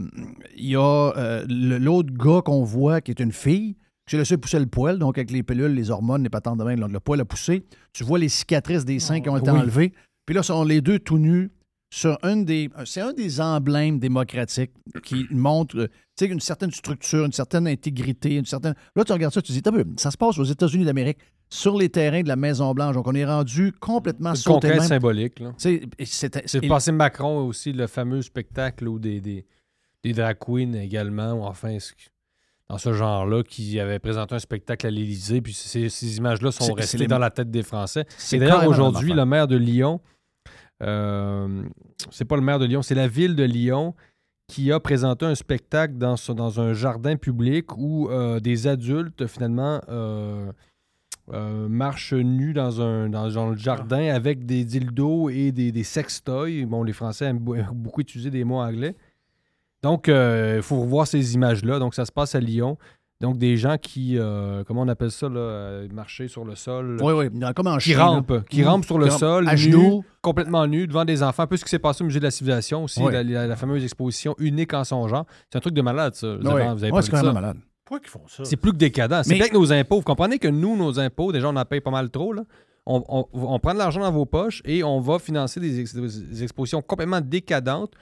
il 0.56 0.70
y 0.70 0.76
a 0.76 1.12
euh, 1.16 1.44
l'autre 1.48 2.12
gars 2.12 2.40
qu'on 2.42 2.62
voit 2.64 3.00
qui 3.00 3.10
est 3.10 3.20
une 3.20 3.32
fille, 3.32 3.74
qui 4.06 4.12
s'est 4.12 4.16
laissé 4.18 4.36
pousser 4.38 4.58
le 4.58 4.66
poil, 4.66 4.98
donc 4.98 5.18
avec 5.18 5.30
les 5.30 5.42
pilules, 5.42 5.72
les 5.74 5.90
hormones, 5.90 6.22
les 6.22 6.30
patentes 6.30 6.58
de 6.58 6.64
main, 6.64 6.76
le 6.76 7.00
poil 7.00 7.20
a 7.20 7.24
poussé. 7.24 7.64
Tu 7.92 8.04
vois 8.04 8.18
les 8.18 8.28
cicatrices 8.28 8.84
des 8.84 8.98
seins 9.00 9.20
qui 9.20 9.28
ont 9.28 9.36
été 9.36 9.50
Oui. 9.50 9.58
enlevées. 9.60 9.92
Puis 10.26 10.34
là, 10.34 10.42
sont 10.42 10.64
les 10.64 10.80
deux 10.80 10.98
tout 10.98 11.18
nus 11.18 11.50
sur 11.90 12.18
une 12.22 12.44
des. 12.44 12.68
C'est 12.84 13.00
un 13.00 13.12
des 13.12 13.40
emblèmes 13.40 13.98
démocratiques 13.98 14.72
qui 15.02 15.26
montre 15.30 15.76
euh, 15.78 15.88
une 16.26 16.40
certaine 16.40 16.70
structure, 16.70 17.24
une 17.24 17.32
certaine 17.32 17.66
intégrité, 17.66 18.34
une 18.36 18.44
certaine. 18.44 18.74
Là, 18.96 19.04
tu 19.04 19.12
regardes 19.12 19.32
ça, 19.32 19.40
tu 19.40 19.48
te 19.48 19.52
dis, 19.52 19.62
T'as 19.62 19.70
vu, 19.70 19.84
ça 19.96 20.10
se 20.10 20.16
passe 20.16 20.38
aux 20.38 20.44
États-Unis 20.44 20.84
d'Amérique, 20.84 21.18
sur 21.48 21.78
les 21.78 21.88
terrains 21.88 22.22
de 22.22 22.28
la 22.28 22.36
Maison-Blanche. 22.36 22.94
Donc, 22.94 23.06
on 23.06 23.14
est 23.14 23.24
rendu 23.24 23.72
complètement 23.80 24.32
de 24.32 24.38
conquête 24.42 24.72
même. 24.78 24.82
symbolique. 24.88 25.42
C'est 25.56 25.80
passé 26.68 26.92
Macron 26.92 27.46
aussi, 27.46 27.72
le 27.72 27.86
fameux 27.86 28.20
spectacle 28.22 28.86
où 28.88 28.98
des, 28.98 29.20
des, 29.20 29.46
des 30.04 30.12
drag 30.12 30.36
queens 30.38 30.74
également, 30.74 31.32
ou 31.32 31.42
enfin, 31.44 31.76
dans 32.68 32.76
ce 32.78 32.92
genre-là, 32.92 33.42
qui 33.44 33.80
avait 33.80 33.98
présenté 33.98 34.34
un 34.34 34.38
spectacle 34.40 34.86
à 34.86 34.90
l'Élysée, 34.90 35.40
puis 35.40 35.54
ces, 35.54 35.88
ces 35.88 36.16
images-là 36.18 36.52
sont 36.52 36.74
restées 36.74 36.98
les- 36.98 37.06
dans 37.06 37.18
la 37.18 37.30
tête 37.30 37.50
des 37.50 37.62
Français. 37.62 38.04
C'est 38.18 38.36
Et 38.36 38.40
d'ailleurs, 38.40 38.66
aujourd'hui, 38.68 39.12
le 39.14 39.24
maire 39.24 39.46
de 39.48 39.56
Lyon, 39.56 40.00
euh, 40.04 40.17
c'est 40.80 42.24
pas 42.24 42.36
le 42.36 42.42
maire 42.42 42.58
de 42.58 42.64
Lyon, 42.66 42.82
c'est 42.82 42.94
la 42.94 43.08
ville 43.08 43.34
de 43.36 43.44
Lyon 43.44 43.94
qui 44.48 44.72
a 44.72 44.80
présenté 44.80 45.26
un 45.26 45.34
spectacle 45.34 45.94
dans, 45.98 46.16
ce- 46.16 46.32
dans 46.32 46.60
un 46.60 46.72
jardin 46.72 47.16
public 47.16 47.76
où 47.76 48.08
euh, 48.08 48.40
des 48.40 48.66
adultes, 48.66 49.26
finalement, 49.26 49.80
euh, 49.90 50.50
euh, 51.34 51.68
marchent 51.68 52.14
nus 52.14 52.54
dans, 52.54 52.80
un, 52.80 53.10
dans, 53.10 53.28
dans 53.30 53.50
le 53.50 53.56
jardin 53.58 54.08
avec 54.14 54.46
des 54.46 54.64
dildos 54.64 55.28
et 55.28 55.52
des, 55.52 55.70
des 55.72 55.84
sextoys. 55.84 56.64
Bon, 56.64 56.82
les 56.82 56.94
Français 56.94 57.26
aiment 57.26 57.38
beau- 57.40 57.56
beaucoup 57.74 58.00
utiliser 58.00 58.30
des 58.30 58.44
mots 58.44 58.60
anglais. 58.60 58.96
Donc, 59.82 60.08
euh, 60.08 60.54
il 60.56 60.62
faut 60.62 60.80
revoir 60.80 61.06
ces 61.06 61.34
images-là. 61.34 61.78
Donc, 61.78 61.94
ça 61.94 62.06
se 62.06 62.12
passe 62.12 62.34
à 62.34 62.40
Lyon. 62.40 62.78
Donc, 63.20 63.36
des 63.36 63.56
gens 63.56 63.76
qui, 63.78 64.16
euh, 64.16 64.62
comment 64.64 64.82
on 64.82 64.88
appelle 64.88 65.10
ça, 65.10 65.28
là, 65.28 65.40
euh, 65.40 65.88
marcher 65.92 66.28
sur 66.28 66.44
le 66.44 66.54
sol. 66.54 66.98
Oui, 67.02 67.12
oui, 67.12 67.40
comme 67.56 67.66
en 67.66 67.78
Qui 67.78 67.90
chien, 67.90 67.98
là. 67.98 68.04
rampent, 68.06 68.44
qui 68.48 68.62
Mmh. 68.62 68.66
rampent 68.68 68.84
sur 68.84 68.96
le 68.98 69.10
sol, 69.10 69.48
à 69.48 69.52
nus, 69.54 69.58
genoux. 69.58 70.04
complètement 70.22 70.66
nus, 70.68 70.86
devant 70.86 71.04
des 71.04 71.22
enfants. 71.24 71.42
Un 71.42 71.46
peu 71.48 71.56
ce 71.56 71.64
qui 71.64 71.70
s'est 71.70 71.80
passé 71.80 72.02
au 72.02 72.06
Musée 72.06 72.20
de 72.20 72.24
la 72.24 72.30
Civilisation 72.30 72.84
aussi, 72.84 73.02
Oui. 73.02 73.12
la, 73.12 73.24
la- 73.24 73.46
la 73.48 73.56
fameuse 73.56 73.82
exposition 73.82 74.36
unique 74.38 74.72
en 74.72 74.84
son 74.84 75.08
genre. 75.08 75.26
C'est 75.50 75.56
un 75.58 75.60
truc 75.60 75.74
de 75.74 75.82
malade, 75.82 76.14
ça. 76.14 76.28
Vous 76.36 76.42
Oui. 76.46 76.48
avez, 76.48 76.62
vous 76.74 76.84
avez 76.84 76.92
Ouais, 76.92 77.00
pas 77.00 77.02
c'est 77.02 77.32
malade. 77.32 77.56
Pourquoi 77.84 78.00
ils 78.04 78.08
font 78.08 78.22
ça? 78.28 78.44
C'est 78.44 78.56
plus 78.56 78.70
que 78.72 78.76
décadent. 78.76 79.22
C'est 79.24 79.36
que 79.38 79.52
nos 79.54 79.72
impôts, 79.72 79.96
vous 79.96 80.02
comprenez 80.02 80.38
que 80.38 80.46
nous, 80.48 80.76
nos 80.76 81.00
impôts, 81.00 81.32
déjà, 81.32 81.48
on 81.48 81.56
en 81.56 81.64
paye 81.64 81.80
pas 81.80 81.90
mal 81.90 82.10
trop. 82.10 82.32
Là. 82.32 82.42
On, 82.86 83.02
on- 83.08 83.26
on 83.32 83.58
prend 83.58 83.72
de 83.74 83.78
l'argent 83.78 84.00
dans 84.00 84.12
vos 84.12 84.26
poches 84.26 84.62
et 84.64 84.84
on 84.84 85.00
va 85.00 85.18
financer 85.18 85.58
des, 85.58 85.80
ex- 85.80 85.94
des 85.94 86.42
expositions 86.44 86.80
complètement 86.82 87.20
décadentes 87.20 87.92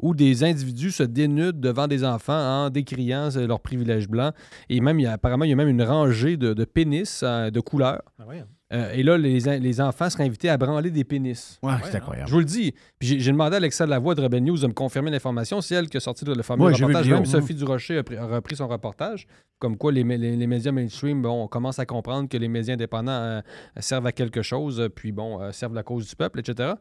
où 0.00 0.14
des 0.14 0.44
individus 0.44 0.90
se 0.90 1.02
dénudent 1.02 1.60
devant 1.60 1.86
des 1.86 2.04
enfants 2.04 2.64
en 2.64 2.70
décriant 2.70 3.28
euh, 3.36 3.46
leurs 3.46 3.60
privilèges 3.60 4.08
blancs. 4.08 4.34
Et 4.68 4.80
même, 4.80 4.98
il 5.00 5.04
y 5.04 5.06
a, 5.06 5.12
apparemment, 5.12 5.44
il 5.44 5.50
y 5.50 5.52
a 5.52 5.56
même 5.56 5.68
une 5.68 5.82
rangée 5.82 6.36
de, 6.36 6.52
de 6.54 6.64
pénis 6.64 7.22
euh, 7.22 7.50
de 7.50 7.60
couleurs. 7.60 8.02
Ah 8.18 8.26
ouais. 8.26 8.44
Euh, 8.72 8.92
et 8.92 9.02
là, 9.02 9.18
les, 9.18 9.40
les 9.58 9.80
enfants 9.80 10.08
seraient 10.08 10.22
invités 10.26 10.48
à 10.48 10.56
branler 10.56 10.92
des 10.92 11.02
pénis. 11.02 11.58
Ouais, 11.60 11.72
c'est 11.82 11.96
incroyable. 11.96 12.28
Je 12.28 12.32
vous 12.32 12.38
le 12.38 12.44
dis. 12.44 12.72
Puis 13.00 13.18
j'ai 13.20 13.32
demandé 13.32 13.54
à 13.54 13.56
Alexa 13.56 13.84
Lavoie 13.84 14.14
de 14.14 14.22
Rebel 14.22 14.44
News 14.44 14.58
de 14.58 14.68
me 14.68 14.72
confirmer 14.72 15.10
l'information. 15.10 15.60
C'est 15.60 15.74
elle 15.74 15.88
qui 15.88 15.96
a 15.96 16.00
sorti 16.00 16.24
le 16.24 16.40
fameux 16.44 16.66
Ouais, 16.66 16.72
reportage. 16.74 17.10
Même. 17.10 17.26
Sophie 17.26 17.54
Durocher 17.54 17.98
a, 17.98 18.02
pris- 18.04 18.16
a 18.16 18.26
repris 18.26 18.54
son 18.54 18.68
reportage. 18.68 19.26
Comme 19.58 19.76
quoi, 19.76 19.90
les, 19.90 20.04
les- 20.04 20.36
les 20.36 20.46
médias 20.46 20.70
mainstream, 20.70 21.20
bon, 21.20 21.42
on 21.42 21.48
commence 21.48 21.80
à 21.80 21.84
comprendre 21.84 22.28
que 22.28 22.36
les 22.36 22.46
médias 22.46 22.74
indépendants 22.74 23.10
euh, 23.10 23.40
servent 23.80 24.06
à 24.06 24.12
quelque 24.12 24.40
chose, 24.40 24.88
puis 24.94 25.10
bon, 25.10 25.40
euh, 25.42 25.50
servent 25.50 25.74
la 25.74 25.82
cause 25.82 26.08
du 26.08 26.14
peuple, 26.14 26.38
etc. 26.38 26.74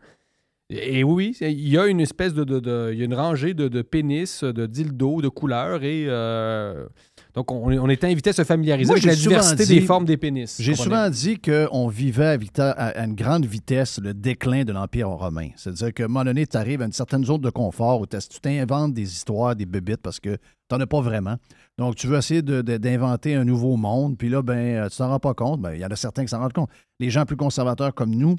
Et, 0.72 1.04
oui, 1.04 1.36
il 1.42 1.68
y 1.68 1.78
a 1.80 1.88
une 1.88 2.00
espèce 2.00 2.34
de. 2.36 2.44
de- 2.44 2.60
de- 2.60 2.92
il 2.94 3.00
y 3.00 3.02
a 3.02 3.06
une 3.06 3.16
rangée 3.16 3.56
de, 3.56 3.68
de 3.68 3.82
pénis, 3.82 4.44
de 4.44 4.68
dildos, 4.68 5.20
de 5.22 5.28
couleurs. 5.28 5.84
Et 5.84 6.06
euh, 6.08 6.86
donc, 7.34 7.52
on, 7.52 7.72
on 7.72 7.90
était 7.90 8.06
invité 8.06 8.30
à 8.30 8.34
se 8.34 8.44
familiariser 8.44 8.88
Moi, 8.90 8.98
avec 8.98 9.06
la 9.06 9.16
diversité 9.16 9.66
dit- 9.66 9.80
des 9.80 9.82
formes 9.82 10.06
des 10.06 10.18
pénis. 10.18 10.58
J'ai 10.62 10.76
souvent 10.76 11.10
dit 11.10 11.40
qu'on 11.40 11.88
vivait 11.88 12.38
à, 12.60 12.70
à- 12.70 12.88
à 13.00 13.06
une 13.06 13.16
grande 13.16 13.48
vitesse 13.48 14.00
le 14.00 14.14
déclin 14.14 14.64
de 14.64 14.72
l'Empire 14.72 15.10
romain. 15.10 15.50
C'est-à-dire 15.56 15.92
qu'à 15.92 16.04
un 16.04 16.08
moment 16.08 16.26
donné, 16.26 16.46
tu 16.46 16.56
arrives 16.56 16.84
à 16.84 16.86
une 16.86 16.92
certaine 16.92 17.26
zone 17.26 17.42
de 17.42 17.50
confort 17.50 18.02
où 18.02 18.06
tu 18.06 18.18
t'inventes 18.40 18.94
des 18.94 19.12
histoires, 19.12 19.56
des 19.56 19.66
bébites 19.66 20.02
parce 20.04 20.20
que 20.20 20.36
tu 20.36 20.40
n'en 20.76 20.80
as 20.82 20.88
pas 20.88 21.02
vraiment. 21.02 21.38
Donc, 21.80 21.96
tu 21.96 22.06
veux 22.06 22.18
essayer 22.18 22.44
d'inventer 22.44 23.34
un 23.34 23.44
nouveau 23.44 23.76
monde, 23.76 24.18
puis 24.20 24.30
là, 24.30 24.44
ben, 24.44 24.56
euh, 24.58 24.90
tu 24.90 24.98
t'en 24.98 25.10
rends 25.10 25.20
pas 25.20 25.34
compte. 25.34 25.62
Ben, 25.62 25.74
Il 25.74 25.80
y 25.82 25.86
en 25.86 25.90
a 25.90 25.96
certains 25.96 26.22
qui 26.24 26.28
s'en 26.30 26.40
rendent 26.40 26.54
compte. 26.54 26.70
Les 27.00 27.10
gens 27.10 27.26
plus 27.26 27.38
conservateurs 27.38 27.96
comme 27.96 28.12
nous, 28.14 28.36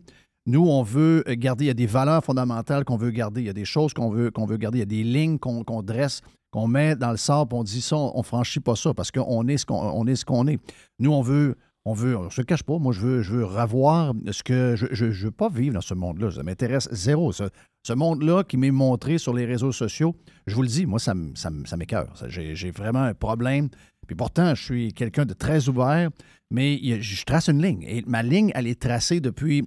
nous, 0.51 0.67
on 0.67 0.83
veut 0.83 1.23
garder, 1.29 1.65
il 1.65 1.69
y 1.69 1.71
a 1.71 1.75
des 1.75 1.87
valeurs 1.87 2.25
fondamentales 2.25 2.85
qu'on 2.85 2.97
veut 2.97 3.11
garder, 3.11 3.41
il 3.43 3.47
y 3.47 3.51
a 3.51 3.55
des 3.55 3.65
choses 3.65 3.95
qu'on 3.95 4.11
veut, 4.11 4.31
qu'on 4.31 4.47
veut 4.47 4.57
garder, 4.57 4.79
il 4.79 4.81
y 4.81 4.83
a 4.83 4.87
des 4.87 5.05
lignes 5.05 5.39
qu'on 5.39 5.83
dresse, 5.83 6.23
qu'on 6.51 6.67
met 6.67 6.97
dans 6.97 7.13
le 7.13 7.17
sable, 7.17 7.55
on 7.55 7.63
dit 7.63 7.81
ça, 7.81 7.97
on 7.97 8.23
franchit 8.23 8.61
pas 8.61 8.75
ça 8.75 8.93
parce 8.93 9.11
qu'on 9.11 9.47
est 9.47 9.57
ce 9.57 9.67
qu'on 9.67 9.81
on 9.81 10.07
est. 10.07 10.17
Ce 10.17 10.51
est. 10.51 10.59
Nous, 10.99 11.13
on 11.13 11.23
veut, 11.23 11.57
on 11.85 11.93
veut, 11.93 12.17
se 12.31 12.43
cache 12.43 12.63
pas, 12.63 12.79
moi, 12.79 12.93
je 12.93 13.01
veux, 13.01 13.23
je 13.23 13.33
veux 13.33 13.45
revoir 13.45 14.13
ce 14.31 14.43
que. 14.43 14.75
Je, 14.77 14.87
je, 14.91 15.11
je 15.11 15.27
veux 15.27 15.31
pas 15.31 15.49
vivre 15.49 15.75
dans 15.75 15.81
ce 15.81 15.95
monde-là. 15.95 16.33
Ça 16.33 16.43
m'intéresse 16.43 16.89
zéro. 16.93 17.33
Ce, 17.33 17.93
monde-là 17.93 18.45
qui 18.45 18.57
m'est 18.57 18.73
montré 18.73 19.19
sur 19.19 19.33
les 19.33 19.47
réseaux 19.47 19.73
sociaux, 19.73 20.15
je 20.47 20.55
vous 20.55 20.63
le 20.63 20.69
dis, 20.69 20.87
moi, 20.87 20.99
ça, 20.99 21.15
ça, 21.35 21.51
ça 21.65 21.77
m'écœure. 21.77 22.13
J'ai 22.29 22.71
vraiment 22.71 23.03
un 23.03 23.15
problème. 23.15 23.69
Puis 24.11 24.17
pourtant, 24.17 24.57
je 24.57 24.65
suis 24.65 24.93
quelqu'un 24.93 25.25
de 25.25 25.35
très 25.35 25.69
ouvert, 25.69 26.11
mais 26.51 26.81
je 27.01 27.25
trace 27.25 27.47
une 27.47 27.63
ligne. 27.63 27.85
Et 27.87 28.03
ma 28.09 28.25
ligne, 28.25 28.51
elle 28.57 28.67
est 28.67 28.83
tracée 28.83 29.21
depuis, 29.21 29.65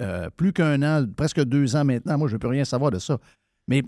euh, 0.00 0.30
plus 0.36 0.52
qu'un 0.52 0.80
an, 0.84 1.04
presque 1.16 1.42
deux 1.42 1.74
ans 1.74 1.84
maintenant. 1.84 2.16
Moi, 2.16 2.28
je 2.28 2.34
ne 2.34 2.38
plus 2.38 2.48
rien 2.48 2.64
savoir 2.64 2.92
de 2.92 3.00
ça. 3.00 3.18
Mais 3.66 3.82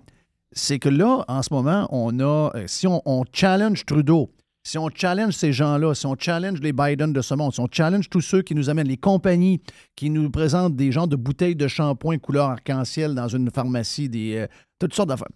c'est 0.51 0.81
que 0.81 0.89
là, 0.89 1.25
en 1.29 1.43
ce 1.43 1.55
moment, 1.55 1.87
on 1.93 2.19
a, 2.19 2.51
euh, 2.57 2.65
si 2.67 2.89
on, 2.89 3.25
challenge 3.33 3.87
Trudeau, 3.87 4.33
si 4.65 4.79
on 4.79 4.89
challenge 4.93 5.35
ces 5.35 5.53
gens-là, 5.53 5.95
si 5.95 6.07
on 6.07 6.17
challenge 6.19 6.59
les 6.59 6.73
Biden 6.73 7.13
de 7.13 7.21
ce 7.21 7.35
monde, 7.35 7.55
si 7.55 7.61
on 7.61 7.69
challenge 7.71 8.11
tous 8.11 8.21
ceux 8.21 8.43
qui 8.43 8.57
nous 8.57 8.69
amènent, 8.69 8.89
les 8.89 8.97
compagnies 8.97 9.61
qui 9.95 10.11
nous 10.11 10.29
présentent 10.29 10.75
des 10.75 10.91
genres 10.91 11.07
de 11.07 11.15
bouteilles 11.15 11.55
de 11.55 11.69
shampoing 11.69 12.19
couleur 12.19 12.51
arc-en-ciel 12.51 13.15
dans 13.15 13.29
une 13.29 13.49
pharmacie, 13.53 14.09
des, 14.09 14.39
euh, 14.39 14.47
toutes 14.81 14.95
sortes 14.95 15.11
d'affaires. 15.11 15.29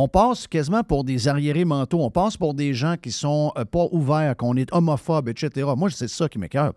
On 0.00 0.06
passe 0.06 0.46
quasiment 0.46 0.84
pour 0.84 1.02
des 1.02 1.26
arriérés 1.26 1.64
mentaux. 1.64 2.00
On 2.00 2.10
passe 2.10 2.36
pour 2.36 2.54
des 2.54 2.72
gens 2.72 2.94
qui 2.96 3.10
sont 3.10 3.52
euh, 3.58 3.64
pas 3.64 3.88
ouverts, 3.90 4.36
qu'on 4.36 4.54
est 4.56 4.72
homophobes, 4.72 5.28
etc. 5.28 5.66
Moi, 5.76 5.90
c'est 5.90 6.06
ça 6.06 6.28
qui 6.28 6.38
m'écœure. 6.38 6.72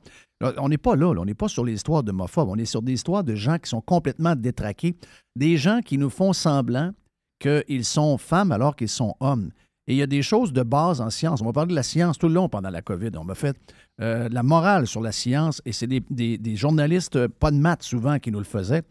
On 0.58 0.70
n'est 0.70 0.80
pas 0.80 0.96
là, 0.96 1.06
on 1.10 1.26
n'est 1.26 1.36
pas 1.36 1.48
sur 1.48 1.64
les 1.64 1.74
histoires 1.74 2.02
d'homophobes. 2.02 2.50
On 2.50 2.56
est 2.56 2.66
sur 2.66 2.82
des 2.82 2.94
histoires 2.94 3.24
de 3.24 3.36
gens 3.36 3.60
qui 3.60 3.70
sont 3.70 3.82
complètement 3.82 4.36
détraqués, 4.36 4.96
des 5.36 5.56
gens 5.58 5.82
qui 5.86 6.00
nous 6.00 6.10
font 6.10 6.34
semblant 6.34 6.94
qu'ils 7.40 7.86
sont 7.86 8.18
femmes 8.18 8.52
alors 8.52 8.76
qu'ils 8.76 8.90
sont 8.90 9.14
hommes. 9.20 9.52
Et 9.86 9.94
il 9.94 9.98
y 9.98 10.02
a 10.02 10.08
des 10.08 10.24
choses 10.24 10.52
de 10.52 10.64
base 10.64 11.00
en 11.00 11.12
science. 11.12 11.42
On 11.42 11.46
va 11.46 11.54
parler 11.54 11.72
de 11.72 11.76
la 11.76 11.84
science 11.84 12.18
tout 12.18 12.28
le 12.28 12.34
long 12.34 12.50
pendant 12.50 12.72
la 12.72 12.82
COVID. 12.82 13.12
On 13.18 13.24
m'a 13.24 13.36
fait 13.36 13.56
euh, 14.00 14.30
la 14.32 14.42
morale 14.42 14.88
sur 14.88 15.02
la 15.02 15.12
science 15.12 15.62
et 15.66 15.74
c'est 15.74 15.88
des 15.88 16.56
journalistes, 16.56 17.18
euh, 17.18 17.28
pas 17.28 17.52
de 17.52 17.58
maths 17.58 17.84
souvent, 17.84 18.18
qui 18.18 18.32
nous 18.32 18.40
le 18.40 18.46
faisaient. 18.46 18.84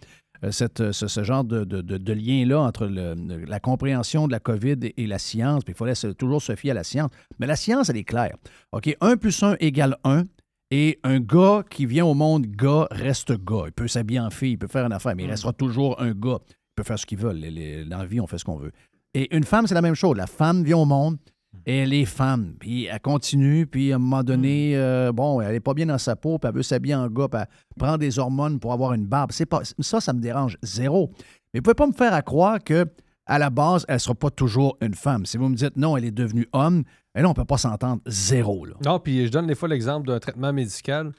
Euh, 0.44 0.50
cette, 0.52 0.80
euh, 0.80 0.92
ce, 0.92 1.06
ce 1.06 1.22
genre 1.22 1.44
de, 1.44 1.64
de- 1.64 1.82
de- 1.82 1.98
de 1.98 2.12
lien-là 2.12 2.60
entre 2.60 2.86
le- 2.86 3.14
la 3.46 3.60
compréhension 3.60 4.26
de 4.26 4.32
la 4.32 4.40
COVID 4.40 4.76
et, 4.82 5.02
et 5.02 5.06
la 5.06 5.18
science. 5.18 5.64
Puis 5.64 5.74
il 5.74 5.76
fallait 5.76 6.14
toujours 6.14 6.40
se 6.40 6.54
fier 6.56 6.70
à 6.70 6.74
la 6.74 6.84
science. 6.84 7.10
Mais 7.38 7.46
la 7.46 7.56
science, 7.56 7.90
elle 7.90 7.98
est 7.98 8.04
claire. 8.04 8.36
OK, 8.72 8.96
1 9.00 9.16
plus 9.16 9.42
1 9.42 9.56
égale 9.60 9.96
1. 10.04 10.24
Et 10.72 10.98
un 11.02 11.18
gars 11.18 11.64
qui 11.68 11.84
vient 11.84 12.06
au 12.06 12.14
monde 12.14 12.46
gars 12.46 12.86
reste 12.92 13.32
gars. 13.44 13.64
Il 13.66 13.72
peut 13.72 13.88
s'habiller 13.88 14.20
en 14.20 14.30
fille, 14.30 14.52
il 14.52 14.56
peut 14.58 14.68
faire 14.68 14.86
une 14.86 14.92
affaire, 14.92 15.14
mais 15.16 15.24
il 15.24 15.30
restera 15.30 15.52
toujours 15.52 16.00
un 16.00 16.12
gars. 16.12 16.38
Il 16.48 16.74
peut 16.76 16.84
faire 16.84 16.98
ce 16.98 17.04
qu'il 17.06 17.18
veut. 17.18 17.32
Les- 17.32 17.50
les- 17.50 17.84
Dans 17.84 17.98
la 17.98 18.06
vie, 18.06 18.20
on 18.20 18.26
fait 18.28 18.38
ce 18.38 18.44
qu'on 18.44 18.56
veut. 18.56 18.70
Et 19.12 19.34
une 19.36 19.42
femme, 19.44 19.66
c'est 19.66 19.74
la 19.74 19.82
même 19.82 19.96
chose. 19.96 20.16
La 20.16 20.28
femme 20.28 20.62
vient 20.62 20.76
au 20.78 20.84
monde, 20.84 21.18
elle 21.66 21.92
est 21.92 22.04
femme, 22.04 22.54
puis 22.58 22.86
elle 22.86 23.00
continue, 23.00 23.66
puis 23.66 23.92
à 23.92 23.96
un 23.96 23.98
moment 23.98 24.22
donné, 24.22 24.76
euh, 24.76 25.12
bon, 25.12 25.40
elle 25.40 25.52
n'est 25.52 25.60
pas 25.60 25.74
bien 25.74 25.86
dans 25.86 25.98
sa 25.98 26.16
peau, 26.16 26.38
puis 26.38 26.48
elle 26.48 26.54
veut 26.54 26.62
s'habiller 26.62 26.94
en 26.94 27.08
gars, 27.08 27.28
puis 27.28 27.40
elle 27.40 27.48
prend 27.78 27.98
des 27.98 28.18
hormones 28.18 28.58
pour 28.60 28.72
avoir 28.72 28.92
une 28.92 29.06
barbe. 29.06 29.32
C'est 29.32 29.46
pas, 29.46 29.62
ça, 29.78 30.00
ça 30.00 30.12
me 30.12 30.20
dérange 30.20 30.56
zéro. 30.62 31.10
Mais 31.52 31.60
vous 31.60 31.64
pouvez 31.64 31.74
pas 31.74 31.86
me 31.86 31.92
faire 31.92 32.14
à 32.14 32.22
croire 32.22 32.62
que 32.62 32.86
à 33.26 33.38
la 33.38 33.50
base, 33.50 33.84
elle 33.86 33.94
ne 33.94 33.98
sera 34.00 34.14
pas 34.14 34.30
toujours 34.30 34.76
une 34.80 34.94
femme. 34.94 35.24
Si 35.24 35.38
vous 35.38 35.48
me 35.48 35.54
dites 35.54 35.76
non, 35.76 35.96
elle 35.96 36.04
est 36.04 36.10
devenue 36.10 36.48
homme, 36.52 36.82
et 37.14 37.22
là, 37.22 37.26
on 37.26 37.30
ne 37.30 37.34
peut 37.34 37.44
pas 37.44 37.58
s'entendre 37.58 38.00
zéro. 38.06 38.64
Là. 38.64 38.74
Non, 38.84 38.98
puis 38.98 39.26
je 39.26 39.30
donne 39.30 39.46
des 39.46 39.54
fois 39.54 39.68
l'exemple 39.68 40.06
d'un 40.06 40.18
traitement 40.18 40.52
médical. 40.52 41.12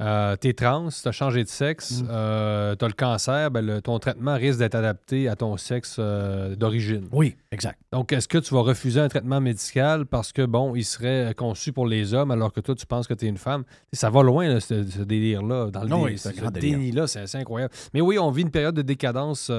Euh, 0.00 0.36
t'es 0.36 0.52
trans, 0.52 0.88
t'as 1.02 1.10
changé 1.12 1.42
de 1.42 1.48
sexe, 1.48 2.02
Mm. 2.02 2.08
euh, 2.10 2.74
t'as 2.74 2.86
le 2.86 2.92
cancer, 2.92 3.50
ben, 3.50 3.64
le- 3.64 3.80
ton 3.80 3.98
traitement 3.98 4.34
risque 4.34 4.58
d'être 4.58 4.74
adapté 4.74 5.28
à 5.28 5.36
ton 5.36 5.56
sexe 5.56 5.96
euh, 5.98 6.54
d'origine. 6.54 7.08
Oui, 7.12 7.36
exact. 7.50 7.78
Donc, 7.92 8.12
est-ce 8.12 8.28
que 8.28 8.38
tu 8.38 8.52
vas 8.54 8.60
refuser 8.60 9.00
un 9.00 9.08
traitement 9.08 9.40
médical 9.40 10.04
parce 10.06 10.32
que, 10.32 10.42
bon, 10.42 10.74
il 10.76 10.84
serait 10.84 11.32
conçu 11.34 11.72
pour 11.72 11.86
les 11.86 12.12
hommes 12.12 12.30
alors 12.30 12.52
que 12.52 12.60
toi, 12.60 12.74
tu 12.74 12.84
penses 12.86 13.06
que 13.06 13.14
tu 13.14 13.24
es 13.24 13.28
une 13.28 13.38
femme? 13.38 13.64
Ça 13.92 14.10
va 14.10 14.22
loin, 14.22 14.48
là, 14.48 14.60
ce, 14.60 14.84
ce 14.84 15.02
délire-là. 15.02 15.70
Dans 15.70 15.82
le 15.82 15.88
Non, 15.88 15.98
dé- 16.04 16.12
oui, 16.12 16.18
ce 16.18 16.28
déni-là, 16.50 17.06
c'est 17.06 17.34
incroyable. 17.36 17.72
Mais 17.94 18.00
oui, 18.02 18.18
on 18.18 18.30
vit 18.30 18.42
une 18.42 18.50
période 18.50 18.74
de 18.74 18.82
décadence. 18.82 19.50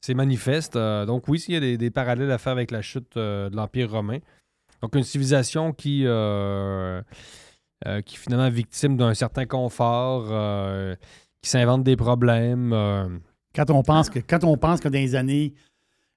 c'est 0.00 0.14
manifeste. 0.14 0.74
donc, 0.74 1.26
oui, 1.26 1.42
il 1.48 1.54
y 1.54 1.56
a 1.56 1.60
des, 1.60 1.76
des 1.76 1.90
parallèles 1.90 2.30
à 2.30 2.38
faire 2.38 2.52
avec 2.52 2.70
la 2.70 2.82
chute 2.82 3.16
de 3.16 3.50
l'Empire 3.52 3.90
romain. 3.90 4.18
Donc, 4.80 4.94
une 4.94 5.02
civilisation 5.02 5.72
qui, 5.72 6.04
euh, 7.86 8.00
qui 8.02 8.16
est 8.16 8.18
finalement 8.18 8.50
victime 8.50 8.96
d'un 8.96 9.14
certain 9.14 9.46
confort, 9.46 10.26
euh, 10.30 10.94
qui 11.42 11.50
s'invente 11.50 11.84
des 11.84 11.96
problèmes. 11.96 12.72
euh, 12.72 13.08
Quand 13.54 13.70
on 13.70 13.82
pense 13.82 14.10
que, 14.10 14.18
quand 14.18 14.42
on 14.44 14.56
pense 14.56 14.80
que 14.80 14.88
dans 14.88 14.98
les 14.98 15.14
années, 15.14 15.54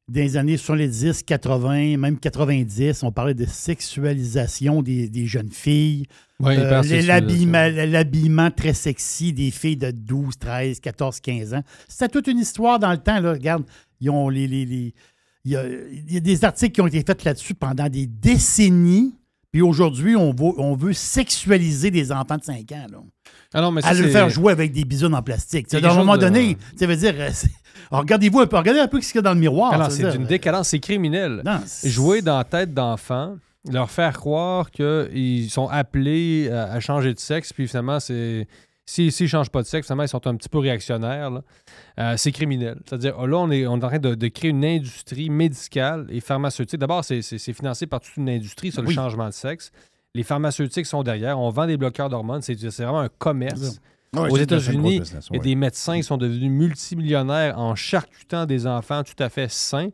dans 0.08 0.20
les 0.22 0.36
années 0.38 0.58
70, 0.58 1.24
80, 1.24 1.98
même 1.98 2.20
90, 2.20 3.04
on 3.04 3.12
parlait 3.12 3.34
de 3.36 3.46
sexualisation 3.46 4.82
des, 4.82 5.08
des 5.10 5.26
jeunes 5.28 5.52
filles. 5.52 6.06
Ouais, 6.40 6.56
l'habillement, 7.08 7.70
l'habillement 7.92 8.52
très 8.52 8.74
sexy 8.74 9.32
des 9.32 9.52
filles 9.52 9.78
de 9.78 9.92
12, 9.92 10.38
13, 10.40 10.80
14, 10.80 11.20
15 11.20 11.54
ans. 11.54 11.64
C'était 11.88 12.10
toute 12.10 12.28
une 12.28 12.40
histoire 12.40 12.80
dans 12.80 12.92
le 12.92 12.98
temps. 12.98 13.20
Là. 13.20 13.34
Regarde, 13.34 13.64
ils 14.00 14.10
ont 14.10 14.28
les, 14.30 14.48
les- 14.48 14.66
les- 14.66 14.94
il, 15.46 15.52
y 15.52 15.56
a, 15.56 15.64
il 15.68 16.14
y 16.14 16.18
a 16.18 16.20
des 16.20 16.44
articles 16.44 16.72
qui 16.74 16.82
ont 16.82 16.88
été 16.88 17.04
faits 17.06 17.24
là-dessus 17.24 17.54
pendant 17.54 17.88
des 17.90 18.08
décennies. 18.08 19.14
Puis 19.52 19.61
aujourd'hui, 19.61 20.15
on 20.15 20.32
veut, 20.32 20.53
on 20.57 20.76
veut 20.76 20.94
sexualiser 20.94 21.91
des 21.91 22.11
enfants 22.11 22.38
de 22.38 22.44
5 22.44 22.72
ans. 22.72 22.88
Là. 22.91 22.98
Ah 23.53 23.61
non, 23.61 23.72
mais 23.72 23.82
ça, 23.82 23.90
à 23.90 23.94
le 23.94 24.07
faire 24.07 24.30
jouer 24.30 24.53
avec 24.53 24.72
des 24.72 24.86
bisounes 24.86 25.14
en 25.14 25.22
plastique. 25.22 25.73
À 25.73 25.78
un 25.78 25.95
moment 25.95 26.15
de- 26.15 26.22
donné, 26.22 26.57
ça 26.78 26.88
veut 26.88 26.95
dire. 26.95 27.14
euh, 27.18 27.30
regardez-vous 27.91 28.40
un 28.40 28.48
peu, 28.48 28.56
regardez 28.57 28.80
un 28.80 28.88
peu 28.88 29.02
ce 29.02 29.07
qu'il 29.11 29.18
y 29.18 29.19
a 29.19 29.23
dans 29.23 29.34
le 29.34 29.40
miroir. 29.40 29.73
Ah 29.73 29.90
c'est 29.90 30.10
d'une 30.11 30.23
euh, 30.23 30.28
décadence, 30.28 30.69
c'est 30.69 30.80
criminel. 30.80 31.41
Non, 31.45 31.60
Jouer 31.84 32.22
dans 32.22 32.38
la 32.38 32.44
tête 32.45 32.73
d'enfants, 32.73 33.36
leur 33.69 33.91
faire 33.91 34.14
croire 34.14 34.72
qu'ils 34.72 35.49
sont 35.49 35.68
appelés 35.68 36.49
à, 36.49 36.72
à 36.72 36.80
changer 36.80 37.14
de 37.14 37.19
sexe, 37.19 37.52
puis 37.52 37.68
finalement, 37.68 37.99
c'est. 37.99 38.48
S'ils 38.92 39.14
ne 39.22 39.28
changent 39.28 39.50
pas 39.50 39.62
de 39.62 39.68
sexe, 39.68 39.88
finalement, 39.88 40.04
ils 40.04 40.10
sont 40.10 40.28
un 40.28 40.36
petit 40.36 40.50
peu 40.50 40.60
réactionnaires. 40.60 41.32
Euh, 41.98 42.14
c'est 42.18 42.32
criminel. 42.34 42.78
C'est-à-dire, 42.86 43.26
là, 43.26 43.38
on 43.38 43.50
est, 43.50 43.66
on 43.66 43.80
est 43.80 43.84
en 43.86 43.88
train 43.88 44.00
de, 44.00 44.16
de 44.16 44.28
créer 44.28 44.50
une 44.52 44.66
industrie 44.66 45.30
médicale 45.30 46.08
et 46.10 46.20
pharmaceutique. 46.20 46.78
D'abord, 46.80 47.04
c'est 47.06 47.22
financé 47.54 47.88
par 47.88 48.02
toute 48.02 48.18
une 48.18 48.28
industrie 48.30 48.72
sur 48.72 48.82
le 48.82 48.90
Oui. 48.90 48.94
changement 48.94 49.28
de 49.28 49.34
sexe. 49.34 49.72
Les 50.14 50.24
pharmaceutiques 50.24 50.86
sont 50.88 51.04
derrière. 51.04 51.40
On 51.40 51.50
vend 51.52 51.68
des 51.68 51.78
bloqueurs 51.78 52.10
d'hormones. 52.10 52.42
C'est 52.42 52.54
vraiment 52.60 53.00
un 53.00 53.10
commerce. 53.10 53.80
Ouais, 54.14 54.30
Aux 54.30 54.36
États-Unis, 54.38 55.02
il 55.30 55.36
y 55.38 55.40
a 55.40 55.42
des 55.42 55.56
médecins 55.56 55.96
qui 55.96 56.04
sont 56.04 56.18
devenus 56.18 56.52
multimillionnaires 56.52 57.58
en 57.58 57.76
charcutant 57.76 58.46
des 58.46 58.68
enfants 58.68 59.04
tout 59.04 59.24
à 59.24 59.30
fait 59.30 59.50
sains. 59.50 59.88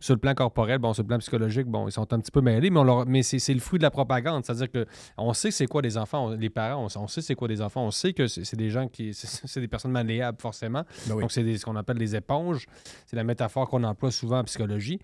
Sur 0.00 0.14
le 0.14 0.20
plan 0.20 0.34
corporel, 0.34 0.78
bon, 0.78 0.92
sur 0.92 1.02
le 1.02 1.08
plan 1.08 1.18
psychologique, 1.18 1.66
bon, 1.66 1.88
ils 1.88 1.92
sont 1.92 2.12
un 2.12 2.20
petit 2.20 2.30
peu 2.30 2.40
mêlés, 2.40 2.70
mais, 2.70 2.78
on 2.78 2.84
leur- 2.84 3.06
mais 3.06 3.22
c'est 3.22 3.38
c'est 3.38 3.54
le 3.54 3.60
fruit 3.60 3.78
de 3.78 3.82
la 3.82 3.90
propagande. 3.90 4.44
C'est-à-dire 4.44 4.70
que 4.70 4.86
on 5.16 5.32
sait 5.32 5.50
c'est 5.50 5.66
quoi 5.66 5.82
des 5.82 5.98
enfants, 5.98 6.26
on- 6.26 6.30
les 6.36 6.50
parents, 6.50 6.86
on, 6.94 7.00
on 7.02 7.06
sait 7.08 7.20
c'est 7.20 7.34
quoi 7.34 7.48
des 7.48 7.60
enfants, 7.60 7.84
on 7.84 7.90
sait 7.90 8.12
que 8.12 8.26
c'est 8.28 8.56
des 8.56 8.70
gens 8.70 8.86
qui. 8.88 9.12
c'est- 9.14 9.60
des 9.60 9.68
personnes 9.68 9.90
malléables, 9.92 10.40
forcément. 10.40 10.84
Ben 11.06 11.14
oui. 11.16 11.22
Donc, 11.22 11.32
c'est 11.32 11.56
ce 11.56 11.64
qu'on 11.64 11.76
appelle 11.76 11.98
des 11.98 12.14
éponges. 12.14 12.66
C'est 13.06 13.16
la 13.16 13.24
métaphore 13.24 13.68
qu'on 13.68 13.82
emploie 13.84 14.10
souvent 14.10 14.38
en 14.40 14.44
psychologie. 14.44 15.00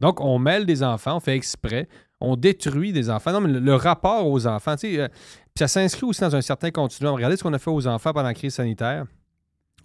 Donc, 0.00 0.20
on 0.20 0.38
mêle 0.38 0.64
des 0.66 0.82
enfants, 0.82 1.16
on 1.16 1.20
fait 1.20 1.36
exprès, 1.36 1.86
on 2.20 2.34
détruit 2.34 2.92
des 2.92 3.10
enfants. 3.10 3.32
Non, 3.32 3.40
mais 3.42 3.52
le, 3.52 3.58
le 3.60 3.74
rapport 3.74 4.26
aux 4.26 4.46
enfants, 4.46 4.74
tu 4.76 4.92
sais, 4.94 5.00
euh, 5.00 5.08
ça 5.56 5.68
s'inscrit 5.68 6.04
aussi 6.06 6.22
dans 6.22 6.34
un 6.34 6.40
certain 6.40 6.70
continuum. 6.70 7.14
Regardez 7.14 7.36
ce 7.36 7.42
qu'on 7.42 7.52
a 7.52 7.58
fait 7.58 7.70
aux 7.70 7.86
enfants 7.86 8.12
pendant 8.12 8.28
la 8.28 8.34
crise 8.34 8.54
sanitaire. 8.54 9.04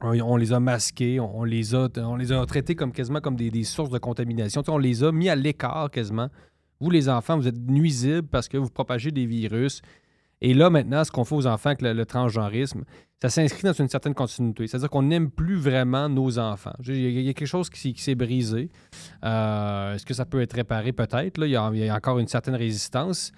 On, 0.01 0.37
les 0.37 0.53
a 0.53 0.59
masqués, 0.59 1.19
on, 1.19 1.43
les 1.43 1.73
a, 1.73 1.89
traités 2.47 2.75
comme 2.75 2.91
quasiment 2.91 3.19
comme 3.19 3.35
des, 3.35 3.63
sources 3.63 3.89
de 3.89 3.97
contamination. 3.97 4.61
On 4.67 4.77
les 4.77 5.03
a 5.03 5.11
mis 5.11 5.29
à 5.29 5.35
l'écart 5.35 5.89
quasiment. 5.89 6.29
Vous, 6.79 6.91
les 6.91 7.09
enfants, 7.09 7.37
vous 7.37 7.47
êtes 7.47 7.57
nuisibles 7.57 8.27
parce 8.27 8.47
que 8.47 8.57
vous 8.57 8.69
propagez 8.69 9.11
des 9.11 9.25
virus. 9.25 9.81
Et 10.39 10.53
là, 10.53 10.69
maintenant, 10.69 11.03
ce 11.03 11.11
qu'on 11.11 11.23
fait 11.23 11.33
aux 11.33 11.47
enfants 11.47 11.69
avec 11.69 11.81
le, 11.81 12.05
transgenrisme, 12.05 12.83
ça 13.19 13.29
s'inscrit 13.29 13.63
dans 13.63 13.73
une 13.73 13.87
certaine 13.87 14.13
continuité. 14.13 14.67
C'est-à-dire 14.67 14.91
qu'on 14.91 15.01
n'aime 15.01 15.31
plus 15.31 15.55
vraiment 15.55 16.07
nos 16.09 16.37
enfants. 16.37 16.75
Il 16.85 17.21
y 17.21 17.29
a, 17.29 17.33
quelque 17.33 17.47
chose 17.47 17.71
qui, 17.71 17.95
s'est- 17.97 18.13
brisé. 18.13 18.69
Euh, 19.25 19.95
Est-ce 19.95 20.05
que 20.05 20.13
ça 20.13 20.25
peut 20.25 20.41
être 20.41 20.53
réparé? 20.53 20.93
Peut-être. 20.93 21.43
il 21.43 21.49
y 21.49 21.55
a 21.55 21.95
encore 21.95 22.19
une 22.19 22.27
certaine 22.27 22.55
résistance. 22.55 23.31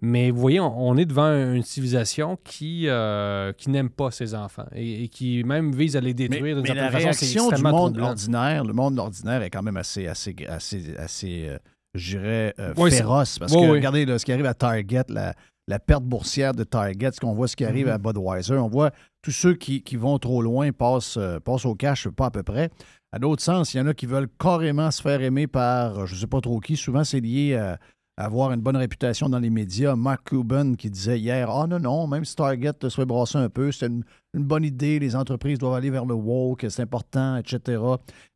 Mais 0.00 0.30
vous 0.30 0.40
voyez, 0.40 0.60
on, 0.60 0.88
on 0.90 0.96
est 0.96 1.04
devant 1.04 1.28
une 1.32 1.62
civilisation 1.62 2.38
qui, 2.44 2.84
euh, 2.88 3.52
qui 3.52 3.68
n'aime 3.70 3.90
pas 3.90 4.10
ses 4.10 4.34
enfants 4.34 4.66
et, 4.74 5.04
et 5.04 5.08
qui 5.08 5.42
même 5.44 5.72
vise 5.72 5.96
à 5.96 6.00
les 6.00 6.08
Mais, 6.08 6.28
détruire 6.28 6.56
d'une 6.56 6.62
mais 6.62 6.74
la 6.74 6.90
certaine 6.90 7.02
façon. 7.12 7.18
C'est 7.18 7.26
réaction 7.40 7.56
du 7.56 7.62
monde 7.62 7.74
troublant. 7.92 8.08
ordinaire, 8.10 8.64
le 8.64 8.72
monde 8.72 8.98
ordinaire 8.98 9.42
est 9.42 9.50
quand 9.50 9.62
même 9.62 9.76
assez, 9.76 10.06
assez, 10.06 10.34
assez, 10.48 10.96
assez 10.96 11.46
euh, 11.48 11.58
je 11.94 12.16
dirais, 12.16 12.54
euh, 12.60 12.74
Oui, 12.76 12.90
féroce. 12.90 13.38
Parce 13.38 13.52
Oui, 13.52 13.58
que 13.60 13.64
oui. 13.66 13.70
regardez 13.72 14.06
là, 14.06 14.18
ce 14.18 14.24
qui 14.24 14.32
arrive 14.32 14.46
à 14.46 14.54
Target, 14.54 15.02
la, 15.08 15.34
la 15.68 15.78
perte 15.80 16.04
boursière 16.04 16.54
de 16.54 16.62
Target, 16.64 17.10
ce 17.12 17.20
qu'on 17.20 17.34
voit, 17.34 17.48
ce 17.48 17.56
qui 17.56 17.64
arrive 17.64 17.86
Mhm. 17.86 17.92
à 17.92 17.98
Budweiser, 17.98 18.54
on 18.54 18.68
voit 18.68 18.92
tous 19.20 19.32
ceux 19.32 19.54
qui, 19.54 19.82
qui 19.82 19.96
vont 19.96 20.18
trop 20.18 20.42
loin 20.42 20.70
passent, 20.72 21.18
passent 21.44 21.66
au 21.66 21.74
cash, 21.74 22.08
pas 22.08 22.26
à 22.26 22.30
peu 22.30 22.42
près. 22.44 22.70
À 23.12 23.18
d'autres 23.18 23.42
sens, 23.42 23.74
il 23.74 23.78
y 23.78 23.80
en 23.80 23.86
a 23.88 23.94
qui 23.94 24.06
veulent 24.06 24.28
carrément 24.38 24.90
se 24.90 25.02
faire 25.02 25.20
aimer 25.22 25.46
par 25.46 26.06
je 26.06 26.14
ne 26.14 26.20
sais 26.20 26.26
pas 26.26 26.40
trop 26.40 26.60
qui. 26.60 26.76
Souvent, 26.76 27.04
c'est 27.04 27.20
lié 27.20 27.56
à 27.56 27.78
avoir 28.16 28.52
une 28.52 28.60
bonne 28.60 28.76
réputation 28.76 29.28
dans 29.28 29.38
les 29.38 29.50
médias. 29.50 29.96
Mark 29.96 30.28
Cuban 30.28 30.74
qui 30.74 30.90
disait 30.90 31.18
hier 31.18 31.50
Ah 31.50 31.66
non, 31.66 31.78
non, 31.78 32.06
même 32.06 32.24
si 32.24 32.36
Target 32.36 32.72
se 32.82 32.88
fait 32.88 33.36
un 33.38 33.48
peu, 33.48 33.72
c'est 33.72 33.86
une, 33.86 34.04
bonne 34.34 34.64
idée, 34.64 34.98
les 34.98 35.16
entreprises 35.16 35.58
doivent 35.58 35.74
aller 35.74 35.90
vers 35.90 36.04
le 36.04 36.14
woke, 36.14 36.66
c'est 36.68 36.82
important, 36.82 37.36
etc. 37.36 37.82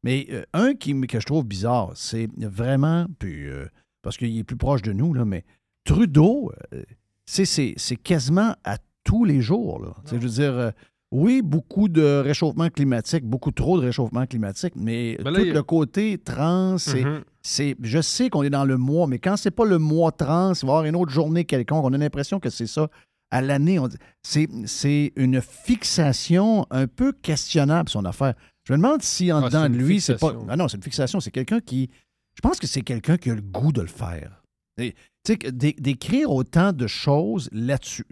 Mais 0.03 0.27
euh, 0.31 0.45
un 0.53 0.75
qui, 0.75 0.99
que 1.03 1.21
je 1.21 1.27
trouve 1.27 1.45
bizarre, 1.45 1.93
c'est 1.95 2.29
vraiment, 2.39 3.07
puis 3.19 3.47
euh, 3.47 3.67
parce 4.03 4.17
qu'il 4.17 4.37
est 4.39 4.45
plus 4.45 4.57
proche 4.57 4.83
de 4.83 4.93
nous, 4.93 5.13
là, 5.13 5.25
mais 5.25 5.45
Trudeau, 5.85 6.53
euh, 6.73 6.83
c'est- 7.27 7.97
quasiment 8.03 8.55
à 8.65 8.79
tous 9.05 9.25
les 9.25 9.41
jours. 9.41 9.95
Je 10.11 10.17
veux 10.17 10.29
dire, 10.29 10.53
euh, 10.53 10.71
oui, 11.13 11.41
beaucoup 11.43 11.89
de 11.89 12.21
réchauffement 12.25 12.69
climatique, 12.69 13.25
beaucoup 13.25 13.53
trop 13.53 13.81
de 13.81 13.87
réchauffement 13.87 14.27
climatique, 14.27 14.75
mais 14.77 15.17
Ben 15.23 15.31
là, 15.31 15.41
tout 15.41 15.51
a- 15.51 15.53
le 15.55 15.63
côté 15.63 16.19
trans, 16.19 16.79
c'est 16.79 17.05
Mhm. 17.05 17.23
c'est- 17.43 17.77
je 17.81 18.01
sais 18.01 18.29
qu'on 18.29 18.43
est 18.43 18.51
dans 18.51 18.65
le 18.65 18.77
mois, 18.77 19.07
mais 19.07 19.19
quand 19.19 19.37
c'est 19.37 19.51
pas 19.53 19.65
le 19.65 19.79
mois 19.79 20.11
trans, 20.13 20.53
il 20.53 20.61
va 20.67 20.67
y 20.67 20.71
avoir 20.71 20.85
une 20.85 20.97
autre 20.97 21.13
journée 21.13 21.45
quelconque. 21.45 21.85
On 21.85 21.93
a 21.93 21.99
l'impression 21.99 22.41
que 22.41 22.51
c'est 22.51 22.67
ça 22.67 22.89
à 23.31 23.41
l'année. 23.41 23.79
C'est, 24.23 24.49
c'est 24.67 25.13
une 25.17 25.41
fixation 25.41 26.67
un 26.71 26.87
peu 26.87 27.13
questionnable, 27.13 27.89
son 27.89 28.05
affaire. 28.05 28.35
Je 28.65 28.73
me 28.73 28.79
demande 28.79 29.03
si 29.03 29.31
en 29.33 29.43
Ah, 29.45 29.49
dedans 29.49 29.69
de 29.69 29.77
lui, 29.77 30.01
c'est 30.01 30.19
pas. 30.19 30.35
Ah 30.49 30.57
non, 30.57 30.67
c'est 30.69 30.77
une 30.77 30.83
fixation. 30.83 31.21
C'est 31.21 31.31
quelqu'un 31.31 31.61
qui. 31.61 31.89
Je 32.35 32.41
pense 32.41 32.59
que 32.59 32.67
c'est 32.67 32.83
quelqu'un 32.83 33.17
qui 33.17 33.31
a 33.31 33.35
le 33.35 33.41
goût 33.43 33.73
de 33.73 33.81
le 33.81 33.87
faire. 33.87 34.43
Tu 34.77 34.93
sais, 35.27 35.37
d'écrire 35.53 36.31
autant 36.31 36.73
de 36.73 36.87
choses 36.87 37.49
là-dessus. 37.53 38.07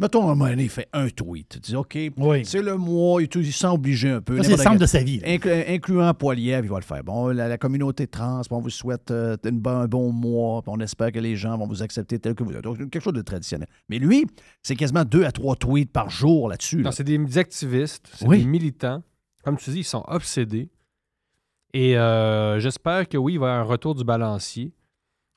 Mettons, 0.00 0.22
à 0.22 0.24
un 0.24 0.34
moment 0.34 0.48
donné, 0.48 0.64
il 0.64 0.68
fait 0.68 0.88
un 0.92 1.08
tweet. 1.08 1.48
Tu 1.50 1.58
dis, 1.60 1.76
OK, 1.76 1.96
c'est 2.44 2.60
le 2.62 2.76
mois, 2.76 3.22
il, 3.22 3.28
il 3.32 3.52
se 3.52 3.60
sent 3.60 3.68
obligé 3.68 4.10
un 4.10 4.20
peu. 4.20 4.36
Ça, 4.38 4.42
c'est 4.42 4.50
le 4.56 4.56
centre 4.56 4.78
de 4.80 4.86
sa 4.86 5.04
vie, 5.04 5.20
incluant 5.24 6.12
Poiliev, 6.14 6.64
il 6.64 6.68
va 6.68 6.78
le 6.78 6.84
faire. 6.84 7.04
Bon, 7.04 7.28
la, 7.28 7.46
la 7.46 7.58
communauté 7.58 8.08
trans, 8.08 8.40
bon, 8.50 8.56
on 8.56 8.60
vous 8.60 8.70
souhaite 8.70 9.12
euh, 9.12 9.36
une 9.44 9.60
bon- 9.60 9.70
un 9.82 9.86
bon 9.86 10.10
mois, 10.10 10.62
on 10.66 10.80
espère 10.80 11.12
que 11.12 11.20
les 11.20 11.36
gens 11.36 11.56
vont 11.56 11.68
vous 11.68 11.80
accepter 11.82 12.18
tel 12.18 12.34
que 12.34 12.42
vous 12.42 12.52
êtes. 12.54 12.62
Donc, 12.64 12.78
quelque 12.90 13.00
chose 13.02 13.12
de 13.12 13.22
traditionnel. 13.22 13.68
Mais 13.88 14.00
lui, 14.00 14.26
c'est 14.64 14.74
quasiment 14.74 15.04
deux 15.04 15.24
à 15.24 15.30
trois 15.30 15.54
tweets 15.54 15.92
par 15.92 16.10
jour 16.10 16.48
là-dessus. 16.48 16.78
là. 16.78 16.84
Non, 16.84 16.90
c'est 16.90 17.04
des 17.04 17.38
activistes, 17.38 18.08
c'est 18.14 18.26
Oui. 18.26 18.38
des 18.40 18.46
militants. 18.46 19.02
Comme 19.44 19.56
tu 19.58 19.70
dis, 19.70 19.78
ils 19.80 19.84
sont 19.84 20.02
obsédés. 20.08 20.70
Et 21.72 21.96
euh, 21.96 22.58
j'espère 22.58 23.08
que 23.08 23.16
oui, 23.16 23.34
il 23.34 23.38
va 23.38 23.46
y 23.46 23.50
avoir 23.50 23.64
un 23.66 23.68
retour 23.70 23.94
du 23.94 24.02
balancier. 24.04 24.72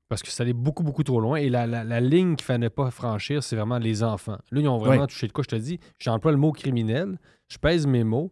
Parce 0.09 0.23
que 0.23 0.29
ça 0.29 0.43
allait 0.43 0.53
beaucoup, 0.53 0.83
beaucoup 0.83 1.03
trop 1.03 1.19
loin. 1.19 1.35
Et 1.37 1.49
la, 1.49 1.67
la- 1.67 1.83
la 1.83 1.99
ligne 1.99 2.35
qu'il 2.35 2.43
ne 2.43 2.57
fallait 2.57 2.69
pas 2.69 2.91
franchir, 2.91 3.43
c'est 3.43 3.55
vraiment 3.57 3.77
les 3.77 4.03
enfants. 4.03 4.37
Là, 4.51 4.61
ils 4.61 4.67
ont 4.67 4.77
vraiment 4.77 5.01
Oui. 5.01 5.07
touché 5.07 5.27
de 5.27 5.33
quoi, 5.33 5.43
je 5.43 5.49
te 5.55 5.61
dis. 5.61 5.79
J'emploie 5.99 6.31
le 6.31 6.37
mot 6.37 6.51
criminel. 6.53 7.17
Je 7.49 7.57
pèse 7.57 7.85
mes 7.85 8.03
mots. 8.05 8.31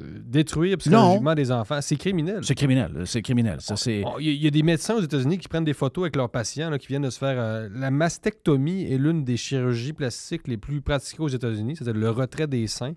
Euh, 0.00 0.04
détruire 0.24 0.76
psychologiquement 0.78 1.34
des 1.34 1.50
enfants, 1.50 1.80
c'est 1.80 1.96
criminel. 1.96 2.40
C'est 2.44 2.54
criminel. 2.54 3.02
C'est 3.04 3.20
criminel. 3.22 3.58
C'est... 3.60 4.02
Oh, 4.06 4.16
Il 4.20 4.26
y, 4.26 4.28
a- 4.28 4.32
il 4.32 4.42
y 4.44 4.46
a 4.46 4.50
des 4.50 4.62
médecins 4.62 4.94
aux 4.94 5.00
États-Unis 5.02 5.38
qui 5.38 5.48
prennent 5.48 5.64
des 5.64 5.72
photos 5.72 6.02
avec 6.04 6.14
leurs 6.16 6.30
patients 6.30 6.70
là, 6.70 6.78
qui 6.78 6.86
viennent 6.88 7.02
de 7.02 7.10
se 7.10 7.18
faire. 7.18 7.36
euh, 7.38 7.68
la 7.72 7.90
mastectomie 7.90 8.84
est 8.92 8.96
l'une 8.98 9.24
des 9.24 9.36
chirurgies 9.36 9.92
plastiques 9.92 10.46
les 10.46 10.56
plus 10.56 10.80
pratiquées 10.82 11.20
aux 11.22 11.28
États-Unis, 11.28 11.76
c'est-à-dire 11.76 12.00
le 12.00 12.10
retrait 12.10 12.46
des 12.46 12.66
seins. 12.68 12.94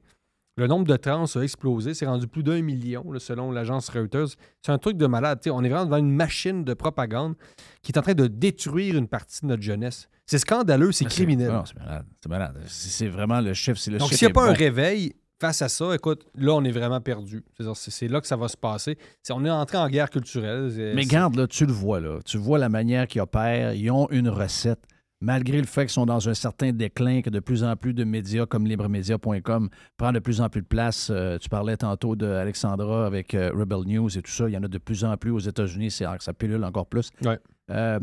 Le 0.61 0.67
nombre 0.67 0.85
de 0.85 0.95
trans 0.95 1.25
a 1.25 1.39
explosé, 1.39 1.95
c'est 1.95 2.05
rendu 2.05 2.27
plus 2.27 2.43
d'un 2.43 2.61
million 2.61 3.11
là, 3.11 3.17
selon 3.19 3.51
l'agence 3.51 3.89
Reuters. 3.89 4.27
C'est 4.61 4.71
un 4.71 4.77
truc 4.77 4.95
de 4.95 5.07
malade. 5.07 5.39
on 5.47 5.63
est 5.63 5.69
vraiment 5.69 5.85
devant 5.85 5.97
une 5.97 6.11
machine 6.11 6.63
de 6.63 6.75
propagande 6.75 7.33
qui 7.81 7.91
est 7.91 7.97
en 7.97 8.03
train 8.03 8.13
de 8.13 8.27
détruire 8.27 8.95
une 8.95 9.07
partie 9.07 9.41
de 9.41 9.47
notre 9.47 9.63
jeunesse. 9.63 10.07
C'est 10.27 10.37
scandaleux, 10.37 10.91
c'est 10.91 11.05
Mais 11.05 11.09
criminel. 11.09 11.51
non, 11.51 11.63
c'est 11.65 11.79
malade. 11.79 12.05
C'est 12.21 12.29
malade. 12.29 12.57
C'est, 12.67 13.07
vraiment 13.07 13.41
le 13.41 13.55
chiffre. 13.55 13.79
C'est 13.79 13.89
le 13.89 13.97
Donc, 13.97 14.13
s'il 14.13 14.27
n'y 14.27 14.31
a 14.31 14.35
pas 14.35 14.51
un 14.51 14.53
réveil 14.53 15.15
face 15.39 15.63
à 15.63 15.67
ça, 15.67 15.95
écoute, 15.95 16.27
là, 16.35 16.53
on 16.53 16.63
est 16.63 16.71
vraiment 16.71 17.01
perdu. 17.01 17.43
C'est 17.73 18.07
là 18.07 18.21
que 18.21 18.27
ça 18.27 18.35
va 18.35 18.47
se 18.47 18.55
passer. 18.55 18.99
On 19.31 19.43
est 19.43 19.49
entré 19.49 19.79
en 19.79 19.89
guerre 19.89 20.11
culturelle. 20.11 20.71
Mais 20.95 21.05
garde, 21.05 21.37
là, 21.37 21.47
tu 21.47 21.65
le 21.65 21.73
vois, 21.73 21.99
là. 21.99 22.19
Tu 22.23 22.37
vois 22.37 22.59
la 22.59 22.69
manière 22.69 23.07
qu'ils 23.07 23.21
opèrent. 23.21 23.73
Ils 23.73 23.89
ont 23.89 24.07
une 24.11 24.29
recette. 24.29 24.83
Malgré 25.21 25.59
le 25.59 25.67
fait 25.67 25.83
qu'ils 25.83 25.91
sont 25.91 26.05
dans 26.05 26.27
un 26.27 26.33
certain 26.33 26.71
déclin, 26.71 27.21
que 27.21 27.29
de 27.29 27.39
plus 27.39 27.63
en 27.63 27.75
plus 27.75 27.93
de 27.93 28.03
médias 28.03 28.45
comme 28.45 28.65
libremedia.com 28.65 29.69
prend 29.97 30.11
de 30.11 30.19
plus 30.19 30.41
en 30.41 30.49
plus 30.49 30.61
de 30.61 30.67
place. 30.67 31.09
Euh, 31.11 31.37
tu 31.37 31.47
parlais 31.47 31.77
tantôt 31.77 32.15
d'Alexandra 32.15 33.05
avec 33.05 33.33
euh, 33.35 33.51
Rebel 33.53 33.83
News 33.85 34.17
et 34.17 34.21
tout 34.21 34.31
ça. 34.31 34.49
Il 34.49 34.53
y 34.53 34.57
en 34.57 34.63
a 34.63 34.67
de 34.67 34.77
plus 34.77 35.05
en 35.05 35.15
plus 35.17 35.31
aux 35.31 35.39
États-Unis. 35.39 35.91
C'est, 35.91 36.05
ça 36.19 36.33
pilule 36.33 36.63
encore 36.63 36.87
plus. 36.87 37.11
Ouais. 37.23 37.39
Euh, 37.69 37.99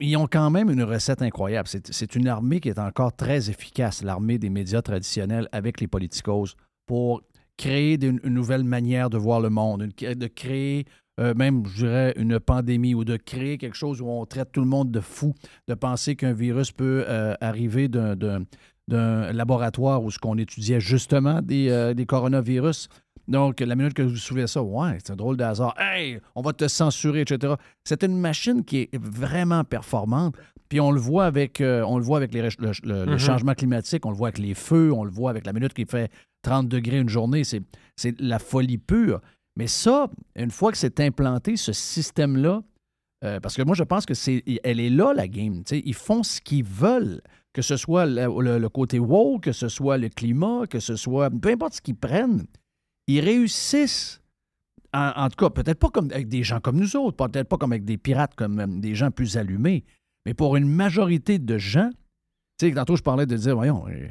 ils 0.00 0.16
ont 0.16 0.26
quand 0.26 0.50
même 0.50 0.70
une 0.70 0.82
recette 0.82 1.22
incroyable. 1.22 1.68
C'est, 1.68 2.14
une 2.14 2.28
armée 2.28 2.60
qui 2.60 2.68
est 2.68 2.78
encore 2.78 3.14
très 3.14 3.50
efficace, 3.50 4.02
l'armée 4.02 4.38
des 4.38 4.50
médias 4.50 4.82
traditionnels 4.82 5.48
avec 5.52 5.80
les 5.80 5.86
politicos, 5.86 6.54
pour 6.86 7.22
créer 7.56 7.94
une 8.04 8.20
nouvelle 8.24 8.64
manière 8.64 9.08
de 9.10 9.16
voir 9.18 9.40
le 9.40 9.50
monde, 9.50 9.82
une- 9.82 10.14
de 10.14 10.26
créer 10.26 10.84
euh, 11.20 11.34
même, 11.34 11.64
je 11.66 11.86
dirais, 11.86 12.12
une 12.16 12.40
pandémie 12.40 12.94
ou 12.94 13.04
de 13.04 13.16
créer 13.16 13.56
quelque 13.58 13.76
chose 13.76 14.00
où 14.00 14.08
on 14.08 14.24
traite 14.26 14.50
tout 14.52 14.60
le 14.60 14.66
monde 14.66 14.90
de 14.90 15.00
fou, 15.00 15.34
de 15.68 15.74
penser 15.74 16.16
qu'un 16.16 16.32
virus 16.32 16.72
peut 16.72 17.04
euh, 17.08 17.34
arriver 17.40 17.88
d'un, 17.88 18.44
laboratoire 18.88 20.02
où 20.02 20.10
ce 20.10 20.18
qu'on 20.18 20.36
étudiait 20.36 20.80
justement 20.80 21.40
des, 21.40 21.70
euh, 21.70 21.94
des 21.94 22.04
coronavirus. 22.04 22.88
Donc, 23.28 23.60
la 23.60 23.74
minute 23.74 23.94
que 23.94 24.02
vous 24.02 24.16
soulevez 24.16 24.46
ça, 24.46 24.62
ouais, 24.62 24.98
c'est 25.02 25.12
un 25.12 25.16
drôle 25.16 25.38
de 25.38 25.44
hasard. 25.44 25.74
Hey, 25.78 26.20
on 26.34 26.42
va 26.42 26.52
te 26.52 26.68
censurer, 26.68 27.22
etc. 27.22 27.54
C'est 27.84 28.02
une 28.02 28.18
machine 28.18 28.62
qui 28.64 28.80
est 28.80 28.98
vraiment 28.98 29.64
performante. 29.64 30.36
Puis 30.68 30.80
on 30.80 30.90
le 30.90 31.00
voit 31.00 31.24
avec, 31.24 31.62
on 31.62 31.96
le 31.96 32.04
voit 32.04 32.18
avec 32.18 32.34
les 32.34 32.42
le, 32.42 33.06
Mhm. 33.06 33.18
changement 33.18 33.54
climatique, 33.54 34.04
on 34.04 34.10
le 34.10 34.16
voit 34.16 34.28
avec 34.28 34.38
les 34.38 34.54
feux, 34.54 34.92
on 34.92 35.04
le 35.04 35.10
voit 35.10 35.30
avec 35.30 35.46
la 35.46 35.52
minute 35.54 35.72
qui 35.72 35.86
fait 35.86 36.10
30 36.42 36.68
degrés 36.68 36.98
une 36.98 37.08
journée. 37.08 37.44
C'est, 37.44 37.62
c'est 37.96 38.20
la 38.20 38.38
folie 38.38 38.78
pure. 38.78 39.20
Mais 39.56 39.66
ça, 39.66 40.10
une 40.36 40.50
fois 40.50 40.72
que 40.72 40.78
c'est 40.78 41.00
implanté, 41.00 41.56
ce 41.56 41.72
système-là, 41.72 42.62
euh, 43.24 43.40
parce 43.40 43.56
que 43.56 43.62
moi, 43.62 43.74
je 43.74 43.84
pense 43.84 44.04
que 44.04 44.14
c'est, 44.14 44.42
elle 44.64 44.80
est 44.80 44.90
là, 44.90 45.12
la 45.14 45.28
game. 45.28 45.64
tu 45.64 45.76
sais. 45.76 45.82
Ils 45.84 45.94
font 45.94 46.22
ce 46.22 46.40
qu'ils 46.40 46.64
veulent, 46.64 47.22
que 47.52 47.62
ce 47.62 47.76
soit 47.76 48.04
le, 48.06 48.68
côté 48.68 48.98
woke, 48.98 49.44
que 49.44 49.52
ce 49.52 49.68
soit 49.68 49.96
le 49.96 50.08
climat, 50.08 50.66
que 50.68 50.80
ce 50.80 50.96
soit 50.96 51.30
peu 51.30 51.50
importe 51.50 51.74
ce 51.74 51.80
qu'ils 51.80 51.96
prennent, 51.96 52.44
ils 53.06 53.20
réussissent. 53.20 54.20
En, 54.92 55.12
en 55.16 55.28
tout 55.28 55.36
cas, 55.36 55.50
peut-être 55.50 55.78
pas 55.78 55.90
comme 55.90 56.10
avec 56.12 56.28
des 56.28 56.42
gens 56.42 56.60
comme 56.60 56.78
nous 56.78 56.96
autres, 56.96 57.16
peut-être 57.16 57.48
pas 57.48 57.56
comme 57.56 57.72
avec 57.72 57.84
des 57.84 57.96
pirates, 57.96 58.34
comme 58.34 58.60
euh, 58.60 58.66
des 58.66 58.94
gens 58.94 59.10
plus 59.10 59.36
allumés, 59.36 59.84
mais 60.26 60.34
pour 60.34 60.56
une 60.56 60.68
majorité 60.68 61.38
de 61.38 61.58
gens, 61.58 61.90
tu 62.58 62.68
sais, 62.68 62.74
tantôt 62.74 62.96
je 62.96 63.02
parlais 63.02 63.26
de 63.26 63.36
dire, 63.36 63.54
voyons, 63.54 63.86
euh, 63.88 64.08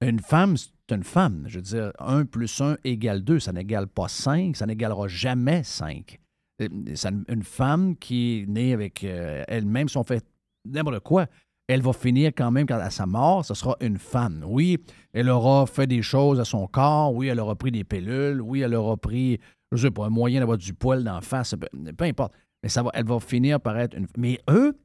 une 0.00 0.20
femme, 0.20 0.56
c'est 0.88 0.94
une 0.96 1.02
femme. 1.04 1.44
Je 1.46 1.56
veux 1.56 1.62
dire, 1.62 1.92
1 1.98 2.24
plus 2.26 2.60
1 2.60 2.76
égale 2.84 3.22
2. 3.22 3.38
Ça 3.40 3.52
n'égale 3.52 3.86
pas 3.88 4.08
5. 4.08 4.56
Ça 4.56 4.66
n'égalera 4.66 5.08
jamais 5.08 5.62
5. 5.62 6.18
Euh, 6.62 6.68
ça- 6.94 7.10
Une 7.28 7.42
femme 7.42 7.96
qui 7.96 8.40
est 8.42 8.46
née 8.46 8.72
avec 8.72 9.02
euh, 9.04 9.42
elle-même, 9.48 9.88
si 9.88 9.96
on 9.96 10.04
fait 10.04 10.24
n'importe 10.66 11.00
quoi, 11.00 11.26
elle 11.66 11.80
va 11.82 11.92
finir 11.94 12.32
quand 12.36 12.50
même, 12.50 12.66
quand 12.66 12.78
à 12.78 12.90
sa 12.90 13.06
mort, 13.06 13.44
ce 13.44 13.54
sera 13.54 13.76
une 13.80 13.98
femme. 13.98 14.44
Oui, 14.46 14.78
elle 15.14 15.30
aura 15.30 15.66
fait 15.66 15.86
des 15.86 16.02
choses 16.02 16.38
à 16.38 16.44
son 16.44 16.66
corps. 16.66 17.14
Oui, 17.14 17.28
elle 17.28 17.40
aura 17.40 17.56
pris 17.56 17.70
des 17.72 17.84
pilules. 17.84 18.40
Oui, 18.42 18.60
elle 18.60 18.74
aura 18.74 18.96
pris, 18.98 19.40
je 19.72 19.78
sais 19.86 19.90
pas, 19.90 20.04
un 20.06 20.10
moyen 20.10 20.40
d'avoir 20.40 20.58
du 20.58 20.74
poil 20.74 21.02
d'en 21.02 21.20
face. 21.22 21.54
Peu, 21.58 21.66
peu 21.92 22.04
importe. 22.04 22.34
Mais 22.62 22.68
ça 22.68 22.82
va, 22.82 22.90
elle 22.94 23.06
va 23.06 23.18
finir 23.20 23.58
par 23.60 23.78
être 23.78 23.96
une 23.96 24.06
Mais 24.18 24.38
eux 24.50 24.76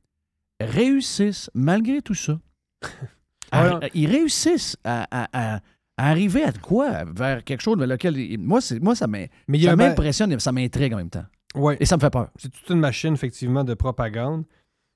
réussissent, 0.61 1.49
malgré 1.53 2.01
tout 2.01 2.13
ça, 2.15 2.39
Ouais. 3.53 3.89
ils 3.93 4.07
réussissent 4.09 4.77
à, 4.83 5.03
à- 5.11 5.27
à- 5.33 5.55
à 5.57 5.59
arriver 6.07 6.43
à 6.43 6.51
quoi? 6.51 7.03
Vers 7.05 7.43
quelque 7.43 7.61
chose 7.61 7.77
vers 7.77 7.87
lequel. 7.87 8.37
Moi, 8.39 8.59
moi 8.81 8.95
ça 8.95 9.07
m'impressionne 9.07 10.31
et 10.31 10.39
ça 10.39 10.51
m'intrigue 10.51 10.93
en 10.93 10.97
même 10.97 11.09
temps. 11.09 11.25
Ouais. 11.55 11.77
Et 11.79 11.85
ça 11.85 11.95
me 11.97 12.01
fait 12.01 12.09
peur. 12.09 12.29
C'est 12.37 12.49
toute 12.51 12.69
une 12.69 12.79
machine, 12.79 13.13
effectivement, 13.13 13.63
de 13.63 13.73
propagande. 13.73 14.45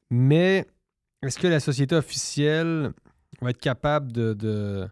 Mais 0.10 0.66
est-ce 1.22 1.40
que 1.40 1.48
la 1.48 1.60
société 1.60 1.96
officielle 1.96 2.92
va 3.42 3.50
être 3.50 3.60
capable 3.60 4.12
de, 4.12 4.34
de, 4.34 4.88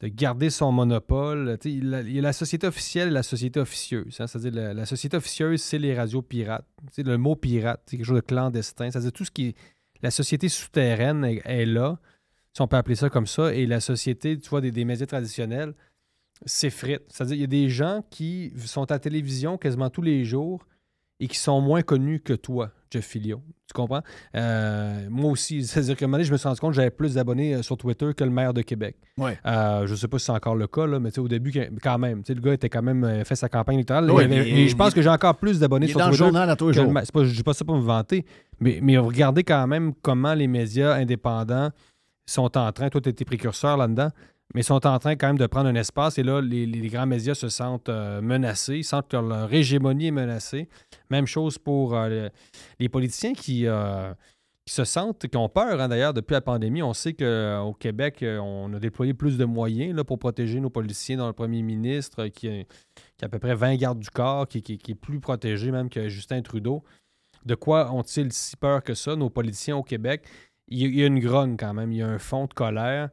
de 0.00 0.08
garder 0.08 0.48
son 0.50 0.72
monopole? 0.72 1.58
Il 1.64 1.88
y 1.90 1.94
a- 1.94 2.00
il 2.00 2.12
y 2.12 2.18
a 2.18 2.22
la 2.22 2.32
société 2.32 2.66
officielle 2.66 3.08
et 3.08 3.10
la 3.12 3.22
société 3.22 3.60
officieuse. 3.60 4.16
hein. 4.20 4.26
C'est-à-dire, 4.26 4.52
la, 4.52 4.72
la 4.74 4.86
société 4.86 5.16
officieuse, 5.16 5.60
c'est 5.60 5.78
les 5.78 5.94
radios 5.94 6.22
pirates. 6.22 6.66
Le 6.96 7.16
mot 7.18 7.36
pirate, 7.36 7.82
c'est 7.86 7.96
quelque 7.98 8.06
chose 8.06 8.16
de 8.16 8.20
clandestin. 8.26 8.90
C'est-à-dire, 8.90 9.12
tout 9.12 9.24
ce 9.24 9.30
qui. 9.30 9.54
La 10.00 10.10
société 10.12 10.48
souterraine 10.48 11.24
est, 11.24 11.42
est 11.44 11.66
là, 11.66 11.98
si 12.58 12.62
on 12.62 12.66
peut 12.66 12.76
appeler 12.76 12.96
ça 12.96 13.08
comme 13.08 13.28
ça, 13.28 13.54
et 13.54 13.66
la 13.66 13.78
société, 13.78 14.36
tu 14.36 14.48
vois, 14.50 14.60
des, 14.60 14.72
des 14.72 14.84
médias 14.84 15.06
traditionnels, 15.06 15.74
s'effrite. 16.44 17.02
C'est-à-dire, 17.08 17.36
il 17.36 17.40
y 17.40 17.44
a 17.44 17.46
des 17.46 17.68
gens 17.68 18.02
qui 18.10 18.52
sont 18.66 18.90
à 18.90 18.94
la 18.94 18.98
télévision 18.98 19.58
quasiment 19.58 19.90
tous 19.90 20.02
les 20.02 20.24
jours 20.24 20.66
et 21.20 21.28
qui 21.28 21.38
sont 21.38 21.60
moins 21.60 21.82
connus 21.82 22.20
que 22.20 22.32
toi, 22.32 22.70
Jeff 22.92 23.04
Filio. 23.04 23.40
Tu 23.68 23.74
comprends? 23.74 24.02
Euh, 24.34 25.06
moi 25.10 25.30
aussi. 25.30 25.62
C'est-à-dire 25.66 25.96
qu'à 25.96 26.04
un 26.04 26.08
moment 26.08 26.16
donné, 26.18 26.24
je 26.24 26.32
me 26.32 26.36
suis 26.36 26.48
rendu 26.48 26.58
compte 26.60 26.70
que 26.70 26.76
j'avais 26.76 26.90
plus 26.90 27.14
d'abonnés 27.14 27.54
euh, 27.54 27.62
sur 27.62 27.76
Twitter 27.76 28.10
que 28.16 28.24
le 28.24 28.30
maire 28.30 28.52
de 28.54 28.62
Québec. 28.62 28.96
Ouais. 29.18 29.38
Euh, 29.46 29.86
je 29.86 29.94
sais 29.94 30.08
pas 30.08 30.18
si 30.18 30.24
c'est 30.26 30.32
encore 30.32 30.54
le 30.56 30.66
cas, 30.66 30.86
là, 30.86 30.98
mais 30.98 31.16
au 31.18 31.28
début, 31.28 31.52
quand 31.82 31.98
même. 31.98 32.22
Le 32.28 32.34
gars 32.40 32.54
était 32.54 32.68
quand 32.68 32.82
même 32.82 33.24
fait 33.24 33.36
sa 33.36 33.48
campagne 33.48 33.76
électorale. 33.76 34.10
Avait- 34.10 34.48
et 34.50 34.68
je 34.68 34.74
pense 34.76 34.90
il- 34.92 34.94
que 34.96 35.02
j'ai 35.02 35.08
encore 35.10 35.36
plus 35.36 35.60
d'abonnés 35.60 35.86
sur 35.88 35.98
dans 35.98 36.06
le 36.06 36.10
Twitter. 36.10 36.24
journal 36.24 36.50
à 36.50 36.56
tous 36.56 36.68
les 36.70 36.74
que 36.74 36.80
le 36.80 36.86
jours. 36.86 36.94
pas, 37.12 37.24
je 37.24 37.34
dis 37.34 37.42
pas 37.44 37.54
ça 37.54 37.64
pour 37.64 37.76
me 37.76 37.82
vanter, 37.82 38.24
mais, 38.60 38.78
mais 38.82 38.96
regardez 38.98 39.44
quand 39.44 39.66
même 39.68 39.92
comment 40.02 40.34
les 40.34 40.46
médias 40.48 40.94
indépendants 40.94 41.70
sont 42.32 42.56
en 42.56 42.72
train, 42.72 42.88
toi, 42.90 43.00
tu 43.00 43.08
étais 43.08 43.24
précurseur 43.24 43.76
là-dedans, 43.76 44.10
mais 44.54 44.62
sont 44.62 44.86
en 44.86 44.98
train 44.98 45.14
quand 45.16 45.26
même 45.28 45.38
de 45.38 45.46
prendre 45.46 45.68
un 45.68 45.74
espace. 45.74 46.18
Et 46.18 46.22
là, 46.22 46.40
les, 46.40 46.66
grands 46.88 47.06
médias 47.06 47.34
se 47.34 47.48
sentent 47.48 47.88
euh, 47.88 48.20
menacés, 48.22 48.82
sentent 48.82 49.08
que 49.08 49.16
leur 49.16 49.52
hégémonie 49.52 50.06
est 50.06 50.10
menacée. 50.12 50.68
Même 51.10 51.26
chose 51.26 51.58
pour 51.58 51.94
euh, 51.94 52.08
le- 52.08 52.30
les 52.78 52.88
politiciens 52.88 53.34
qui, 53.34 53.66
euh, 53.66 54.12
qui 54.64 54.72
se 54.74 54.84
sentent, 54.84 55.26
qui 55.28 55.36
ont 55.36 55.48
peur 55.50 55.80
hein, 55.80 55.88
d'ailleurs 55.88 56.14
depuis 56.14 56.32
la 56.32 56.40
pandémie. 56.40 56.82
On 56.82 56.94
sait 56.94 57.12
qu'au 57.12 57.74
Québec, 57.78 58.22
euh, 58.22 58.38
on 58.38 58.72
a 58.72 58.78
déployé 58.78 59.12
plus 59.14 59.36
de 59.36 59.44
moyens 59.44 59.94
là, 59.94 60.02
pour 60.04 60.18
protéger 60.18 60.60
nos 60.60 60.70
policiers, 60.70 61.16
dans 61.16 61.26
le 61.26 61.34
premier 61.34 61.60
ministre, 61.62 62.26
qui, 62.28 62.48
a- 62.48 62.64
à 63.22 63.28
peu 63.28 63.38
près 63.38 63.54
20 63.54 63.76
gardes 63.76 63.98
du 64.00 64.10
corps, 64.10 64.48
qui- 64.48 64.62
qui 64.62 64.90
est 64.90 64.94
plus 64.94 65.20
protégé 65.20 65.70
même 65.70 65.90
que 65.90 66.08
Justin 66.08 66.40
Trudeau. 66.40 66.82
De 67.44 67.54
quoi 67.54 67.92
ont-ils 67.92 68.32
si 68.32 68.56
peur 68.56 68.82
que 68.82 68.94
ça, 68.94 69.14
nos 69.14 69.30
politiciens 69.30 69.76
au 69.76 69.82
Québec? 69.82 70.24
Il 70.70 70.94
y 70.94 71.02
a, 71.02 71.06
une 71.06 71.20
grogne 71.20 71.56
quand 71.56 71.72
même, 71.74 71.92
il 71.92 71.98
y 71.98 72.02
a 72.02 72.08
un 72.08 72.18
fond 72.18 72.46
de 72.46 72.54
colère. 72.54 73.10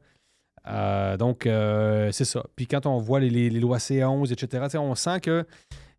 Euh, 0.67 1.17
donc, 1.17 1.45
euh, 1.45 2.11
c'est 2.11 2.25
ça. 2.25 2.45
Puis 2.55 2.67
quand 2.67 2.85
on 2.85 2.97
voit 2.97 3.19
les, 3.19 3.49
lois 3.49 3.77
C11, 3.77 4.31
etc., 4.31 4.77
on 4.79 4.95
sent 4.95 5.21
que 5.21 5.45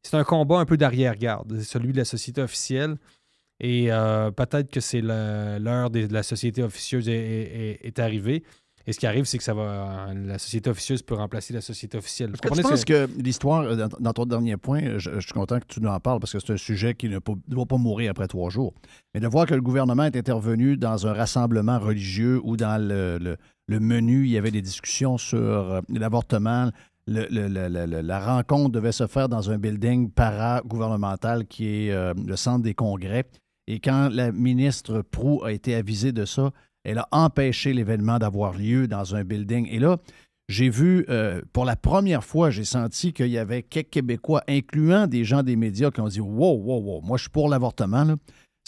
c'est 0.02 0.16
un 0.16 0.24
combat 0.24 0.58
un 0.58 0.64
peu 0.64 0.76
d'arrière-garde, 0.76 1.60
celui 1.60 1.92
de 1.92 1.98
la 1.98 2.04
société 2.04 2.42
officielle. 2.42 2.96
Et 3.58 3.90
euh, 3.90 4.30
peut-être 4.30 4.70
que 4.70 4.80
c'est 4.80 5.00
l'heure 5.00 5.90
de 5.90 6.06
la 6.12 6.22
société 6.22 6.62
officieuse 6.62 7.08
est 7.08 7.98
arrivée. 7.98 8.42
Et 8.88 8.92
ce 8.92 9.00
qui 9.00 9.06
arrive, 9.06 9.24
c'est 9.24 9.38
que 9.38 9.42
ça 9.44 9.52
va, 9.52 10.12
la 10.14 10.38
société 10.38 10.70
officieuse 10.70 11.02
peut 11.02 11.14
remplacer 11.16 11.52
la 11.52 11.60
société 11.60 11.98
officielle. 11.98 12.28
Vous 12.30 12.34
Est-ce 12.36 12.42
que 12.86 12.94
comprenez? 12.94 13.16
que 13.16 13.22
l'histoire, 13.22 13.62
euh, 13.62 13.74
dans, 13.74 13.88
dans 13.98 14.12
ton 14.12 14.26
dernier 14.26 14.56
point, 14.56 14.98
je, 14.98 15.10
je 15.14 15.20
suis 15.20 15.32
content 15.32 15.58
que 15.58 15.66
tu 15.66 15.80
nous 15.80 15.88
en 15.88 15.98
parles 15.98 16.20
parce 16.20 16.32
que 16.32 16.38
c'est 16.38 16.52
un 16.52 16.56
sujet 16.56 16.94
qui 16.94 17.08
ne 17.08 17.18
peut- 17.18 17.32
doit 17.48 17.66
pas 17.66 17.78
mourir 17.78 18.12
après 18.12 18.28
trois 18.28 18.48
jours. 18.48 18.74
Mais 19.12 19.20
de 19.20 19.26
voir 19.26 19.46
que 19.46 19.54
le 19.54 19.60
gouvernement 19.60 20.04
est 20.04 20.16
intervenu 20.16 20.76
dans 20.76 21.06
un 21.06 21.12
rassemblement 21.12 21.78
religieux 21.80 22.40
ou 22.44 22.56
dans 22.56 22.80
le, 22.80 23.18
le- 23.18 23.36
le 23.68 23.80
menu, 23.80 24.24
il 24.26 24.30
y 24.30 24.38
avait 24.38 24.52
des 24.52 24.62
discussions 24.62 25.18
sur 25.18 25.38
euh, 25.38 25.80
l'avortement. 25.92 26.70
Le- 27.08 27.26
le- 27.30 27.48
le- 27.48 27.68
le- 27.68 27.86
le- 27.86 28.00
la 28.02 28.20
rencontre 28.20 28.70
devait 28.70 28.92
se 28.92 29.06
faire 29.08 29.28
dans 29.28 29.50
un 29.50 29.58
building 29.58 30.10
para-gouvernemental 30.60 31.46
qui 31.46 31.66
est 31.86 31.90
euh, 31.92 32.14
le 32.26 32.36
centre 32.36 32.62
des 32.62 32.74
congrès. 32.74 33.24
Et 33.66 33.80
quand 33.80 34.08
la 34.12 34.30
ministre 34.32 35.02
Prou 35.02 35.42
a 35.44 35.52
été 35.52 35.74
avisée 35.74 36.12
de 36.12 36.24
ça, 36.24 36.52
elle 36.86 36.98
a 36.98 37.08
empêché 37.10 37.72
l'événement 37.74 38.18
d'avoir 38.18 38.54
lieu 38.56 38.86
dans 38.86 39.14
un 39.16 39.24
building. 39.24 39.66
Et 39.70 39.78
là, 39.80 39.96
j'ai 40.48 40.68
vu, 40.68 41.04
euh, 41.08 41.42
pour 41.52 41.64
la 41.64 41.74
première 41.74 42.22
fois, 42.22 42.50
j'ai 42.50 42.64
senti 42.64 43.12
qu'il 43.12 43.26
y 43.26 43.38
avait 43.38 43.64
quelques 43.64 43.90
Québécois, 43.90 44.42
incluant 44.48 45.08
des 45.08 45.24
gens 45.24 45.42
des 45.42 45.56
médias, 45.56 45.90
qui 45.90 46.00
ont 46.00 46.06
dit 46.06 46.20
Wow, 46.20 46.54
wow, 46.62 46.80
wow, 46.80 47.00
moi 47.02 47.16
je 47.16 47.22
suis 47.22 47.30
pour 47.30 47.48
l'avortement. 47.48 48.06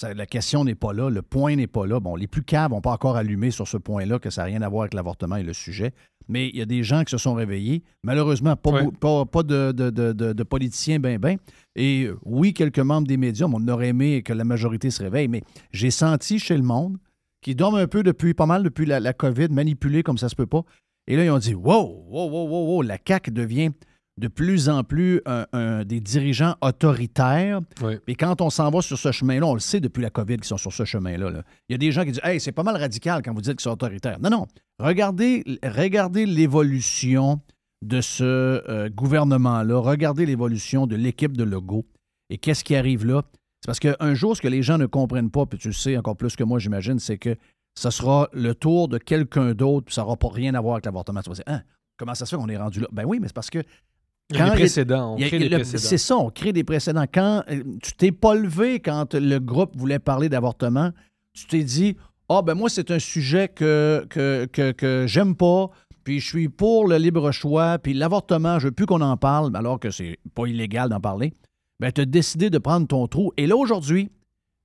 la 0.03 0.27
question 0.27 0.65
n'est 0.65 0.75
pas 0.75 0.93
là, 0.93 1.11
le 1.11 1.23
point 1.23 1.55
n'est 1.55 1.69
pas 1.69 1.87
là. 1.87 2.01
Bon, 2.01 2.17
les 2.17 2.27
plus 2.27 2.43
caves 2.43 2.73
n'ont 2.73 2.81
pas 2.81 2.91
encore 2.93 3.17
allumé 3.17 3.53
sur 3.53 3.69
ce 3.69 3.77
point-là, 3.77 4.19
que 4.19 4.31
ça 4.31 4.41
n'a 4.43 4.47
rien 4.47 4.63
à 4.63 4.69
voir 4.69 4.83
avec 4.83 4.95
l'avortement 4.95 5.37
et 5.37 5.45
le 5.45 5.53
sujet. 5.53 5.93
Mais 6.29 6.49
il 6.49 6.57
y 6.57 6.61
a 6.63 6.67
des 6.67 6.83
gens 6.83 7.05
qui 7.05 7.11
se 7.13 7.19
sont 7.19 7.35
réveillés. 7.35 7.85
Malheureusement, 8.03 8.55
pas, 8.57 9.43
de, 9.45 9.73
de- 9.73 9.91
de- 9.91 10.13
de- 10.13 10.33
de 10.33 10.43
politiciens, 10.43 10.99
ben, 10.99 11.19
ben. 11.19 11.39
Et 11.77 12.05
euh, 12.05 12.19
oui, 12.25 12.53
quelques 12.53 12.81
membres 12.81 13.07
des 13.07 13.17
médias, 13.17 13.47
mais 13.49 13.55
on 13.59 13.69
aurait 13.69 13.89
aimé 13.89 14.23
que 14.23 14.33
la 14.33 14.45
majorité 14.45 14.91
se 14.91 15.03
réveille. 15.03 15.29
Mais 15.29 15.43
j'ai 15.73 15.91
senti 15.93 16.39
chez 16.41 16.57
le 16.57 16.65
monde 16.65 16.99
qui 17.41 17.55
dorment 17.55 17.77
un 17.79 17.87
peu 17.87 18.03
depuis 18.03 18.35
pas 18.35 18.47
mal 18.47 18.63
depuis 18.63 18.87
la, 18.87 19.01
la 19.01 19.13
COVID, 19.13 19.49
manipulés 19.51 20.03
comme 20.03 20.19
ça 20.19 20.29
se 20.29 20.35
peut 20.37 20.47
pas. 20.47 20.63
Et 21.07 21.17
là, 21.17 21.25
ils 21.25 21.31
ont 21.31 21.39
dit 21.39 21.55
Wow, 21.55 22.05
wow, 22.09 22.29
wow, 22.31 22.49
wow, 22.49 22.67
wow, 22.67 22.83
la 22.83 22.99
CAQ 23.07 23.31
devient 23.31 23.71
de 24.21 24.27
plus 24.27 24.69
en 24.69 24.83
plus 24.83 25.21
un- 25.27 25.47
un- 25.53 25.85
des 25.85 26.01
dirigeants 26.01 26.57
autoritaires. 26.61 27.61
Oui. 27.83 27.95
Et 28.09 28.17
quand 28.17 28.41
on 28.41 28.51
s'en 28.51 28.69
va 28.71 28.83
sur 28.83 28.99
ce 28.99 29.13
chemin-là, 29.13 29.47
on 29.47 29.55
le 29.55 29.61
sait 29.61 29.79
depuis 29.81 30.03
la 30.03 30.11
COVID 30.11 30.37
qu'ils 30.39 30.45
sont 30.45 30.57
sur 30.57 30.73
ce 30.73 30.85
chemin-là. 30.85 31.31
là. 31.31 31.43
Il 31.69 31.73
y 31.73 31.75
a 31.77 31.79
des 31.79 31.93
gens 31.93 32.05
qui 32.05 32.11
disent 32.13 32.21
Hey, 32.25 32.41
c'est 32.41 32.51
pas 32.53 32.65
mal 32.65 32.77
radical 32.77 33.23
quand 33.23 33.33
vous 33.33 33.41
dites 33.41 33.53
qu'ils 33.55 33.61
sont 33.63 33.71
autoritaires. 33.71 34.19
Non, 34.21 34.31
non. 34.31 34.47
Regardez, 34.81 35.45
regardez 35.63 36.27
l'évolution 36.27 37.41
de 37.85 38.01
ce 38.01 38.25
euh, 38.25 38.89
gouvernement-là. 38.91 39.79
Regardez 39.79 40.27
l'évolution 40.27 40.87
de 40.87 40.97
l'équipe 40.97 41.37
de 41.37 41.45
Legault. 41.45 41.87
Et 42.31 42.39
qu'est-ce 42.39 42.65
qui 42.65 42.75
arrive 42.75 43.07
là? 43.07 43.23
C'est 43.61 43.67
parce 43.67 43.81
qu'un 43.81 44.15
jour, 44.15 44.37
ce 44.37 44.43
que 44.43 44.49
les 44.49 44.63
gens 44.63 44.79
ne 44.79 44.87
comprennent 44.87 45.31
pas, 45.31 45.47
puis 45.47 45.59
tu 45.59 45.69
le 45.69 45.75
sais 45.75 45.97
encore 45.97 46.17
plus 46.17 46.37
que 46.37 46.45
moi, 46.45 46.59
j'imagine, 46.59 46.99
c'est 46.99 47.19
que 47.19 47.37
ce 47.79 47.91
sera 47.91 48.29
le 48.33 48.55
tour 48.55 48.89
de 48.89 48.99
quelqu'un 48.99 49.53
d'autre, 49.55 49.87
puis 49.87 49.95
ça 49.95 50.03
n'aura 50.03 50.17
pas 50.17 50.29
rien 50.33 50.55
à 50.55 50.61
voir 50.61 50.75
avec 50.75 50.85
l'avortement. 50.85 51.21
Tu 51.23 51.29
vas 51.31 51.35
dire, 51.35 51.45
Hein, 51.47 51.63
comment 51.97 52.15
ça 52.15 52.25
se 52.27 52.31
fait 52.35 52.41
qu'on 52.41 52.49
est 52.49 52.57
rendu 52.57 52.81
là? 52.81 52.87
Ben 52.93 53.05
oui, 53.05 53.19
mais 53.21 53.29
c'est 53.29 53.35
parce 53.35 53.51
que. 53.51 53.63
Quand 54.33 54.51
précédents, 54.51 55.15
on 55.15 55.23
a- 55.23 55.27
crée 55.27 55.39
des 55.39 55.49
précédents. 55.49 55.83
C'est 55.83 55.99
ça, 55.99 56.17
on 56.19 56.31
crée 56.31 56.53
des 56.53 56.63
précédents. 56.65 57.07
Quand 57.13 57.45
euh, 57.51 57.63
tu 57.83 57.93
t'es 57.95 58.13
pas 58.13 58.35
levé 58.35 58.79
quand 58.79 59.15
le 59.15 59.39
groupe 59.39 59.75
voulait 59.75 59.99
parler 59.99 60.29
d'avortement, 60.29 60.91
tu 61.33 61.47
t'es 61.47 61.63
dit 61.65 61.97
Ah, 62.29 62.43
ben 62.43 62.55
moi, 62.55 62.69
c'est 62.69 62.91
un 62.91 62.99
sujet 62.99 63.49
que, 63.49 64.07
que, 64.11 64.45
que, 64.53 64.73
que 64.73 65.05
j'aime 65.09 65.35
pas, 65.35 65.71
puis 66.05 66.21
je 66.21 66.27
suis 66.29 66.49
pour 66.51 66.87
le 66.89 66.97
libre 66.99 67.33
choix, 67.33 67.79
puis 67.79 67.95
l'avortement, 67.95 68.59
je 68.59 68.67
veux 68.67 68.73
plus 68.73 68.85
qu'on 68.87 69.01
en 69.01 69.17
parle, 69.17 69.51
alors 69.57 69.81
que 69.81 69.91
c'est 69.91 70.19
pas 70.35 70.47
illégal 70.47 70.91
d'en 70.91 71.01
parler. 71.01 71.33
Ben, 71.81 71.93
tu 71.93 72.01
as 72.01 72.07
décidé 72.07 72.51
de 72.51 72.59
prendre 72.59 72.87
ton 72.87 73.07
trou. 73.07 73.33
Et 73.37 73.47
là, 73.47 73.57
aujourd'hui, 73.57 74.11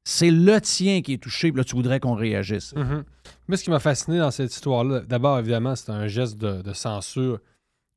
c'est 0.04 0.32
le 0.32 0.60
tien 0.60 1.02
qui 1.02 1.14
est 1.14 1.18
touché, 1.18 1.52
là, 1.52 1.64
tu 1.64 1.76
voudrais 1.76 2.00
qu'on 2.00 2.16
réagisse. 2.16 2.74
Mhm. 2.76 3.04
Mais 3.48 3.58
ce 3.58 3.64
qui 3.64 3.70
m'a 3.70 3.80
fasciné 3.80 4.18
dans 4.20 4.32
cette 4.32 4.54
histoire-là, 4.54 5.02
d'abord, 5.02 5.40
évidemment, 5.40 5.76
c'est 5.76 5.92
un 5.92 6.08
geste 6.08 6.38
de, 6.38 6.74
censure 6.74 7.40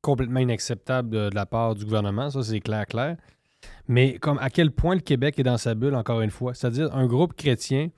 complètement 0.01 0.39
inacceptable 0.39 1.09
de, 1.09 1.29
la 1.33 1.45
part 1.45 1.75
du 1.75 1.83
gouvernement. 1.83 2.29
Ça, 2.29 2.43
c'est 2.43 2.61
clair, 2.61 2.85
clair. 2.85 3.17
Mais 3.87 4.19
comme 4.19 4.37
à 4.39 4.49
quel 4.49 4.71
point 4.71 4.95
le 4.95 5.01
Québec 5.01 5.39
est 5.39 5.43
dans 5.43 5.57
sa 5.57 5.75
bulle, 5.75 5.95
encore 5.95 6.21
une 6.21 6.31
fois? 6.31 6.53
C'est-à-dire 6.53 6.95
un 6.95 7.07
groupe 7.07 7.33
chrétien, 7.33 7.89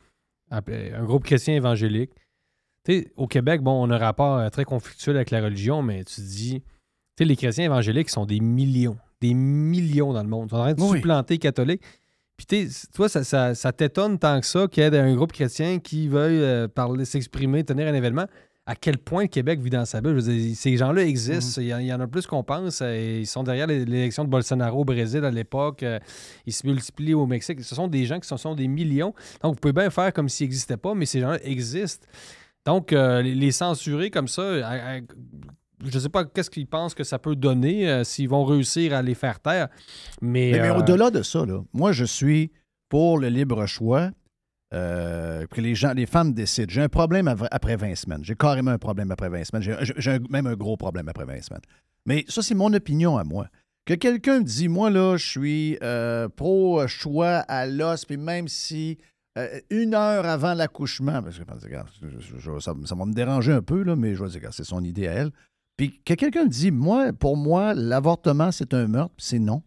un 0.49 1.03
groupe 1.03 1.25
chrétien 1.25 1.55
évangélique. 1.55 2.11
Tu 2.85 2.93
sais, 2.93 3.11
au 3.17 3.27
Québec, 3.27 3.61
bon, 3.61 3.83
on 3.83 3.91
a 3.91 3.95
un 3.95 3.99
rapport 3.99 4.37
euh, 4.37 4.49
très 4.49 4.63
conflictuel 4.63 5.17
avec 5.17 5.31
la 5.31 5.41
religion, 5.41 5.81
mais 5.83 6.05
tu 6.05 6.21
dis, 6.21 6.63
les 7.19 7.35
chrétiens 7.35 7.65
évangéliques 7.65 8.09
sont 8.09 8.25
des 8.25 8.39
millions, 8.39 8.97
des 9.21 9.33
millions 9.33 10.13
dans 10.13 10.23
le 10.23 10.29
monde. 10.29 10.47
Ils 10.47 10.49
sont 10.51 10.55
en 10.57 10.61
train 10.63 10.73
de 10.73 10.81
Oui. 10.81 10.97
supplanter 10.97 11.33
les 11.35 11.39
catholiques. 11.39 11.81
Puis, 12.37 12.69
toi, 12.95 13.09
ça, 13.09 13.23
ça, 13.25 13.53
ça 13.53 13.71
t'étonne 13.73 14.17
tant 14.17 14.39
que 14.39 14.45
ça 14.45 14.67
qu'il 14.67 14.81
y 14.81 14.85
ait 14.85 14.97
un 14.97 15.13
groupe 15.15 15.33
chrétien 15.33 15.79
qui 15.79 16.07
veuille 16.07 16.41
euh, 16.41 16.67
parler, 16.69 17.03
s'exprimer, 17.03 17.63
tenir 17.65 17.87
un 17.87 17.93
événement. 17.93 18.25
À 18.65 18.75
quel 18.75 18.97
point 18.99 19.23
le 19.23 19.27
Québec 19.27 19.59
vit 19.59 19.71
dans 19.71 19.83
sa 19.83 19.99
bulle? 19.99 20.19
Je 20.19 20.25
veux 20.25 20.33
dire, 20.33 20.55
ces 20.55 20.77
gens-là 20.77 21.01
existent. 21.03 21.59
Il, 21.59 21.67
y 21.67 21.73
en, 21.73 21.79
il 21.79 21.87
y 21.87 21.93
en 21.93 21.99
a 21.99 22.07
plus 22.07 22.27
qu'on 22.27 22.43
pense. 22.43 22.81
Euh, 22.81 23.17
Ils 23.21 23.25
sont 23.27 23.41
derrière 23.43 23.65
l'é- 23.67 23.83
l'élection 23.83 24.23
de 24.23 24.29
Bolsonaro 24.29 24.81
au 24.81 24.85
Brésil 24.85 25.25
à 25.25 25.31
l'époque. 25.31 25.81
Euh, 25.83 25.99
Ils 26.45 26.53
se 26.53 26.65
multiplient 26.67 27.15
au 27.15 27.25
Mexique. 27.25 27.61
Ce 27.63 27.73
sont 27.75 27.87
des 27.87 28.05
gens 28.05 28.19
qui 28.19 28.27
sont, 28.27 28.37
sont 28.37 28.53
des 28.55 28.67
millions. 28.67 29.13
Donc, 29.41 29.55
vous 29.55 29.59
pouvez 29.59 29.73
bien 29.73 29.89
faire 29.89 30.13
comme 30.13 30.29
s'ils 30.29 30.45
n'existaient 30.47 30.77
pas, 30.77 30.93
mais 30.93 31.05
ces 31.07 31.19
gens-là 31.19 31.39
existent. 31.43 32.05
Donc, 32.65 32.93
euh, 32.93 33.21
les, 33.23 33.33
les 33.33 33.51
censurer 33.51 34.11
comme 34.11 34.27
ça, 34.27 34.43
à- 34.65 34.97
à- 34.97 34.99
je 35.83 35.93
ne 35.95 35.99
sais 35.99 36.09
pas 36.09 36.25
qu'est-ce 36.25 36.49
qu'ils 36.49 36.67
pensent 36.67 36.93
que 36.93 37.03
ça 37.03 37.19
peut 37.19 37.35
donner, 37.35 37.89
euh, 37.89 38.03
s'ils 38.03 38.29
vont 38.29 38.43
réussir 38.45 38.93
à 38.93 39.01
les 39.01 39.15
faire 39.15 39.39
taire. 39.39 39.67
Mais, 40.21 40.51
Mais, 40.53 40.59
mais 40.61 40.69
euh, 40.69 40.75
au-delà 40.77 41.09
de 41.11 41.21
ça, 41.21 41.45
là, 41.45 41.61
moi, 41.73 41.91
je 41.91 42.05
suis 42.05 42.51
pour 42.89 43.17
le 43.19 43.27
libre 43.29 43.65
choix. 43.65 44.11
euh, 44.73 45.47
que 45.47 45.61
les 45.61 45.73
gens, 45.73 45.93
les 45.93 46.05
femmes 46.05 46.31
décident. 46.33 46.67
J'ai 46.69 46.81
un 46.83 46.89
problème 46.89 47.27
après 47.49 47.75
20 47.75 47.95
semaines. 47.95 48.23
J'ai 48.23 48.35
carrément 48.35 48.69
un 48.71 48.77
problème 48.77 49.09
après 49.09 49.27
20 49.29 49.43
semaines. 49.43 49.77
J'ai, 49.97 50.19
même 50.29 50.45
un 50.45 50.53
gros 50.55 50.77
problème 50.77 51.09
après 51.09 51.25
20 51.25 51.41
semaines. 51.41 51.61
Mais 52.05 52.23
ça, 52.27 52.43
c'est 52.43 52.53
mon 52.53 52.71
opinion 52.73 53.17
à 53.17 53.23
moi. 53.23 53.47
Que 53.85 53.95
quelqu'un 53.95 54.39
me 54.39 54.43
dit, 54.43 54.67
moi, 54.67 54.91
là, 54.91 55.17
je 55.17 55.27
suis 55.27 55.77
euh, 55.81 56.29
pro-choix 56.29 57.37
à 57.47 57.65
l'os, 57.65 58.05
puis 58.05 58.17
même 58.17 58.47
si 58.47 58.99
euh, 59.39 59.59
une 59.71 59.95
heure 59.95 60.25
avant 60.27 60.53
l'accouchement, 60.53 61.23
parce 61.23 61.39
que 61.39 61.43
je 62.01 62.07
je- 62.19 62.37
je- 62.37 62.59
ça, 62.59 62.73
ça 62.85 62.95
va 62.95 63.05
me 63.05 63.13
déranger 63.13 63.53
un 63.53 63.61
peu, 63.63 63.81
là, 63.83 63.95
mais 63.95 64.13
je 64.15 64.23
vais 64.23 64.29
dire, 64.29 64.49
c'est 64.53 64.63
son 64.63 64.83
idée 64.83 65.07
à 65.07 65.13
elle. 65.13 65.31
Puis 65.79 65.99
que 66.05 66.13
quelqu'un 66.13 66.43
me 66.43 66.49
dit, 66.49 66.71
moi, 66.71 67.13
pour 67.13 67.37
moi, 67.37 67.73
l'avortement, 67.73 68.51
c'est 68.51 68.73
un 68.73 68.87
meurtre, 68.87 69.13
puis 69.15 69.25
c'est 69.25 69.39
non. 69.39 69.63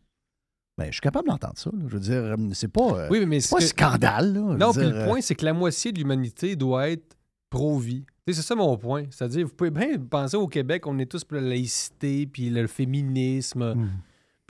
Ben, 0.78 0.86
je 0.86 0.92
suis 0.92 1.00
capable 1.00 1.28
d'entendre 1.28 1.56
ça. 1.56 1.70
là. 1.72 1.78
Je 1.88 1.92
veux 1.94 2.00
dire, 2.00 2.22
euh, 2.22 2.36
c'est 2.52 2.68
pas, 2.68 2.92
euh, 2.98 3.08
Oui, 3.10 3.24
mais 3.26 3.40
c'est 3.40 3.50
pas 3.50 3.58
que- 3.60 3.64
scandale. 3.66 4.34
là. 4.34 4.40
Non, 4.56 4.72
puis 4.72 4.82
dire, 4.82 4.90
le 4.90 4.96
euh, 5.00 5.06
point, 5.06 5.20
c'est 5.20 5.34
que 5.34 5.44
la 5.44 5.52
moitié 5.54 5.90
de 5.90 5.98
l'humanité 5.98 6.54
doit 6.54 6.90
être 6.90 7.16
pro-vie. 7.50 8.04
C'est 8.28 8.34
ça 8.34 8.54
mon 8.54 8.76
point. 8.76 9.04
C'est-à-dire, 9.10 9.46
vous 9.46 9.52
pouvez 9.54 9.70
bien 9.70 9.98
penser 9.98 10.36
au 10.36 10.46
Québec, 10.48 10.86
on 10.86 10.98
est 10.98 11.06
tous 11.06 11.24
pour 11.24 11.36
la 11.38 11.42
laïcité, 11.48 12.26
puis 12.26 12.50
le 12.50 12.66
féminisme, 12.66 13.74
Hmm. 13.74 13.88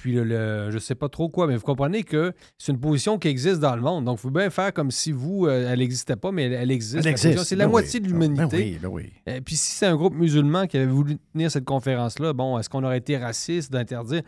Puis 0.03 0.15
le, 0.15 0.25
le- 0.25 0.71
je 0.73 0.79
sais 0.79 0.97
pas 0.97 1.09
trop 1.09 1.29
quoi, 1.29 1.47
mais 1.47 1.55
vous 1.55 1.63
comprenez 1.63 2.03
que 2.03 2.33
c'est 2.59 2.73
une 2.73 2.81
position 2.81 3.19
qui 3.19 3.29
existe 3.29 3.61
dans 3.61 3.77
le 3.77 3.83
monde. 3.83 4.05
Donc, 4.05 4.19
vous 4.19 4.29
pouvez 4.31 4.41
bien 4.43 4.51
faire 4.51 4.73
comme 4.73 4.91
si 4.91 5.13
vous, 5.13 5.47
euh, 5.47 5.71
elle 5.73 5.79
n'existait 5.79 6.17
pas, 6.17 6.33
mais 6.33 6.47
elle, 6.47 6.55
elle 6.55 6.71
existe. 6.73 7.17
C'est 7.17 7.55
la 7.55 7.67
ben 7.67 7.71
moitié 7.71 8.01
oui. 8.01 8.09
de 8.09 8.13
Ben 8.13 8.21
l'humanité. 8.33 8.57
oui, 8.57 8.79
ben 8.83 8.89
oui. 8.89 9.13
Euh, 9.29 9.41
puis 9.45 9.55
si 9.55 9.77
c'est 9.77 9.87
un 9.87 9.95
groupe 9.95 10.15
musulman 10.15 10.67
qui 10.67 10.77
avait 10.77 10.87
voulu 10.87 11.19
tenir 11.33 11.53
cette 11.53 11.65
conférence-là, 11.65 12.33
bon, 12.33 12.59
est-ce 12.59 12.69
qu'on 12.69 12.83
aurait 12.83 12.99
été 12.99 13.17
raciste 13.17 13.71
d'interdire? 13.73 14.23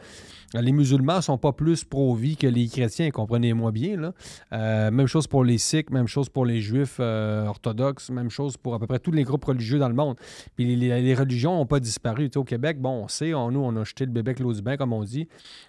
Les 0.55 0.70
musulmans 0.70 1.20
sont 1.20 1.36
pas 1.38 1.52
plus 1.52 1.82
pro-vie 1.82 2.36
que 2.36 2.46
les 2.46 2.68
chrétiens, 2.68 3.10
comprenez-moi 3.10 3.72
bien. 3.72 3.96
Là. 3.96 4.12
Euh, 4.52 4.92
même 4.92 5.09
chose 5.09 5.26
pour 5.26 5.42
les 5.42 5.59
sikhs, 5.59 5.90
même 5.90 6.06
chose 6.06 6.28
pour 6.28 6.46
les 6.46 6.60
juifs 6.60 6.98
euh, 7.01 7.46
orthodoxes, 7.46 8.10
même 8.10 8.30
chose 8.30 8.56
pour 8.56 8.72
à 8.74 8.78
peu 8.78 8.86
près 8.86 9.01
tous 9.01 9.10
les 9.10 9.24
groupes 9.24 9.44
religieux 9.44 9.80
dans 9.80 9.88
le 9.88 9.96
monde. 9.96 10.16
Puis 10.55 10.64
les, 10.64 10.76
les- 10.76 11.02
les 11.02 11.14
religions 11.16 11.56
n'ont 11.56 11.66
pas 11.66 11.80
disparu. 11.80 12.28
Tu 12.30 12.34
sais, 12.34 12.38
au 12.38 12.44
Québec, 12.44 12.78
bon, 12.80 13.02
on 13.05 13.09
sait, 13.09 13.34
on, 13.34 13.51
nous, 13.51 13.59
on 13.64 13.74
a 13.74 13.82
jeté 13.82 14.05
le 14.05 14.12
bébé 14.12 14.30
avec 14.30 14.38
l'eau 14.38 14.52
du 14.52 14.62
bain, 14.62 14.76
comme 14.76 14.92
on 14.92 15.02
dit. 15.02 15.26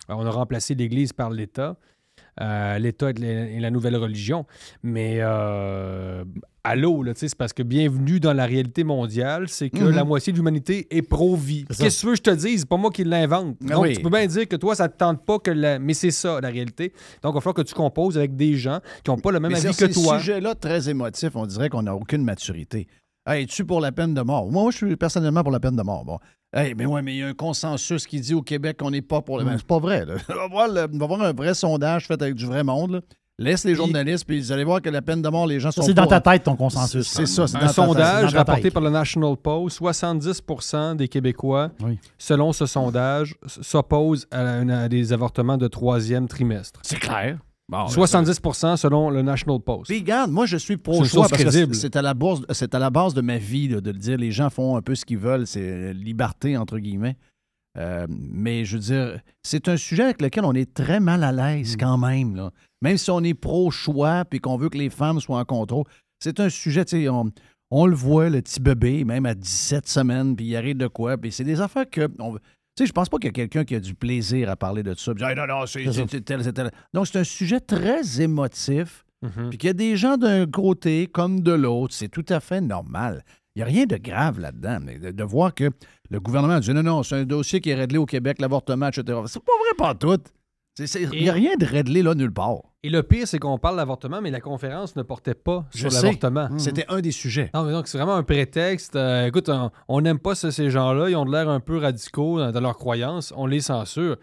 On 0.09 0.25
a 0.25 0.29
remplacé 0.31 0.75
l'Église 0.75 1.13
par 1.13 1.29
l'État. 1.29 1.77
Euh, 2.41 2.77
L'État 2.79 3.11
est, 3.11 3.59
la- 3.61 3.71
nouvelle 3.71 3.95
religion. 3.95 4.45
Mais 4.83 5.19
euh, 5.21 6.25
allô, 6.65 7.01
là, 7.01 7.13
c'est 7.15 7.33
parce 7.33 7.53
que 7.53 7.63
bienvenue 7.63 8.19
dans 8.19 8.33
la 8.33 8.45
réalité 8.45 8.83
mondiale, 8.83 9.47
c'est 9.47 9.69
que 9.69 9.83
Mhm. 9.85 9.91
la 9.91 10.03
moitié 10.03 10.33
de 10.33 10.37
l'humanité 10.37 10.85
est 10.91 11.01
pro-vie. 11.01 11.63
C'est. 11.69 11.83
Qu'est-ce 11.83 12.05
que 12.05 12.13
je 12.15 12.21
te 12.21 12.31
dise? 12.31 12.61
C'est 12.61 12.67
pas 12.69 12.75
moi 12.75 12.91
qui 12.91 13.05
l'invente. 13.05 13.55
Ah 13.69 13.75
Donc, 13.75 13.83
oui. 13.83 13.95
tu 13.95 14.01
peux 14.01 14.09
bien 14.09 14.25
dire 14.27 14.47
que 14.49 14.57
toi, 14.57 14.75
ça 14.75 14.89
te 14.89 14.97
tente 14.97 15.25
pas 15.25 15.39
que 15.39 15.51
la... 15.51 15.79
Mais 15.79 15.93
c'est 15.93 16.11
ça, 16.11 16.41
la 16.41 16.49
réalité. 16.49 16.91
Donc, 17.23 17.31
il 17.33 17.35
va 17.35 17.41
falloir 17.41 17.53
que 17.55 17.61
tu 17.61 17.73
composes 17.73 18.17
avec 18.17 18.35
des 18.35 18.55
gens 18.55 18.79
qui 19.03 19.11
n'ont 19.11 19.17
pas 19.17 19.31
le 19.31 19.39
même 19.39 19.53
mais 19.53 19.65
avis 19.65 19.75
que 19.75 19.85
toi. 19.85 20.19
sujets-là 20.19 20.55
très 20.55 20.89
émotifs, 20.89 21.35
on 21.35 21.45
dirait 21.45 21.69
qu'on 21.69 21.83
n'a 21.83 21.95
aucune 21.95 22.23
maturité. 22.25 22.87
Hey, 23.27 23.43
es-tu 23.43 23.65
pour 23.65 23.81
la 23.81 23.91
peine 23.91 24.13
de 24.13 24.21
mort? 24.21 24.51
Moi, 24.51 24.69
je 24.71 24.77
suis 24.77 24.95
personnellement 24.95 25.41
pour 25.41 25.51
la 25.51 25.59
peine 25.59 25.75
de 25.75 25.81
mort. 25.81 26.05
Bon. 26.05 26.19
Hey, 26.53 26.75
mais 26.75 26.85
ouais, 26.85 27.01
mais 27.01 27.15
il 27.15 27.19
y 27.19 27.23
a 27.23 27.27
un 27.27 27.33
consensus 27.33 28.05
qui 28.05 28.19
dit 28.21 28.35
au 28.35 28.41
Québec 28.43 28.77
qu'on 28.77 28.91
n'est 28.91 29.01
pas 29.01 29.21
pour 29.21 29.39
la 29.39 29.43
Mm. 29.43 29.47
peine. 29.47 29.57
C'est 29.57 29.67
pas 29.67 29.79
vrai. 29.79 30.05
Là. 30.05 30.13
On, 30.29 30.33
va 30.33 30.47
voir 30.47 30.67
le- 30.67 30.87
on 30.93 30.97
va 30.99 31.07
voir 31.07 31.21
un 31.23 31.33
vrai 31.33 31.53
sondage 31.55 32.05
fait 32.07 32.21
avec 32.21 32.35
du 32.35 32.45
vrai 32.45 32.63
monde. 32.63 32.91
là. 32.91 32.99
Laisse 33.37 33.65
les 33.65 33.75
journalistes, 33.75 34.25
puis 34.25 34.39
vous 34.39 34.51
allez 34.53 34.63
voir 34.63 34.81
que 34.81 34.89
la 34.89 35.01
peine 35.01 35.21
de 35.21 35.27
mort, 35.27 35.45
les 35.45 35.59
gens 35.59 35.69
sont 35.69 35.81
c'est 35.81 35.93
dans 35.93 36.05
ta 36.07 36.21
tête, 36.21 36.43
ton 36.43 36.55
consensus. 36.55 37.05
C'est 37.05 37.25
ça, 37.25 37.47
c'est 37.47 37.57
dans 37.57 37.65
Un 37.65 37.67
sondage 37.67 38.31
ta 38.31 38.37
rapporté 38.37 38.71
par 38.71 38.81
le 38.81 38.89
National 38.89 39.35
Post, 39.35 39.77
70% 39.81 40.95
des 40.95 41.09
Québécois, 41.09 41.69
selon 42.17 42.53
ce 42.53 42.65
sondage, 42.65 43.35
s'opposent 43.45 44.25
à 44.31 44.87
des 44.87 45.11
avortements 45.11 45.57
de 45.57 45.67
troisième 45.67 46.29
trimestre. 46.29 46.79
C'est 46.83 46.97
clair. 46.99 47.39
Bon, 47.67 47.87
70% 47.87 48.77
selon 48.77 49.09
le 49.09 49.21
National 49.23 49.59
Post. 49.59 49.89
Puis 49.89 49.99
regarde, 49.99 50.29
moi 50.31 50.45
je 50.45 50.57
suis 50.57 50.75
C'est 50.75 50.77
pro 50.77 50.93
une 50.99 50.99
choix 51.05 51.09
source 51.27 51.29
parce 51.29 51.43
que 51.43 51.47
crédible. 51.49 51.73
c'est- 51.73 51.81
c'est 51.81 51.95
à 51.95 52.01
la 52.03 52.13
base, 52.13 52.41
c'est 52.51 52.75
à 52.75 52.79
la 52.79 52.89
base 52.91 53.13
de 53.15 53.21
ma 53.21 53.37
vie 53.37 53.67
là, 53.69 53.81
de 53.81 53.89
le 53.91 53.97
dire. 53.97 54.17
Les 54.17 54.31
gens 54.31 54.49
font 54.51 54.77
un 54.77 54.81
peu 54.83 54.93
ce 54.93 55.03
qu'ils 55.03 55.17
veulent, 55.17 55.47
c'est 55.47 55.61
euh, 55.61 55.93
liberté 55.93 56.57
entre 56.57 56.77
guillemets. 56.77 57.17
Euh, 57.77 58.05
mais 58.09 58.63
je 58.65 58.77
veux 58.77 58.83
dire, 58.83 59.19
c'est 59.43 59.67
un 59.67 59.77
sujet 59.77 60.03
avec 60.03 60.21
lequel 60.21 60.45
on 60.45 60.53
est 60.53 60.73
très 60.73 60.99
mal 60.99 61.23
à 61.23 61.31
Mm. 61.33 61.35
l'aise 61.37 61.75
quand 61.77 61.97
même. 61.97 62.35
Là. 62.35 62.51
Même 62.83 62.97
si 62.97 63.09
on 63.09 63.21
est 63.23 63.33
pro-choix 63.33 64.25
puis 64.25 64.39
qu'on 64.39 64.57
veut 64.57 64.69
que 64.69 64.77
les 64.77 64.89
femmes 64.91 65.19
soient 65.19 65.39
en 65.39 65.45
contrôle, 65.45 65.85
c'est 66.19 66.39
un 66.39 66.49
sujet, 66.49 66.85
tu 66.85 67.01
sais, 67.01 67.09
on, 67.09 67.31
on 67.71 67.87
le 67.87 67.95
voit, 67.95 68.29
le 68.29 68.41
petit 68.41 68.59
bébé, 68.61 69.03
même 69.03 69.25
à 69.25 69.33
17 69.33 69.87
semaines, 69.89 70.35
puis 70.35 70.45
il 70.45 70.55
arrive 70.55 70.77
de 70.77 70.87
quoi. 70.87 71.17
Puis 71.17 71.31
c'est 71.31 71.43
des 71.43 71.59
affaires 71.61 71.89
que. 71.89 72.07
on 72.19 72.33
veut- 72.33 72.39
tu 72.75 72.83
sais, 72.83 72.87
je 72.87 72.93
pense 72.93 73.09
pas 73.09 73.17
qu'il 73.17 73.27
y 73.27 73.29
a 73.29 73.33
quelqu'un 73.33 73.63
qui 73.63 73.75
a 73.75 73.79
du 73.79 73.93
plaisir 73.95 74.49
à 74.49 74.55
parler 74.55 74.83
de 74.83 74.93
ça. 74.95 75.13
Puis, 75.13 75.23
Hey, 75.23 75.35
non, 75.35 75.47
non, 75.47 75.65
c'est 75.65 75.83
tel, 76.25 76.53
tel. 76.53 76.71
Donc, 76.93 77.07
c'est 77.07 77.19
un 77.19 77.23
sujet 77.23 77.59
très 77.59 78.21
émotif. 78.21 79.05
Mhm. 79.21 79.49
Puis 79.49 79.57
qu'il 79.57 79.67
y 79.67 79.69
a 79.69 79.73
des 79.73 79.95
gens 79.95 80.17
d'un 80.17 80.45
côté 80.45 81.07
comme 81.07 81.41
de 81.41 81.53
l'autre, 81.53 81.93
c'est 81.93 82.09
tout 82.09 82.25
à 82.29 82.39
fait 82.39 82.61
normal. 82.61 83.23
Il 83.55 83.59
n'y 83.59 83.63
a 83.63 83.65
rien 83.65 83.85
de 83.85 83.95
grave 83.95 84.39
là-dedans. 84.39 84.79
Mais 84.83 84.99
de, 84.99 85.11
de 85.11 85.23
voir 85.23 85.53
que 85.53 85.69
le 86.09 86.19
gouvernement 86.19 86.59
dit 86.59 86.73
non, 86.73 86.83
non, 86.83 87.03
c'est 87.03 87.15
un 87.15 87.23
dossier 87.23 87.61
qui 87.61 87.69
est 87.69 87.75
réglé 87.75 87.97
au 87.97 88.05
Québec, 88.05 88.39
l'avortement, 88.41 88.87
etc. 88.89 89.03
C'est 89.27 89.43
pas 89.43 89.53
vrai, 89.59 89.75
pas 89.77 89.95
tout. 89.95 90.21
Il 91.13 91.23
n'y 91.23 91.29
a 91.29 91.33
rien 91.33 91.55
de 91.57 91.65
réglé 91.65 92.03
là 92.03 92.15
nulle 92.15 92.33
part. 92.33 92.57
Et 92.83 92.89
le 92.89 93.01
pire, 93.01 93.27
c'est 93.27 93.39
qu'on 93.39 93.57
parle 93.57 93.77
d'avortement, 93.77 94.21
mais 94.21 94.29
la 94.29 94.41
conférence 94.41 94.95
ne 94.95 95.01
portait 95.03 95.33
pas 95.33 95.65
Je 95.73 95.87
sur 95.87 95.89
l'avortement. 96.03 96.49
C'était 96.59 96.85
un 96.89 97.01
des 97.01 97.11
sujets. 97.11 97.49
Non, 97.53 97.63
mais 97.63 97.71
donc 97.71 97.87
c'est 97.87 97.97
vraiment 97.97 98.15
un 98.15 98.23
prétexte. 98.23 98.95
Euh, 98.95 99.25
écoute, 99.25 99.49
on- 99.49 99.71
on 99.87 100.01
n'aime 100.01 100.19
pas 100.19 100.35
ce- 100.35 100.51
ces 100.51 100.69
gens-là. 100.69 101.09
Ils 101.09 101.15
ont 101.15 101.25
de 101.25 101.31
l'air 101.31 101.49
un 101.49 101.59
peu 101.61 101.77
radicaux 101.77 102.39
dans, 102.39 102.51
dans 102.51 102.59
leurs 102.61 102.77
croyances. 102.77 103.33
On 103.37 103.47
les 103.47 103.61
censure. 103.61 104.17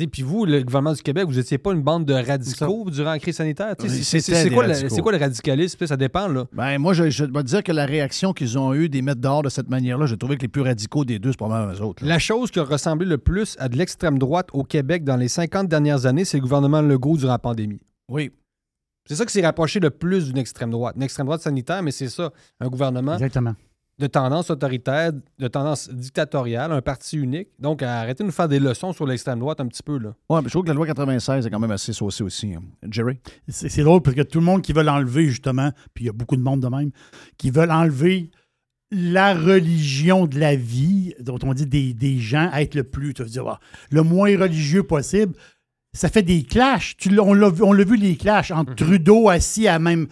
Et 0.00 0.08
puis 0.08 0.22
vous, 0.22 0.44
le 0.44 0.60
gouvernement 0.64 0.92
du 0.92 1.02
Québec, 1.02 1.24
vous 1.26 1.34
n'étiez 1.34 1.56
pas 1.56 1.72
une 1.72 1.82
bande 1.82 2.04
de 2.04 2.14
radicaux 2.14 2.90
durant 2.90 3.12
la 3.12 3.18
crise 3.20 3.36
sanitaire. 3.36 3.76
C'est- 3.78 4.50
quoi, 4.50 4.66
le- 4.66 4.72
radicaux. 4.72 4.94
c'est 4.94 5.00
quoi 5.02 5.12
le 5.12 5.18
radicalisme? 5.18 5.86
Ça 5.86 5.96
dépend, 5.96 6.26
là. 6.26 6.46
Ben, 6.52 6.78
moi, 6.78 6.94
je, 6.94 7.10
je 7.10 7.24
dois 7.26 7.44
te 7.44 7.48
dire 7.48 7.62
que 7.62 7.70
la 7.70 7.86
réaction 7.86 8.32
qu'ils 8.32 8.58
ont 8.58 8.74
eue 8.74 8.88
des 8.88 9.02
mettre 9.02 9.20
dehors 9.20 9.42
de 9.42 9.48
cette 9.48 9.68
manière-là, 9.70 10.06
j'ai 10.06 10.16
trouvé 10.16 10.36
que 10.36 10.42
les 10.42 10.48
plus 10.48 10.62
radicaux 10.62 11.04
des 11.04 11.20
deux, 11.20 11.30
c'est 11.30 11.36
probablement 11.38 11.72
eux 11.72 11.80
autres. 11.82 12.02
là. 12.02 12.08
La 12.10 12.18
chose 12.18 12.50
qui 12.50 12.58
a 12.58 12.64
ressemblé 12.64 13.06
le 13.06 13.18
plus 13.18 13.54
à 13.60 13.68
de 13.68 13.76
l'extrême 13.76 14.18
droite 14.18 14.48
au 14.52 14.64
Québec 14.64 15.04
dans 15.04 15.16
les 15.16 15.28
50 15.28 15.68
dernières 15.68 16.06
années, 16.06 16.24
c'est 16.24 16.38
le 16.38 16.42
gouvernement 16.42 16.82
Legault 16.82 17.16
durant 17.16 17.30
la 17.32 17.38
pandémie. 17.38 17.80
Oui. 18.08 18.32
C'est 19.08 19.14
ça 19.14 19.24
qui 19.24 19.32
s'est 19.32 19.42
rapproché 19.46 19.78
le 19.78 19.90
plus 19.90 20.26
d'une 20.26 20.38
extrême 20.38 20.70
droite. 20.70 20.96
Une 20.96 21.02
extrême 21.04 21.26
droite 21.26 21.42
sanitaire, 21.42 21.84
mais 21.84 21.92
c'est 21.92 22.08
ça, 22.08 22.32
un 22.58 22.66
gouvernement 22.68 23.12
Exactement. 23.14 23.54
De 23.98 24.06
tendance 24.08 24.50
autoritaire, 24.50 25.12
de 25.38 25.48
tendance 25.48 25.88
dictatoriale, 25.88 26.72
un 26.72 26.82
parti 26.82 27.16
unique. 27.16 27.48
Donc, 27.60 27.82
arrêtez 27.82 28.24
de 28.24 28.26
nous 28.26 28.32
faire 28.34 28.48
des 28.48 28.58
leçons 28.58 28.92
sur 28.92 29.06
l'extrême 29.06 29.38
droite 29.38 29.60
un 29.60 29.66
petit 29.68 29.82
peu. 29.84 29.98
Là. 29.98 30.14
Ouais, 30.28 30.40
mais 30.40 30.48
je 30.48 30.50
trouve 30.50 30.64
que 30.64 30.68
la 30.68 30.74
loi 30.74 30.86
96 30.86 31.46
est 31.46 31.50
quand 31.50 31.60
même 31.60 31.70
assez 31.70 31.92
saucée 31.92 32.24
aussi. 32.24 32.54
hein. 32.54 32.62
Jerry? 32.90 33.18
C'est 33.48 33.68
c'est 33.68 33.82
drôle 33.84 34.02
parce 34.02 34.16
que 34.16 34.22
tout 34.22 34.40
le 34.40 34.44
monde 34.44 34.62
qui 34.62 34.72
veut 34.72 34.82
l'enlever, 34.82 35.26
justement, 35.28 35.70
puis 35.94 36.04
il 36.04 36.06
y 36.06 36.10
a 36.10 36.12
beaucoup 36.12 36.36
de 36.36 36.42
monde 36.42 36.60
de 36.60 36.68
même, 36.68 36.90
qui 37.38 37.50
veulent 37.50 37.70
enlever 37.70 38.30
la 38.90 39.34
religion 39.34 40.26
de 40.26 40.38
la 40.38 40.56
vie, 40.56 41.14
dont 41.20 41.38
on 41.42 41.54
dit 41.54 41.66
des, 41.66 41.94
des 41.94 42.18
gens, 42.18 42.48
à 42.52 42.62
être 42.62 42.74
le 42.74 42.84
plus, 42.84 43.14
tu 43.14 43.22
vas 43.22 43.28
dire, 43.28 43.46
ah, 43.48 43.60
le 43.90 44.02
moins 44.02 44.36
religieux 44.38 44.82
possible. 44.82 45.34
Ça 45.94 46.08
fait 46.08 46.22
des 46.22 46.42
clashs. 46.42 46.96
Tu 46.98 47.18
on 47.20 47.32
l'a 47.32 47.48
vu, 47.84 47.96
les 47.96 48.16
clashs 48.16 48.50
entre 48.50 48.74
Trudeau 48.74 49.28
assis 49.28 49.68
à 49.68 49.78
même. 49.78 50.08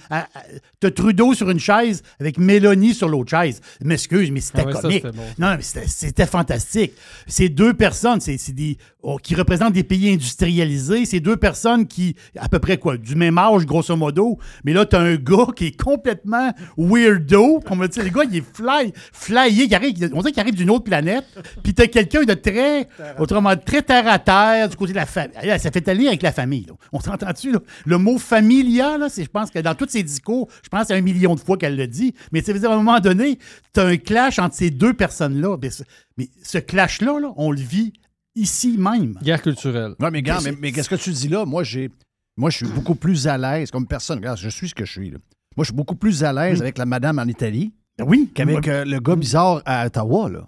T'as 0.80 0.90
Trudeau 0.90 1.34
sur 1.34 1.50
une 1.50 1.58
chaise 1.60 2.02
avec 2.20 2.38
Mélanie 2.38 2.94
sur 2.94 3.08
l'autre 3.08 3.30
chaise. 3.30 3.60
M'excuse, 3.82 4.30
mais 4.30 4.40
c'était 4.40 4.62
Ah 4.62 4.66
ouais, 4.66 4.80
comique. 4.80 5.06
bon. 5.06 5.22
Non, 5.38 5.56
mais 5.56 5.62
c'était- 5.62 6.26
fantastique. 6.26 6.92
Ces 7.26 7.48
deux 7.48 7.74
personnes, 7.74 8.20
c'est 8.20 8.52
des 8.52 8.78
oh, 9.02 9.18
qui 9.20 9.34
représentent 9.34 9.72
des 9.72 9.82
pays 9.82 10.12
industrialisés. 10.12 11.04
Ces 11.04 11.20
deux 11.20 11.36
personnes 11.36 11.86
qui, 11.86 12.14
à 12.38 12.48
peu 12.48 12.60
près 12.60 12.78
quoi, 12.78 12.96
du 12.96 13.16
même 13.16 13.36
âge, 13.38 13.66
grosso 13.66 13.94
modo. 13.96 14.38
Mais 14.64 14.72
là, 14.72 14.86
t'as 14.86 15.00
un 15.00 15.16
gars 15.16 15.48
qui 15.54 15.66
est 15.66 15.82
complètement 15.82 16.52
weirdo. 16.78 17.60
On 17.70 17.76
va 17.76 17.88
dire, 17.88 18.04
le 18.04 18.10
gars, 18.10 18.22
il 18.30 18.36
est 18.36 18.44
fly, 18.56 18.92
flyé. 19.12 19.64
il 19.64 19.74
arrive, 19.74 20.10
on 20.14 20.20
dirait 20.20 20.32
qu'il 20.32 20.40
arrive 20.40 20.54
d'une 20.54 20.70
autre 20.70 20.84
planète. 20.84 21.24
Puis 21.64 21.74
t'as 21.74 21.86
quelqu'un 21.88 22.22
de 22.22 22.34
très, 22.34 22.86
autrement, 23.18 23.56
très 23.56 23.82
terre 23.82 24.06
à 24.06 24.18
terre 24.18 24.68
du 24.68 24.76
côté 24.76 24.92
de 24.92 24.98
la 24.98 25.06
famille. 25.06 25.36
Ça 25.72 25.80
fait 25.80 25.88
aller 25.88 26.06
avec 26.08 26.22
la 26.22 26.32
famille. 26.32 26.64
là. 26.66 26.74
On 26.92 27.00
s'entend-tu, 27.00 27.52
là? 27.52 27.60
Le 27.86 27.98
mot 27.98 28.18
familia, 28.18 28.98
là, 28.98 29.08
c'est, 29.08 29.24
je 29.24 29.30
pense 29.30 29.50
que 29.50 29.58
dans 29.58 29.74
tous 29.74 29.88
ses 29.88 30.02
discours, 30.02 30.48
je 30.62 30.68
pense 30.68 30.86
qu'il 30.86 30.94
y 30.94 30.98
a 30.98 31.00
un 31.00 31.04
million 31.04 31.34
de 31.34 31.40
fois 31.40 31.56
qu'elle 31.56 31.76
le 31.76 31.86
dit. 31.86 32.14
Mais 32.32 32.42
ça 32.42 32.52
veut 32.52 32.58
dire, 32.58 32.70
à 32.70 32.74
un 32.74 32.76
moment 32.78 33.00
donné, 33.00 33.38
t'as 33.72 33.86
un 33.86 33.96
clash 33.96 34.38
entre 34.38 34.54
ces 34.54 34.70
deux 34.70 34.92
personnes-là. 34.94 35.56
Mais 35.62 35.70
ce, 35.70 35.82
mais 36.18 36.28
ce 36.42 36.58
clash-là, 36.58 37.18
là, 37.20 37.32
on 37.36 37.50
le 37.50 37.60
vit 37.60 37.92
ici 38.34 38.76
même. 38.78 39.18
Guerre 39.22 39.42
culturelle. 39.42 39.94
Oui, 40.00 40.08
mais 40.12 40.22
gars, 40.22 40.38
mais, 40.60 40.72
qu'est-ce 40.72 40.88
que 40.90 40.94
tu 40.94 41.10
dis 41.10 41.28
là? 41.28 41.44
Moi, 41.44 41.64
j'ai. 41.64 41.90
Moi, 42.36 42.50
je 42.50 42.58
suis 42.58 42.66
beaucoup 42.66 42.94
plus 42.94 43.26
à 43.26 43.36
l'aise 43.38 43.70
comme 43.70 43.86
personne. 43.86 44.18
Regarde, 44.18 44.38
je 44.38 44.48
suis 44.48 44.68
ce 44.70 44.74
que 44.74 44.84
je 44.84 44.92
suis. 44.92 45.10
là. 45.10 45.18
Moi, 45.56 45.64
je 45.64 45.68
suis 45.70 45.76
beaucoup 45.76 45.96
plus 45.96 46.24
à 46.24 46.32
l'aise 46.32 46.62
avec 46.62 46.78
la 46.78 46.86
madame 46.86 47.18
en 47.18 47.26
Italie 47.26 47.72
Oui. 48.00 48.30
qu'avec 48.34 48.66
euh, 48.68 48.84
le 48.86 49.00
gars 49.00 49.16
bizarre 49.16 49.60
à 49.66 49.84
Ottawa. 49.86 50.30
Là. 50.30 50.46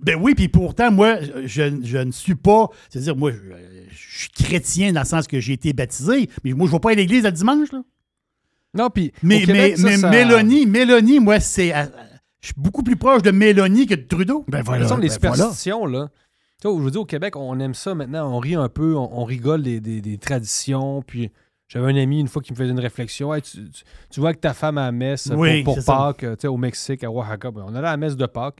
Ben 0.00 0.18
oui, 0.20 0.34
puis 0.34 0.48
pourtant, 0.48 0.90
moi, 0.90 1.18
je, 1.44 1.80
je 1.82 1.98
ne 1.98 2.10
suis 2.10 2.34
pas. 2.34 2.68
C'est-à-dire, 2.88 3.16
moi, 3.16 3.32
je, 3.32 3.36
je 3.90 4.18
suis 4.20 4.30
chrétien 4.30 4.92
dans 4.92 5.00
le 5.02 5.06
sens 5.06 5.26
que 5.26 5.40
j'ai 5.40 5.52
été 5.52 5.72
baptisé, 5.74 6.30
mais 6.42 6.52
moi, 6.54 6.66
je 6.66 6.72
ne 6.72 6.76
vais 6.76 6.80
pas 6.80 6.90
à 6.92 6.94
l'église 6.94 7.24
le 7.24 7.32
dimanche, 7.32 7.70
là. 7.72 7.82
Non, 8.72 8.88
puis. 8.90 9.12
Mais, 9.22 9.42
au 9.42 9.46
Québec, 9.46 9.74
mais, 9.76 9.76
ça, 9.76 9.88
mais 9.88 9.96
ça- 9.98 10.10
Mélanie, 10.10 10.66
Mélanie, 10.66 11.20
moi, 11.20 11.38
c'est. 11.38 11.74
euh, 11.74 11.84
Je 12.40 12.46
suis 12.48 12.54
beaucoup 12.56 12.82
plus 12.82 12.96
proche 12.96 13.22
de 13.22 13.30
Mélanie 13.30 13.86
que 13.86 13.94
de 13.94 14.02
Trudeau. 14.02 14.44
Ben 14.48 14.58
toute 14.58 14.66
façon, 14.88 14.96
les 15.02 15.08
superstitions, 15.46 15.86
là. 15.86 16.08
Tu 16.62 16.68
vois, 16.68 16.78
je 16.78 16.84
veux 16.84 16.90
dire, 16.90 17.00
au 17.02 17.04
Québec, 17.06 17.36
on 17.36 17.58
aime 17.60 17.74
ça 17.74 17.94
maintenant. 17.94 18.32
On 18.34 18.38
rit 18.38 18.54
un 18.54 18.68
peu, 18.68 18.96
on, 18.96 19.20
on 19.20 19.24
rigole 19.24 19.62
des, 19.62 19.80
des- 19.80 20.00
des 20.00 20.18
traditions. 20.18 21.02
Puis 21.02 21.30
j'avais 21.68 21.92
un 21.92 21.96
ami 21.96 22.20
une 22.20 22.28
fois 22.28 22.40
qui 22.42 22.52
me 22.52 22.56
faisait 22.56 22.70
une 22.70 22.80
réflexion. 22.80 23.34
Hey, 23.34 23.42
tu, 23.42 23.70
tu- 23.70 23.82
tu 24.10 24.20
vois 24.20 24.32
que 24.34 24.38
ta 24.40 24.54
femme 24.54 24.78
à 24.78 24.86
la 24.86 24.92
messe 24.92 25.28
pour- 25.28 25.38
Oui, 25.38 25.62
pour, 25.62 25.80
ça. 25.80 25.92
Pâques, 25.92 26.18
tu 26.20 26.26
sais, 26.40 26.48
au 26.48 26.56
Mexique, 26.56 27.04
à 27.04 27.10
Oaxaca. 27.10 27.50
Ben, 27.50 27.64
on 27.66 27.74
allait 27.74 27.88
à 27.88 27.92
la 27.92 27.96
messe 27.96 28.16
de 28.16 28.26
Pâques. 28.26 28.58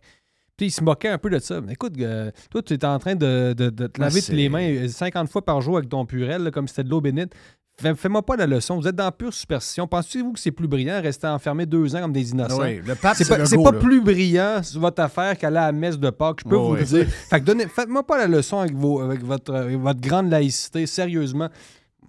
Puis 0.56 0.66
il 0.66 0.70
se 0.70 0.82
moquait 0.85 1.09
un 1.09 1.18
peu 1.18 1.31
de 1.31 1.39
ça. 1.40 1.60
Mais 1.60 1.72
écoute, 1.72 1.94
euh, 2.01 2.31
toi, 2.51 2.62
tu 2.62 2.74
es 2.74 2.85
en 2.85 2.98
train 2.98 3.14
de, 3.16 3.55
de- 3.56 3.70
de 3.70 3.86
te 3.89 4.01
Ah, 4.01 4.05
laver 4.05 4.20
les 4.31 4.48
mains 4.48 4.62
euh, 4.85 4.89
50 4.89 5.28
fois 5.28 5.44
par 5.44 5.60
jour 5.60 5.76
avec 5.78 5.89
ton 5.89 6.06
purel, 6.06 6.43
là, 6.44 6.51
comme 6.51 6.68
si 6.68 6.74
c'était 6.74 6.85
de 6.85 6.90
l'eau 6.90 7.01
bénite. 7.01 7.32
Fais- 7.76 7.97
Fais-moi 7.97 8.22
pas 8.22 8.36
la 8.36 8.47
leçon. 8.47 8.76
Vous 8.78 8.86
êtes 8.86 8.94
dans 8.94 9.10
pure 9.10 9.35
superstition. 9.35 9.89
Pensez-vous 9.89 10.32
que 10.35 10.39
c'est 10.39 10.52
plus 10.52 10.68
brillant 10.68 11.02
rester 11.02 11.26
enfermé 11.26 11.66
deux 11.66 11.97
ans 11.97 12.02
comme 12.02 12.12
des 12.12 12.31
innocents? 12.31 12.60
Oui, 12.62 12.81
le 12.86 12.94
pape, 12.94 13.16
c'est 13.16 13.28
pas, 13.28 13.44
c'est 13.47 13.60
pas 13.60 13.72
plus 13.72 14.01
brillant 14.01 14.62
sur 14.62 14.81
votre 14.81 15.02
affaire 15.02 15.36
qu'aller 15.36 15.56
à 15.56 15.66
la 15.66 15.72
messe 15.72 15.98
de 15.98 16.10
Pâques, 16.10 16.43
je 16.44 16.48
peux 16.48 16.55
Oui, 16.56 16.62
vous 16.62 16.72
oui. 16.74 16.78
le 16.81 16.85
dire. 16.86 17.09
Fait 17.09 17.40
que 17.40 17.44
donnez, 17.47 17.66
faites-moi 17.66 18.06
pas 18.06 18.16
la 18.18 18.28
leçon 18.28 18.59
avec, 18.60 18.76
vos, 18.76 19.01
avec 19.01 19.24
votre, 19.24 19.52
avec 19.52 19.76
votre 19.76 20.01
grande 20.01 20.31
laïcité, 20.31 20.86
sérieusement. 20.86 21.48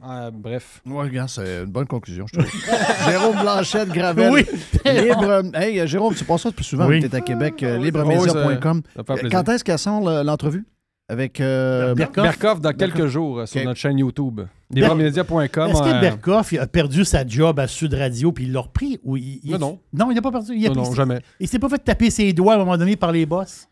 Euh, 0.07 0.31
bref. 0.31 0.81
Oui, 0.85 1.03
regarde, 1.03 1.29
c'est 1.29 1.63
une 1.63 1.71
bonne 1.71 1.87
conclusion, 1.87 2.25
je 2.27 2.37
trouve. 2.39 2.51
Jérôme 3.09 3.41
Blanchette, 3.41 3.89
Gravel. 3.89 4.29
Oui. 4.31 4.45
Libre. 4.85 5.41
Hey, 5.55 5.79
euh, 5.79 5.87
Jérôme, 5.87 6.13
tu 6.13 6.23
passes 6.23 6.41
ça 6.43 6.51
plus 6.51 6.63
souvent 6.63 6.87
Oui. 6.87 6.99
tu 6.99 7.07
es 7.07 7.15
à 7.15 7.21
Québec, 7.21 7.61
euh, 7.63 7.77
Oui, 7.77 7.85
libremedia.com. 7.85 8.81
ça- 8.85 8.91
ça 8.95 9.03
fait 9.15 9.19
plaisir. 9.21 9.29
Quand 9.39 9.49
est-ce 9.51 9.63
qu'elle 9.63 9.79
sort 9.79 10.01
le- 10.01 10.23
l'entrevue? 10.23 10.65
Avec. 11.07 11.39
euh, 11.39 11.93
Berkoff. 11.95 12.23
Berkoff? 12.23 12.61
Dans 12.61 12.73
quelques 12.73 13.05
jours 13.07 13.39
euh, 13.39 13.45
sur 13.45 13.63
notre 13.63 13.79
chaîne 13.79 13.97
YouTube. 13.99 14.41
Libremedia.com. 14.71 15.69
Est-ce 15.69 15.81
que 15.81 15.87
euh, 15.97 15.99
Berkoff 16.01 16.53
a 16.53 16.67
perdu 16.67 17.05
sa 17.05 17.25
job 17.25 17.59
à 17.59 17.67
Sud 17.67 17.93
Radio 17.93 18.31
puis 18.31 18.45
il 18.45 18.51
l'a 18.51 18.61
repris? 18.61 18.99
Ou 19.03 19.17
il, 19.17 19.39
il- 19.43 19.51
Non, 19.51 19.59
non. 19.59 19.79
Non, 19.93 20.11
il 20.11 20.15
n'a 20.15 20.21
pas 20.21 20.31
perdu. 20.31 20.53
Il 20.55 20.65
a 20.65 20.69
Non, 20.69 20.81
pris- 20.81 20.89
non, 20.89 20.95
jamais. 20.95 21.19
Il 21.39 21.47
s'est 21.47 21.59
pas 21.59 21.69
fait 21.69 21.77
taper 21.77 22.09
ses 22.09 22.33
doigts 22.33 22.53
à 22.53 22.55
un 22.55 22.59
moment 22.59 22.77
donné 22.77 22.95
par 22.95 23.11
les 23.11 23.25
boss? 23.25 23.67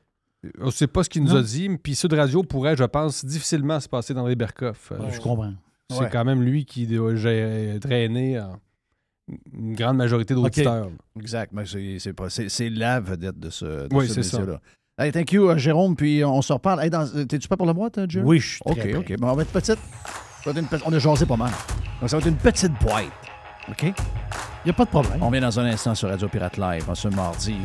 On 0.61 0.69
sait 0.72 0.88
pas 0.88 1.03
ce 1.03 1.10
qu'il 1.10 1.23
nous 1.23 1.31
Non. 1.31 1.38
a 1.38 1.41
dit, 1.41 1.69
puis 1.81 1.95
Sud 1.95 2.14
Radio 2.14 2.43
pourrait, 2.43 2.76
je 2.76 2.84
pense, 2.84 3.23
difficilement 3.23 3.80
se 3.80 3.88
passer 3.88 4.14
dans 4.14 4.27
les 4.27 4.35
Berkoff. 4.35 4.91
Euh, 4.91 4.97
Je 5.11 5.19
comprends. 5.19 5.53
C'est 5.99 6.10
quand 6.10 6.26
même 6.26 6.41
lui 6.44 6.65
qui 6.65 6.86
doit 6.88 7.15
gérer- 7.15 7.80
drainer 7.80 8.38
euh, 8.38 8.44
une 9.53 9.76
grande 9.76 9.98
majorité 9.98 10.34
d'auditeurs. 10.34 10.90
Exact. 11.20 11.52
mais 11.53 11.64
c'est- 11.65 12.70
la 12.70 12.99
vedette 12.99 13.40
de 13.40 13.49
ce, 13.49 13.65
de 13.65 13.95
Oui, 13.95 14.07
ce 14.07 14.15
c'est 14.15 14.24
ça. 14.24 14.40
média-là. 14.40 14.60
Hey, 14.98 15.11
thank 15.11 15.32
you, 15.32 15.49
euh, 15.49 15.57
Jérôme. 15.57 15.95
Puis 15.95 16.24
on 16.24 16.41
se 16.41 16.53
reparle. 16.53 16.82
Hey, 16.84 16.91
T'es-tu 17.28 17.48
prêt 17.48 17.57
pour 17.57 17.65
la 17.65 17.74
boîte, 17.74 17.98
euh, 17.98 18.06
Jerry? 18.07 18.26
Oui, 18.26 18.40
je 18.40 18.48
suis 18.48 18.60
très 18.60 18.94
OK, 18.95 19.03
prêt. 19.06 19.18
Bon, 19.18 19.30
on 19.32 19.36
va 19.36 19.41
être 19.41 19.52
petite. 19.52 19.78
Ça 19.80 19.80
va 20.45 20.52
être 20.52 20.57
une 20.60 20.68
pe- 20.68 20.84
On 20.86 20.94
a 20.94 20.99
jasé 20.99 21.26
pas 21.26 21.38
mal. 21.38 21.52
Donc, 21.99 22.10
ça 22.10 22.18
va 22.18 22.22
être 22.22 22.28
une 22.30 22.36
petite 22.38 22.74
boîte. 22.82 23.06
OK? 23.70 23.84
Il 23.84 23.94
n'y 24.65 24.72
a 24.72 24.74
pas 24.74 24.86
de 24.86 24.90
problème. 24.90 25.18
On 25.22 25.30
vient 25.32 25.41
dans 25.41 25.60
un 25.60 25.65
instant 25.65 25.95
sur 25.95 26.10
Radio 26.10 26.28
Pirate 26.28 26.57
Live 26.57 26.90
en 26.90 26.95
ce 26.95 27.07
mardi. 27.07 27.56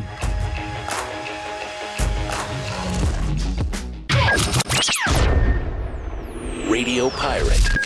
Radio 6.69 7.09
Pirate. 7.09 7.79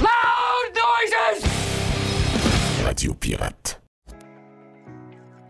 Loud 0.00 0.72
noises! 0.74 1.44
Radio 2.82 3.12
Pirate. 3.12 3.82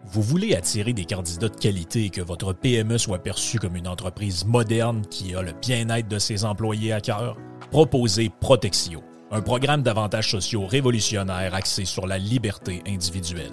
Vous 0.04 0.20
voulez 0.20 0.56
attirer 0.56 0.92
des 0.92 1.04
candidats 1.04 1.48
de 1.48 1.56
qualité 1.56 2.06
et 2.06 2.10
que 2.10 2.20
votre 2.20 2.52
PME 2.52 2.98
soit 2.98 3.22
perçue 3.22 3.60
comme 3.60 3.76
une 3.76 3.86
entreprise 3.86 4.44
moderne 4.44 5.06
qui 5.08 5.36
a 5.36 5.42
le 5.42 5.52
bien-être 5.52 6.08
de 6.08 6.18
ses 6.18 6.44
employés 6.44 6.92
à 6.92 7.00
cœur? 7.00 7.36
Proposez 7.70 8.28
Protexio, 8.40 9.00
un 9.30 9.40
programme 9.40 9.82
d'avantages 9.82 10.32
sociaux 10.32 10.66
révolutionnaire 10.66 11.54
axé 11.54 11.84
sur 11.84 12.08
la 12.08 12.18
liberté 12.18 12.82
individuelle. 12.88 13.52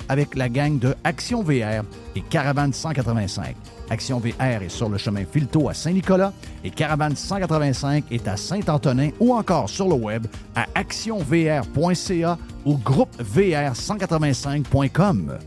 avec 0.11 0.35
la 0.35 0.49
gang 0.49 0.77
de 0.77 0.93
Action 1.05 1.41
VR 1.41 1.85
et 2.17 2.21
Caravane 2.21 2.73
185. 2.73 3.55
Action 3.89 4.19
VR 4.19 4.61
est 4.61 4.67
sur 4.67 4.89
le 4.89 4.97
chemin 4.97 5.23
Filto 5.23 5.69
à 5.69 5.73
Saint-Nicolas 5.73 6.33
et 6.65 6.69
Caravane 6.69 7.15
185 7.15 8.11
est 8.11 8.27
à 8.27 8.35
Saint-Antonin 8.35 9.11
ou 9.21 9.33
encore 9.33 9.69
sur 9.69 9.87
le 9.87 9.95
web 9.95 10.27
à 10.53 10.65
actionvr.ca 10.75 12.37
ou 12.65 12.75
groupevr185.com. 12.75 15.37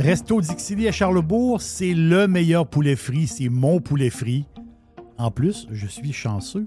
Resto 0.00 0.40
Dixili 0.40 0.88
à 0.88 0.92
Charlebourg, 0.92 1.62
c'est 1.62 1.94
le 1.94 2.26
meilleur 2.26 2.66
poulet 2.66 2.96
frit, 2.96 3.28
c'est 3.28 3.48
mon 3.48 3.80
poulet 3.80 4.10
frit. 4.10 4.46
En 5.18 5.30
plus, 5.30 5.68
je 5.70 5.86
suis 5.86 6.12
chanceux, 6.12 6.66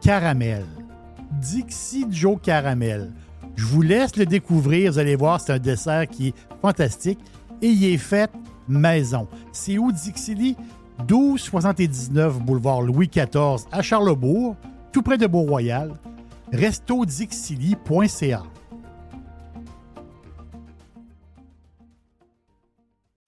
Caramel. 0.00 0.64
Dixie 1.40 2.06
Joe 2.10 2.38
Caramel. 2.42 3.12
Je 3.56 3.66
vous 3.66 3.82
laisse 3.82 4.16
le 4.16 4.26
découvrir. 4.26 4.92
Vous 4.92 4.98
allez 4.98 5.16
voir, 5.16 5.40
c'est 5.40 5.52
un 5.52 5.58
dessert 5.58 6.08
qui 6.08 6.28
est 6.28 6.34
fantastique. 6.62 7.18
Et 7.62 7.68
il 7.68 7.84
est 7.84 7.98
fait 7.98 8.30
maison. 8.68 9.28
C'est 9.52 9.78
où 9.78 9.92
Dixili? 9.92 10.56
1279 11.08 12.40
boulevard 12.40 12.82
Louis 12.82 13.08
XIV 13.08 13.66
à 13.72 13.80
Charlebourg, 13.82 14.56
tout 14.92 15.02
près 15.02 15.18
de 15.18 15.26
Beau-Royal. 15.26 15.92
restodixili.ca. 16.52 18.42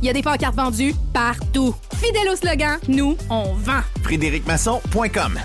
Il 0.00 0.06
y 0.06 0.10
a 0.10 0.12
des 0.12 0.22
pancartes 0.22 0.56
vendues 0.56 0.94
partout. 1.12 1.74
Fidèle 1.96 2.28
au 2.30 2.36
slogan, 2.36 2.78
nous, 2.88 3.16
on 3.30 3.54
vend. 3.54 3.80
FrédéricMasson.com 4.02 5.38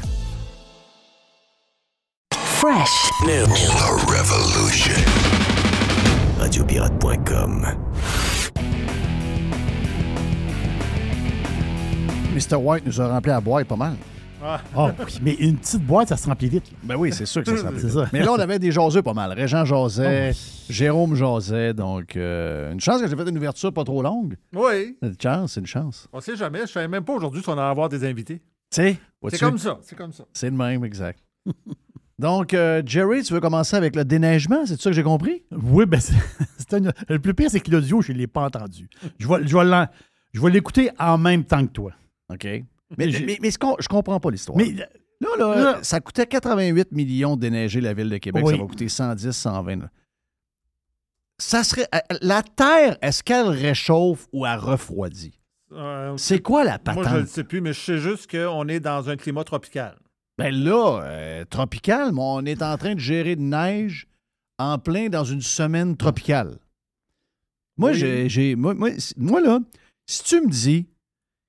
Fresh. 2.33 3.11
New. 3.23 3.45
The 3.45 4.05
revolution. 4.07 4.95
Radiopirate.com. 6.39 7.67
Mr. 12.33 12.55
White 12.55 12.85
nous 12.85 12.99
a 12.99 13.07
rempli 13.07 13.31
à 13.31 13.39
boîte 13.39 13.67
pas 13.67 13.75
mal. 13.75 13.95
Ah 14.75 14.93
oui, 14.99 15.19
mais 15.21 15.33
une 15.35 15.57
petite 15.57 15.81
boîte, 15.85 16.07
ça 16.09 16.17
se 16.17 16.27
remplit 16.27 16.49
vite. 16.49 16.63
Ben 16.83 16.95
oui, 16.95 17.11
c'est 17.11 17.25
sûr 17.25 17.43
que 17.43 17.49
ça 17.51 17.57
se 17.57 17.63
remplit 17.63 17.79
C'est 17.81 17.87
vite. 17.87 17.95
ça. 17.97 18.09
Mais 18.13 18.19
là, 18.23 18.31
on 18.31 18.39
avait 18.39 18.59
des 18.59 18.71
jaseux 18.71 19.01
pas 19.01 19.13
mal. 19.13 19.31
Régent 19.33 19.65
jasait, 19.65 20.31
Oh 20.33 20.37
Jérôme 20.69 21.15
jasait. 21.15 21.73
Donc, 21.73 22.15
euh, 22.15 22.71
une 22.71 22.79
chance 22.79 23.01
que 23.01 23.07
j'ai 23.07 23.15
fait 23.15 23.27
une 23.29 23.37
ouverture 23.37 23.73
pas 23.73 23.83
trop 23.83 24.01
longue. 24.01 24.35
Oui. 24.53 24.97
Une 25.01 25.15
chance, 25.21 25.53
c'est 25.53 25.59
une 25.59 25.65
chance. 25.67 26.07
On 26.13 26.19
sait 26.21 26.35
jamais. 26.35 26.61
Je 26.61 26.71
savais 26.71 26.87
même 26.87 27.03
pas 27.03 27.13
aujourd'hui 27.13 27.41
si 27.41 27.49
on 27.49 27.53
allait 27.53 27.61
avoir 27.61 27.89
des 27.89 28.03
invités. 28.05 28.37
Tu 28.39 28.81
sais, 28.81 28.97
C'est 29.29 29.39
comme 29.39 29.57
ça. 29.57 29.79
C'est 29.83 29.95
comme 29.97 30.11
ça. 30.13 30.23
C'est 30.33 30.49
le 30.49 30.55
même, 30.57 30.83
exact. 30.85 31.19
Donc, 32.19 32.53
euh, 32.55 32.81
Jerry, 32.85 33.21
tu 33.23 33.33
veux 33.33 33.39
commencer 33.39 33.75
avec 33.75 33.95
le 33.95 34.03
déneigement, 34.03 34.65
c'est 34.65 34.79
ça 34.81 34.89
que 34.89 34.95
j'ai 34.95 35.03
compris? 35.03 35.43
Oui, 35.51 35.85
ben 35.85 35.99
c'est 35.99 36.15
c'est 36.57 36.73
un- 36.73 36.91
le 37.09 37.19
plus 37.19 37.33
pire, 37.35 37.49
c'est 37.51 37.59
que 37.59 37.69
l'audio, 37.69 38.01
je 38.01 38.11
ne 38.11 38.17
l'ai 38.17 38.25
pas 38.27 38.45
entendu. 38.45 38.89
Je 39.19 39.27
vais, 39.27 39.45
je 39.45 39.55
vais 39.55 39.63
l'en- 39.65 39.87
je 40.33 40.41
vais 40.41 40.49
l'écouter 40.49 40.89
en 40.99 41.17
même 41.19 41.43
temps 41.43 41.65
que 41.65 41.71
toi. 41.71 41.91
OK. 42.33 42.47
Mais, 42.97 43.07
mais, 43.25 43.37
mais 43.41 43.49
je 43.51 43.87
comprends 43.87 44.19
pas 44.19 44.31
l'histoire. 44.31 44.57
Mais 44.57 44.71
Là, 45.19 45.29
là, 45.39 45.55
Là- 45.55 45.79
ça 45.83 45.99
coûtait 45.99 46.27
88 46.27 46.91
millions 46.91 47.35
de 47.35 47.41
déneiger 47.41 47.81
la 47.81 47.93
ville 47.95 48.07
de 48.09 48.17
Québec. 48.19 48.43
Oui. 48.45 48.53
Ça 48.55 48.61
va 48.61 48.67
coûter 48.67 48.87
110, 48.87 49.31
120. 49.31 49.75
là. 49.77 49.89
Ça 51.39 51.63
serait. 51.63 51.87
euh, 51.93 51.99
La 52.21 52.43
Terre, 52.43 52.97
est-ce 53.01 53.23
qu'elle 53.23 53.47
réchauffe 53.47 54.27
ou 54.31 54.45
elle 54.45 54.59
refroidit? 54.59 55.39
Euh, 55.71 56.15
C'est 56.17 56.39
quoi 56.41 56.63
la 56.63 56.79
Moi, 56.85 56.93
je 56.93 56.99
ne 56.99 57.03
patente? 57.03 57.19
le 57.21 57.25
sais 57.27 57.43
plus, 57.43 57.61
mais 57.61 57.73
je 57.73 57.79
sais 57.79 57.97
juste 57.97 58.29
qu'on 58.29 58.67
est 58.67 58.79
dans 58.79 59.09
un 59.09 59.17
climat 59.17 59.43
tropical. 59.43 59.97
Ben 60.37 60.53
là, 60.53 61.01
euh, 61.03 61.45
tropical, 61.45 62.11
mais 62.13 62.21
on 62.21 62.45
est 62.45 62.61
en 62.61 62.77
train 62.77 62.93
de 62.95 62.99
gérer 62.99 63.35
de 63.35 63.41
neige 63.41 64.07
en 64.59 64.77
plein 64.77 65.09
dans 65.09 65.23
une 65.25 65.41
semaine 65.41 65.97
tropicale. 65.97 66.57
Moi, 67.77 67.91
Oui. 67.91 67.97
j'ai, 67.97 68.29
j'ai- 68.29 68.55
moi, 68.55 68.73
moi, 68.75 68.89
moi, 69.17 69.41
là, 69.41 69.59
si 70.05 70.23
tu 70.23 70.41
me 70.41 70.47
dis 70.49 70.87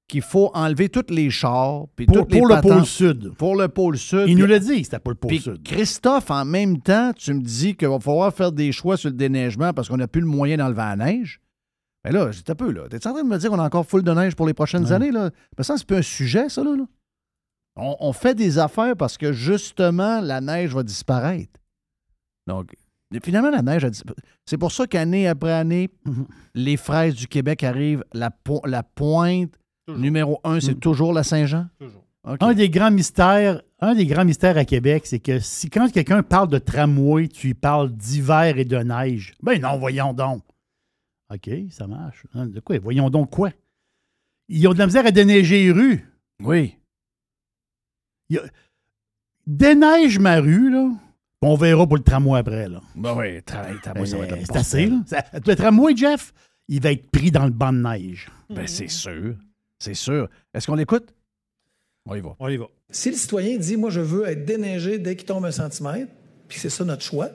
qu'il 0.09 0.22
faut 0.22 0.51
enlever 0.55 0.89
tous 0.89 1.05
les 1.10 1.28
chars, 1.30 1.85
puis 1.94 2.06
Pour, 2.06 2.16
toutes 2.16 2.32
les 2.32 2.40
le 2.40 2.60
pôle 2.62 2.85
sud. 2.86 3.35
pour 3.36 3.55
le 3.56 3.68
pôle 3.68 3.98
sud, 3.98 4.24
Il 4.26 4.39
nous 4.39 4.47
l'a 4.47 4.59
dit, 4.59 4.82
c'était 4.82 4.98
pas 4.98 5.10
le 5.10 5.16
pôle 5.16 5.28
puis 5.28 5.40
sud. 5.40 5.62
Christophe, 5.62 6.30
en 6.30 6.44
même 6.47 6.80
temps, 6.80 7.12
tu 7.14 7.35
me 7.35 7.40
dis 7.43 7.76
qu'il 7.76 7.89
va 7.89 8.01
falloir 8.01 8.32
faire 8.35 8.51
des 8.51 8.72
choix 8.72 8.97
sur 8.97 9.10
le 9.10 9.16
déneigement 9.16 9.72
parce 9.74 9.89
qu'on 9.89 9.98
n'a 9.98 10.09
plus 10.09 10.22
le 10.22 10.26
moyen 10.26 10.56
d'enlever 10.56 10.78
la 10.78 10.97
neige. 10.97 11.40
Mais 12.05 12.12
là, 12.12 12.30
j'étais 12.32 12.52
un 12.52 12.55
peu 12.55 12.70
là. 12.72 12.89
T'es 12.89 13.06
en 13.06 13.12
train 13.12 13.22
de 13.22 13.28
me 13.28 13.36
dire 13.39 13.51
qu'on 13.51 13.59
a 13.59 13.64
encore 13.66 13.85
full 13.85 14.02
de 14.02 14.12
neige 14.12 14.35
pour 14.35 14.47
les 14.47 14.55
prochaines 14.55 14.85
Ouais. 14.86 14.93
années? 14.93 15.10
Là? 15.10 15.30
Mais 15.59 15.64
ça, 15.64 15.76
c'est 15.76 15.86
plus 15.86 15.97
un 15.98 16.02
sujet, 16.02 16.48
ça, 16.48 16.64
là. 16.64 16.74
là. 16.74 16.85
On, 17.76 17.97
on 18.01 18.12
fait 18.12 18.35
des 18.35 18.59
affaires 18.59 18.97
parce 18.97 19.18
que 19.18 19.32
justement, 19.32 20.20
la 20.20 20.40
neige 20.40 20.74
va 20.74 20.82
disparaître. 20.82 21.60
Donc, 22.47 22.74
finalement, 23.22 23.51
la 23.51 23.62
neige 23.62 23.85
a 23.85 23.90
disparu. 23.90 24.16
C'est 24.47 24.56
pour 24.59 24.72
ça 24.72 24.86
qu'année 24.86 25.28
après 25.28 25.52
année, 25.52 25.90
Mhm. 26.06 26.26
les 26.55 26.76
fraises 26.78 27.14
du 27.14 27.26
Québec 27.28 27.62
arrivent. 27.62 28.05
La, 28.14 28.30
po- 28.30 28.62
la 28.64 28.82
pointe 28.82 29.52
Toujours. 29.89 30.01
numéro 30.02 30.40
un, 30.44 30.60
c'est 30.60 30.74
Mhm. 30.74 30.81
toujours 30.81 31.12
la 31.12 31.23
Saint-Jean? 31.23 31.66
Toujours. 31.78 32.05
Un 32.40 32.52
des 32.52 32.69
grands 32.69 32.90
mystères, 32.90 33.62
un 33.81 33.94
des 33.94 34.05
grands 34.05 34.24
mystères 34.24 34.59
à 34.59 34.65
Québec, 34.66 35.06
c'est 35.06 35.19
que 35.20 35.39
si 35.39 35.70
quand 35.70 35.90
quelqu'un 35.90 36.23
parle 36.23 36.48
de 36.48 36.59
tramway, 36.59 37.28
tu 37.28 37.47
lui 37.48 37.55
parles 37.55 37.90
d'hiver 37.90 38.59
et 38.59 38.65
de 38.66 38.77
neige. 38.77 39.35
Ben 39.43 39.59
non, 39.60 39.78
voyons 39.78 40.12
donc. 40.12 40.43
OK, 41.32 41.51
ça 41.70 41.86
marche. 41.86 42.27
Hein, 42.35 42.47
De 42.47 42.60
quoi? 42.60 42.78
Voyons 42.78 43.09
donc 43.09 43.31
quoi? 43.31 43.51
Ils 44.48 44.66
ont 44.69 44.74
de 44.74 44.78
la 44.78 44.86
misère 44.86 45.06
à 45.06 45.10
déneiger 45.10 45.65
les 45.65 45.73
rues. 45.73 46.05
Oui. 46.43 46.74
Il 48.28 48.36
y 48.36 48.39
a- 48.39 48.43
Déneige 49.47 50.19
ma 50.19 50.40
rue, 50.40 50.70
là. 50.70 50.90
On 51.40 51.55
verra 51.55 51.86
pour 51.86 51.97
le 51.97 52.02
tramway 52.02 52.39
après, 52.40 52.69
là. 52.69 52.82
Ben 52.94 53.15
oui, 53.16 53.43
travail, 53.43 53.77
travail, 53.81 54.06
ça 54.06 54.19
va 54.19 54.24
être 54.27 54.36
le 54.39 54.44
C'est 54.44 54.56
assez, 54.56 54.86
là. 54.86 54.97
Ça- 55.06 55.24
Le 55.47 55.55
tramway, 55.56 55.97
Jeff, 55.97 56.35
il 56.69 56.82
va 56.82 56.93
être 56.93 57.10
pris 57.10 57.31
dans 57.31 57.44
le 57.44 57.51
banc 57.52 57.73
de 57.73 57.78
neige. 57.78 58.28
Ben, 58.51 58.66
c'est 58.66 58.89
sûr. 58.89 59.36
C'est 59.78 59.94
sûr. 59.94 60.28
Est-ce 60.55 60.66
qu'on 60.66 60.74
l'écoute? 60.74 61.14
On 62.06 62.14
y 62.14 62.20
va. 62.20 62.34
On 62.38 62.48
y 62.48 62.56
va. 62.56 62.66
Si 62.90 63.10
le 63.10 63.16
citoyen 63.16 63.59
dit, 63.59 63.76
moi, 63.76 63.90
je 63.90 64.00
veux 64.00 64.26
être 64.26 64.44
déneigé 64.44 64.98
dès 64.98 65.14
qu'il 65.16 65.26
tombe 65.26 65.44
un 65.44 65.50
centimètre, 65.52 66.10
puis 66.48 66.59
c'est 66.59 66.70
ça 66.70 66.84
notre 66.84 67.02
choix, 67.02 67.30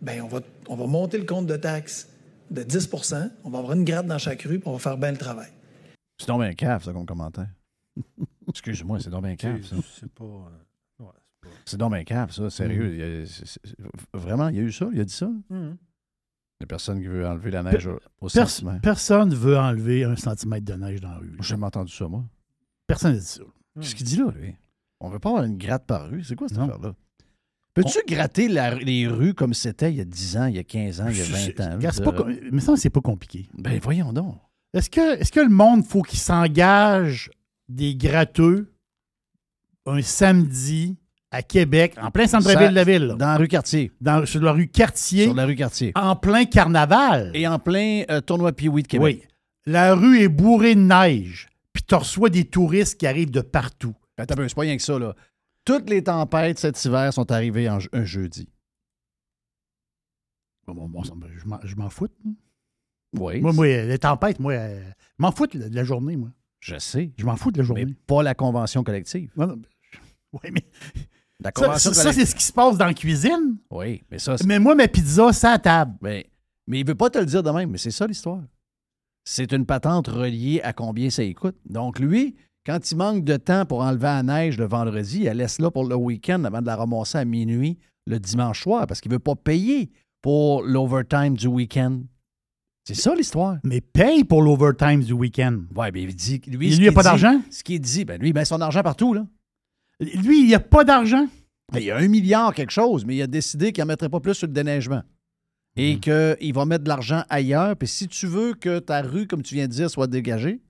ben 0.00 0.22
on 0.22 0.28
va, 0.28 0.40
on 0.68 0.76
va 0.76 0.86
monter 0.86 1.18
le 1.18 1.24
compte 1.24 1.46
de 1.46 1.56
taxes 1.56 2.08
de 2.50 2.62
10% 2.62 3.30
on 3.42 3.50
va 3.50 3.58
avoir 3.58 3.72
une 3.72 3.84
gratte 3.84 4.06
dans 4.06 4.18
chaque 4.18 4.42
rue, 4.42 4.58
puis 4.60 4.68
on 4.68 4.72
va 4.74 4.78
faire 4.78 4.98
bien 4.98 5.10
le 5.10 5.16
travail. 5.18 5.48
C'est 6.18 6.28
donc 6.28 6.40
bien 6.42 6.52
cave, 6.54 6.84
ça, 6.84 6.92
comme 6.92 7.06
commentaire. 7.06 7.48
Excuse-moi, 8.48 9.00
c'est 9.00 9.10
donc 9.10 9.24
bien 9.24 9.34
cave, 9.34 9.62
ça. 9.64 9.76
C'est 9.98 10.12
pas. 10.12 10.24
euh, 10.24 11.04
ouais, 11.04 11.10
c'est 11.42 11.48
pas- 11.48 11.56
C'est 11.64 11.76
donc 11.78 11.92
bien 11.94 12.04
cave, 12.04 12.30
ça. 12.30 12.50
Sérieux. 12.50 12.94
il 12.94 13.02
a- 13.02 13.26
c'est- 13.26 13.46
c'est- 13.46 13.76
vraiment, 14.12 14.48
il 14.48 14.56
y 14.56 14.58
a 14.60 14.62
eu 14.62 14.70
ça? 14.72 14.88
Il 14.92 15.00
a 15.00 15.04
dit 15.04 15.12
ça? 15.12 15.30
Mhm. 15.50 15.76
Il 16.64 16.68
n'y 16.68 16.72
a 16.72 16.76
personne 16.76 17.00
qui 17.00 17.06
veut 17.08 17.26
enlever 17.26 17.50
la 17.50 17.62
neige 17.62 17.86
au- 17.86 18.00
au 18.22 18.28
Pers- 18.28 18.48
centimètre. 18.48 18.80
personne 18.80 19.28
ne 19.28 19.34
veut 19.34 19.58
enlever 19.58 20.04
un 20.04 20.16
centimètre 20.16 20.64
de 20.64 20.72
neige 20.74 21.00
dans 21.00 21.10
la 21.10 21.18
rue. 21.18 21.32
J'ai 21.40 21.48
jamais 21.48 21.66
entendu 21.66 21.92
ça, 21.92 22.08
moi. 22.08 22.24
Personne 22.86 23.12
n'a 23.12 23.18
dit 23.18 23.26
ça. 23.26 23.42
Qu'est-ce 23.80 23.94
qu'il 23.94 24.06
dit 24.06 24.16
là, 24.16 24.30
lui? 24.34 24.54
On 25.00 25.10
veut 25.10 25.18
pas 25.18 25.28
avoir 25.28 25.44
une 25.44 25.58
gratte 25.58 25.84
par 25.86 26.08
rue. 26.08 26.22
C'est 26.24 26.36
quoi 26.36 26.48
cette 26.48 26.56
affaire-là? 26.58 26.94
Peux-tu 27.74 27.98
gratter 28.06 28.48
la- 28.48 28.76
les 28.76 29.06
rues 29.08 29.34
comme 29.34 29.52
c'était 29.52 29.90
il 29.92 29.96
y 29.96 30.00
a 30.00 30.04
10 30.04 30.36
ans, 30.38 30.46
il 30.46 30.54
y 30.54 30.58
a 30.58 30.64
15 30.64 31.00
ans, 31.02 31.08
il 31.08 31.18
y 31.18 31.20
a 31.20 31.24
20 31.24 31.60
ans? 31.60 31.74
Regarde, 31.74 32.02
pas 32.04 32.12
com- 32.12 32.34
mais 32.52 32.60
ça, 32.60 32.76
c'est 32.76 32.88
pas 32.88 33.00
compliqué. 33.02 33.48
Ben, 33.58 33.78
voyons 33.82 34.12
donc. 34.12 34.36
Est-ce 34.72 34.88
que, 34.88 35.18
est-ce 35.18 35.32
que 35.32 35.40
le 35.40 35.48
monde 35.50 35.84
faut 35.84 36.02
qu'il 36.02 36.18
s'engage 36.20 37.30
des 37.68 37.94
gratteux 37.96 38.72
un 39.86 40.00
samedi 40.00 40.96
à 41.34 41.42
Québec, 41.42 41.94
en 42.00 42.10
plein 42.10 42.26
centre-ville 42.26 42.70
de 42.70 42.74
la 42.74 42.84
ville. 42.84 43.02
là. 43.06 43.14
Dans 43.14 43.26
la 43.26 43.36
rue 43.36 43.48
Cartier. 43.48 43.92
Dans, 44.00 44.24
sur 44.26 44.40
la 44.42 44.52
rue 44.52 44.68
Cartier. 44.68 45.24
Sur 45.24 45.34
la 45.34 45.44
rue 45.46 45.56
Cartier. 45.56 45.92
En 45.94 46.16
plein 46.16 46.44
carnaval. 46.44 47.30
Et 47.34 47.46
en 47.46 47.58
plein 47.58 48.02
euh, 48.10 48.20
tournoi 48.20 48.52
Pee-Wee 48.52 48.82
de 48.82 48.88
Québec. 48.88 49.20
Oui. 49.22 49.28
La 49.66 49.94
rue 49.94 50.20
est 50.20 50.28
bourrée 50.28 50.74
de 50.74 50.80
neige. 50.80 51.48
Puis 51.72 51.82
tu 51.82 51.94
reçois 51.94 52.30
des 52.30 52.44
touristes 52.44 52.98
qui 53.00 53.06
arrivent 53.06 53.30
de 53.30 53.40
partout. 53.40 53.94
Attends, 54.16 54.34
un 54.34 54.36
peu, 54.36 54.48
c'est 54.48 54.54
pas 54.54 54.60
rien 54.62 54.76
que 54.76 54.82
ça, 54.82 54.98
là. 54.98 55.14
Toutes 55.64 55.88
les 55.90 56.04
tempêtes 56.04 56.58
cet 56.58 56.84
hiver 56.84 57.12
sont 57.12 57.30
arrivées 57.32 57.68
en, 57.68 57.78
un 57.92 58.04
jeudi. 58.04 58.48
Bon, 60.66 60.74
bon, 60.74 60.88
bon, 60.88 61.02
ça 61.04 61.14
me- 61.14 61.28
je 61.36 61.46
m'en- 61.46 61.60
je 61.62 61.76
m'en 61.76 61.90
fous. 61.90 62.08
hein. 62.26 62.32
Oui. 63.18 63.40
Moi, 63.40 63.52
moi, 63.52 63.66
les 63.66 63.98
tempêtes, 63.98 64.40
moi, 64.40 64.52
euh, 64.54 64.80
je 65.18 65.22
m'en 65.22 65.30
fous 65.32 65.46
de 65.46 65.58
la, 65.58 65.68
de 65.68 65.74
la 65.74 65.84
journée, 65.84 66.16
moi. 66.16 66.30
Je 66.60 66.78
sais. 66.78 67.12
Je 67.16 67.24
m'en 67.26 67.36
fous 67.36 67.50
de 67.52 67.58
la 67.58 67.64
journée. 67.64 67.84
Mais 67.84 67.94
pas 68.06 68.22
la 68.22 68.34
convention 68.34 68.82
collective. 68.84 69.30
Oui, 70.42 70.50
mais 70.52 70.64
La 71.42 71.50
ça, 71.54 71.66
convention 71.66 71.92
ça, 71.92 72.02
ça, 72.02 72.12
c'est 72.12 72.26
ce 72.26 72.34
qui 72.34 72.44
se 72.44 72.52
passe 72.52 72.78
dans 72.78 72.86
la 72.86 72.94
cuisine. 72.94 73.56
Oui, 73.70 74.02
mais 74.10 74.18
ça, 74.18 74.36
Mais 74.46 74.58
moi, 74.58 74.74
ma 74.74 74.88
pizza, 74.88 75.32
c'est 75.32 75.48
à 75.48 75.58
table. 75.58 75.94
Mais, 76.00 76.26
mais 76.66 76.80
il 76.80 76.86
veut 76.86 76.94
pas 76.94 77.10
te 77.10 77.18
le 77.18 77.26
dire 77.26 77.42
de 77.42 77.50
même, 77.50 77.70
mais 77.70 77.78
c'est 77.78 77.90
ça 77.90 78.06
l'histoire. 78.06 78.42
C'est 79.24 79.52
une 79.52 79.66
patente 79.66 80.08
reliée 80.08 80.60
à 80.62 80.72
combien 80.72 81.10
ça 81.10 81.22
coûte. 81.34 81.56
Donc, 81.64 81.98
lui, 81.98 82.36
quand 82.66 82.90
il 82.90 82.96
manque 82.96 83.24
de 83.24 83.36
temps 83.36 83.66
pour 83.66 83.80
enlever 83.80 84.04
la 84.04 84.22
neige 84.22 84.58
le 84.58 84.66
vendredi, 84.66 85.20
il 85.20 85.24
la 85.24 85.34
laisse 85.34 85.58
là 85.58 85.70
pour 85.70 85.84
le 85.84 85.96
week-end 85.96 86.44
avant 86.44 86.60
de 86.60 86.66
la 86.66 86.76
ramasser 86.76 87.18
à 87.18 87.24
minuit 87.24 87.78
le 88.06 88.18
dimanche 88.18 88.62
soir 88.62 88.86
parce 88.86 89.00
qu'il 89.00 89.10
veut 89.10 89.18
pas 89.18 89.34
payer 89.34 89.90
pour 90.22 90.62
l'overtime 90.62 91.36
du 91.36 91.46
week-end. 91.46 92.02
C'est 92.86 92.94
ça 92.94 93.14
l'histoire. 93.14 93.56
Mais 93.64 93.80
paye 93.80 94.24
pour 94.24 94.42
l'overtime 94.42 95.02
du 95.02 95.14
week-end. 95.14 95.62
Oui, 95.74 95.86
mais 95.92 96.02
il 96.02 96.14
dit. 96.14 96.40
Lui, 96.46 96.72
ce 96.72 96.78
lui, 96.78 96.86
il 96.86 96.88
a 96.88 96.92
pas 96.92 97.02
d'argent? 97.02 97.40
Ce 97.50 97.64
qu'il 97.64 97.80
dit, 97.80 98.04
ben 98.04 98.20
lui, 98.20 98.28
il 98.28 98.34
met 98.34 98.44
son 98.44 98.60
argent 98.60 98.82
partout, 98.82 99.14
là. 99.14 99.26
Lui, 100.04 100.40
il 100.40 100.46
n'y 100.46 100.54
a 100.54 100.60
pas 100.60 100.84
d'argent. 100.84 101.26
Il 101.74 101.82
y 101.82 101.90
a 101.90 101.96
un 101.96 102.08
milliard 102.08 102.54
quelque 102.54 102.70
chose, 102.70 103.04
mais 103.04 103.16
il 103.16 103.22
a 103.22 103.26
décidé 103.26 103.72
qu'il 103.72 103.82
n'en 103.82 103.88
mettrait 103.88 104.08
pas 104.08 104.20
plus 104.20 104.34
sur 104.34 104.46
le 104.46 104.52
déneigement. 104.52 105.02
Et 105.76 105.98
qu'il 105.98 106.54
va 106.54 106.64
mettre 106.66 106.84
de 106.84 106.88
l'argent 106.88 107.24
ailleurs. 107.28 107.76
Puis 107.76 107.88
si 107.88 108.06
tu 108.06 108.26
veux 108.26 108.54
que 108.54 108.78
ta 108.78 109.02
rue, 109.02 109.26
comme 109.26 109.42
tu 109.42 109.56
viens 109.56 109.66
de 109.66 109.72
dire, 109.72 109.90
soit 109.90 110.06
dégagée, 110.06 110.60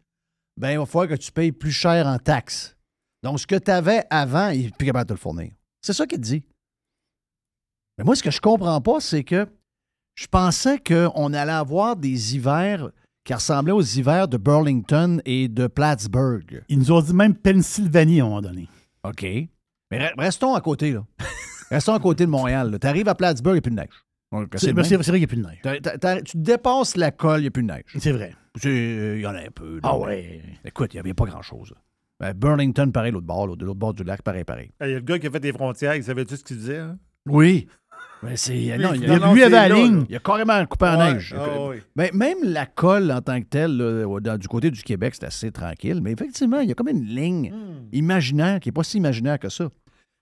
ben 0.56 0.70
il 0.70 0.78
va 0.78 0.86
falloir 0.86 1.08
que 1.08 1.22
tu 1.22 1.30
payes 1.30 1.52
plus 1.52 1.72
cher 1.72 2.06
en 2.06 2.18
taxes. 2.18 2.76
Donc, 3.22 3.40
ce 3.40 3.46
que 3.46 3.56
tu 3.56 3.70
avais 3.70 4.04
avant, 4.10 4.50
il 4.50 4.64
n'est 4.64 4.70
plus 4.70 4.86
capable 4.86 5.06
de 5.06 5.14
te 5.14 5.18
le 5.18 5.20
fournir. 5.20 5.50
C'est 5.82 5.92
ça 5.92 6.06
qu'il 6.06 6.20
dit. 6.20 6.42
Mais 7.98 8.04
moi, 8.04 8.16
ce 8.16 8.22
que 8.22 8.30
je 8.30 8.40
comprends 8.40 8.80
pas, 8.80 9.00
c'est 9.00 9.24
que 9.24 9.46
je 10.14 10.26
pensais 10.26 10.78
qu'on 10.78 11.32
allait 11.32 11.52
avoir 11.52 11.96
des 11.96 12.36
hivers 12.36 12.90
qui 13.24 13.34
ressemblaient 13.34 13.72
aux 13.72 13.82
hivers 13.82 14.28
de 14.28 14.36
Burlington 14.36 15.20
et 15.24 15.48
de 15.48 15.66
Plattsburgh. 15.66 16.62
Ils 16.68 16.78
nous 16.78 16.92
ont 16.92 17.00
dit 17.00 17.14
même 17.14 17.34
Pennsylvanie 17.34 18.20
à 18.20 18.24
un 18.24 18.28
moment 18.28 18.42
donné. 18.42 18.68
OK. 19.04 19.22
Mais 19.22 19.98
re- 19.98 20.12
restons 20.18 20.54
à 20.54 20.60
côté, 20.60 20.92
là. 20.92 21.04
restons 21.70 21.94
à 21.94 22.00
côté 22.00 22.24
de 22.26 22.30
Montréal. 22.30 22.76
Tu 22.80 22.86
arrives 22.86 23.08
à 23.08 23.14
Plattsburgh, 23.14 23.54
il 23.54 23.56
n'y 23.56 23.58
a 23.58 23.62
plus 23.62 23.70
de 23.70 23.76
neige. 23.76 24.04
C'est 24.56 24.72
vrai 24.72 24.82
qu'il 24.82 25.18
n'y 25.18 25.24
a 25.24 25.26
plus 25.28 25.36
de 25.36 25.46
neige. 25.46 26.22
Tu 26.24 26.36
dépasses 26.38 26.96
la 26.96 27.10
colle, 27.12 27.40
il 27.40 27.42
n'y 27.42 27.48
a 27.48 27.50
plus 27.50 27.62
de 27.62 27.68
neige. 27.68 27.84
C'est 27.98 28.12
vrai. 28.12 28.34
Euh, 28.64 29.14
Il 29.16 29.20
y 29.22 29.26
en 29.26 29.34
a 29.34 29.40
un 29.40 29.50
peu. 29.54 29.74
là, 29.74 29.80
Ah 29.84 29.92
mais- 29.98 30.04
ouais. 30.06 30.42
Écoute, 30.64 30.92
il 30.92 30.96
n'y 30.96 31.00
avait 31.00 31.14
pas 31.14 31.26
grand-chose. 31.26 31.72
Ben, 32.20 32.32
Burlington, 32.32 32.90
pareil, 32.92 33.12
l'autre 33.12 33.26
bord, 33.26 33.46
là, 33.48 33.56
de 33.56 33.64
l'autre 33.64 33.78
bord 33.78 33.92
du 33.94 34.04
lac, 34.04 34.22
pareil, 34.22 34.44
pareil. 34.44 34.70
Il 34.80 34.88
y 34.88 34.92
a 34.92 34.94
le 34.94 35.00
gars 35.00 35.18
qui 35.18 35.26
a 35.26 35.30
fait 35.30 35.40
des 35.40 35.52
frontières, 35.52 35.94
il 35.96 36.04
savait 36.04 36.24
tout 36.24 36.36
ce 36.36 36.44
qu'il 36.44 36.56
disait. 36.58 36.78
hein? 36.78 36.98
Oui. 37.26 37.66
Mais 38.24 38.36
c'est. 38.36 38.52
Lui, 38.54 38.78
non, 38.78 38.94
il- 38.94 39.06
non, 39.06 39.34
lui 39.34 39.42
avait 39.42 39.50
la 39.56 39.68
ligne. 39.68 39.98
là. 40.00 40.06
Il 40.08 40.16
a 40.16 40.18
carrément 40.20 40.66
coupé 40.66 40.86
en 40.86 40.98
Ouais, 40.98 41.12
neige. 41.14 41.34
ah 41.38 41.46
oui. 41.68 41.76
Même 42.14 42.38
la 42.42 42.66
colle 42.66 43.10
en 43.12 43.20
tant 43.20 43.40
que 43.40 43.46
telle, 43.46 43.76
là, 43.76 44.06
au- 44.08 44.20
dans- 44.20 44.38
du 44.38 44.48
côté 44.48 44.70
du 44.70 44.82
Québec, 44.82 45.14
c'est 45.18 45.26
assez 45.26 45.50
tranquille. 45.52 46.00
Mais 46.02 46.12
effectivement, 46.12 46.60
il 46.60 46.68
y 46.68 46.72
a 46.72 46.74
comme 46.74 46.88
une 46.88 47.04
ligne 47.04 47.52
Hmm. 47.52 47.88
imaginaire 47.92 48.60
qui 48.60 48.68
n'est 48.68 48.72
pas 48.72 48.84
si 48.84 48.96
imaginaire 48.98 49.38
que 49.38 49.48
ça. 49.48 49.68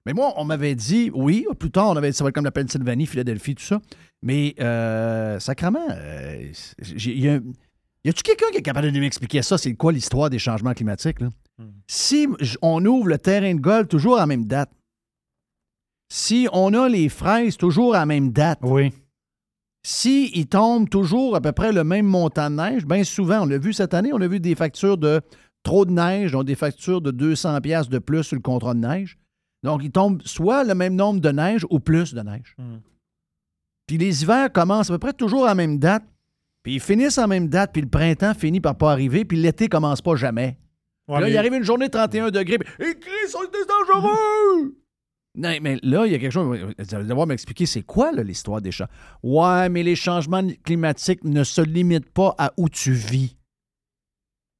Mais 0.04 0.12
moi, 0.14 0.32
on 0.36 0.44
m'avait 0.44 0.74
dit, 0.74 1.10
oui, 1.14 1.46
plus 1.58 1.70
tard, 1.70 1.90
on 1.90 1.96
avait 1.96 2.10
dit 2.10 2.16
ça 2.16 2.24
va 2.24 2.28
être 2.30 2.34
comme 2.34 2.44
la 2.44 2.50
Pennsylvanie, 2.50 3.06
Philadelphie, 3.06 3.54
tout 3.54 3.62
ça. 3.62 3.80
Mais, 4.22 4.54
euh, 4.60 5.38
sacrement, 5.38 5.86
euh, 5.90 6.50
y 6.96 7.28
a, 7.28 7.38
y 8.04 8.08
a-tu 8.08 8.22
quelqu'un 8.24 8.46
qui 8.50 8.58
est 8.58 8.62
capable 8.62 8.90
de 8.90 8.98
m'expliquer 8.98 9.42
ça? 9.42 9.58
C'est 9.58 9.74
quoi 9.74 9.92
l'histoire 9.92 10.28
des 10.28 10.40
changements 10.40 10.72
climatiques? 10.74 11.20
Là? 11.20 11.28
Si 11.86 12.26
j- 12.40 12.56
on 12.62 12.84
ouvre 12.84 13.06
le 13.08 13.18
terrain 13.18 13.54
de 13.54 13.60
golf 13.60 13.86
toujours 13.86 14.16
à 14.16 14.20
la 14.20 14.26
même 14.26 14.44
date, 14.46 14.70
si 16.14 16.46
on 16.52 16.74
a 16.74 16.90
les 16.90 17.08
fraises 17.08 17.56
toujours 17.56 17.94
à 17.94 18.00
la 18.00 18.06
même 18.06 18.32
date, 18.32 18.58
Oui. 18.62 18.92
si 19.82 20.30
il 20.34 20.46
tombe 20.46 20.86
toujours 20.90 21.34
à 21.36 21.40
peu 21.40 21.52
près 21.52 21.72
le 21.72 21.84
même 21.84 22.04
montant 22.04 22.50
de 22.50 22.56
neige, 22.56 22.84
bien 22.84 23.02
souvent, 23.02 23.40
on 23.42 23.46
l'a 23.46 23.56
vu 23.56 23.72
cette 23.72 23.94
année, 23.94 24.12
on 24.12 24.20
a 24.20 24.28
vu 24.28 24.38
des 24.38 24.54
factures 24.54 24.98
de 24.98 25.22
trop 25.62 25.86
de 25.86 25.90
neige, 25.92 26.32
donc 26.32 26.44
des 26.44 26.54
factures 26.54 27.00
de 27.00 27.10
200 27.12 27.58
pièces 27.62 27.88
de 27.88 27.98
plus 27.98 28.24
sur 28.24 28.36
le 28.36 28.42
contrat 28.42 28.74
de 28.74 28.80
neige. 28.80 29.16
Donc, 29.62 29.80
il 29.84 29.90
tombe 29.90 30.20
soit 30.26 30.64
le 30.64 30.74
même 30.74 30.96
nombre 30.96 31.20
de 31.20 31.30
neige 31.30 31.64
ou 31.70 31.80
plus 31.80 32.12
de 32.12 32.20
neige. 32.20 32.54
Hmm. 32.58 32.80
Puis 33.86 33.96
les 33.96 34.22
hivers 34.22 34.52
commencent 34.52 34.90
à 34.90 34.94
peu 34.94 34.98
près 34.98 35.12
toujours 35.14 35.44
à 35.44 35.48
la 35.48 35.54
même 35.54 35.78
date, 35.78 36.04
puis 36.62 36.74
ils 36.74 36.80
finissent 36.80 37.16
à 37.16 37.22
la 37.22 37.26
même 37.28 37.48
date, 37.48 37.72
puis 37.72 37.80
le 37.80 37.88
printemps 37.88 38.34
finit 38.34 38.60
par 38.60 38.76
pas 38.76 38.92
arriver, 38.92 39.24
puis 39.24 39.38
l'été 39.40 39.68
commence 39.68 40.02
pas 40.02 40.14
jamais. 40.16 40.58
Ouais, 41.08 41.20
là, 41.20 41.26
mais- 41.26 41.32
il 41.32 41.38
arrive 41.38 41.54
une 41.54 41.62
journée 41.64 41.86
de 41.86 41.92
31 41.92 42.30
degrés, 42.30 42.58
puis 42.58 42.68
«Écris, 42.90 43.10
c'est 43.28 43.68
dangereux!» 43.68 44.76
Non, 45.34 45.56
mais 45.62 45.78
là, 45.82 46.04
il 46.06 46.12
y 46.12 46.14
a 46.14 46.18
quelque 46.18 46.30
chose. 46.32 46.46
Vous 46.78 46.94
allez 46.94 47.06
devoir 47.06 47.26
m'expliquer, 47.26 47.64
c'est 47.64 47.82
quoi 47.82 48.12
l'histoire 48.12 48.60
des 48.60 48.70
champs? 48.70 48.88
Ouais, 49.22 49.68
mais 49.70 49.82
les 49.82 49.96
changements 49.96 50.46
climatiques 50.62 51.24
ne 51.24 51.42
se 51.42 51.62
limitent 51.62 52.10
pas 52.12 52.34
à 52.38 52.52
où 52.58 52.68
tu 52.68 52.92
vis. 52.92 53.34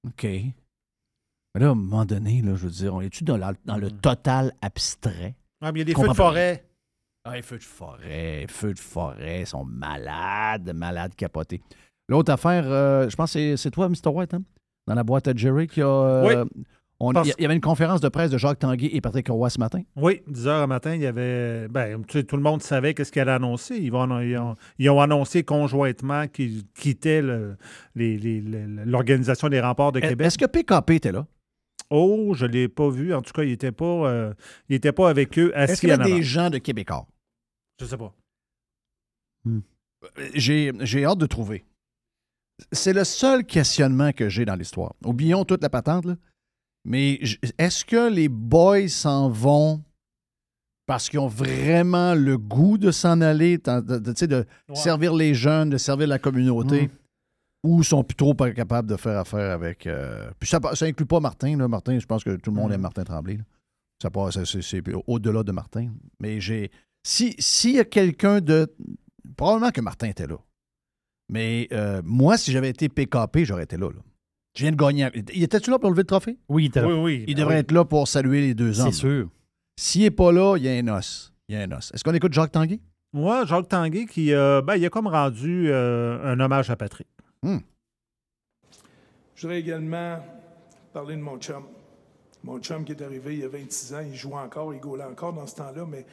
OK. 0.07 0.25
Mais 0.25 1.61
là, 1.61 1.69
à 1.69 1.71
un 1.73 1.75
moment 1.75 2.05
donné, 2.07 2.41
là, 2.41 2.55
je 2.55 2.65
veux 2.65 2.71
dire, 2.71 2.95
on 2.95 3.01
est-tu 3.03 3.25
dans, 3.25 3.37
la- 3.37 3.53
dans 3.67 3.77
le 3.77 3.91
total 3.91 4.53
abstrait? 4.63 5.35
Ah, 5.61 5.71
mais 5.73 5.81
il 5.81 5.81
y 5.81 5.83
a 5.83 5.85
des 5.85 5.93
feux 5.95 6.09
de 6.09 6.15
forêt. 6.17 6.65
Ah, 7.25 7.37
les 7.37 7.43
feux 7.43 7.59
de 7.59 7.63
forêt, 7.63 8.41
les 8.41 8.47
feux 8.49 8.73
de 8.75 8.79
forêt 8.79 9.45
sont 9.45 9.65
malades, 9.65 10.73
malades 10.75 11.15
capotés. 11.15 11.61
L'autre 12.09 12.33
affaire, 12.33 12.65
euh, 12.67 13.09
je 13.09 13.15
pense 13.15 13.33
que 13.35 13.39
c'est- 13.39 13.57
c'est 13.57 13.71
toi, 13.71 13.89
Mr. 13.89 14.09
White, 14.09 14.35
hein? 14.35 14.43
dans 14.89 14.95
la 14.95 15.05
boîte 15.05 15.29
à 15.29 15.35
Jerry, 15.37 15.69
qui 15.69 15.81
a. 15.83 15.87
euh, 15.87 16.45
Oui. 16.45 16.65
Parce- 17.13 17.33
Il 17.39 17.43
y 17.43 17.45
avait 17.45 17.55
une 17.55 17.61
conférence 17.61 18.01
de 18.01 18.09
presse 18.09 18.31
de 18.31 18.39
Jacques 18.39 18.61
Tanguay 18.61 18.91
et 18.93 19.01
Patrick 19.01 19.29
Roy 19.29 19.51
ce 19.51 19.59
matin. 19.59 19.81
Oui, 19.97 20.23
10 20.29 20.47
heures 20.47 20.61
le 20.61 20.67
matin, 20.69 20.95
il 20.95 21.01
y 21.01 21.07
avait. 21.07 21.67
Ben, 21.69 22.05
tu 22.07 22.19
sais, 22.19 22.25
tout 22.25 22.37
le 22.37 22.43
monde 22.43 22.63
savait 22.63 22.95
qu'est-ce 22.95 23.11
qu'elle 23.11 23.29
a 23.29 23.35
annoncé. 23.37 23.77
Ils, 23.77 23.91
vont, 23.91 24.21
ils, 24.21 24.37
ont, 24.39 24.57
ils 24.79 24.89
ont 24.91 25.01
annoncé 25.01 25.43
conjointement 25.43 26.29
qu'ils 26.29 26.63
quittaient 26.75 27.23
le- 27.23 27.57
l'Organisation 27.97 29.49
des 29.49 29.61
remparts 29.61 29.93
de 29.93 30.01
Québec. 30.01 30.27
Est-ce 30.27 30.39
que 30.39 30.47
PKP 30.47 30.91
était 30.97 31.13
là? 31.13 31.27
Oh, 31.91 32.33
je 32.35 32.47
ne 32.47 32.53
l'ai 32.53 32.69
pas 32.69 32.89
vu. 32.89 33.13
En 33.15 33.21
tout 33.21 33.33
cas, 33.33 33.43
il 33.43 33.51
n'était 33.51 33.73
pas, 33.73 33.85
euh, 33.85 34.33
il 34.69 34.77
était 34.77 34.93
pas 34.93 35.11
avec 35.11 35.39
eux 35.39 35.53
Est-ce 35.55 35.81
qu'il 35.81 35.89
y 35.91 35.93
a 35.93 35.99
des 35.99 36.23
gens 36.23 36.49
de 36.51 36.59
Québécois? 36.59 37.07
Je 37.81 37.85
sais 37.87 37.97
pas. 37.99 38.15
J'ai 40.35 40.73
j'ai 40.81 41.05
hâte 41.05 41.19
de 41.19 41.27
trouver. 41.27 41.65
C'est 42.73 42.93
le 42.93 43.05
seul 43.05 43.45
questionnement 43.45 44.13
que 44.13 44.29
j'ai 44.29 44.45
dans 44.45 44.55
l'histoire. 44.55 44.95
Oublions 45.05 45.45
toute 45.45 45.63
la 45.63 45.71
patente, 45.71 46.05
là. 46.05 46.15
Mais 46.85 47.21
est-ce 47.59 47.85
que 47.85 48.11
les 48.11 48.29
boys 48.29 48.89
s'en 48.89 49.29
vont 49.31 49.83
parce 50.87 51.09
qu'ils 51.09 51.21
ont 51.21 51.29
vraiment 51.29 52.15
le 52.15 52.37
goût 52.37 52.77
de 52.77 52.91
s'en 52.91 53.21
aller, 53.21 53.57
de, 53.59 54.45
servir 54.75 55.15
les 55.15 55.33
jeunes, 55.35 55.71
de 55.71 55.79
servir 55.79 56.09
la 56.09 56.19
communauté, 56.19 56.89
Mm. 56.89 56.91
ou 57.69 57.83
sont 57.85 58.03
plutôt 58.03 58.35
pas 58.35 58.51
capables 58.51 58.89
de 58.89 58.97
faire 58.97 59.19
affaire 59.21 59.53
avec. 59.53 59.87
euh, 59.87 60.29
Puis 60.41 60.49
ça, 60.49 60.59
ça 60.75 60.85
inclut 60.87 61.07
pas 61.07 61.21
Martin. 61.21 61.57
Là. 61.57 61.69
Martin, 61.69 61.97
je 61.99 62.05
pense 62.07 62.25
que 62.25 62.35
tout 62.37 62.51
le 62.51 62.57
monde 62.57 62.71
Mm. 62.71 62.75
aime 62.75 62.81
Martin 62.81 63.05
Tremblay. 63.05 63.37
là. 63.37 63.45
Ça 64.03 64.11
passe, 64.11 64.43
c'est- 64.45 64.83
au-delà 65.07 65.45
de 65.45 65.53
Martin. 65.53 65.91
Mais 66.21 66.41
j'ai. 66.41 66.73
Si 67.05 67.37
s'il 67.39 67.77
y 67.77 67.79
a 67.81 67.85
quelqu'un 67.85 68.41
de. 68.41 68.67
Probablement 69.37 69.71
que 69.71 69.81
Martin 69.81 70.09
était 70.09 70.27
là. 70.27 70.37
Mais 71.29 71.69
euh, 71.73 72.03
moi, 72.05 72.37
si 72.37 72.51
j'avais 72.51 72.71
été 72.71 72.89
PKP, 72.89 73.45
j'aurais 73.45 73.63
été 73.63 73.77
là. 73.77 73.89
là. 73.91 74.01
Je 74.55 74.63
viens 74.65 74.73
de 74.73 74.77
gagner. 74.77 75.09
Il 75.35 75.43
était-tu 75.43 75.71
là 75.71 75.79
pour 75.79 75.91
lever 75.91 76.03
le 76.03 76.07
trophée? 76.07 76.39
Oui, 76.49 76.65
il 76.65 76.67
était 76.69 76.83
là. 76.83 76.89
Oui, 76.89 76.95
oui. 76.95 77.25
Il 77.27 77.35
devrait 77.35 77.55
oui. 77.55 77.61
être 77.61 77.73
là 77.73 77.85
pour 77.85 78.07
saluer 78.07 78.41
les 78.43 78.55
deux 78.55 78.81
hommes. 78.81 78.93
C'est 78.93 78.99
sûr. 78.99 79.29
S'il 79.79 80.03
n'est 80.03 80.11
pas 80.11 80.31
là, 80.33 80.57
il 80.59 80.65
y 80.65 80.69
a 80.69 80.73
un 80.73 80.89
os. 80.89 81.33
Il 81.49 81.55
y 81.55 81.59
a 81.59 81.63
un 81.63 81.73
os. 81.73 81.91
Est-ce 81.95 82.05
qu'on 82.05 82.13
écoute 82.15 82.33
Jacques 82.35 82.53
Tanguay? 82.53 82.81
Moi, 83.15 83.45
Jacques 83.47 83.69
Tanguay, 83.69 84.05
qui, 84.07 84.33
euh, 84.35 84.61
ben, 84.63 84.77
il 84.77 84.85
a 84.85 84.91
comme 84.91 85.07
rendu 85.07 85.71
euh, 85.71 86.23
un 86.25 86.39
hommage 86.41 86.71
à 86.71 86.77
Patrick. 86.77 87.07
Je 89.35 89.43
voudrais 89.43 89.59
également 89.61 90.19
parler 90.93 91.17
de 91.17 91.21
mon 91.23 91.39
chum. 91.39 91.65
Mon 92.45 92.59
chum 92.61 92.85
qui 92.85 92.93
est 92.93 93.03
arrivé 93.03 93.35
il 93.35 93.41
y 93.41 93.45
a 93.45 93.49
26 93.49 93.95
ans, 93.95 94.01
il 94.07 94.15
jouait 94.15 94.35
encore, 94.35 94.75
il 94.75 94.81
gaulait 94.81 95.05
encore 95.05 95.33
dans 95.33 95.47
ce 95.47 95.57
temps-là, 95.57 95.87
mais 95.89 96.05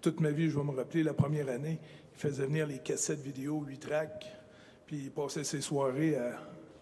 toute 0.00 0.20
ma 0.20 0.30
vie, 0.30 0.48
je 0.50 0.56
vais 0.58 0.64
me 0.64 0.70
rappeler, 0.76 1.02
la 1.02 1.14
première 1.14 1.48
année, 1.48 1.78
il 2.14 2.18
faisait 2.20 2.46
venir 2.46 2.66
les 2.66 2.78
cassettes 2.78 3.20
vidéo, 3.20 3.64
8 3.66 3.78
tracks, 3.78 4.26
puis 4.86 4.96
il 5.04 5.10
passait 5.10 5.44
ses 5.44 5.60
soirées 5.60 6.16
à- 6.16 6.38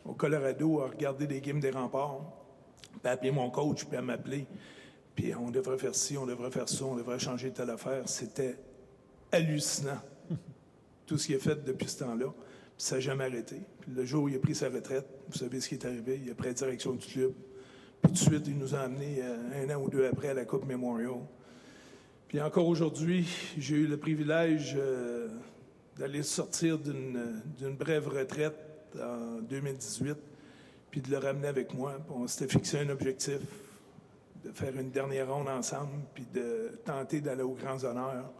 au 0.07 0.15
Colorado 0.15 0.81
à 0.81 0.89
regarder 0.89 1.27
des 1.27 1.41
games 1.41 1.61
des 1.61 1.71
remparts, 1.71 2.21
puis 3.03 3.09
à 3.09 3.11
appeler 3.11 3.31
mon 3.31 3.51
coach, 3.51 3.85
puis 3.85 3.97
à 3.97 4.03
m'appeler, 4.03 4.47
puis 5.15 5.35
on 5.35 5.51
devrait 5.51 5.79
faire 5.79 5.95
ci, 5.95 6.17
on 6.17 6.27
devrait 6.27 6.51
faire 6.51 6.69
ça, 6.69 6.85
on 6.85 6.97
devrait 6.97 7.19
changer 7.19 7.51
telle 7.51 7.71
affaire. 7.71 8.03
C'était 8.09 8.57
hallucinant, 9.33 10.01
tout 11.07 11.19
ce 11.19 11.27
qu'il 11.27 11.37
a 11.37 11.39
fait 11.39 11.65
depuis 11.65 11.89
ce 11.89 12.01
temps-là. 12.01 12.27
Puis 12.27 12.85
ça 12.85 12.97
n'a 12.97 13.01
jamais 13.01 13.25
arrêté. 13.25 13.57
Puis 13.81 13.93
le 13.93 14.05
jour 14.05 14.25
où 14.25 14.29
il 14.29 14.37
a 14.37 14.39
pris 14.39 14.55
sa 14.55 14.69
retraite, 14.69 15.07
vous 15.29 15.39
savez 15.39 15.61
ce 15.61 15.69
qui 15.69 15.77
est 15.77 15.87
arrivé, 15.87 16.21
il 16.23 16.31
a 16.31 16.35
pris 16.35 16.49
la 16.49 16.55
direction 16.55 16.93
du 16.93 17.07
club. 17.07 17.33
Puis 18.03 18.13
tout 18.13 18.13
de 18.13 18.19
suite, 18.19 18.47
il 18.47 18.59
nous 18.59 18.75
a 18.75 18.81
amenés 18.81 19.21
euh, 19.23 19.65
un 19.65 19.75
an 19.75 19.83
ou 19.83 19.89
deux 19.89 20.07
après 20.07 20.29
à 20.29 20.35
la 20.35 20.45
Coupe 20.45 20.67
Memorial. 20.67 21.21
Puis 22.29 22.41
encore 22.41 22.69
aujourd'hui, 22.69 23.27
j'ai 23.57 23.77
eu 23.77 23.87
le 23.87 23.97
privilège 23.97 24.75
euh, 24.77 25.29
d'aller 25.97 26.23
sortir 26.23 26.79
d'une 26.79 27.41
d'une 27.59 27.77
brève 27.77 28.09
retraite 28.09 28.76
en 29.03 29.41
2018, 29.43 30.17
puis 30.91 31.01
de 31.01 31.11
le 31.11 31.19
ramener 31.19 31.49
avec 31.49 31.75
moi. 31.75 31.99
On 32.11 32.27
s'était 32.27 32.53
fixé 32.53 32.79
un 32.79 32.89
objectif 32.89 33.41
de 34.45 34.53
faire 34.53 34.79
une 34.79 34.91
dernière 34.91 35.33
ronde 35.33 35.49
ensemble, 35.49 35.93
puis 36.15 36.27
de 36.33 36.79
tenter 36.85 37.21
d'aller 37.21 37.43
aux 37.43 37.55
grands 37.55 37.83
honneurs. 37.85 38.31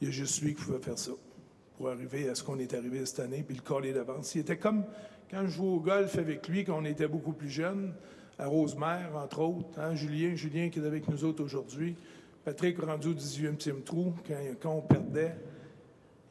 Il 0.00 0.08
y 0.08 0.10
a 0.10 0.12
juste 0.12 0.42
lui 0.42 0.54
qui 0.54 0.62
pouvait 0.62 0.78
faire 0.80 0.98
ça 0.98 1.12
pour 1.76 1.88
arriver 1.88 2.28
à 2.28 2.34
ce 2.34 2.42
qu'on 2.42 2.58
est 2.58 2.74
arrivé 2.74 3.04
cette 3.06 3.20
année, 3.20 3.42
puis 3.46 3.56
le 3.56 3.62
coller 3.62 3.92
d'avance. 3.92 4.34
Il 4.34 4.40
était 4.40 4.58
comme 4.58 4.84
quand 5.30 5.42
je 5.46 5.50
jouais 5.50 5.68
au 5.68 5.80
golf 5.80 6.18
avec 6.18 6.46
lui, 6.48 6.64
quand 6.64 6.78
on 6.78 6.84
était 6.84 7.08
beaucoup 7.08 7.32
plus 7.32 7.48
jeunes, 7.48 7.94
à 8.38 8.46
Rosemère, 8.46 9.10
entre 9.14 9.40
autres. 9.40 9.78
hein, 9.78 9.94
Julien, 9.94 10.34
Julien 10.34 10.68
qui 10.68 10.80
est 10.80 10.86
avec 10.86 11.08
nous 11.08 11.24
autres 11.24 11.42
aujourd'hui. 11.42 11.96
Patrick 12.44 12.78
rendu 12.80 13.08
au 13.08 13.14
18e 13.14 13.82
trou, 13.82 14.14
quand, 14.26 14.34
quand 14.60 14.72
on 14.72 14.80
perdait, 14.82 15.36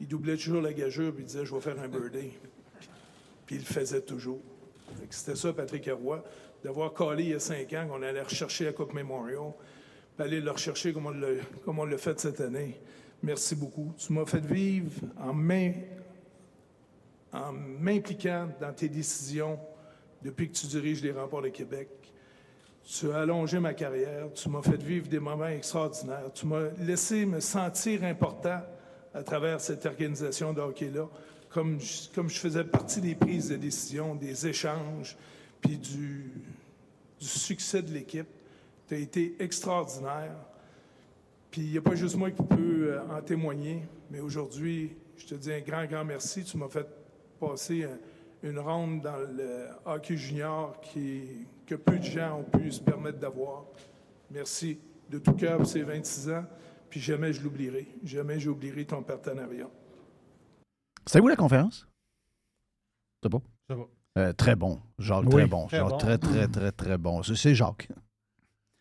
il 0.00 0.06
doublait 0.06 0.36
toujours 0.36 0.60
la 0.60 0.72
gageure, 0.72 1.12
puis 1.12 1.24
il 1.24 1.26
disait 1.26 1.44
«Je 1.46 1.54
vais 1.54 1.60
faire 1.60 1.80
un 1.80 1.88
birdie». 1.88 2.32
Il 3.52 3.58
le 3.58 3.64
faisait 3.64 4.00
toujours. 4.00 4.40
C'était 5.10 5.36
ça, 5.36 5.52
Patrick 5.52 5.88
Roy, 5.92 6.24
d'avoir 6.64 6.92
collé 6.92 7.24
il 7.24 7.30
y 7.30 7.34
a 7.34 7.38
cinq 7.38 7.72
ans 7.74 7.86
qu'on 7.88 8.02
allait 8.02 8.22
rechercher 8.22 8.64
la 8.64 8.72
Coupe 8.72 8.94
Memorial, 8.94 9.52
puis 10.16 10.26
aller 10.26 10.40
le 10.40 10.50
rechercher 10.50 10.92
comme 10.92 11.06
on 11.78 11.84
l'a, 11.84 11.98
fait 11.98 12.18
cette 12.18 12.40
année. 12.40 12.80
Merci 13.22 13.54
beaucoup. 13.54 13.92
Tu 13.98 14.12
m'as 14.12 14.24
fait 14.24 14.44
vivre 14.44 14.90
en 15.18 15.34
m'impliquant 17.52 18.48
dans 18.60 18.72
tes 18.72 18.88
décisions 18.88 19.58
depuis 20.22 20.48
que 20.48 20.56
tu 20.56 20.66
diriges 20.66 21.02
les 21.02 21.12
remparts 21.12 21.42
de 21.42 21.48
Québec. 21.48 21.88
Tu 22.84 23.12
as 23.12 23.18
allongé 23.18 23.60
ma 23.60 23.74
carrière, 23.74 24.32
tu 24.34 24.48
m'as 24.48 24.62
fait 24.62 24.82
vivre 24.82 25.08
des 25.08 25.20
moments 25.20 25.46
extraordinaires, 25.46 26.32
tu 26.34 26.46
m'as 26.46 26.70
laissé 26.80 27.26
me 27.26 27.38
sentir 27.38 28.02
important 28.02 28.60
à 29.14 29.22
travers 29.22 29.60
cette 29.60 29.86
organisation 29.86 30.52
de 30.52 30.60
hockey-là, 30.60 31.08
comme 31.52 31.80
je, 31.80 32.08
comme 32.14 32.28
je 32.30 32.38
faisais 32.38 32.64
partie 32.64 33.00
des 33.00 33.14
prises 33.14 33.48
de 33.50 33.56
décision, 33.56 34.14
des 34.14 34.46
échanges, 34.46 35.16
puis 35.60 35.76
du, 35.76 36.30
succès 37.18 37.82
de 37.82 37.92
l'équipe. 37.92 38.26
Tu 38.88 38.94
as 38.94 38.98
été 38.98 39.36
extraordinaire. 39.38 40.34
Puis 41.50 41.62
il 41.62 41.70
n'y 41.70 41.78
a 41.78 41.82
pas 41.82 41.94
juste 41.94 42.16
moi 42.16 42.30
qui 42.30 42.42
peux 42.42 42.92
euh, 42.94 43.00
en 43.10 43.20
témoigner, 43.22 43.82
mais 44.10 44.18
aujourd'hui, 44.20 44.96
je 45.16 45.26
te 45.26 45.34
dis 45.36 45.52
un 45.52 45.60
grand, 45.60 45.84
grand 45.86 46.04
merci. 46.04 46.42
Tu 46.44 46.56
m'as 46.56 46.68
fait 46.68 46.86
passer 47.38 47.84
un- 47.84 47.98
une 48.48 48.58
ronde 48.58 49.02
dans 49.02 49.18
le 49.18 49.66
hockey 49.84 50.16
junior 50.16 50.80
que 51.66 51.74
peu 51.76 51.98
de 51.98 52.02
gens 52.04 52.40
ont 52.40 52.58
pu 52.58 52.72
se 52.72 52.80
permettre 52.80 53.18
d'avoir. 53.18 53.66
Merci 54.30 54.78
de 55.08 55.18
tout 55.18 55.34
cœur 55.34 55.58
pour 55.58 55.66
ces 55.66 55.82
26 55.82 56.30
ans, 56.30 56.44
puis 56.90 56.98
jamais 57.00 57.32
je 57.32 57.40
l'oublierai. 57.42 57.86
Jamais 58.02 58.40
j'oublierai 58.40 58.84
ton 58.84 59.02
partenariat. 59.02 59.68
C'était 61.06 61.20
où 61.20 61.28
la 61.28 61.36
conférence? 61.36 61.86
C'est 63.22 63.28
pas? 63.30 63.42
Ça 63.68 63.74
va. 63.76 63.82
Euh, 64.18 64.32
très 64.32 64.56
bon. 64.56 64.80
Jacques, 64.98 65.24
Oui. 65.24 65.30
très 65.32 65.46
bon. 65.46 65.66
Très 65.66 65.76
Jacques, 65.78 65.88
bon. 65.88 65.96
très, 65.96 66.18
très, 66.18 66.48
très, 66.48 66.72
très 66.72 66.98
bon. 66.98 67.22
Ça, 67.22 67.34
c'est 67.34 67.54
Jacques. 67.54 67.88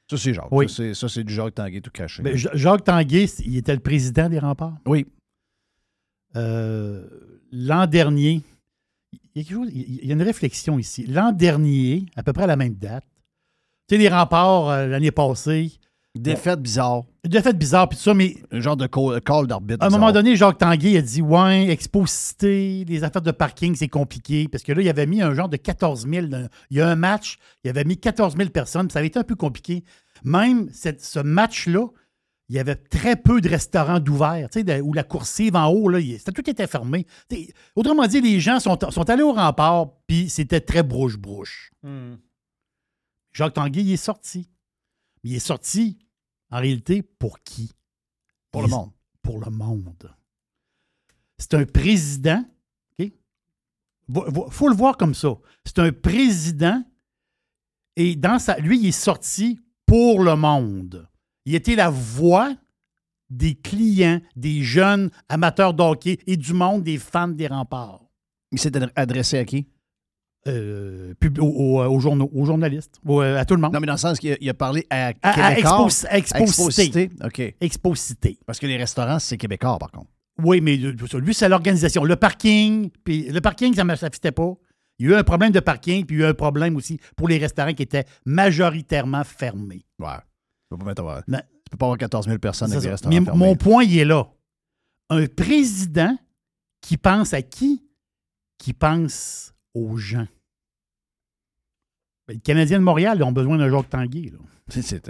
Ça, 0.10 0.18
c'est 0.18 0.34
Jacques. 0.34 0.52
Oui. 0.52 0.68
Ça, 0.68 0.76
c'est- 0.78 0.94
Ça, 0.94 1.08
c'est 1.10 1.24
du 1.24 1.34
Jacques 1.34 1.56
Tanguay 1.56 1.80
tout 1.82 1.92
caché. 1.92 2.22
Ben, 2.22 2.36
Ja- 2.36 2.50
Jacques 2.54 2.84
Tanguay, 2.84 3.26
il 3.46 3.58
était 3.58 3.74
le 3.74 3.80
président 3.80 4.28
des 4.30 4.40
remparts. 4.40 4.78
Oui. 4.86 5.06
Euh, 6.36 7.08
L'an 7.54 7.86
dernier, 7.86 8.42
il 9.14 9.20
y, 9.36 9.40
a 9.42 9.44
quelque 9.44 9.54
chose- 9.54 9.72
il 9.74 10.06
y 10.06 10.10
a 10.10 10.14
une 10.14 10.22
réflexion 10.22 10.80
ici. 10.80 11.06
L'an 11.06 11.34
dernier, 11.34 12.06
à 12.16 12.24
peu 12.24 12.32
près 12.32 12.44
à 12.44 12.48
la 12.48 12.56
même 12.56 12.76
date, 12.76 13.04
tu 13.90 13.96
sais, 13.96 14.02
les 14.02 14.08
remparts 14.08 14.70
euh, 14.70 14.88
l'année 14.88 15.12
passée. 15.12 15.72
Défaite 16.16 16.62
bizarre. 16.62 17.04
Défaite 17.24 17.58
bizarre, 17.58 17.88
puis 17.88 17.98
tout 17.98 18.04
ça, 18.04 18.14
mais. 18.16 18.36
Un 18.52 18.62
genre 18.62 18.76
de 18.76 18.88
call, 18.88 19.22
call 19.22 19.46
d'arbitre. 19.46 19.84
À 19.84 19.88
un 19.88 19.90
moment 19.92 20.12
donné, 20.12 20.36
Jacques 20.36 20.58
Tanguay 20.58 20.98
a 20.98 21.02
dit 21.04 21.22
Ouais, 21.22 21.70
exposité, 21.70 22.84
les 22.88 23.04
affaires 23.04 23.22
de 23.22 23.30
parking, 23.32 23.76
c'est 23.76 23.88
compliqué. 23.88 24.48
Parce 24.48 24.64
que 24.64 24.72
là, 24.72 24.82
il 24.82 24.90
avait 24.90 25.06
mis 25.06 25.22
un 25.22 25.34
genre 25.36 25.48
de 25.50 25.58
14 25.58 26.08
000. 26.08 26.28
dans- 26.28 26.50
Il 26.72 26.78
y 26.78 26.82
a 26.82 26.90
un 26.90 26.96
match, 26.96 27.38
il 27.64 27.70
avait 27.70 27.84
mis 27.84 27.98
14 27.98 28.36
000 28.36 28.50
personnes, 28.50 28.88
puis 28.88 28.94
ça 28.94 29.00
avait 29.00 29.08
été 29.10 29.20
un 29.20 29.24
peu 29.24 29.36
compliqué. 29.36 29.84
Même 30.24 30.70
cette- 30.74 31.04
ce 31.04 31.20
match-là, 31.20 31.86
il 32.50 32.56
y 32.56 32.60
avait 32.60 32.76
très 32.76 33.16
peu 33.16 33.40
de 33.40 33.48
restaurants 33.50 34.00
d'ouverts, 34.00 34.50
tu 34.52 34.60
sais, 34.60 34.64
de- 34.64 34.82
où 34.82 34.92
la 34.92 35.04
coursive 35.04 35.56
en 35.56 35.68
haut, 35.68 35.90
là, 35.90 36.00
il- 36.00 36.22
tout 36.24 36.50
était 36.50 36.66
fermé. 36.68 37.06
Autrement 37.76 38.08
dit, 38.08 38.20
les 38.20 38.40
gens 38.40 38.60
sont, 38.60 38.78
sont 38.90 39.10
allés 39.12 39.22
au 39.24 39.34
rempart, 39.34 39.92
puis 40.08 40.28
c'était 40.28 40.60
très 40.60 40.82
brouche-brouche. 40.82 41.72
Hmm. 41.84 42.16
Jacques 43.32 43.54
Tanguay, 43.54 43.84
il 43.84 43.94
est 43.94 43.98
sorti. 43.98 44.50
Mais 45.24 45.30
il 45.30 45.36
est 45.36 45.40
sorti, 45.40 46.00
en 46.52 46.60
réalité, 46.60 47.02
pour 47.02 47.40
qui? 47.40 47.72
Pour 48.52 48.62
le 48.62 48.68
monde. 48.68 48.92
Pour 49.22 49.40
le 49.40 49.50
monde. 49.50 50.14
C'est 51.38 51.54
un 51.54 51.66
président, 51.66 52.44
OK? 53.00 53.12
Il 54.10 54.52
faut 54.52 54.68
le 54.68 54.76
voir 54.76 54.98
comme 54.98 55.14
ça. 55.16 55.30
C'est 55.66 55.80
un 55.80 55.92
président 55.92 56.84
et 57.96 58.16
dans 58.16 58.40
sa, 58.40 58.58
lui, 58.58 58.80
il 58.80 58.88
est 58.88 58.92
sorti 58.92 59.60
pour 59.86 60.24
le 60.24 60.36
monde. 60.36 61.08
Il 61.46 61.56
était 61.56 61.76
la 61.76 61.90
voix 61.90 62.56
des 63.30 63.56
clients, 63.56 64.22
des 64.36 64.62
jeunes 64.62 65.10
amateurs 65.30 65.74
d'hockey 65.74 66.20
et 66.28 66.38
du 66.38 66.54
monde 66.54 66.84
des 66.84 66.98
fans 66.98 67.28
des 67.28 67.48
remparts. 67.48 68.02
Il 68.52 68.60
s'est 68.60 68.72
adre- 68.72 68.92
adressé 68.96 69.38
à 69.38 69.46
qui? 69.46 69.68
Euh, 70.48 71.14
pub- 71.20 71.38
aux, 71.40 71.46
aux- 71.46 71.84
aux 71.86 72.00
journaux, 72.00 72.28
aux 72.34 72.46
journalistes, 72.46 73.00
aux- 73.06 73.20
à 73.22 73.46
tout 73.46 73.54
le 73.54 73.62
monde. 73.62 73.74
Non, 73.74 73.80
mais 73.80 73.86
dans 73.86 73.94
le 73.94 74.00
sens 74.00 74.18
qu'il 74.18 74.32
a, 74.34 74.38
il 74.42 74.50
a 74.50 74.56
parlé 74.56 74.88
à, 74.90 75.10
À- 75.22 75.50
à. 75.50 75.54
Expos- 75.54 76.08
Exposité. 76.12 77.12
OK. 77.24 77.56
Exposité. 77.62 78.40
Parce 78.48 78.58
que 78.60 78.66
les 78.66 78.78
restaurants, 78.78 79.20
c'est 79.20 79.38
québécois, 79.38 79.78
par 79.78 79.92
contre. 79.92 80.10
Oui, 80.44 80.60
mais 80.60 80.80
euh, 80.84 80.96
lui, 81.20 81.34
c'est 81.36 81.48
l'organisation. 81.48 82.04
Le 82.04 82.16
parking, 82.16 82.90
puis 83.04 83.30
le 83.30 83.40
parking, 83.40 83.76
ça 83.76 83.84
ne 83.84 83.96
fitait 84.12 84.32
pas. 84.32 84.54
Il 84.98 85.06
y 85.06 85.14
a 85.14 85.18
eu 85.18 85.20
un 85.20 85.24
problème 85.24 85.52
de 85.52 85.60
parking, 85.60 86.06
puis 86.08 86.16
il 86.16 86.20
y 86.22 86.24
a 86.24 86.28
eu 86.28 86.30
un 86.32 86.34
problème 86.34 86.76
aussi 86.76 87.00
pour 87.16 87.28
les 87.28 87.38
restaurants 87.38 87.74
qui 87.74 87.84
étaient 87.84 88.06
majoritairement 88.26 89.24
fermés. 89.24 89.86
Ouais. 90.00 90.08
Tu 90.72 90.78
peux 90.78 90.94
pas, 90.96 91.18
euh, 91.18 91.22
Mais- 91.28 91.38
tu 91.42 91.70
peux 91.72 91.78
pas 91.78 91.86
avoir 91.86 91.98
14 92.00 92.26
000 92.26 92.40
personnes 92.40 92.72
dans 92.72 92.80
des 92.80 92.90
restaurants 92.90 93.14
Mais 93.16 93.24
fermés. 93.24 93.38
mon 93.46 93.56
point, 93.56 93.84
il 93.84 93.96
est 94.00 94.06
là. 94.06 94.28
Un 95.12 95.28
président 95.28 96.18
qui 96.82 96.98
pense 96.98 97.34
à 97.36 97.44
qui? 97.44 97.84
Qui 98.58 98.74
pense 98.74 99.51
aux 99.74 99.98
gens. 99.98 100.28
Ben, 102.28 102.36
les 102.36 102.40
Canadiens 102.40 102.80
de 102.80 102.84
Montréal 102.84 103.18
ils 103.18 103.24
ont 103.24 103.32
besoin 103.32 103.58
d'un 103.58 103.70
Jacques 103.70 103.90
Tanguay. 103.90 104.32
là. 104.32 104.38
C'est- 104.72 105.02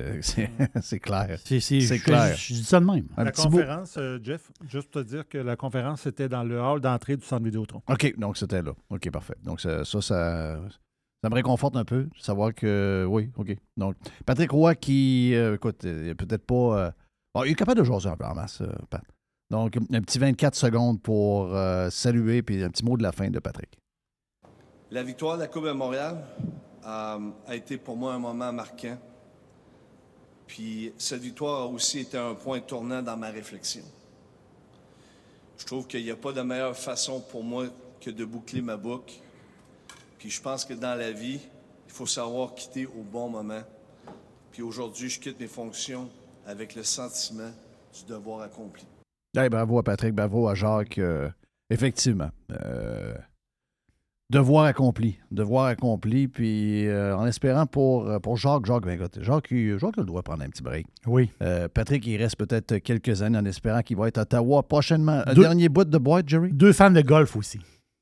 clair. 0.99 1.38
C'est 1.43 1.99
clair. 1.99 2.35
Je, 2.35 2.47
je 2.47 2.53
dis 2.55 2.63
ça 2.63 2.79
de 2.79 2.85
même. 2.85 3.07
Un 3.17 3.25
La 3.25 3.31
conférence, 3.31 3.95
euh, 3.97 4.17
Jeff, 4.23 4.51
juste 4.67 4.89
pour 4.89 5.03
te 5.03 5.07
dire 5.07 5.27
que 5.27 5.38
la 5.38 5.55
conférence 5.55 6.05
était 6.07 6.29
dans 6.29 6.43
le 6.43 6.59
hall 6.59 6.81
d'entrée 6.81 7.15
du 7.17 7.23
centre 7.25 7.43
Vidéotron. 7.43 7.81
OK, 7.88 8.17
donc 8.17 8.38
c'était 8.38 8.61
là. 8.63 8.73
OK, 8.89 9.11
parfait. 9.11 9.35
Donc 9.43 9.61
ça, 9.61 9.85
ça, 9.85 10.01
ça, 10.01 10.59
ça 11.23 11.29
me 11.29 11.35
réconforte 11.35 11.75
un 11.75 11.85
peu, 11.85 12.03
de 12.05 12.09
savoir 12.19 12.55
que, 12.55 13.05
oui, 13.07 13.29
OK. 13.35 13.55
Donc, 13.77 13.95
Patrick 14.25 14.49
Roy 14.49 14.73
qui, 14.75 15.35
euh, 15.35 15.55
écoute, 15.55 15.83
il 15.83 16.15
peut-être 16.15 16.45
pas... 16.45 16.55
euh, 16.88 16.91
bon, 17.35 17.43
il 17.43 17.51
est 17.51 17.55
capable 17.55 17.79
de 17.81 17.85
jaser 17.85 18.09
un 18.09 18.17
peu 18.17 18.25
en 18.25 18.33
masse, 18.33 18.61
euh, 18.61 18.71
Pat. 18.89 19.03
Donc, 19.51 19.77
un 19.77 20.01
petit 20.01 20.17
24 20.17 20.55
secondes 20.55 21.01
pour 21.03 21.53
euh, 21.55 21.89
saluer, 21.91 22.41
puis 22.41 22.63
un 22.63 22.69
petit 22.69 22.83
mot 22.85 22.97
de 22.97 23.03
la 23.03 23.11
fin 23.11 23.29
de 23.29 23.38
Patrick. 23.38 23.77
La 24.91 25.03
victoire 25.03 25.38
de 25.38 25.43
la 25.43 25.47
Coupe 25.47 25.65
de 25.65 25.72
Montréal 25.72 26.18
euh, 26.85 27.31
a 27.47 27.55
été 27.55 27.77
pour 27.77 27.95
moi 27.95 28.13
un 28.13 28.19
moment 28.19 28.51
marquant. 28.51 28.97
Puis 30.47 30.91
cette 30.97 31.22
victoire 31.22 31.61
a 31.61 31.65
aussi 31.68 31.99
été 31.99 32.18
un 32.18 32.34
point 32.34 32.59
tournant 32.59 33.01
dans 33.01 33.15
ma 33.15 33.30
réflexion. 33.30 33.84
Je 35.57 35.65
trouve 35.65 35.88
qu'il 35.88 36.03
n'y 36.03 36.11
a 36.11 36.15
pas 36.18 36.34
de 36.34 36.41
meilleure 36.41 36.76
façon 36.76 37.22
pour 37.22 37.41
moi 37.41 37.68
que 38.01 38.09
de 38.09 38.26
boucler 38.26 38.61
ma 38.61 38.76
boucle. 38.76 39.13
Puis 40.19 40.30
je 40.30 40.41
pense 40.41 40.65
que 40.65 40.73
dans 40.73 40.95
la 40.95 41.13
vie, 41.13 41.39
il 41.88 41.91
faut 41.93 42.05
savoir 42.05 42.53
quitter 42.53 42.85
au 42.85 43.01
bon 43.01 43.30
moment. 43.30 43.61
Puis 44.51 44.61
aujourd'hui, 44.61 45.09
je 45.09 45.22
quitte 45.22 45.39
mes 45.39 45.47
fonctions 45.47 46.09
avec 46.45 46.76
le 46.76 46.84
sentiment 46.84 47.51
du 47.93 48.05
devoir 48.11 48.41
accompli. 48.41 48.85
Bravo 49.34 49.80
à 49.80 49.84
Patrick, 49.84 50.13
bravo 50.13 50.49
à 50.49 50.55
Jacques. 50.55 50.97
euh, 50.97 51.30
effectivement. 51.69 52.30
euh, 52.51 53.13
devoir 54.31 54.65
accompli. 54.65 55.17
Devoir 55.31 55.65
accompli. 55.65 56.27
Puis 56.27 56.87
euh, 56.87 57.15
en 57.15 57.25
espérant 57.27 57.65
pour, 57.65 58.07
euh, 58.07 58.19
pour 58.19 58.37
Jacques, 58.37 58.65
Jacques, 58.65 58.85
ben, 58.85 58.99
écoute, 58.99 59.19
Jacques, 59.21 59.47
il- 59.51 59.77
Jacques 59.77 59.99
droit 59.99 60.21
de 60.21 60.25
prendre 60.25 60.43
un 60.43 60.49
petit 60.49 60.63
break. 60.63 60.87
Oui. 61.05 61.29
Euh, 61.43 61.67
Patrick, 61.67 62.05
il 62.07 62.17
reste 62.17 62.37
peut-être 62.37 62.77
quelques 62.77 63.21
années 63.21 63.37
en 63.37 63.45
espérant 63.45 63.81
qu'il 63.81 63.97
va 63.97 64.07
être 64.07 64.17
à 64.17 64.21
Ottawa 64.21 64.63
prochainement. 64.63 65.21
Un 65.25 65.33
Deux- 65.33 65.41
dernier 65.43 65.69
bout 65.69 65.83
de 65.85 65.97
boîte, 65.97 66.27
Jerry? 66.29 66.51
Deux 66.51 66.73
fans 66.73 66.91
de 66.91 67.01
golf 67.01 67.35
aussi. 67.35 67.59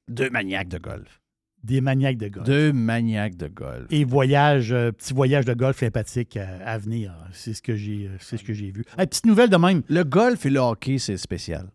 Deux 0.08 0.30
maniaques 0.30 0.70
de 0.70 0.78
golf. 0.78 1.22
Des 1.62 1.82
maniaques 1.82 2.18
de 2.18 2.30
golf. 2.30 2.46
Deux 2.46 2.72
maniaques 2.72 3.36
de 3.36 3.48
golf. 3.50 3.86
Et 3.90 4.06
voyage, 4.06 4.72
euh, 4.72 4.94
petit 4.94 5.14
voyage 5.14 5.44
de 5.44 5.54
golf 5.54 5.78
sympathique 5.78 6.38
à, 6.38 6.48
à 6.66 6.78
venir. 6.78 7.14
C'est 7.34 7.54
ce 7.54 7.62
que 7.62 7.76
j'ai, 7.76 8.10
c'est 8.22 8.38
ce 8.38 8.44
que 8.46 8.54
j'ai 8.54 8.72
vu. 8.72 8.86
Hey, 8.98 9.08
petite 9.08 9.26
nouvelle 9.26 9.50
de 9.50 9.58
même. 9.58 9.82
Le 9.90 10.04
golf 10.04 10.46
et 10.46 10.50
le 10.50 10.60
hockey, 10.62 11.00
c'est 11.00 11.18
spécial. 11.18 11.68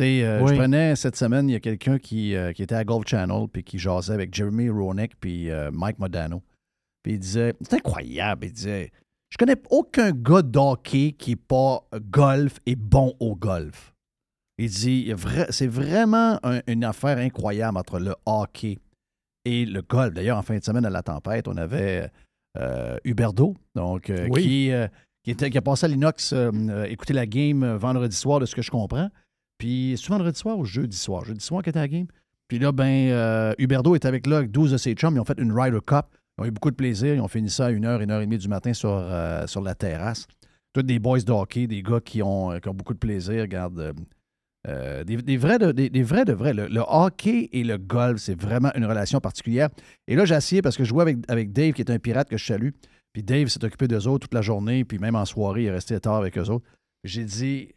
Euh, 0.00 0.40
Oui. 0.42 0.50
je 0.52 0.58
prenais 0.58 0.96
cette 0.96 1.16
semaine, 1.16 1.48
il 1.48 1.52
y 1.52 1.56
a 1.56 1.60
quelqu'un 1.60 1.98
qui, 1.98 2.34
euh, 2.34 2.52
qui 2.52 2.62
était 2.62 2.74
à 2.74 2.84
Golf 2.84 3.06
Channel 3.06 3.46
puis 3.52 3.62
qui 3.64 3.78
jasait 3.78 4.12
avec 4.12 4.34
Jeremy 4.34 4.68
Roenick 4.70 5.18
puis 5.18 5.50
euh, 5.50 5.70
Mike 5.72 5.98
Modano. 5.98 6.42
Puis 7.02 7.14
il 7.14 7.18
disait, 7.18 7.54
c'est 7.62 7.74
incroyable, 7.74 8.46
il 8.46 8.52
disait, 8.52 8.90
je 9.30 9.36
connais 9.38 9.56
aucun 9.70 10.10
gars 10.12 10.42
d'hockey 10.42 11.12
qui 11.18 11.30
n'est 11.30 11.36
pas 11.36 11.82
golf 12.10 12.58
et 12.66 12.76
bon 12.76 13.14
au 13.20 13.34
golf. 13.36 13.94
Il 14.58 14.70
dit, 14.70 15.12
c'est 15.50 15.66
vraiment 15.68 16.38
un- 16.42 16.60
une 16.66 16.82
affaire 16.84 17.18
incroyable 17.18 17.78
entre 17.78 17.98
le 18.00 18.14
hockey 18.26 18.78
et 19.44 19.64
le 19.64 19.82
golf. 19.82 20.14
D'ailleurs, 20.14 20.36
en 20.38 20.42
fin 20.42 20.58
de 20.58 20.64
semaine 20.64 20.84
à 20.84 20.90
la 20.90 21.02
tempête, 21.02 21.46
on 21.46 21.56
avait 21.56 22.10
Huberdo, 23.04 23.54
donc, 23.76 24.10
Oui. 24.30 24.42
qui, 24.42 24.70
qui, 25.22 25.30
était, 25.30 25.48
qui 25.50 25.58
a 25.58 25.62
passé 25.62 25.84
à 25.86 25.88
l'inox 25.88 26.34
écouter 26.88 27.12
la 27.14 27.26
game 27.26 27.76
vendredi 27.76 28.16
soir, 28.16 28.40
de 28.40 28.46
ce 28.46 28.54
que 28.56 28.62
je 28.62 28.70
comprends. 28.72 29.10
Puis, 29.58 29.96
c'est 30.00 30.08
vendredi 30.08 30.38
soir 30.38 30.58
ou 30.58 30.64
jeudi 30.64 30.96
soir? 30.96 31.24
Jeudi 31.24 31.44
soir 31.44 31.62
qui 31.62 31.70
était 31.70 31.78
à 31.78 31.82
la 31.82 31.88
game? 31.88 32.06
Puis 32.48 32.58
là, 32.58 32.72
ben, 32.72 33.10
euh, 33.10 33.52
Huberdo 33.58 33.94
est 33.94 34.06
avec 34.06 34.26
là 34.26 34.38
avec 34.38 34.50
12 34.50 34.72
de 34.72 34.76
ses 34.78 34.94
chums. 34.94 35.14
Ils 35.14 35.20
ont 35.20 35.24
fait 35.24 35.38
une 35.38 35.52
Ryder 35.52 35.80
Cup. 35.84 36.06
Ils 36.38 36.42
ont 36.42 36.44
eu 36.46 36.50
beaucoup 36.50 36.70
de 36.70 36.76
plaisir. 36.76 37.14
Ils 37.14 37.20
ont 37.20 37.28
fini 37.28 37.50
ça 37.50 37.66
à 37.66 37.72
1h, 37.72 38.06
1h30 38.06 38.38
du 38.38 38.48
matin 38.48 38.72
sur, 38.72 38.90
euh, 38.90 39.46
sur 39.46 39.60
la 39.60 39.74
terrasse. 39.74 40.26
Tous 40.72 40.82
des 40.82 40.98
boys 40.98 41.20
de 41.20 41.66
des 41.66 41.82
gars 41.82 42.00
qui 42.00 42.22
ont, 42.22 42.52
euh, 42.52 42.58
qui 42.58 42.68
ont 42.68 42.74
beaucoup 42.74 42.94
de 42.94 42.98
plaisir. 42.98 43.42
Regarde, 43.42 43.94
euh, 44.66 45.04
des, 45.04 45.36
vrais 45.36 45.58
de, 45.58 45.72
des, 45.72 46.02
vrais 46.02 46.24
de 46.24 46.32
vrais. 46.32 46.54
Le, 46.54 46.68
le 46.68 46.82
hockey 46.86 47.48
et 47.52 47.64
le 47.64 47.78
golf, 47.78 48.20
c'est 48.20 48.40
vraiment 48.40 48.70
une 48.74 48.84
relation 48.84 49.20
particulière. 49.20 49.68
Et 50.06 50.14
là, 50.14 50.24
j'ai 50.24 50.34
essayé 50.34 50.62
parce 50.62 50.76
que 50.76 50.84
je 50.84 50.88
jouais 50.88 51.02
avec, 51.02 51.18
avec 51.28 51.52
Dave, 51.52 51.72
qui 51.72 51.82
est 51.82 51.90
un 51.90 51.98
pirate 51.98 52.28
que 52.28 52.36
je 52.36 52.44
salue. 52.44 52.70
Puis 53.12 53.22
Dave 53.22 53.48
s'est 53.48 53.64
occupé 53.64 53.88
d'eux 53.88 54.06
autres 54.06 54.26
toute 54.26 54.34
la 54.34 54.42
journée. 54.42 54.84
Puis 54.84 54.98
même 54.98 55.16
en 55.16 55.24
soirée, 55.24 55.64
il 55.64 55.66
est 55.66 55.72
resté 55.72 55.98
tard 56.00 56.16
avec 56.16 56.36
eux 56.38 56.48
autres. 56.48 56.66
J'ai 57.04 57.24
dit, 57.24 57.68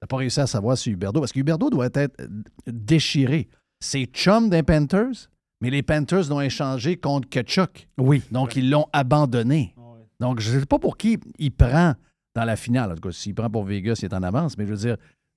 t'as 0.00 0.06
pas 0.06 0.16
réussi 0.16 0.40
à 0.40 0.46
savoir 0.46 0.76
si 0.76 0.90
Huberdo, 0.90 1.20
parce 1.20 1.32
que 1.32 1.38
Huberdo 1.38 1.70
doit 1.70 1.86
être 1.92 2.20
euh, 2.20 2.26
déchiré. 2.66 3.48
C'est 3.80 4.04
chum 4.06 4.50
des 4.50 4.62
Panthers, 4.62 5.30
mais 5.60 5.70
les 5.70 5.82
Panthers 5.82 6.28
l'ont 6.28 6.40
échangé 6.40 6.96
contre 6.96 7.28
Kachuk. 7.28 7.88
Oui. 7.98 8.22
Donc, 8.30 8.56
ils 8.56 8.70
l'ont 8.70 8.86
abandonné. 8.92 9.74
Donc, 10.18 10.40
je 10.40 10.54
ne 10.54 10.60
sais 10.60 10.66
pas 10.66 10.78
pour 10.78 10.96
qui 10.96 11.18
il 11.38 11.50
prend 11.50 11.94
dans 12.34 12.44
la 12.44 12.56
finale. 12.56 12.92
En 12.92 12.94
tout 12.94 13.00
cas, 13.00 13.12
s'il 13.12 13.34
prend 13.34 13.48
pour 13.50 13.64
Vegas, 13.64 14.00
il 14.02 14.06
est 14.06 14.14
en 14.14 14.22
avance. 14.22 14.56
Mais 14.58 14.66
je 14.66 14.70
veux 14.70 14.76
dire, 14.76 14.96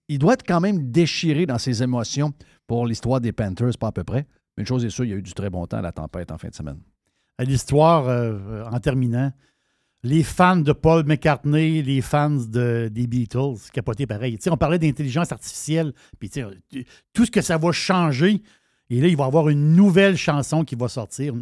il 0.10 0.19
doit 0.19 0.34
être 0.34 0.45
quand 0.45 0.60
même 0.60 0.91
déchiré 0.91 1.45
dans 1.45 1.57
ses 1.57 1.84
émotions 1.84 2.34
pour 2.68 2.85
l'histoire 2.85 3.22
des 3.22 3.31
Panthers, 3.31 3.77
pas 3.80 3.88
à 3.88 3.91
peu 3.91 4.03
près. 4.03 4.27
Mais 4.56 4.61
une 4.61 4.68
chose 4.68 4.84
est 4.85 4.90
sûre, 4.90 5.06
il 5.06 5.11
y 5.11 5.14
a 5.14 5.18
eu 5.18 5.22
du 5.22 5.34
très 5.34 5.49
bon 5.49 5.65
temps 5.65 5.77
à 5.77 5.81
la 5.81 5.91
tempête 5.91 6.31
en 6.31 6.38
fin 6.38 6.49
de 6.49 6.56
semaine. 6.56 6.80
à 7.38 7.45
l'histoire, 7.45 8.07
euh, 8.07 8.64
en 8.72 8.80
terminant, 8.80 9.31
les 10.03 10.23
fans 10.23 10.57
de 10.57 10.73
Paul 10.73 11.05
McCartney, 11.05 11.81
les 11.81 12.01
fans 12.01 12.30
de, 12.30 12.89
des 12.91 13.07
Beatles, 13.07 13.55
capoté 13.71 14.05
pareil. 14.05 14.38
Tu 14.38 14.43
sais, 14.43 14.49
on 14.49 14.57
parlait 14.57 14.80
d'intelligence 14.80 15.31
artificielle, 15.31 15.93
puis 16.19 16.30
tout 17.13 17.25
ce 17.25 17.31
que 17.31 17.41
ça 17.41 17.57
va 17.57 17.71
changer. 17.71 18.41
Et 18.89 18.99
là, 18.99 19.07
il 19.07 19.15
va 19.15 19.23
y 19.23 19.27
avoir 19.27 19.47
une 19.47 19.75
nouvelle 19.75 20.17
chanson 20.17 20.65
qui 20.65 20.75
va 20.75 20.89
sortir. 20.89 21.34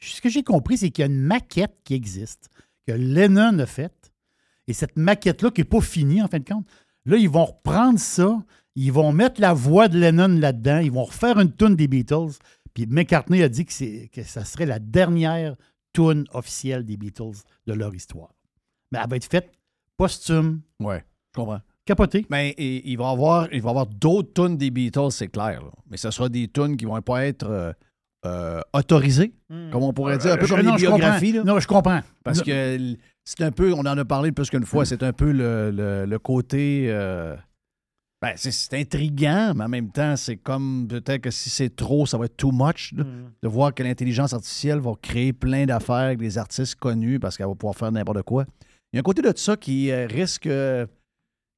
Ce 0.00 0.20
que 0.20 0.28
j'ai 0.28 0.42
compris, 0.42 0.76
c'est 0.76 0.90
qu'il 0.90 1.02
y 1.02 1.08
a 1.08 1.10
une 1.10 1.20
maquette 1.20 1.74
qui 1.84 1.94
existe, 1.94 2.50
que 2.86 2.92
Lennon 2.92 3.58
a 3.58 3.66
faite. 3.66 4.12
Et 4.68 4.74
cette 4.74 4.96
maquette-là, 4.96 5.50
qui 5.50 5.62
n'est 5.62 5.64
pas 5.66 5.80
finie, 5.80 6.22
en 6.22 6.28
fin 6.28 6.38
de 6.38 6.44
compte, 6.44 6.66
là, 7.06 7.16
ils 7.16 7.30
vont 7.30 7.46
reprendre 7.46 7.98
ça, 7.98 8.42
ils 8.76 8.92
vont 8.92 9.12
mettre 9.12 9.40
la 9.40 9.54
voix 9.54 9.88
de 9.88 9.98
Lennon 9.98 10.28
là-dedans, 10.28 10.78
ils 10.78 10.92
vont 10.92 11.04
refaire 11.04 11.40
une 11.40 11.52
tune 11.52 11.76
des 11.76 11.88
Beatles. 11.88 12.38
Puis 12.74 12.86
McCartney 12.86 13.42
a 13.42 13.48
dit 13.48 13.64
que 13.64 14.22
ça 14.22 14.44
serait 14.44 14.66
la 14.66 14.78
dernière 14.78 15.56
tune 15.92 16.24
officielle 16.32 16.84
des 16.84 16.96
Beatles 16.96 17.42
de 17.66 17.72
leur 17.72 17.94
histoire. 17.94 18.30
Mais 18.92 18.98
elle 19.02 19.08
va 19.10 19.16
être 19.16 19.24
faite 19.30 19.50
posthume. 19.96 20.60
Ouais, 20.80 21.04
je 21.34 21.40
comprends. 21.40 21.60
Capoté. 21.84 22.26
Mais 22.30 22.50
et- 22.50 22.88
il 22.90 22.96
va 22.98 23.08
y 23.08 23.12
avoir, 23.12 23.48
il 23.52 23.60
va 23.62 23.68
y 23.68 23.70
avoir 23.70 23.86
d'autres 23.86 24.32
tunes 24.34 24.56
des 24.56 24.70
Beatles, 24.70 25.10
c'est 25.10 25.28
clair. 25.28 25.62
là. 25.62 25.70
Mais 25.90 25.96
ce 25.96 26.10
sera 26.10 26.28
des 26.28 26.48
tunes 26.48 26.76
qui 26.76 26.84
vont 26.84 27.00
pas 27.02 27.26
être 27.26 27.46
euh, 27.48 27.72
euh, 28.26 28.60
autorisées, 28.74 29.32
comme 29.48 29.82
on 29.82 29.92
pourrait 29.92 30.18
dire, 30.18 30.32
un 30.34 30.36
peu 30.36 30.44
Euh, 30.44 30.46
je- 30.46 30.54
comme 30.54 30.64
non, 30.66 30.72
les 30.72 30.76
biographies. 30.78 31.32
là. 31.32 31.42
Non, 31.44 31.58
je 31.58 31.66
comprends. 31.66 32.00
Parce 32.22 32.38
Non. 32.38 32.44
que 32.44 32.96
c'est 33.24 33.42
un 33.42 33.50
peu, 33.50 33.72
on 33.72 33.80
en 33.80 33.86
a 33.98 34.04
parlé 34.04 34.30
plus 34.30 34.50
qu'une 34.50 34.64
fois, 34.66 34.84
c'est 34.84 35.02
un 35.02 35.12
peu 35.12 35.32
le, 35.32 35.70
le- 35.70 36.04
le 36.06 36.18
côté. 36.18 36.86
euh, 36.90 37.34
ben, 38.22 38.32
c'est- 38.36 38.74
intriguant, 38.74 39.52
mais 39.56 39.64
en 39.64 39.68
même 39.68 39.90
temps, 39.90 40.14
c'est 40.16 40.36
comme 40.36 40.86
peut-être 40.88 41.22
que 41.22 41.30
si 41.30 41.48
c'est 41.50 41.74
trop, 41.74 42.04
ça 42.06 42.18
va 42.18 42.26
être 42.26 42.36
too 42.36 42.52
much. 42.52 42.92
là, 42.96 43.04
De 43.42 43.48
voir 43.48 43.74
que 43.74 43.82
l'intelligence 43.82 44.32
artificielle 44.34 44.78
va 44.78 44.92
créer 45.00 45.32
plein 45.32 45.64
d'affaires 45.66 45.94
avec 45.96 46.18
des 46.18 46.36
artistes 46.38 46.74
connus 46.74 47.18
parce 47.18 47.36
qu'elle 47.36 47.46
va 47.46 47.54
pouvoir 47.54 47.76
faire 47.76 47.90
n'importe 47.92 48.22
quoi. 48.22 48.44
Il 48.92 48.96
y 48.96 48.98
a 48.98 49.00
un 49.00 49.02
côté 49.02 49.22
de 49.22 49.32
ça 49.36 49.56
qui 49.56 49.90
euh, 49.90 50.06
risque. 50.06 50.46
euh, 50.46 50.86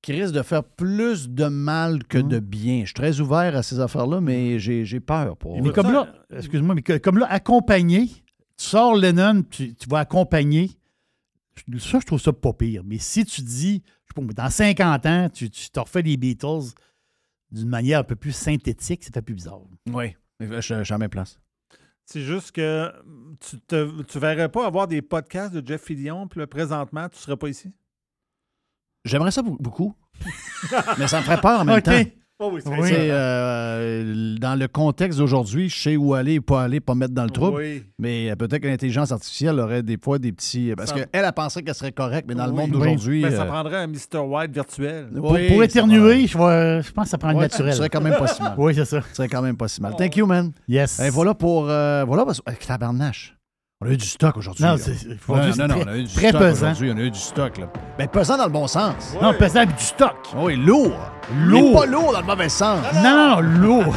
qui 0.03 0.13
risque 0.13 0.35
de 0.35 0.43
faire 0.43 0.65
plus 0.65 1.29
de 1.31 1.45
mal 1.47 2.03
que 2.05 2.19
de 2.19 2.41
bien. 2.41 2.81
Je 2.81 2.87
suis 2.87 2.95
très 2.95 3.21
ouvert 3.21 3.55
à 3.57 3.63
ces 3.63 3.79
affaires-là, 3.79 4.21
mais 4.21 4.59
j'ai 4.59 4.85
j'ai 4.85 4.99
peur 4.99 5.37
pour. 5.37 5.55
Mais 5.63 5.71
comme 5.71 5.93
là, 5.93 6.13
excuse-moi, 6.37 6.75
mais 6.75 6.99
comme 6.99 7.19
là, 7.19 7.27
accompagné, 7.31 8.07
tu 8.09 8.67
sors 8.67 8.97
Lennon, 8.97 9.43
tu, 9.49 9.75
tu 9.75 9.89
vas 9.89 10.01
accompagner. 10.01 10.71
Ça, 11.79 12.01
je 12.01 12.07
trouve 12.07 12.21
ça 12.21 12.33
pas 12.33 12.53
pire. 12.53 12.83
Mais 12.85 12.99
si 12.99 13.25
tu 13.25 13.43
dis, 13.43 13.83
je 14.05 14.21
sais 14.21 14.27
pas, 14.27 14.43
dans 14.43 14.51
50 14.51 15.07
ans, 15.07 15.29
tu, 15.33 15.51
tu 15.51 15.71
te 15.71 15.81
refais 15.81 16.03
les 16.03 16.17
Beatles 16.17 16.73
d'une 17.51 17.69
manière 17.69 18.01
un 18.01 18.05
peu 18.05 18.17
plus 18.17 18.33
synthétique, 18.33 19.05
ça 19.05 19.11
fait 19.13 19.23
plus 19.23 19.35
bizarre. 19.35 19.61
Oui, 19.91 20.17
je, 20.41 20.61
je 20.61 20.83
suis 20.85 20.95
à 20.95 20.99
ma 20.99 21.09
place. 21.09 21.39
C'est 22.05 22.23
juste 22.23 22.53
que 22.53 22.93
tu 23.41 23.57
ne 23.71 24.03
tu 24.03 24.19
verrais 24.19 24.49
pas 24.49 24.67
avoir 24.67 24.89
des 24.89 25.03
podcasts 25.03 25.55
de 25.55 25.67
Jeff 25.67 25.83
Fillion, 25.83 26.27
puis 26.27 26.45
présentement, 26.47 27.09
tu 27.09 27.17
ne 27.17 27.21
serais 27.21 27.37
pas 27.37 27.49
ici? 27.49 27.73
J'aimerais 29.05 29.31
ça 29.31 29.43
beaucoup. 29.43 29.95
mais 30.99 31.09
ça 31.09 31.19
me 31.19 31.25
ferait 31.25 31.41
peur 31.41 31.61
en 31.61 31.65
même 31.65 31.83
temps. 31.83 32.03
Oh 32.45 32.51
oui, 32.53 32.61
c'est 32.65 32.71
Tu 32.71 32.77
vrai. 32.77 32.89
sais, 32.89 33.09
euh, 33.11 34.35
dans 34.41 34.59
le 34.59 34.67
contexte 34.67 35.19
d'aujourd'hui, 35.19 35.69
je 35.69 35.81
sais 35.81 35.97
où 35.97 36.15
aller 36.15 36.35
et 36.35 36.41
pas 36.41 36.65
aller, 36.65 36.81
pas 36.81 36.95
mettre 36.97 37.15
dans 37.15 37.23
le 37.23 37.31
trouble. 37.31 37.59
Oui. 37.59 37.85
Mais 37.99 38.31
euh, 38.31 38.35
peut-être 38.37 38.63
que 38.63 38.67
l'intelligence 38.67 39.13
artificielle 39.13 39.61
aurait 39.61 39.83
des 39.85 39.97
fois 40.03 40.19
des 40.19 40.33
petits. 40.33 40.73
Parce 40.77 40.91
Ça- 40.91 40.97
qu'elle, 40.97 41.09
elle 41.13 41.33
penserait 41.33 41.63
qu'elle 41.63 41.75
serait 41.75 41.93
correcte, 41.93 42.27
mais 42.29 42.35
dans 42.35 42.47
le 42.47 42.53
Oui. 42.53 42.59
monde 42.59 42.71
d'aujourd'hui. 42.73 43.23
Ben, 43.23 43.31
ça 43.31 43.43
euh, 43.43 43.47
prendrait 43.47 43.77
un 43.77 43.87
Mr. 43.87 44.19
White 44.27 44.53
virtuel. 44.53 45.07
Pour, 45.15 45.31
Oui, 45.33 45.63
éternuer, 45.63 46.27
je, 46.27 46.37
vais- 46.37 46.83
je 46.83 46.93
pense 46.93 47.05
que 47.05 47.11
ça 47.11 47.19
prend 47.19 47.31
le 47.31 47.37
Ouais, 47.37 47.43
naturel. 47.43 47.73
Ce 47.73 47.79
serait 47.79 47.89
quand 47.89 48.01
même 48.01 48.17
pas 48.19 48.27
si 48.27 48.43
mal. 48.43 48.55
Oui, 48.59 48.75
c'est 48.75 48.85
ça. 48.87 49.01
Ce 49.11 49.15
serait 49.17 49.29
quand 49.29 49.43
même 49.43 49.57
pas 49.57 49.69
si 49.69 49.81
mal. 49.81 49.95
Thank 49.97 50.17
you, 50.17 50.27
man. 50.27 50.51
Yes. 50.67 50.99
Et 50.99 51.11
voilà 51.11 51.35
pour. 51.35 51.69
euh, 51.71 52.05
voilà, 52.07 52.25
parce 52.25 52.41
que. 52.41 52.67
tabarnache. 52.67 53.37
On 53.83 53.87
a 53.87 53.91
eu 53.91 53.97
du 53.97 54.07
stock 54.07 54.37
aujourd'hui. 54.37 54.65
Non, 54.65 54.77
c'est- 54.79 55.09
non, 55.59 55.67
non, 55.67 55.75
on 55.85 55.89
a 55.89 55.97
eu 55.97 56.05
du 56.05 56.15
très 56.15 56.29
stock 56.29 56.41
pesant. 56.41 56.67
aujourd'hui. 56.67 56.93
On 56.95 56.99
a 56.99 57.01
eu 57.01 57.11
du 57.11 57.19
stock, 57.19 57.59
là. 57.59 57.67
Ben, 57.99 58.07
pesant 58.07 58.37
dans 58.37 58.45
le 58.45 58.53
bon 58.53 58.69
sens. 58.69 59.17
Non, 59.21 59.35
pesant 59.35 59.63
avec 59.63 59.75
du 59.75 59.83
stock. 59.83 60.15
Oui, 60.37 60.55
lourd. 60.55 60.93
Lourd. 61.37 61.73
Mais 61.73 61.81
pas 61.81 61.87
lourd 61.87 62.13
dans 62.13 62.21
le 62.21 62.27
mauvais 62.27 62.49
sens. 62.49 62.79
Non, 62.95 63.03
non, 63.03 63.29
non, 63.29 63.41
lourd. 63.41 63.95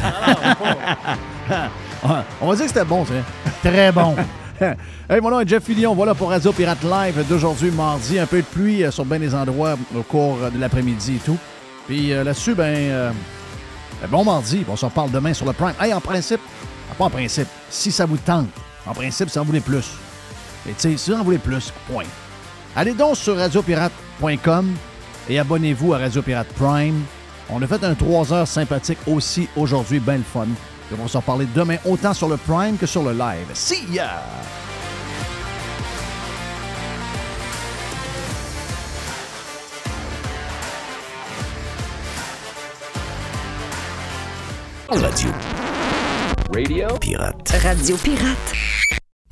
On 2.40 2.48
va 2.48 2.56
dire 2.56 2.64
que 2.64 2.68
c'était 2.72 2.84
bon, 2.84 3.04
sais. 3.04 3.22
Très 3.62 3.92
bon. 3.92 4.16
hey, 4.60 5.20
mon 5.20 5.30
nom 5.30 5.38
est 5.38 5.48
Jeff 5.48 5.62
Fillion. 5.62 5.94
Voilà 5.94 6.14
pour 6.14 6.30
Radio 6.30 6.52
Pirate 6.52 6.82
Live 6.82 7.24
d'aujourd'hui, 7.28 7.70
mardi. 7.70 8.18
Un 8.18 8.26
peu 8.26 8.38
de 8.38 8.46
pluie 8.46 8.82
euh, 8.82 8.90
sur 8.90 9.04
bien 9.04 9.20
des 9.20 9.36
endroits 9.36 9.76
au 9.96 10.02
cours 10.02 10.38
euh, 10.42 10.50
de 10.50 10.58
l'après-midi 10.58 11.14
et 11.16 11.24
tout. 11.24 11.38
Puis 11.86 12.12
euh, 12.12 12.24
là-dessus, 12.24 12.54
ben, 12.54 12.74
euh, 12.74 13.12
ben, 14.02 14.08
bon 14.08 14.24
mardi. 14.24 14.64
On 14.68 14.74
s'en 14.74 14.90
parle 14.90 15.12
demain 15.12 15.32
sur 15.32 15.46
le 15.46 15.52
Prime. 15.52 15.74
Hey, 15.80 15.94
en 15.94 16.00
principe, 16.00 16.40
ah, 16.90 16.94
pas 16.98 17.04
en 17.04 17.10
principe, 17.10 17.48
si 17.70 17.92
ça 17.92 18.04
vous 18.04 18.16
tente, 18.16 18.48
en 18.86 18.94
principe, 18.94 19.28
si 19.28 19.34
vous 19.34 19.42
en 19.42 19.44
voulez 19.44 19.60
plus. 19.60 19.92
Mais 20.64 20.72
tu 20.72 20.80
sais, 20.80 20.96
si 20.96 21.10
vous 21.10 21.16
en 21.16 21.24
voulez 21.24 21.38
plus, 21.38 21.72
point. 21.90 22.04
Allez 22.74 22.92
donc 22.92 23.16
sur 23.16 23.36
radiopirate.com 23.36 24.74
et 25.28 25.38
abonnez-vous 25.38 25.94
à 25.94 25.98
Radio 25.98 26.22
Pirate 26.22 26.48
Prime. 26.58 27.02
On 27.48 27.62
a 27.62 27.66
fait 27.66 27.82
un 27.84 27.94
3 27.94 28.32
heures 28.32 28.48
sympathique 28.48 28.98
aussi 29.06 29.48
aujourd'hui, 29.56 30.00
bien 30.00 30.18
le 30.18 30.22
fun. 30.22 30.46
Et 30.90 30.94
on 30.98 31.02
va 31.02 31.08
s'en 31.08 31.22
parler 31.22 31.46
demain, 31.54 31.76
autant 31.84 32.14
sur 32.14 32.28
le 32.28 32.36
Prime 32.36 32.76
que 32.76 32.86
sur 32.86 33.02
le 33.02 33.12
live. 33.12 33.46
See 33.54 33.86
ya! 33.90 34.22
Radio. 44.88 45.30
Radio. 46.54 46.98
Pirate. 47.00 47.52
Radio 47.62 47.96
Pirate. 47.96 48.75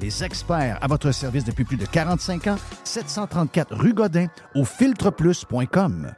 les 0.00 0.24
experts 0.24 0.78
à 0.80 0.86
votre 0.86 1.12
service 1.12 1.44
depuis 1.44 1.64
plus 1.64 1.76
de 1.76 1.86
45 1.86 2.46
ans, 2.48 2.56
734 2.84 3.74
rue 3.74 3.94
Godin 3.94 4.26
au 4.54 4.64
filtreplus.com. 4.64 6.12